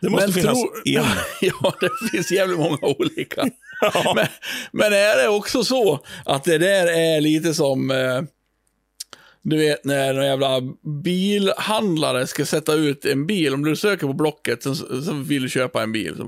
Det 0.00 0.08
måste 0.10 0.32
finnas 0.32 0.62
tro- 0.62 0.72
en. 0.84 1.04
ja, 1.40 1.74
det 1.80 2.08
finns 2.10 2.30
jävligt 2.32 2.58
många 2.58 2.78
olika. 2.82 3.50
Ja. 3.80 4.12
men, 4.16 4.26
men 4.72 4.92
är 4.92 5.22
det 5.22 5.28
också 5.28 5.64
så 5.64 6.04
att 6.24 6.44
det 6.44 6.58
där 6.58 6.86
är 6.86 7.20
lite 7.20 7.54
som... 7.54 7.90
Eh, 7.90 8.22
du 9.42 9.56
vet 9.56 9.84
när 9.84 10.14
en 10.14 10.26
jävla 10.26 10.60
bilhandlare 11.04 12.26
ska 12.26 12.46
sätta 12.46 12.74
ut 12.74 13.04
en 13.04 13.26
bil. 13.26 13.54
Om 13.54 13.64
du 13.64 13.76
söker 13.76 14.06
på 14.06 14.12
Blocket 14.12 14.62
så, 14.62 14.74
så 14.74 15.12
vill 15.12 15.42
du 15.42 15.48
köpa 15.48 15.82
en 15.82 15.92
bil. 15.92 16.22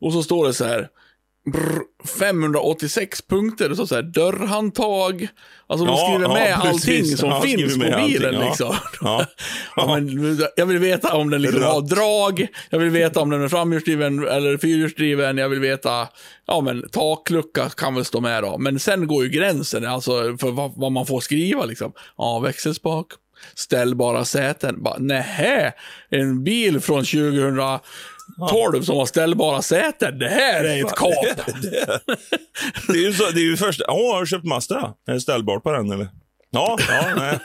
Och 0.00 0.12
så 0.12 0.22
står 0.22 0.46
det 0.46 0.54
så 0.54 0.64
här. 0.64 0.88
Brr, 1.44 1.82
586 2.18 3.22
punkter. 3.22 3.74
Står 3.74 3.86
så 3.86 3.94
här, 3.94 4.02
dörrhandtag. 4.02 5.28
Alltså 5.66 5.86
de 5.86 5.92
Ja, 5.96 6.06
skriver 6.06 6.22
ja, 6.22 6.34
med 6.34 6.60
precis. 6.62 6.88
allting 6.88 7.16
som 7.16 7.28
Ja, 7.28 7.40
finns 7.40 7.74
på 7.74 7.78
bilen. 7.80 7.98
allting, 8.02 8.40
ja. 8.40 8.48
Liksom. 8.48 8.74
Ja. 9.00 9.26
Ja, 9.76 9.86
men, 9.98 10.38
jag 10.56 10.66
vill 10.66 10.78
veta 10.78 11.14
om 11.16 11.30
den 11.30 11.42
liksom 11.42 11.62
har 11.62 11.80
drag, 11.80 12.46
jag 12.70 12.78
vill 12.78 12.90
veta 12.90 13.20
om 13.20 13.30
den 13.30 13.42
är 13.42 13.48
framhjulsdriven 13.48 14.28
eller 14.28 14.58
fyrhjulsdriven, 14.58 15.38
jag 15.38 15.48
vill 15.48 15.60
veta, 15.60 16.08
ja 16.46 16.60
men 16.60 16.88
taklucka 16.88 17.68
kan 17.68 17.94
väl 17.94 18.04
stå 18.04 18.20
med 18.20 18.42
då. 18.42 18.58
Men 18.58 18.78
sen 18.78 19.06
går 19.06 19.24
ju 19.24 19.30
gränsen, 19.30 19.86
alltså 19.86 20.12
för 20.40 20.50
vad, 20.50 20.72
vad 20.76 20.92
man 20.92 21.06
får 21.06 21.20
skriva 21.20 21.64
liksom. 21.64 21.92
Ja, 22.18 22.38
växelspak, 22.38 23.06
ställbara 23.54 24.24
säten. 24.24 24.82
Bara, 24.82 24.98
nähä, 24.98 25.72
en 26.10 26.44
bil 26.44 26.80
från 26.80 27.04
2012 28.50 28.82
som 28.82 28.96
har 28.96 29.06
ställbara 29.06 29.62
säten, 29.62 30.18
det 30.18 30.28
här 30.28 30.64
är 30.64 30.84
ett 30.84 30.94
kap. 30.96 31.10
Det 32.88 32.92
är 32.98 33.02
ju, 33.02 33.12
så, 33.12 33.30
det 33.30 33.40
är 33.40 33.44
ju 33.44 33.56
första... 33.56 33.84
Åh, 33.88 34.14
har 34.14 34.20
du 34.20 34.26
köpt 34.26 34.44
Mazda? 34.44 34.94
Är 35.06 35.12
det 35.14 35.20
ställbart 35.20 35.62
på 35.62 35.72
den 35.72 35.92
eller? 35.92 36.08
Ja, 36.50 36.78
ja, 36.88 37.14
nej. 37.16 37.38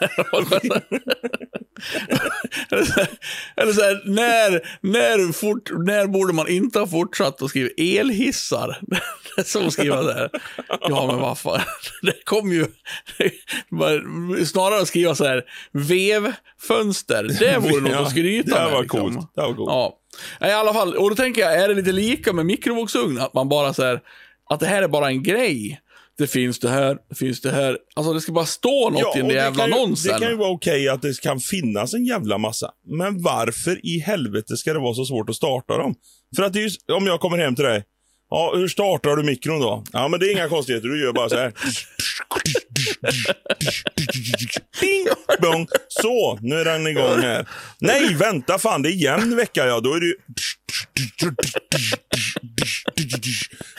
Eller 2.71 2.83
så 2.85 2.93
här, 2.93 3.07
eller 3.55 3.73
så 3.73 3.81
här, 3.81 4.01
när, 4.05 4.61
när, 4.81 5.33
fort, 5.33 5.71
när 5.85 6.07
borde 6.07 6.33
man 6.33 6.47
inte 6.47 6.79
ha 6.79 6.87
fortsatt 6.87 7.41
att 7.41 7.49
skriva 7.49 7.69
elhissar? 7.77 8.77
Det 8.81 8.97
är 9.41 9.43
som 9.43 9.67
att 9.67 9.73
skriva 9.73 10.03
så 10.03 10.11
här. 10.11 10.29
Ja, 10.81 11.07
men 11.07 11.19
vad 11.19 11.37
fan. 11.37 11.61
Det 12.01 12.25
kom 12.25 12.51
ju... 12.53 12.65
Snarare 14.45 14.81
att 14.81 14.87
skriva 14.87 15.15
så 15.15 15.25
här, 15.25 15.43
vevfönster. 15.71 17.23
Det 17.39 17.57
vore 17.57 17.81
något 17.81 17.91
Ja, 17.91 17.99
att 17.99 18.11
skryta 18.11 18.55
det 18.57 18.63
med. 18.63 18.71
var 18.71 18.81
liksom. 18.81 18.99
coolt. 18.99 19.31
Det 19.35 19.41
var 19.41 19.53
coolt. 19.53 19.69
Ja. 19.69 19.97
I 20.41 20.51
alla 20.51 20.73
fall, 20.73 20.95
och 20.95 21.09
då 21.09 21.15
tänker 21.15 21.41
jag, 21.41 21.53
är 21.53 21.67
det 21.67 21.73
lite 21.73 21.91
lika 21.91 22.33
med 22.33 22.45
mikrovågsugn? 22.45 23.19
Att 23.19 23.33
man 23.33 23.49
bara 23.49 23.73
så 23.73 23.83
här, 23.83 23.99
att 24.49 24.59
det 24.59 24.65
här 24.65 24.83
är 24.83 24.87
bara 24.87 25.07
en 25.07 25.23
grej. 25.23 25.81
Det 26.17 26.27
finns 26.27 26.59
det 26.59 26.69
här, 26.69 26.97
det 27.09 27.15
finns 27.15 27.41
det 27.41 27.51
här. 27.51 27.77
Alltså 27.95 28.13
det 28.13 28.21
ska 28.21 28.31
bara 28.31 28.45
stå 28.45 28.89
något 28.89 29.15
i 29.15 29.19
den 29.19 29.29
jävla 29.29 29.67
ju, 29.67 29.73
annonsen. 29.73 30.13
Det 30.13 30.19
kan 30.19 30.29
ju 30.29 30.37
vara 30.37 30.49
okej 30.49 30.89
att 30.89 31.01
det 31.01 31.21
kan 31.21 31.39
finnas 31.39 31.93
en 31.93 32.05
jävla 32.05 32.37
massa. 32.37 32.71
Men 32.87 33.23
varför 33.23 33.85
i 33.85 33.99
helvete 33.99 34.57
ska 34.57 34.73
det 34.73 34.79
vara 34.79 34.93
så 34.93 35.05
svårt 35.05 35.29
att 35.29 35.35
starta 35.35 35.77
dem? 35.77 35.95
För 36.35 36.43
att 36.43 36.53
det 36.53 36.59
är 36.59 36.69
ju, 36.87 36.93
om 36.95 37.07
jag 37.07 37.19
kommer 37.19 37.37
hem 37.37 37.55
till 37.55 37.65
dig. 37.65 37.83
Ja, 38.29 38.53
hur 38.55 38.67
startar 38.67 39.15
du 39.15 39.23
mikron 39.23 39.59
då? 39.59 39.83
Ja, 39.93 40.07
men 40.07 40.19
det 40.19 40.25
är 40.25 40.31
inga 40.31 40.49
konstigheter. 40.49 40.87
Du 40.87 41.01
gör 41.01 41.13
bara 41.13 41.29
så 41.29 41.35
här. 41.35 41.53
Bong. 45.41 45.67
Så, 45.87 46.39
nu 46.41 46.55
är 46.55 46.65
den 46.65 46.87
igång 46.87 47.21
här. 47.21 47.47
Nej, 47.79 48.13
vänta 48.15 48.57
fan, 48.57 48.81
det 48.81 48.89
är 48.89 48.93
jämn 48.93 49.35
vecka 49.35 49.65
ja. 49.65 49.79
Då 49.79 49.93
är 49.93 49.99
det 49.99 50.05
ju... 50.05 50.15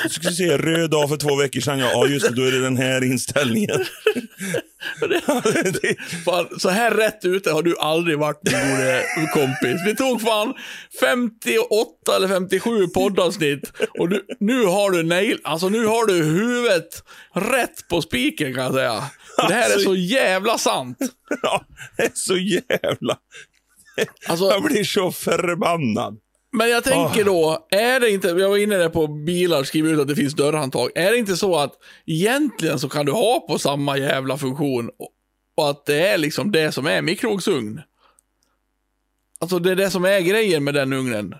Jag 0.02 0.10
ska 0.10 0.30
se, 0.30 0.58
röd 0.58 0.90
dag 0.90 1.08
för 1.08 1.16
två 1.16 1.36
veckor 1.36 1.60
sedan. 1.60 1.78
Ja, 1.78 2.06
just 2.06 2.28
det, 2.28 2.34
då 2.34 2.42
är 2.42 2.52
det 2.52 2.60
den 2.60 2.76
här 2.76 3.04
inställningen. 3.04 3.84
Fan, 6.24 6.48
så 6.58 6.68
här 6.68 6.90
rätt 6.90 7.24
ute 7.24 7.50
har 7.50 7.62
du 7.62 7.78
aldrig 7.78 8.18
varit 8.18 8.40
min 8.44 8.70
gode 8.70 9.04
kompis. 9.32 9.80
Vi 9.86 9.96
tog 9.96 10.20
fan 10.22 10.54
58 11.00 12.16
eller 12.16 12.28
57 12.28 12.86
poddavsnitt 12.88 13.72
och 13.98 14.08
du, 14.08 14.26
nu 14.40 14.64
har 14.64 14.90
du 14.90 15.02
nail, 15.02 15.38
alltså 15.44 15.68
nu 15.68 15.86
har 15.86 16.06
du 16.06 16.14
huvudet 16.14 17.02
rätt 17.34 17.88
på 17.88 18.02
spiken 18.02 18.54
kan 18.54 18.64
jag 18.64 18.74
säga. 18.74 19.04
Det 19.48 19.54
här 19.54 19.70
är 19.70 19.72
Alltså- 19.74 19.88
så 19.88 19.94
jävla 19.96 20.58
sant. 20.58 20.98
Ja, 21.42 21.64
det 21.96 22.02
är 22.02 22.10
så 22.14 22.36
jävla... 22.36 23.16
Alltså, 24.28 24.44
Jag 24.44 24.62
blir 24.62 24.84
så 24.84 25.12
förbannad. 25.12 26.18
Men 26.52 26.68
jag 26.70 26.84
tänker 26.84 27.24
då, 27.24 27.66
är 27.70 28.00
det 28.00 28.10
inte, 28.10 28.28
jag 28.28 28.48
var 28.48 28.56
inne 28.56 28.76
där 28.76 28.88
på 28.88 29.06
bilar, 29.06 29.64
skriver 29.64 29.92
ut 29.92 30.00
att 30.00 30.08
det 30.08 30.16
finns 30.16 30.34
dörrhandtag. 30.34 30.90
Är 30.94 31.10
det 31.12 31.18
inte 31.18 31.36
så 31.36 31.56
att 31.56 31.72
egentligen 32.06 32.78
så 32.78 32.88
kan 32.88 33.06
du 33.06 33.12
ha 33.12 33.40
på 33.48 33.58
samma 33.58 33.96
jävla 33.98 34.38
funktion 34.38 34.90
och, 35.56 35.70
att 35.70 35.86
det 35.86 36.06
är 36.08 36.18
liksom 36.18 36.52
det 36.52 36.72
som 36.72 36.86
är 36.86 37.02
mikrovågsugn? 37.02 37.80
Alltså 39.40 39.58
det 39.58 39.70
är 39.70 39.76
det 39.76 39.90
som 39.90 40.04
är 40.04 40.20
grejen 40.20 40.64
med 40.64 40.74
den 40.74 40.92
ugnen. 40.92 41.34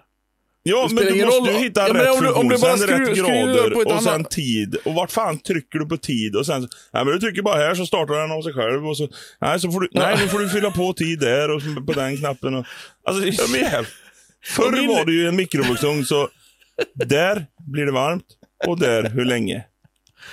Ja, 0.63 0.89
men 0.93 1.05
du 1.05 1.25
måste 1.25 1.53
ju 1.53 1.59
hitta 1.59 1.89
Ja, 1.89 1.95
rätt 1.95 2.11
om 2.11 2.21
du- 2.25 2.29
om 2.33 2.35
funktion, 2.35 2.49
du 2.49 2.59
bara 2.59 2.77
sen 2.77 2.89
skru- 2.89 3.07
rätt 3.09 3.17
grader 3.19 3.87
och 3.97 4.03
sen 4.03 4.15
annat- 4.15 4.31
tid. 4.31 4.77
Och 4.85 4.95
vart 4.95 5.11
fan 5.13 5.39
trycker 5.39 5.79
du 5.79 5.87
på 5.87 5.97
tid? 5.97 6.37
Och 6.37 6.47
sen, 6.47 6.61
nej 6.93 7.05
men 7.05 7.07
du 7.15 7.21
trycker 7.21 7.43
bara 7.43 7.57
här 7.57 7.75
så 7.75 7.87
startar 7.87 8.15
den 8.15 8.31
av 8.33 8.43
sig 8.43 8.53
själv. 8.53 8.89
Och 8.89 8.97
så, 8.97 9.09
nej, 9.41 9.61
så 9.61 9.71
får 9.73 9.81
du, 9.81 9.89
nej, 9.93 10.17
nu 10.21 10.29
får 10.29 10.39
du 10.39 10.49
fylla 10.49 10.71
på 10.71 10.93
tid 10.93 11.19
där 11.19 11.51
och 11.51 11.63
på 11.87 11.93
den 11.93 12.17
knappen. 12.17 12.55
Och, 12.55 12.65
alltså, 13.05 13.23
det 13.23 13.29
är 13.59 13.63
jävla... 13.63 13.89
Förr 14.45 14.73
min- 14.73 14.89
var 14.89 15.05
det 15.05 15.13
ju 15.13 15.29
en 15.29 15.37
mikrovågsugn 15.37 16.05
så 16.05 16.29
där 16.95 17.47
blir 17.73 17.87
det 17.87 17.93
varmt 17.93 18.25
och 18.67 18.79
där 18.79 19.11
hur 19.11 19.25
länge. 19.25 19.65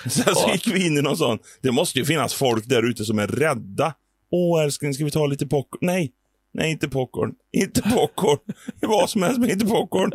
Sen 0.09 0.35
så 0.35 0.51
gick 0.51 0.67
vi 0.67 0.85
in 0.85 0.97
i 0.97 1.01
någon 1.01 1.17
sån. 1.17 1.39
Det 1.61 1.71
måste 1.71 1.99
ju 1.99 2.05
finnas 2.05 2.33
folk 2.33 2.65
där 2.65 2.83
ute 2.89 3.05
som 3.05 3.19
är 3.19 3.27
rädda. 3.27 3.93
Åh 4.31 4.63
älskling, 4.63 4.93
ska 4.93 5.05
vi 5.05 5.11
ta 5.11 5.27
lite 5.27 5.47
popcorn? 5.47 5.79
Nej, 5.81 6.11
nej 6.53 6.71
inte 6.71 6.89
popcorn. 6.89 7.33
Inte 7.57 7.81
popcorn. 7.81 8.39
Vad 8.81 9.09
som 9.09 9.23
helst 9.23 9.39
men 9.39 9.49
inte 9.49 9.65
popcorn. 9.65 10.11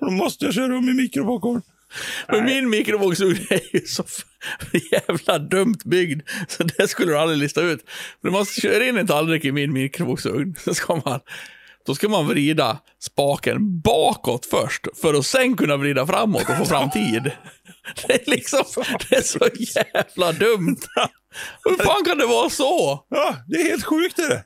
Då 0.00 0.10
måste 0.10 0.44
jag 0.44 0.54
köra 0.54 0.78
om 0.78 0.88
i 0.88 0.92
mikropopcorn. 0.94 1.62
Men 2.28 2.44
min 2.44 2.70
mikrovågsugn 2.70 3.36
är 3.50 3.60
ju 3.76 3.80
så 3.86 4.04
jävla 4.92 5.38
dumt 5.38 5.78
byggd, 5.84 6.22
så 6.48 6.62
det 6.62 6.88
skulle 6.88 7.12
du 7.12 7.18
aldrig 7.18 7.38
lista 7.38 7.62
ut. 7.62 7.80
Men 8.20 8.32
man 8.32 8.44
kör 8.44 8.88
in 8.88 8.96
en 8.96 9.06
tallrik 9.06 9.44
i 9.44 9.52
min 9.52 9.72
mikrovågsugn, 9.72 10.54
så 10.64 10.74
ska 10.74 11.02
man, 11.04 11.20
då 11.86 11.94
ska 11.94 12.08
man 12.08 12.26
vrida 12.26 12.78
spaken 13.00 13.80
bakåt 13.80 14.46
först, 14.46 14.86
för 15.00 15.14
att 15.14 15.26
sen 15.26 15.56
kunna 15.56 15.76
vrida 15.76 16.06
framåt 16.06 16.48
och 16.48 16.56
få 16.56 16.64
fram 16.64 16.90
tid. 16.90 17.22
Det 18.06 18.12
är 18.14 18.30
liksom, 18.30 18.64
det 19.10 19.16
är 19.16 19.22
så 19.22 19.48
jävla 19.58 20.32
dumt. 20.32 20.76
Hur 21.64 21.84
fan 21.84 22.04
kan 22.04 22.18
det 22.18 22.26
vara 22.26 22.50
så? 22.50 23.04
Ja, 23.10 23.36
det 23.48 23.56
är 23.56 23.64
helt 23.70 23.84
sjukt 23.84 24.18
är 24.18 24.28
det. 24.28 24.44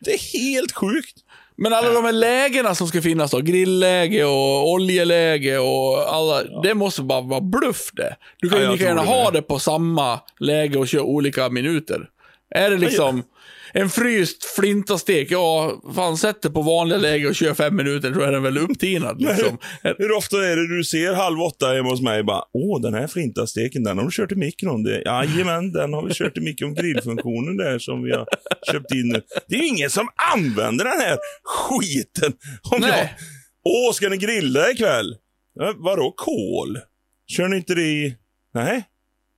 Det 0.00 0.10
är 0.12 0.18
helt 0.38 0.72
sjukt. 0.72 1.14
Men 1.56 1.72
alla 1.72 1.90
de 1.92 2.04
här 2.04 2.12
lägena 2.12 2.74
som 2.74 2.88
ska 2.88 3.02
finnas 3.02 3.30
då, 3.30 3.38
grillläge 3.40 4.24
och 4.24 4.70
oljeläge 4.70 5.58
och 5.58 6.14
alla, 6.14 6.42
det 6.62 6.74
måste 6.74 7.02
bara 7.02 7.20
vara 7.20 7.40
bluff 7.40 7.90
det. 7.92 8.16
Du 8.40 8.48
kan 8.48 8.58
Ja, 8.58 8.64
ju 8.64 8.72
lika 8.72 8.84
gärna 8.84 9.02
det 9.02 9.08
ha 9.08 9.30
det 9.30 9.42
på 9.42 9.58
samma 9.58 10.20
läge 10.40 10.78
och 10.78 10.88
köra 10.88 11.02
olika 11.02 11.48
minuter. 11.48 12.08
Är 12.54 12.70
det 12.70 12.76
liksom 12.76 13.22
en 13.72 13.90
fryst 13.90 14.44
flintastek, 14.44 15.30
ja, 15.30 15.82
fan 15.94 16.16
sätt 16.16 16.42
det 16.42 16.50
på 16.50 16.62
vanliga 16.62 16.98
läge 16.98 17.28
och 17.28 17.34
kör 17.34 17.54
fem 17.54 17.76
minuter 17.76 18.12
så 18.12 18.20
är 18.20 18.32
den 18.32 18.42
väl 18.42 18.58
upptinad 18.58 19.22
liksom. 19.22 19.58
Hur 19.98 20.12
ofta 20.12 20.36
är 20.36 20.56
det 20.56 20.76
du 20.76 20.84
ser 20.84 21.14
halv 21.14 21.40
åtta 21.40 21.66
hemma 21.66 21.90
hos 21.90 22.02
mig 22.02 22.22
bara, 22.22 22.42
åh 22.52 22.80
den 22.80 22.94
här 22.94 23.06
flintasteken, 23.06 23.84
den 23.84 23.98
har 23.98 24.04
du 24.04 24.10
kört 24.10 24.32
i 24.32 24.34
mikron. 24.34 24.82
Det, 24.82 25.02
jajamän, 25.04 25.72
den 25.72 25.92
har 25.92 26.06
vi 26.06 26.14
kört 26.14 26.38
i 26.38 26.40
mikron. 26.40 26.74
Grillfunktionen 26.74 27.56
där 27.56 27.78
som 27.78 28.02
vi 28.02 28.12
har 28.12 28.26
köpt 28.72 28.92
in 28.92 29.08
nu. 29.08 29.22
Det 29.48 29.56
är 29.56 29.60
ju 29.60 29.66
ingen 29.66 29.90
som 29.90 30.08
använder 30.34 30.84
den 30.84 31.00
här 31.00 31.18
skiten. 31.44 32.32
Om 32.70 32.82
jag, 32.82 32.90
Nej. 32.90 33.14
åh, 33.64 33.92
ska 33.92 34.08
ni 34.08 34.16
grilla 34.16 34.70
ikväll? 34.70 35.16
Ja, 35.54 35.74
vadå 35.76 36.14
kol? 36.16 36.78
Kör 37.26 37.48
ni 37.48 37.56
inte 37.56 37.74
det 37.74 37.82
i... 37.82 38.16
Nej. 38.54 38.84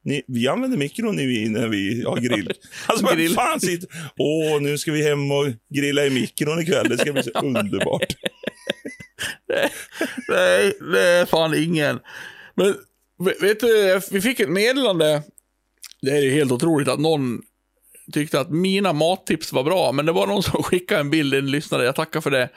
Ni, 0.04 0.22
vi 0.28 0.48
använder 0.48 0.78
mikron 0.78 1.16
när 1.16 1.26
vi, 1.26 1.48
när 1.48 1.68
vi 1.68 2.02
har 2.04 2.16
grill. 2.16 2.52
Alltså 2.86 3.14
Grill. 3.14 3.34
fan 3.34 3.60
sitter... 3.60 3.88
Åh, 4.16 4.60
nu 4.60 4.78
ska 4.78 4.92
vi 4.92 5.02
hem 5.02 5.30
och 5.32 5.46
grilla 5.74 6.06
i 6.06 6.10
mikron 6.10 6.60
ikväll. 6.60 6.88
Det 6.88 6.98
ska 6.98 7.12
bli 7.12 7.22
så 7.22 7.30
underbart. 7.42 8.14
Nej, 10.28 10.72
det 10.92 11.00
är 11.02 11.26
fan 11.26 11.54
ingen. 11.62 12.00
Men 12.54 12.74
ve- 13.24 13.34
vet 13.46 13.60
du, 13.60 14.00
vi 14.10 14.20
fick 14.20 14.40
ett 14.40 14.48
meddelande. 14.48 15.22
Det 16.02 16.10
är 16.10 16.20
ju 16.22 16.30
helt 16.30 16.52
otroligt 16.52 16.88
att 16.88 17.00
någon 17.00 17.42
tyckte 18.12 18.40
att 18.40 18.50
mina 18.50 18.92
mattips 18.92 19.52
var 19.52 19.62
bra, 19.64 19.92
men 19.92 20.06
det 20.06 20.12
var 20.12 20.26
någon 20.26 20.42
som 20.42 20.62
skickade 20.62 21.00
en 21.00 21.10
bild, 21.10 21.34
en 21.34 21.50
lyssnare, 21.50 21.84
jag 21.84 21.94
tackar 21.96 22.20
för 22.20 22.30
det. 22.30 22.48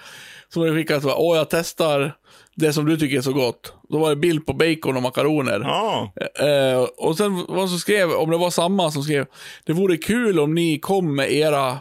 Som 0.49 0.75
skickade 0.75 0.97
att 0.99 1.17
åh 1.17 1.37
jag 1.37 1.49
testar 1.49 2.15
det 2.55 2.73
som 2.73 2.85
du 2.85 2.97
tycker 2.97 3.17
är 3.17 3.21
så 3.21 3.33
gott. 3.33 3.73
Då 3.89 3.97
var 3.97 4.09
det 4.09 4.15
bild 4.15 4.45
på 4.45 4.53
bacon 4.53 4.95
och 4.95 5.01
makaroner. 5.01 5.59
Ja. 5.63 6.13
Eh, 6.39 6.87
och 6.97 7.17
sen 7.17 7.45
vad 7.47 7.69
som 7.69 7.79
skrev, 7.79 8.11
om 8.11 8.31
det 8.31 8.37
var 8.37 8.49
samma 8.49 8.91
som 8.91 9.03
skrev, 9.03 9.25
det 9.65 9.73
vore 9.73 9.97
kul 9.97 10.39
om 10.39 10.55
ni 10.55 10.79
kom 10.79 11.15
med 11.15 11.31
era 11.31 11.71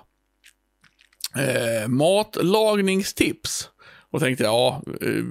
eh, 1.37 1.89
matlagningstips. 1.89 3.69
Och 4.11 4.21
tänkte, 4.21 4.45
ja, 4.45 4.83
eh, 5.01 5.25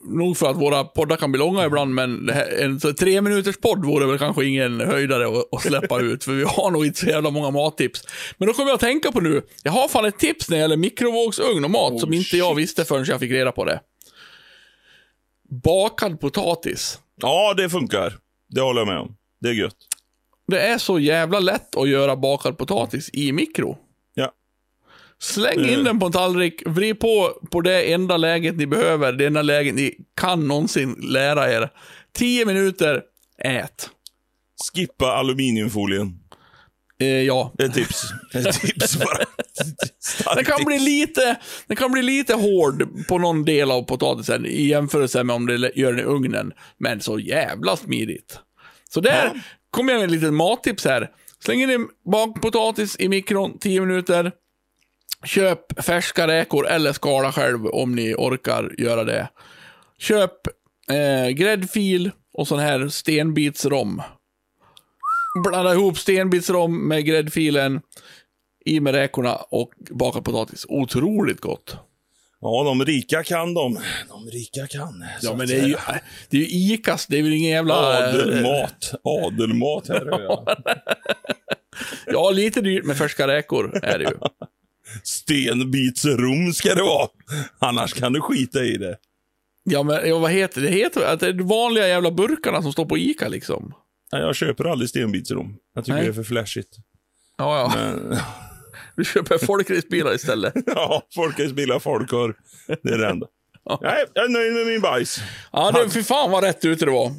nog 0.00 0.36
för 0.36 0.50
att 0.50 0.56
våra 0.56 0.84
poddar 0.84 1.16
kan 1.16 1.32
bli 1.32 1.38
långa 1.38 1.66
ibland, 1.66 1.94
men 1.94 2.28
här, 2.28 2.62
en 2.62 2.94
tre 2.94 3.20
minuters 3.20 3.56
podd 3.56 3.84
vore 3.84 4.06
väl 4.06 4.18
kanske 4.18 4.44
ingen 4.44 4.80
höjdare 4.80 5.28
att, 5.28 5.54
att 5.54 5.62
släppa 5.62 6.00
ut, 6.00 6.24
för 6.24 6.32
vi 6.32 6.44
har 6.44 6.70
nog 6.70 6.86
inte 6.86 6.98
så 6.98 7.06
jävla 7.06 7.30
många 7.30 7.50
mattips. 7.50 8.04
Men 8.38 8.48
då 8.48 8.54
kommer 8.54 8.70
jag 8.70 8.74
att 8.74 8.80
tänka 8.80 9.12
på 9.12 9.20
nu, 9.20 9.42
jag 9.62 9.72
har 9.72 9.88
fan 9.88 10.04
ett 10.04 10.18
tips 10.18 10.50
när 10.50 10.56
det 10.56 10.60
gäller 10.60 10.76
mikrovågsugn 10.76 11.64
och 11.64 11.70
mat 11.70 12.00
som 12.00 12.12
inte 12.12 12.36
jag 12.36 12.54
visste 12.54 12.84
förrän 12.84 13.04
jag 13.08 13.20
fick 13.20 13.30
reda 13.30 13.52
på 13.52 13.64
det. 13.64 13.80
Bakad 15.50 16.20
potatis. 16.20 16.98
ja, 17.16 17.54
det 17.56 17.70
funkar. 17.70 18.14
Det 18.48 18.60
håller 18.60 18.80
jag 18.80 18.88
med 18.88 18.98
om. 18.98 19.16
Det 19.40 19.48
är 19.48 19.52
gött. 19.52 19.76
Det 20.48 20.60
är 20.60 20.78
så 20.78 20.98
jävla 20.98 21.38
lätt 21.40 21.76
att 21.76 21.88
göra 21.88 22.16
bakad 22.16 22.58
potatis 22.58 23.10
i 23.12 23.32
mikro. 23.32 23.78
Ja. 24.14 24.32
Släng 25.18 25.58
in 25.60 25.68
Mm. 25.68 25.84
den 25.84 25.98
på 26.00 26.06
en 26.06 26.12
tallrik, 26.12 26.62
vrid 26.66 27.00
på 27.00 27.38
på 27.50 27.60
det 27.60 27.92
enda 27.92 28.16
läget 28.16 28.56
ni 28.56 28.66
behöver, 28.66 29.12
det 29.12 29.26
enda 29.26 29.42
läget 29.42 29.74
ni 29.74 29.94
kan 30.16 30.48
någonsin 30.48 30.92
lära 31.02 31.52
er. 31.52 31.70
Tio 32.12 32.46
minuter, 32.46 33.02
ät. 33.44 33.90
Skippa 34.74 35.06
aluminiumfolien. 35.12 36.19
Eh, 37.00 37.06
ja. 37.22 37.52
Ett 37.58 37.74
tips. 37.74 38.02
Ett 38.34 38.60
tips 38.60 38.96
bara. 38.96 39.18
Den 40.34 40.44
kan, 40.44 40.56
tips. 40.56 40.66
bli 40.66 40.78
lite, 40.78 41.36
den 41.66 41.76
kan 41.76 41.92
bli 41.92 42.02
lite 42.02 42.34
hård 42.34 43.06
på 43.08 43.18
någon 43.18 43.44
del 43.44 43.70
av 43.70 43.82
potatisen 43.82 44.46
i 44.46 44.62
jämförelse 44.66 45.24
med 45.24 45.36
om 45.36 45.46
du 45.46 45.72
gör 45.74 45.92
den 45.92 46.00
i 46.00 46.02
ugnen. 46.02 46.52
Men 46.78 47.00
så 47.00 47.18
jävla 47.18 47.76
smidigt. 47.76 48.38
Så 48.90 49.00
där 49.00 49.30
Ja. 49.34 49.40
kommer 49.70 49.92
jag 49.92 49.98
med 50.00 50.06
ett 50.06 50.12
litet 50.12 50.32
mattips 50.32 50.84
här. 50.84 51.10
Släng 51.44 51.62
in 51.62 51.88
bakpotatis 52.10 52.96
i 52.98 53.08
mikron 53.08 53.58
10 53.58 53.80
minuter. 53.80 54.32
Köp 55.24 55.84
färska 55.84 56.26
räkor 56.26 56.66
eller 56.68 56.92
skala 56.92 57.32
själv 57.32 57.66
om 57.66 57.94
ni 57.94 58.14
orkar 58.14 58.74
göra 58.78 59.04
det. 59.04 59.28
Köp 59.98 60.32
eh, 60.90 61.28
gräddfil 61.30 62.10
och 62.34 62.48
sån 62.48 62.58
här 62.58 62.88
stenbitsrom. 62.88 64.02
Blanda 65.34 65.72
ihop 65.72 65.98
stenbitsrom 65.98 66.88
med 66.88 67.04
gräddfilen, 67.04 67.80
i 68.64 68.80
med 68.80 68.94
räkorna 68.94 69.34
och 69.34 69.70
bakad 69.90 70.24
potatis. 70.24 70.66
Otroligt 70.68 71.40
gott. 71.40 71.76
Ja, 72.40 72.64
de 72.64 72.84
rika 72.84 73.22
kan 73.22 73.54
de. 73.54 73.78
De 74.08 74.30
rika 74.30 74.66
kan. 74.66 75.04
Ja, 75.22 75.34
men 75.34 75.46
det 75.48 75.54
är 75.54 75.66
ju, 75.66 75.76
det 76.28 76.36
är 76.36 76.40
ju 76.40 76.74
Icas, 76.74 77.06
det 77.06 77.18
är 77.18 77.22
väl 77.22 77.32
ingen 77.32 77.50
jävla... 77.50 77.74
Adelmat. 77.74 78.94
Adelmat 79.04 79.88
här. 79.88 80.06
Ja. 80.10 80.56
Ja, 82.06 82.30
lite 82.30 82.60
dyrt 82.60 82.84
med 82.84 82.96
färska 82.98 83.28
räkor 83.28 83.80
är 83.82 83.98
det 83.98 84.04
ju. 84.04 84.16
Stenbitsrom 85.02 86.52
ska 86.52 86.74
det 86.74 86.82
vara. 86.82 87.08
Annars 87.58 87.92
kan 87.92 88.12
du 88.12 88.20
skita 88.20 88.64
i 88.64 88.76
det. 88.76 88.96
Ja, 89.64 89.82
men 89.82 90.08
ja, 90.08 90.18
vad 90.18 90.30
heter 90.30 90.60
det? 90.60 90.66
Det 90.66 90.74
heter 90.74 91.04
att 91.04 91.20
det 91.20 91.26
är 91.26 91.32
de 91.32 91.48
vanliga 91.48 91.88
jävla 91.88 92.10
burkarna 92.10 92.62
som 92.62 92.72
står 92.72 92.84
på 92.84 92.98
Ica 92.98 93.28
liksom. 93.28 93.74
Nej, 94.12 94.22
jag 94.22 94.36
köper 94.36 94.64
aldrig 94.64 94.88
stenbitsrom. 94.90 95.56
Jag 95.74 95.84
tycker 95.84 95.94
Nej. 95.96 96.04
det 96.04 96.10
är 96.10 96.12
för 96.12 96.22
flashigt. 96.22 96.76
Ja, 97.38 97.58
ja. 97.58 97.72
Men, 97.76 98.16
Du 98.96 99.04
köper 99.04 99.38
folkracebilar 99.38 100.14
istället. 100.14 100.54
ja, 100.66 101.02
folkracebilar, 101.14 101.78
folkör. 101.78 102.34
Det 102.82 102.90
är 102.90 102.98
det 102.98 103.08
enda. 103.08 103.26
Nej, 103.80 104.04
jag 104.14 104.24
är 104.24 104.28
nöjd 104.28 104.52
med 104.52 104.66
min 104.66 104.80
bajs. 104.80 105.20
Ja, 105.52 105.70
det, 105.70 105.90
fy 105.90 106.02
fan 106.02 106.30
vad 106.30 106.44
rätt 106.44 106.64
ute 106.64 106.84
det 106.84 106.90
var. 106.90 107.12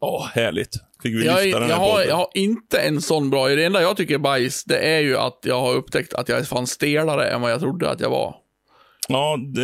Ja, 0.00 0.30
härligt. 0.34 0.74
Fick 1.02 1.14
vi 1.14 1.26
Jag, 1.26 1.44
lyfta 1.44 1.60
den 1.60 1.68
jag, 1.68 1.76
här 1.76 1.92
har, 1.92 2.02
jag 2.02 2.16
har 2.16 2.28
inte 2.34 2.78
en 2.78 3.00
sån 3.00 3.30
bra 3.30 3.48
Det 3.48 3.64
enda 3.64 3.82
jag 3.82 3.96
tycker 3.96 4.14
är 4.14 4.18
bajs, 4.18 4.64
det 4.64 4.78
är 4.78 5.00
ju 5.00 5.16
att 5.16 5.38
jag 5.42 5.60
har 5.60 5.74
upptäckt 5.74 6.14
att 6.14 6.28
jag 6.28 6.38
är 6.38 6.42
fan 6.44 6.66
stelare 6.66 7.28
än 7.28 7.40
vad 7.40 7.50
jag 7.52 7.60
trodde 7.60 7.90
att 7.90 8.00
jag 8.00 8.10
var. 8.10 8.34
Ja, 9.08 9.36
det 9.54 9.60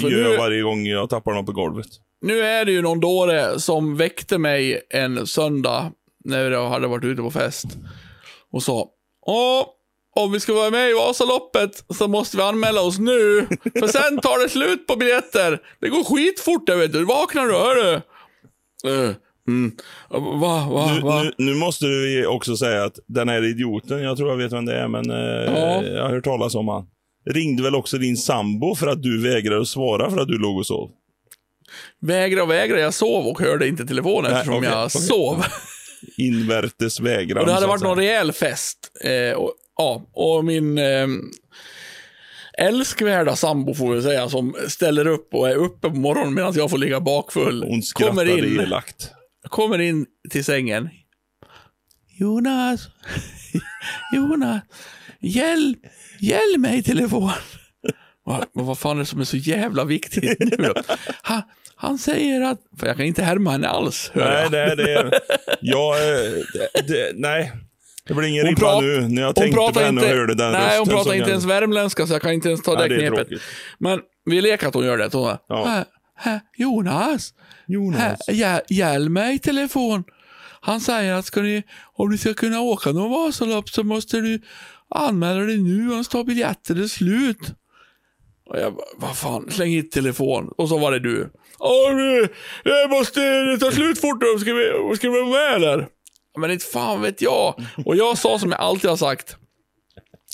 För 0.00 0.10
gör 0.10 0.24
nu- 0.24 0.30
jag 0.30 0.38
varje 0.38 0.62
gång 0.62 0.86
jag 0.86 1.10
tappar 1.10 1.32
något 1.32 1.46
på 1.46 1.52
golvet. 1.52 1.86
Nu 2.22 2.40
är 2.40 2.64
det 2.64 2.72
ju 2.72 2.82
någon 2.82 3.00
dåre 3.00 3.60
som 3.60 3.96
väckte 3.96 4.38
mig 4.38 4.80
en 4.90 5.26
söndag 5.26 5.92
när 6.24 6.50
jag 6.50 6.68
hade 6.68 6.86
varit 6.86 7.04
ute 7.04 7.22
på 7.22 7.30
fest 7.30 7.66
och 8.52 8.62
sa 8.62 8.88
Åh, 9.26 9.66
om 10.16 10.32
vi 10.32 10.40
ska 10.40 10.54
vara 10.54 10.70
med 10.70 10.90
i 10.90 10.94
Vasaloppet 10.94 11.84
så 11.98 12.08
måste 12.08 12.36
vi 12.36 12.42
anmäla 12.42 12.80
oss 12.80 12.98
nu. 12.98 13.46
För 13.78 13.86
sen 13.86 14.20
tar 14.20 14.42
det 14.42 14.48
slut 14.48 14.86
på 14.86 14.96
biljetter. 14.96 15.58
Det 15.80 15.88
går 15.88 16.04
skitfort 16.04 16.66
där 16.66 16.76
vet 16.76 16.92
du. 16.92 17.04
Vaknar 17.04 17.46
du, 17.46 17.52
hör 17.52 17.76
du? 17.76 18.00
Uh, 18.90 19.14
mm. 19.48 19.72
Va, 20.10 20.68
va, 20.70 20.94
Nu, 20.94 21.00
va? 21.00 21.22
nu, 21.22 21.32
nu 21.38 21.54
måste 21.54 21.84
du 21.86 22.26
också 22.26 22.56
säga 22.56 22.84
att 22.84 22.98
den 23.08 23.28
här 23.28 23.44
idioten, 23.44 24.02
jag 24.02 24.16
tror 24.16 24.30
jag 24.30 24.36
vet 24.36 24.52
vem 24.52 24.64
det 24.64 24.74
är, 24.74 24.88
men 24.88 25.10
eh, 25.10 25.16
Ja. 25.54 25.82
jag 25.82 26.02
har 26.02 26.10
hört 26.10 26.24
talas 26.24 26.54
om 26.54 26.68
han. 26.68 26.86
Ringde 27.30 27.62
väl 27.62 27.74
också 27.74 27.98
din 27.98 28.16
sambo 28.16 28.74
för 28.74 28.86
att 28.86 29.02
du 29.02 29.22
vägrade 29.22 29.60
att 29.60 29.68
svara 29.68 30.10
för 30.10 30.18
att 30.20 30.28
du 30.28 30.38
låg 30.38 30.58
och 30.58 30.66
sov? 30.66 30.90
Vägra 32.00 32.42
och 32.42 32.50
vägra, 32.50 32.80
jag 32.80 32.94
sov 32.94 33.26
och 33.26 33.40
hörde 33.40 33.68
inte 33.68 33.86
telefonen 33.86 34.30
Nej, 34.30 34.40
eftersom 34.40 34.58
okej, 34.58 34.70
jag 34.70 34.86
okej. 34.86 35.00
sov. 35.00 35.44
Invärtes 36.16 37.00
vägran. 37.00 37.40
Och 37.40 37.46
det 37.46 37.52
hade 37.52 37.66
varit 37.66 37.82
någon 37.82 37.98
rejäl 37.98 38.32
fest. 38.32 38.78
Eh, 39.04 39.36
och, 39.36 39.54
ja, 39.76 40.10
och 40.12 40.44
min 40.44 40.78
eh, 40.78 41.06
älskvärda 42.58 43.36
sambo 43.36 43.74
får 43.74 43.94
vi 43.94 44.02
säga, 44.02 44.28
som 44.28 44.56
ställer 44.68 45.06
upp 45.06 45.34
och 45.34 45.48
är 45.48 45.54
uppe 45.56 45.90
på 45.90 45.96
morgonen 45.96 46.34
medan 46.34 46.52
jag 46.56 46.70
får 46.70 46.78
ligga 46.78 47.00
bakfull. 47.00 47.64
Hon 47.68 47.82
skrattade 47.82 48.30
kommer 48.30 48.46
in, 48.46 48.60
elakt. 48.60 49.10
kommer 49.48 49.78
in 49.78 50.06
till 50.30 50.44
sängen. 50.44 50.88
Jonas, 52.18 52.88
Jonas, 54.14 54.62
hjälp, 55.20 55.78
hjälp 56.20 56.58
mig 56.58 56.78
i 56.78 56.82
telefon. 56.82 57.30
Vad, 58.24 58.46
vad 58.52 58.78
fan 58.78 58.96
är 58.96 59.00
det 59.00 59.06
som 59.06 59.20
är 59.20 59.24
så 59.24 59.36
jävla 59.36 59.84
viktigt 59.84 60.38
nu 60.38 60.56
då? 60.56 60.74
Han, 61.22 61.42
han 61.82 61.98
säger 61.98 62.40
att, 62.40 62.58
för 62.80 62.86
jag 62.86 62.96
kan 62.96 63.06
inte 63.06 63.22
härma 63.22 63.50
henne 63.50 63.68
alls, 63.68 64.10
Nej, 64.14 64.42
jag. 64.42 64.52
det, 64.52 64.74
det, 64.74 65.20
jag, 65.60 65.96
eh, 65.96 66.32
det, 66.54 66.88
det, 66.88 67.12
nej. 67.14 67.52
Det 68.06 68.14
blir 68.14 68.28
ingen 68.28 68.46
Hon 68.46 68.54
ribba 68.54 68.60
prat- 68.72 68.82
nu 68.82 69.08
när 69.08 69.22
jag 69.22 69.34
tänkte 69.34 69.56
på 69.56 69.80
henne 69.80 69.88
inte, 70.00 70.12
och 70.12 70.18
hörde 70.18 70.34
den 70.34 70.52
nej, 70.52 70.78
hon 70.78 70.88
pratar 70.88 71.10
inte 71.14 71.16
jag- 71.18 71.28
ens 71.28 71.44
värmländska 71.44 72.06
så 72.06 72.12
jag 72.12 72.22
kan 72.22 72.32
inte 72.32 72.48
ens 72.48 72.62
ta 72.62 72.72
det 72.74 72.78
Nej, 72.78 72.88
det 72.88 72.94
är 72.94 72.98
knepet. 73.08 73.28
tråkigt. 73.28 73.42
Men 73.78 74.00
vi 74.24 74.40
leker 74.40 74.68
att 74.68 74.74
hon 74.74 74.84
gör 74.84 74.98
det. 74.98 75.08
Hon 75.12 75.36
Ja. 75.48 75.64
"Hä, 75.66 75.84
hä, 76.16 76.40
Jonas, 76.56 77.30
Jonas. 77.66 78.00
hä, 78.00 78.16
hjäl, 78.32 78.60
hjälp 78.68 79.10
mig 79.10 79.34
i 79.34 79.38
telefon. 79.38 80.04
Han 80.60 80.80
säger 80.80 81.14
att 81.14 81.24
ska 81.26 81.40
ni, 81.40 81.62
om 81.94 82.10
du 82.10 82.18
ska 82.18 82.34
kunna 82.34 82.60
åka 82.60 82.92
någon 82.92 83.10
Vasalopp 83.10 83.68
så 83.68 83.82
måste 83.84 84.16
du 84.20 84.40
anmäla 84.94 85.40
dig 85.40 85.58
nu, 85.58 85.94
annars 85.94 86.08
tar 86.08 86.24
biljetter 86.24 86.82
är 86.82 86.86
slut. 86.88 87.38
Och 88.52 88.60
jag 88.60 88.74
bara, 88.74 88.86
vad 88.96 89.16
fan, 89.16 89.50
släng 89.50 89.70
hit 89.70 89.92
telefon. 89.92 90.50
Och 90.56 90.68
så 90.68 90.78
var 90.78 90.92
det 90.92 90.98
du. 90.98 91.30
Det 92.64 92.88
måste 92.90 93.20
det 93.20 93.58
ta 93.58 93.70
slut 93.70 94.00
fort 94.00 94.20
då. 94.20 94.38
Ska 94.38 94.54
vi, 94.54 94.96
ska 94.96 95.10
vi 95.10 95.20
vara 95.20 95.30
med 95.30 95.54
eller? 95.54 95.86
Men 96.38 96.50
inte 96.50 96.64
fan 96.64 97.02
vet 97.02 97.22
jag. 97.22 97.54
Och 97.86 97.96
jag 97.96 98.18
sa 98.18 98.38
som 98.38 98.50
jag 98.50 98.60
alltid 98.60 98.90
har 98.90 98.96
sagt. 98.96 99.36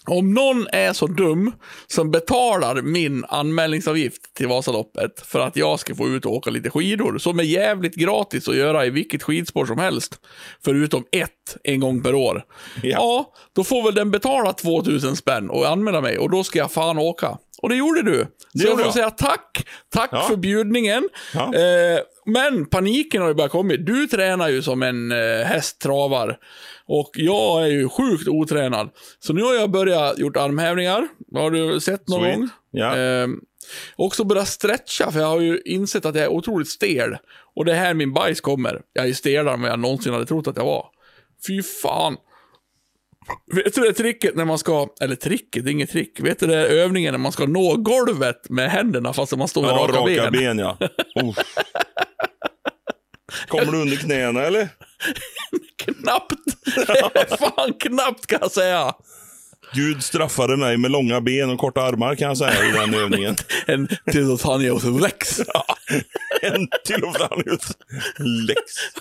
Om 0.06 0.34
någon 0.34 0.66
är 0.72 0.92
så 0.92 1.06
dum 1.06 1.52
som 1.86 2.10
betalar 2.10 2.82
min 2.82 3.24
anmälningsavgift 3.28 4.34
till 4.34 4.48
Vasaloppet 4.48 5.26
för 5.26 5.40
att 5.40 5.56
jag 5.56 5.80
ska 5.80 5.94
få 5.94 6.08
ut 6.08 6.26
och 6.26 6.32
åka 6.32 6.50
lite 6.50 6.70
skidor, 6.70 7.18
som 7.18 7.38
är 7.38 7.42
jävligt 7.42 7.94
gratis 7.94 8.48
att 8.48 8.56
göra 8.56 8.86
i 8.86 8.90
vilket 8.90 9.22
skidspår 9.22 9.66
som 9.66 9.78
helst, 9.78 10.20
förutom 10.64 11.04
ett 11.12 11.56
en 11.64 11.80
gång 11.80 12.02
per 12.02 12.14
år. 12.14 12.44
Ja. 12.82 12.90
Ja, 12.90 13.32
då 13.54 13.64
får 13.64 13.82
väl 13.82 13.94
den 13.94 14.10
betala 14.10 14.52
2000 14.52 15.16
spänn 15.16 15.50
och 15.50 15.68
anmäla 15.68 16.00
mig 16.00 16.18
och 16.18 16.30
då 16.30 16.44
ska 16.44 16.58
jag 16.58 16.72
fan 16.72 16.98
åka. 16.98 17.38
Och 17.62 17.68
det 17.68 17.76
gjorde 17.76 18.02
du. 18.02 18.26
Så 18.52 18.66
jag 18.66 18.70
får 18.72 18.80
jag. 18.80 18.92
säga 18.94 19.10
tack. 19.10 19.66
Tack 19.88 20.08
Ja. 20.12 20.22
för 20.22 20.36
bjudningen. 20.36 21.08
Ja. 21.34 21.54
Eh, 21.54 22.00
men 22.26 22.66
paniken 22.66 23.22
har 23.22 23.28
ju 23.28 23.34
börjat 23.34 23.50
komma. 23.52 23.74
Du 23.78 24.06
tränar 24.06 24.48
ju 24.48 24.62
som 24.62 24.82
en 24.82 25.12
eh, 25.12 25.18
hästtravar. 25.46 26.38
Och 26.86 27.10
jag 27.14 27.62
är 27.62 27.66
ju 27.66 27.88
sjukt 27.88 28.28
otränad. 28.28 28.90
Så 29.18 29.32
nu 29.32 29.42
har 29.42 29.54
jag 29.54 29.70
börjat 29.70 30.18
gjort 30.18 30.36
armhävningar. 30.36 31.08
Har 31.34 31.50
du 31.50 31.80
sett 31.80 32.08
någon 32.08 32.20
Sweet. 32.20 32.36
gång? 32.36 32.48
Ja. 32.70 32.96
Eh, 32.98 33.26
också 33.96 34.24
börjat 34.24 34.48
stretcha, 34.48 35.10
för 35.12 35.20
jag 35.20 35.26
har 35.26 35.40
ju 35.40 35.60
insett 35.64 36.06
att 36.06 36.14
jag 36.14 36.24
är 36.24 36.28
otroligt 36.28 36.68
stel. 36.68 37.16
Och 37.56 37.64
det 37.64 37.72
är 37.72 37.76
här 37.76 37.94
min 37.94 38.12
bajs 38.12 38.40
kommer. 38.40 38.80
Jag 38.92 39.08
är 39.08 39.12
stelare 39.12 39.54
än 39.54 39.62
vad 39.62 39.70
jag 39.70 39.78
någonsin 39.78 40.12
hade 40.12 40.26
trott 40.26 40.46
att 40.46 40.56
jag 40.56 40.64
var. 40.64 40.86
Fy 41.46 41.62
fan. 41.62 42.16
Vet 43.54 43.74
du 43.74 43.80
det 43.80 43.92
tricket 43.92 44.36
när 44.36 44.44
man 44.44 44.58
ska, 44.58 44.88
eller 45.00 45.16
tricket, 45.16 45.64
det 45.64 45.70
är 45.70 45.72
inget 45.72 45.90
trick. 45.90 46.20
Vet 46.20 46.38
du 46.38 46.46
det 46.46 46.68
övningen 46.68 47.12
när 47.14 47.18
man 47.18 47.32
ska 47.32 47.46
nå 47.46 47.76
golvet 47.76 48.50
med 48.50 48.70
händerna 48.70 49.12
fast 49.12 49.36
man 49.36 49.48
står 49.48 49.62
med 49.62 49.70
Ja, 49.70 49.74
raka, 49.74 49.92
raka 49.98 50.30
ben? 50.30 50.32
ben, 50.32 50.58
ja. 50.58 50.78
Oh. 51.14 51.34
Kommer 53.48 53.72
du 53.72 53.78
under 53.78 53.96
knäna 53.96 54.42
eller? 54.42 54.68
Knappt. 55.84 56.34
Fan 57.38 57.72
knappt 57.72 58.26
kan 58.26 58.38
jag 58.42 58.50
säga. 58.52 58.94
Gud 59.74 60.04
straffade 60.04 60.56
mig 60.56 60.76
med 60.76 60.90
långa 60.90 61.20
ben 61.20 61.50
och 61.50 61.58
korta 61.58 61.82
armar 61.82 62.14
kan 62.14 62.28
jag 62.28 62.38
säga 62.38 62.68
i 62.68 62.72
den 62.72 62.94
övningen. 62.94 63.36
En 63.66 63.88
Titanios 64.12 64.84
Rex. 64.84 65.40
En 66.42 66.68
till 66.84 67.04
och 67.04 67.16
Franius. 67.16 67.76
Lex. 68.48 68.60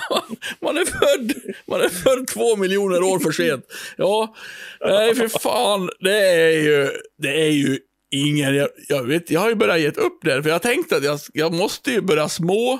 Man 0.61 0.77
är 0.77 0.85
född, 0.85 1.33
man 1.65 1.81
är 1.81 1.89
född 1.89 2.27
två 2.27 2.55
miljoner 2.55 3.03
år 3.03 3.19
för 3.19 3.31
sent. 3.31 3.65
Ja, 3.97 4.35
nej 4.81 5.15
för 5.15 5.27
fan. 5.27 5.89
Det 5.99 6.17
är 6.17 6.61
ju, 6.61 6.89
det 7.17 7.41
är 7.41 7.51
ju 7.51 7.79
ingen, 8.11 8.55
jag, 8.55 8.69
jag 8.87 9.03
vet, 9.03 9.31
jag 9.31 9.39
har 9.39 9.49
ju 9.49 9.55
börjat 9.55 9.79
ge 9.79 9.89
upp 9.89 10.19
där, 10.23 10.41
för 10.41 10.49
jag 10.49 10.61
tänkte 10.61 10.97
att 10.97 11.03
jag, 11.03 11.19
jag 11.33 11.53
måste 11.53 11.91
ju 11.91 12.01
börja 12.01 12.29
små 12.29 12.79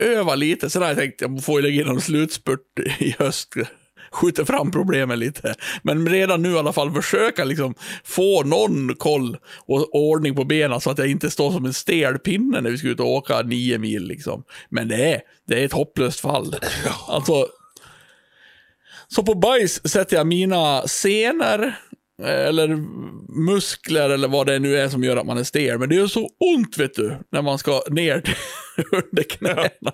öva 0.00 0.34
lite. 0.34 0.70
Sen 0.70 0.82
har 0.82 0.88
jag 0.88 0.98
tänkt, 0.98 1.20
jag 1.20 1.44
får 1.44 1.60
ju 1.60 1.66
lägga 1.66 1.82
in 1.82 1.88
en 1.88 2.00
slutspurt 2.00 2.78
i 2.98 3.14
höst. 3.18 3.54
Skjuter 4.16 4.44
fram 4.44 4.70
problemen 4.70 5.18
lite. 5.18 5.54
Men 5.82 6.08
redan 6.08 6.42
nu 6.42 6.52
i 6.52 6.58
alla 6.58 6.72
fall 6.72 6.92
försöka 6.92 7.44
liksom 7.44 7.74
få 8.04 8.42
någon 8.42 8.94
koll 8.94 9.36
och 9.66 9.94
ordning 9.94 10.34
på 10.34 10.44
benen 10.44 10.80
så 10.80 10.90
att 10.90 10.98
jag 10.98 11.08
inte 11.08 11.30
står 11.30 11.52
som 11.52 11.64
en 11.64 11.74
stel 11.74 12.18
pinne 12.18 12.60
när 12.60 12.70
vi 12.70 12.78
ska 12.78 12.88
ut 12.88 13.00
och 13.00 13.10
åka 13.10 13.42
nio 13.42 13.78
mil 13.78 14.06
liksom. 14.06 14.44
Men 14.68 14.88
det 14.88 15.12
är, 15.14 15.20
det 15.48 15.60
är 15.60 15.64
ett 15.64 15.72
hopplöst 15.72 16.20
fall. 16.20 16.56
Alltså, 17.08 17.46
så 19.08 19.22
på 19.22 19.34
bajs 19.34 19.88
sätter 19.88 20.16
jag 20.16 20.26
mina 20.26 20.82
senor 20.88 21.74
eller 22.22 22.76
muskler 23.46 24.10
eller 24.10 24.28
vad 24.28 24.46
det 24.46 24.58
nu 24.58 24.76
är 24.76 24.88
som 24.88 25.04
gör 25.04 25.16
att 25.16 25.26
man 25.26 25.38
är 25.38 25.44
stel. 25.44 25.78
Men 25.78 25.88
det 25.88 25.94
gör 25.94 26.06
så 26.06 26.28
ont 26.54 26.78
vet 26.78 26.94
du, 26.94 27.16
när 27.32 27.42
man 27.42 27.58
ska 27.58 27.82
ner 27.90 28.22
under 28.92 29.22
knäna. 29.22 29.92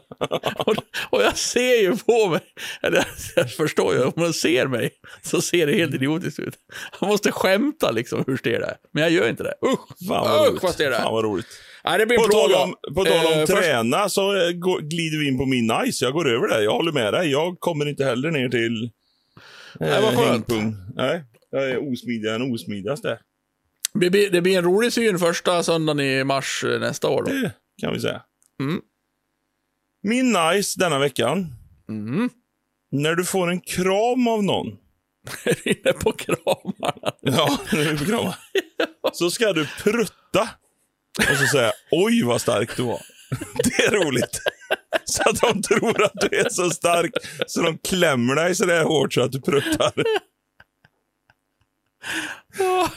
Och, 0.66 0.74
och 1.11 1.23
jag 1.23 1.36
ser 1.36 1.81
ju 1.82 1.97
på 1.97 2.28
mig, 2.28 2.40
eller 2.82 3.07
jag 3.36 3.53
förstår 3.53 3.94
ju, 3.94 4.03
om 4.05 4.12
man 4.16 4.32
ser 4.32 4.66
mig 4.66 4.90
så 5.23 5.40
ser 5.40 5.66
det 5.66 5.73
helt 5.73 5.94
idiotiskt 5.94 6.39
ut. 6.39 6.55
Jag 7.01 7.09
måste 7.09 7.32
skämta 7.32 7.90
liksom 7.90 8.24
hur 8.27 8.36
stel 8.36 8.61
det 8.61 8.66
är. 8.66 8.77
Men 8.93 9.03
jag 9.03 9.12
gör 9.12 9.28
inte 9.28 9.43
det. 9.43 9.55
Usch! 9.66 10.09
Fan 10.09 10.28
vad 10.31 10.53
Usch 10.55 10.62
vad 10.62 10.73
stel 10.73 10.90
det 10.90 10.97
är. 10.97 11.03
Fan 11.03 11.12
vad 11.15 11.24
roligt. 11.24 11.47
Nej, 11.85 11.99
det 11.99 12.07
blir 12.07 12.19
På 12.19 12.24
tal 12.24 12.55
om, 12.55 12.74
på 12.94 13.05
tal 13.05 13.27
om 13.27 13.32
Eh, 13.32 13.47
först- 13.47 13.62
träna 13.62 14.09
så 14.09 14.36
eh, 14.36 14.51
glider 14.82 15.19
vi 15.19 15.28
in 15.28 15.39
på 15.39 15.47
min 15.47 15.66
nice. 15.66 16.05
Jag 16.05 16.12
går 16.12 16.28
över 16.28 16.49
där. 16.49 16.61
Jag 16.61 16.73
håller 16.73 16.93
med 16.93 17.12
dig. 17.12 17.31
Jag 17.31 17.57
kommer 17.61 17.89
inte 17.89 18.05
heller 18.05 18.31
ner 18.31 18.49
till 18.49 18.90
Nej, 19.81 20.03
vad 20.03 20.15
skönt. 20.16 20.28
hängpung. 20.28 20.77
Nej, 20.94 21.24
jag 21.53 21.70
är 21.70 21.93
osmidigare 21.93 22.35
än 22.35 22.55
osmidigast 22.55 23.03
Det 23.95 24.11
blir, 24.11 24.31
det 24.31 24.41
blir 24.41 24.59
en 24.59 24.65
rolig 24.65 24.93
syn 24.93 25.19
första 25.19 25.62
söndagen 25.62 26.01
i 26.01 26.24
mars 26.24 26.65
eh, 26.65 26.81
nästa 26.81 27.09
år. 27.09 27.23
Då. 27.23 27.33
Det 27.33 27.53
kan 27.81 27.93
vi 27.93 28.01
säga. 28.01 28.23
Mm. 28.61 28.81
Min 30.03 30.33
nice 30.33 30.81
denna 30.81 30.99
veckan. 30.99 31.55
Mm. 31.89 32.31
När 32.91 33.15
du 33.15 33.24
får 33.24 33.51
en 33.51 33.61
kram 33.61 34.29
av 34.29 34.45
någon. 34.45 34.66
Inne 35.65 35.93
på 35.93 36.12
kramarna. 36.12 37.12
Ja, 37.20 37.59
nu 37.73 37.81
är 37.83 37.97
på 37.97 38.05
kramar. 38.05 38.35
Så 39.12 39.31
ska 39.31 39.53
du 39.53 39.66
prutta. 39.83 40.49
Och 41.19 41.37
så 41.37 41.47
säga 41.47 41.73
oj 41.91 42.23
vad 42.23 42.41
stark 42.41 42.77
du 42.77 42.83
var. 42.83 43.01
Det 43.65 43.85
är 43.85 43.91
roligt. 43.91 44.41
Så 45.05 45.23
att 45.31 45.41
de 45.41 45.62
tror 45.62 46.03
att 46.03 46.12
du 46.15 46.37
är 46.37 46.49
så 46.49 46.70
stark 46.70 47.12
så 47.47 47.62
de 47.62 47.79
klämmer 47.79 48.35
dig 48.35 48.55
så 48.55 48.65
där 48.65 48.85
hårt 48.85 49.15
så 49.15 49.23
att 49.23 49.33
du 49.33 49.41
pruttar. 49.41 49.93
Ja. 52.59 52.91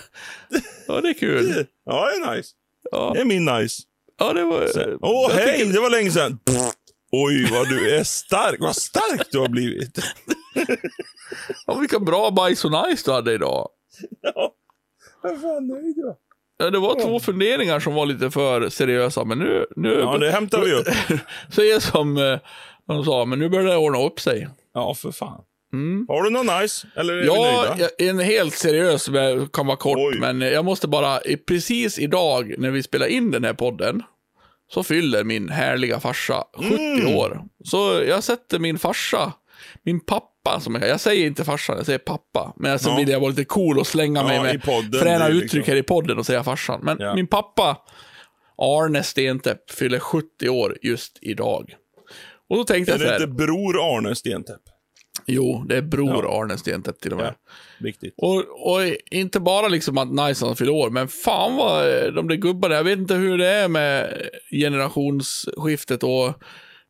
ja, 0.88 1.02
det 1.02 1.10
är 1.10 1.14
kul. 1.14 1.66
Ja, 1.86 2.06
det 2.10 2.16
är 2.32 2.36
nice. 2.36 2.50
Ja, 2.92 3.12
Det 3.16 3.22
är 3.22 3.26
min 3.26 3.46
nice. 3.46 3.84
ja 4.20 4.34
det 4.34 4.44
var... 4.44 4.70
Åh, 5.02 5.30
jag 5.30 5.36
hej, 5.36 5.60
tycker- 5.60 5.74
det 5.74 5.80
var 5.80 5.90
länge 5.90 6.12
sedan. 6.12 6.40
Oj, 7.12 7.50
vad 7.52 7.70
du 7.70 7.96
är 7.96 8.04
stark. 8.04 8.56
Vad 8.60 8.76
stark 8.76 9.28
du 9.32 9.40
har 9.40 9.48
blivit. 9.50 10.00
Ja, 11.68 11.76
vilka 11.76 12.00
bra 12.00 12.32
bajs 12.32 12.66
och 12.66 12.72
nice 12.88 13.04
du 13.06 13.12
hade 13.12 13.34
idag. 13.34 13.70
Ja, 14.22 14.52
vad 15.24 15.42
fan 15.42 15.68
nöjd 15.68 15.98
jag. 15.98 16.16
Ja, 16.58 16.70
det 16.70 16.80
var 16.80 17.02
två 17.02 17.20
funderingar 17.20 17.80
som 17.80 17.94
var 17.94 18.06
lite 18.06 18.32
för 18.32 18.70
seriösa, 18.70 19.26
men 19.26 19.40
nu... 19.40 19.66
nu 19.76 19.94
Ja, 19.94 20.18
det 20.18 20.32
hämtar 20.32 20.62
vi 20.62 20.74
upp. 20.74 20.88
säger 21.54 21.80
som 21.80 22.18
eh, 22.18 22.40
de 22.88 23.06
sa, 23.06 23.26
men 23.26 23.40
nu 23.40 23.50
börjar 23.50 23.66
det 23.66 23.78
ordna 23.78 24.02
upp 24.04 24.20
sig. 24.20 24.50
Ja, 24.74 24.94
för 24.94 25.12
fan. 25.12 25.42
Mm. 25.76 26.06
Har 26.08 26.24
du 26.24 26.30
någon 26.30 26.62
nice? 26.62 26.88
Eller 26.96 27.14
är 27.14 27.22
vi 27.22 27.28
Ja, 27.28 27.76
jag- 27.98 28.08
en 28.10 28.20
helt 28.20 28.54
seriös, 28.54 29.10
kan 29.54 29.68
vara 29.68 29.78
kort, 29.78 29.98
Oj. 29.98 30.20
men 30.20 30.42
jag 30.42 30.66
måste 30.66 30.88
bara, 30.88 31.20
precis 31.48 32.00
idag 32.00 32.56
när 32.58 32.72
vi 32.72 32.84
spelar 32.84 33.08
in 33.08 33.32
den 33.32 33.44
här 33.44 33.54
podden, 33.54 34.04
så 34.74 34.84
fyller 34.84 35.24
min 35.24 35.50
härliga 35.50 36.00
farsa 36.00 36.44
70 36.58 36.76
Mm. 36.76 37.16
år. 37.16 37.42
Så 37.64 38.02
jag 38.08 38.24
sätter 38.24 38.60
min 38.60 38.78
farsa, 38.80 39.34
min 39.84 40.00
pappa, 40.00 40.60
som 40.60 40.76
jag, 40.76 40.90
jag 40.90 41.00
säger 41.00 41.26
inte 41.28 41.46
farsan, 41.46 41.78
jag 41.78 41.86
säger 41.86 42.00
pappa, 42.00 42.54
men 42.58 42.80
så 42.80 42.90
Ja. 42.90 42.96
vill 42.98 43.10
jag 43.10 43.20
vara 43.20 43.30
lite 43.30 43.46
cool 43.46 43.80
och 43.80 43.88
slänga 43.88 44.24
mig 44.24 44.36
Ja, 44.36 44.44
med 44.44 44.56
i 44.56 44.60
podden, 44.60 45.02
fräna 45.02 45.20
det 45.20 45.26
är 45.26 45.30
uttryck 45.30 45.54
liksom- 45.54 45.72
här 45.74 45.80
i 45.80 45.84
podden 45.84 46.18
och 46.18 46.26
säga 46.26 46.44
farsan. 46.44 46.80
Men 46.84 46.98
Ja. 47.00 47.16
min 47.16 47.28
pappa, 47.28 47.78
Arne 48.58 49.04
Stentepp, 49.04 49.72
fyller 49.72 50.00
70 50.00 50.50
år 50.50 50.78
just 50.82 51.18
idag. 51.22 51.74
Och 52.50 52.58
då 52.58 52.64
tänkte 52.64 52.92
Är 52.92 52.94
jag 52.94 53.00
så 53.00 53.06
det 53.06 53.12
här, 53.12 53.22
inte 53.24 53.34
bror 53.46 53.96
Arne 53.98 54.16
Stentepp? 54.16 54.62
Jo, 55.28 55.64
det 55.68 55.78
är 55.78 55.82
bror 55.82 56.24
Ja. 56.26 56.42
Arne 56.42 56.58
Stentepp 56.58 57.00
till 57.00 57.12
och 57.12 57.18
med. 57.18 57.28
Ja, 57.28 57.52
viktigt. 57.80 58.14
Och, 58.18 58.38
och 58.74 58.82
inte 59.12 59.40
bara 59.40 59.68
liksom 59.68 59.98
att 59.98 60.28
nice 60.28 60.56
fyller 60.56 60.72
år, 60.72 60.90
men 60.90 61.08
fan 61.08 61.56
vad 61.56 62.04
eh, 62.04 62.12
de 62.12 62.28
där 62.28 62.36
gubbarna, 62.36 62.76
jag 62.76 62.84
vet 62.84 63.00
inte 63.00 63.14
hur 63.14 63.38
det 63.38 63.48
är 63.48 63.68
med 63.68 64.22
generationsskiftet 64.52 66.04
och 66.04 66.34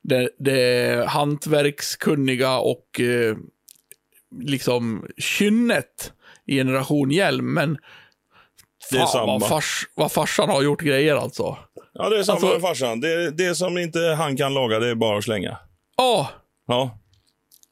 det, 0.03 0.30
det 0.40 1.06
hantverkskunniga 1.10 2.57
och 2.57 2.99
eh, 2.99 3.36
liksom 4.41 5.07
kynnet 5.18 6.14
i 6.48 6.56
generation 6.56 7.12
Hjelm, 7.12 7.53
men 7.53 7.78
Det 8.91 8.98
är 8.98 9.06
samma. 9.06 9.26
vad, 9.40 9.48
fars, 9.49 9.88
vad 9.95 10.12
farsan 10.12 10.49
har 10.49 10.62
gjort 10.64 10.82
grejer 10.82 11.16
alltså. 11.16 11.57
Ja, 11.94 12.10
det 12.10 12.20
är 12.20 12.24
samma 12.24 12.36
Alltså- 12.36 12.52
med 12.53 12.62
farsan. 12.62 12.99
Det, 12.99 13.32
det 13.32 13.56
som 13.56 13.78
inte 13.78 13.99
han 13.99 14.38
kan 14.38 14.53
laga, 14.53 14.80
det 14.80 14.88
är 14.90 14.95
bara 14.95 15.18
att 15.18 15.24
slänga. 15.24 15.57
Ja, 15.98 16.30
Ja. 16.68 16.99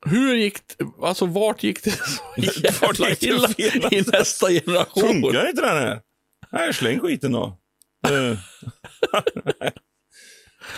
Hur 0.06 0.36
gick 0.36 0.58
alltså 1.02 1.26
vart 1.26 1.64
gick 1.64 1.84
det 1.84 1.92
så 1.92 2.24
jävla 2.38 3.10
illa 3.20 3.90
i 3.92 4.02
nästa 4.12 4.48
generation? 4.50 5.04
Funkar 5.08 5.50
inte 5.50 5.62
den 5.62 5.78
här? 5.78 6.00
Nej, 6.52 6.74
släng 6.74 7.00
skiten 7.00 7.32
då. 7.32 7.58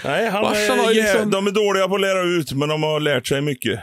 Nej, 0.04 0.30
han 0.30 0.44
Farsan 0.44 0.80
är, 0.80 0.94
liksom- 0.94 1.32
de 1.32 1.48
är 1.48 1.52
dåliga 1.52 1.88
på 1.88 1.96
att 1.96 2.02
lära 2.02 2.22
ut, 2.22 2.52
men 2.52 2.70
de 2.70 2.84
har 2.84 3.00
lärt 3.00 3.28
sig 3.28 3.42
mycket. 3.42 3.80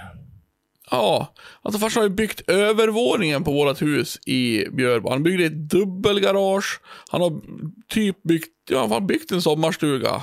Ja, 0.91 1.35
alltså 1.63 1.79
farsan 1.81 2.01
har 2.03 2.09
ju 2.09 2.15
byggt 2.15 2.41
övervåningen 2.51 3.45
på 3.45 3.53
vårt 3.53 3.83
hus 3.83 4.19
i 4.27 4.65
Björbo. 4.73 5.11
Han 5.11 5.23
byggde 5.23 5.45
ett 5.45 5.71
dubbelgarage. 5.71 6.81
Han 7.11 7.21
har 7.21 7.41
typ 7.89 8.23
byggt, 8.23 8.49
ja, 8.71 8.81
han 8.81 8.91
har 8.91 9.01
byggt 9.01 9.33
en 9.33 9.43
sommarstuga. 9.43 10.23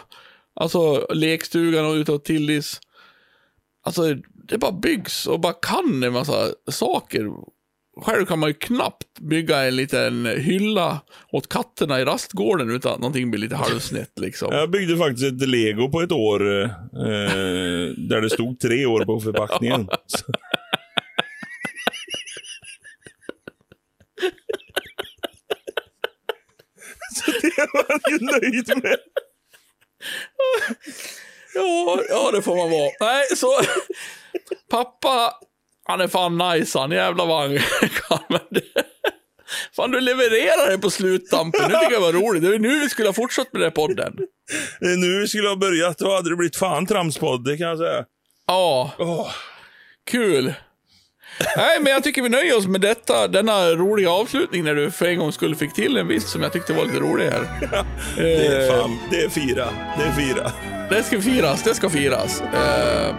Alltså 0.56 1.08
lekstugan 1.14 1.86
och 1.86 2.10
och 2.10 2.24
Tillis. 2.24 2.80
Alltså 3.86 4.04
det 4.50 4.58
bara 4.58 4.72
byggs 4.72 5.28
och 5.28 5.40
bara 5.40 5.54
kan 5.54 6.04
en 6.04 6.14
massa 6.14 6.48
saker. 6.72 7.26
Själv 8.02 8.26
kan 8.26 8.40
man 8.40 8.50
ju 8.50 8.54
knappt 8.54 9.20
bygga 9.20 9.64
en 9.66 9.76
liten 9.76 10.26
hylla 10.26 11.02
åt 11.32 11.50
katterna 11.50 12.00
i 12.02 12.06
rastgården 12.06 12.70
utan 12.76 12.94
att 12.94 13.00
någonting 13.00 13.32
blir 13.32 13.42
lite 13.42 13.56
halvsnett 13.56 14.20
liksom. 14.20 14.48
Jag 14.56 14.70
byggde 14.72 14.98
faktiskt 14.98 15.26
ett 15.42 15.48
lego 15.50 15.90
på 15.92 16.02
ett 16.02 16.12
år, 16.12 16.62
eh, 16.64 16.70
där 18.10 18.22
det 18.22 18.30
stod 18.30 18.60
tre 18.60 18.86
år 18.86 19.06
på 19.06 19.20
förpackningen. 19.20 19.90
Så- 27.16 27.32
det 27.42 27.68
var 27.74 27.86
han 27.90 28.00
ju 28.10 28.18
nöjd 28.26 28.84
med. 28.84 28.98
Ja, 31.60 32.00
ja, 32.10 32.32
det 32.32 32.42
får 32.42 32.56
man 32.56 32.70
vara. 32.72 32.92
Nej, 33.00 33.24
så... 33.36 33.48
Pappa, 34.72 35.34
han 35.86 36.02
är 36.02 36.08
fan 36.08 36.38
nice 36.38 36.80
han. 36.80 36.92
Jävlar 36.92 37.26
vad 37.26 37.42
han 37.42 37.58
kan. 38.10 38.40
Fan, 39.76 39.92
du 39.92 40.02
levererar 40.02 40.72
det 40.72 40.78
på 40.78 40.90
sluttampen. 40.90 41.62
Nu 41.62 41.74
tycker 41.74 41.92
jag 41.92 42.02
det 42.02 42.06
var 42.06 42.14
roligt. 42.14 42.44
Det 42.44 42.56
är 42.56 42.60
nu 42.60 42.80
vi 42.80 42.90
skulle 42.90 43.08
ha 43.08 43.14
fortsatt 43.14 43.54
med 43.54 43.62
den 43.62 43.66
här 43.70 43.76
podden. 43.76 44.16
Det 44.80 44.86
är 44.86 44.98
nu 44.98 45.20
vi 45.22 45.28
skulle 45.28 45.50
ha 45.50 45.56
börjat, 45.56 45.98
då 45.98 46.16
hade 46.16 46.30
det 46.30 46.36
blivit 46.36 46.56
fan 46.56 46.86
tramspodd, 46.86 47.46
det 47.46 47.58
kan 47.58 47.68
jag 47.68 47.78
säga. 47.78 48.06
Ja, 48.48 48.92
Åh. 48.98 49.32
kul. 50.12 50.54
Nej, 51.58 51.80
men 51.82 51.94
jag 51.94 52.04
tycker 52.04 52.22
vi 52.22 52.30
nöjer 52.30 52.58
oss 52.58 52.68
med 52.68 52.82
detta, 52.82 53.28
denna 53.28 53.70
roliga 53.70 54.12
avslutning 54.12 54.64
när 54.64 54.76
du 54.76 54.92
för 54.92 55.06
en 55.06 55.18
gång 55.20 55.32
skulle 55.32 55.56
fick 55.56 55.74
till 55.74 55.98
en 55.98 56.08
viss 56.08 56.30
som 56.32 56.42
jag 56.44 56.54
tyckte 56.54 56.74
var 56.74 56.86
lite 56.86 56.98
rolig 57.00 57.26
här. 57.30 57.48
Det 58.16 58.46
är 58.48 58.70
Eh, 58.70 58.82
fan, 58.82 59.00
det 59.12 59.18
är 59.24 59.30
fyra. 59.30 59.66
Det 59.98 60.04
är 60.04 60.12
fyra. 60.12 60.52
Det 60.90 61.04
ska 61.04 61.22
firas, 61.22 61.64
det 61.64 61.74
ska 61.74 61.90
firas. 61.90 62.42
Eh, 62.54 63.16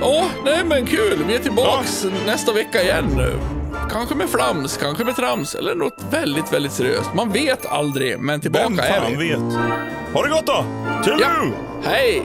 Ja, 0.00 0.24
nej 0.44 0.58
men 0.64 0.86
kul. 0.86 1.24
Vi 1.28 1.34
är 1.34 1.38
tillbaks 1.38 2.06
nästa 2.26 2.52
vecka 2.52 2.82
igen. 2.82 3.22
Kanske 3.90 4.14
med 4.14 4.28
flams, 4.30 4.76
kanske 4.76 5.04
med 5.04 5.16
trams 5.16 5.54
eller 5.54 5.74
något 5.74 5.96
väldigt, 6.10 6.52
väldigt 6.52 6.72
seriöst. 6.72 7.10
Man 7.14 7.32
vet 7.32 7.66
aldrig, 7.66 8.18
men 8.18 8.40
tillbaka 8.40 8.68
Vem 8.68 8.78
är 8.78 8.82
fan 9.00 9.18
vi. 9.18 9.28
vet? 9.28 9.38
Ha 10.14 10.22
det 10.22 10.28
gott 10.28 10.46
då! 10.46 10.64
Till 11.04 11.12
Ja. 11.20 11.28
nu! 11.44 11.52
Hej! 11.84 12.22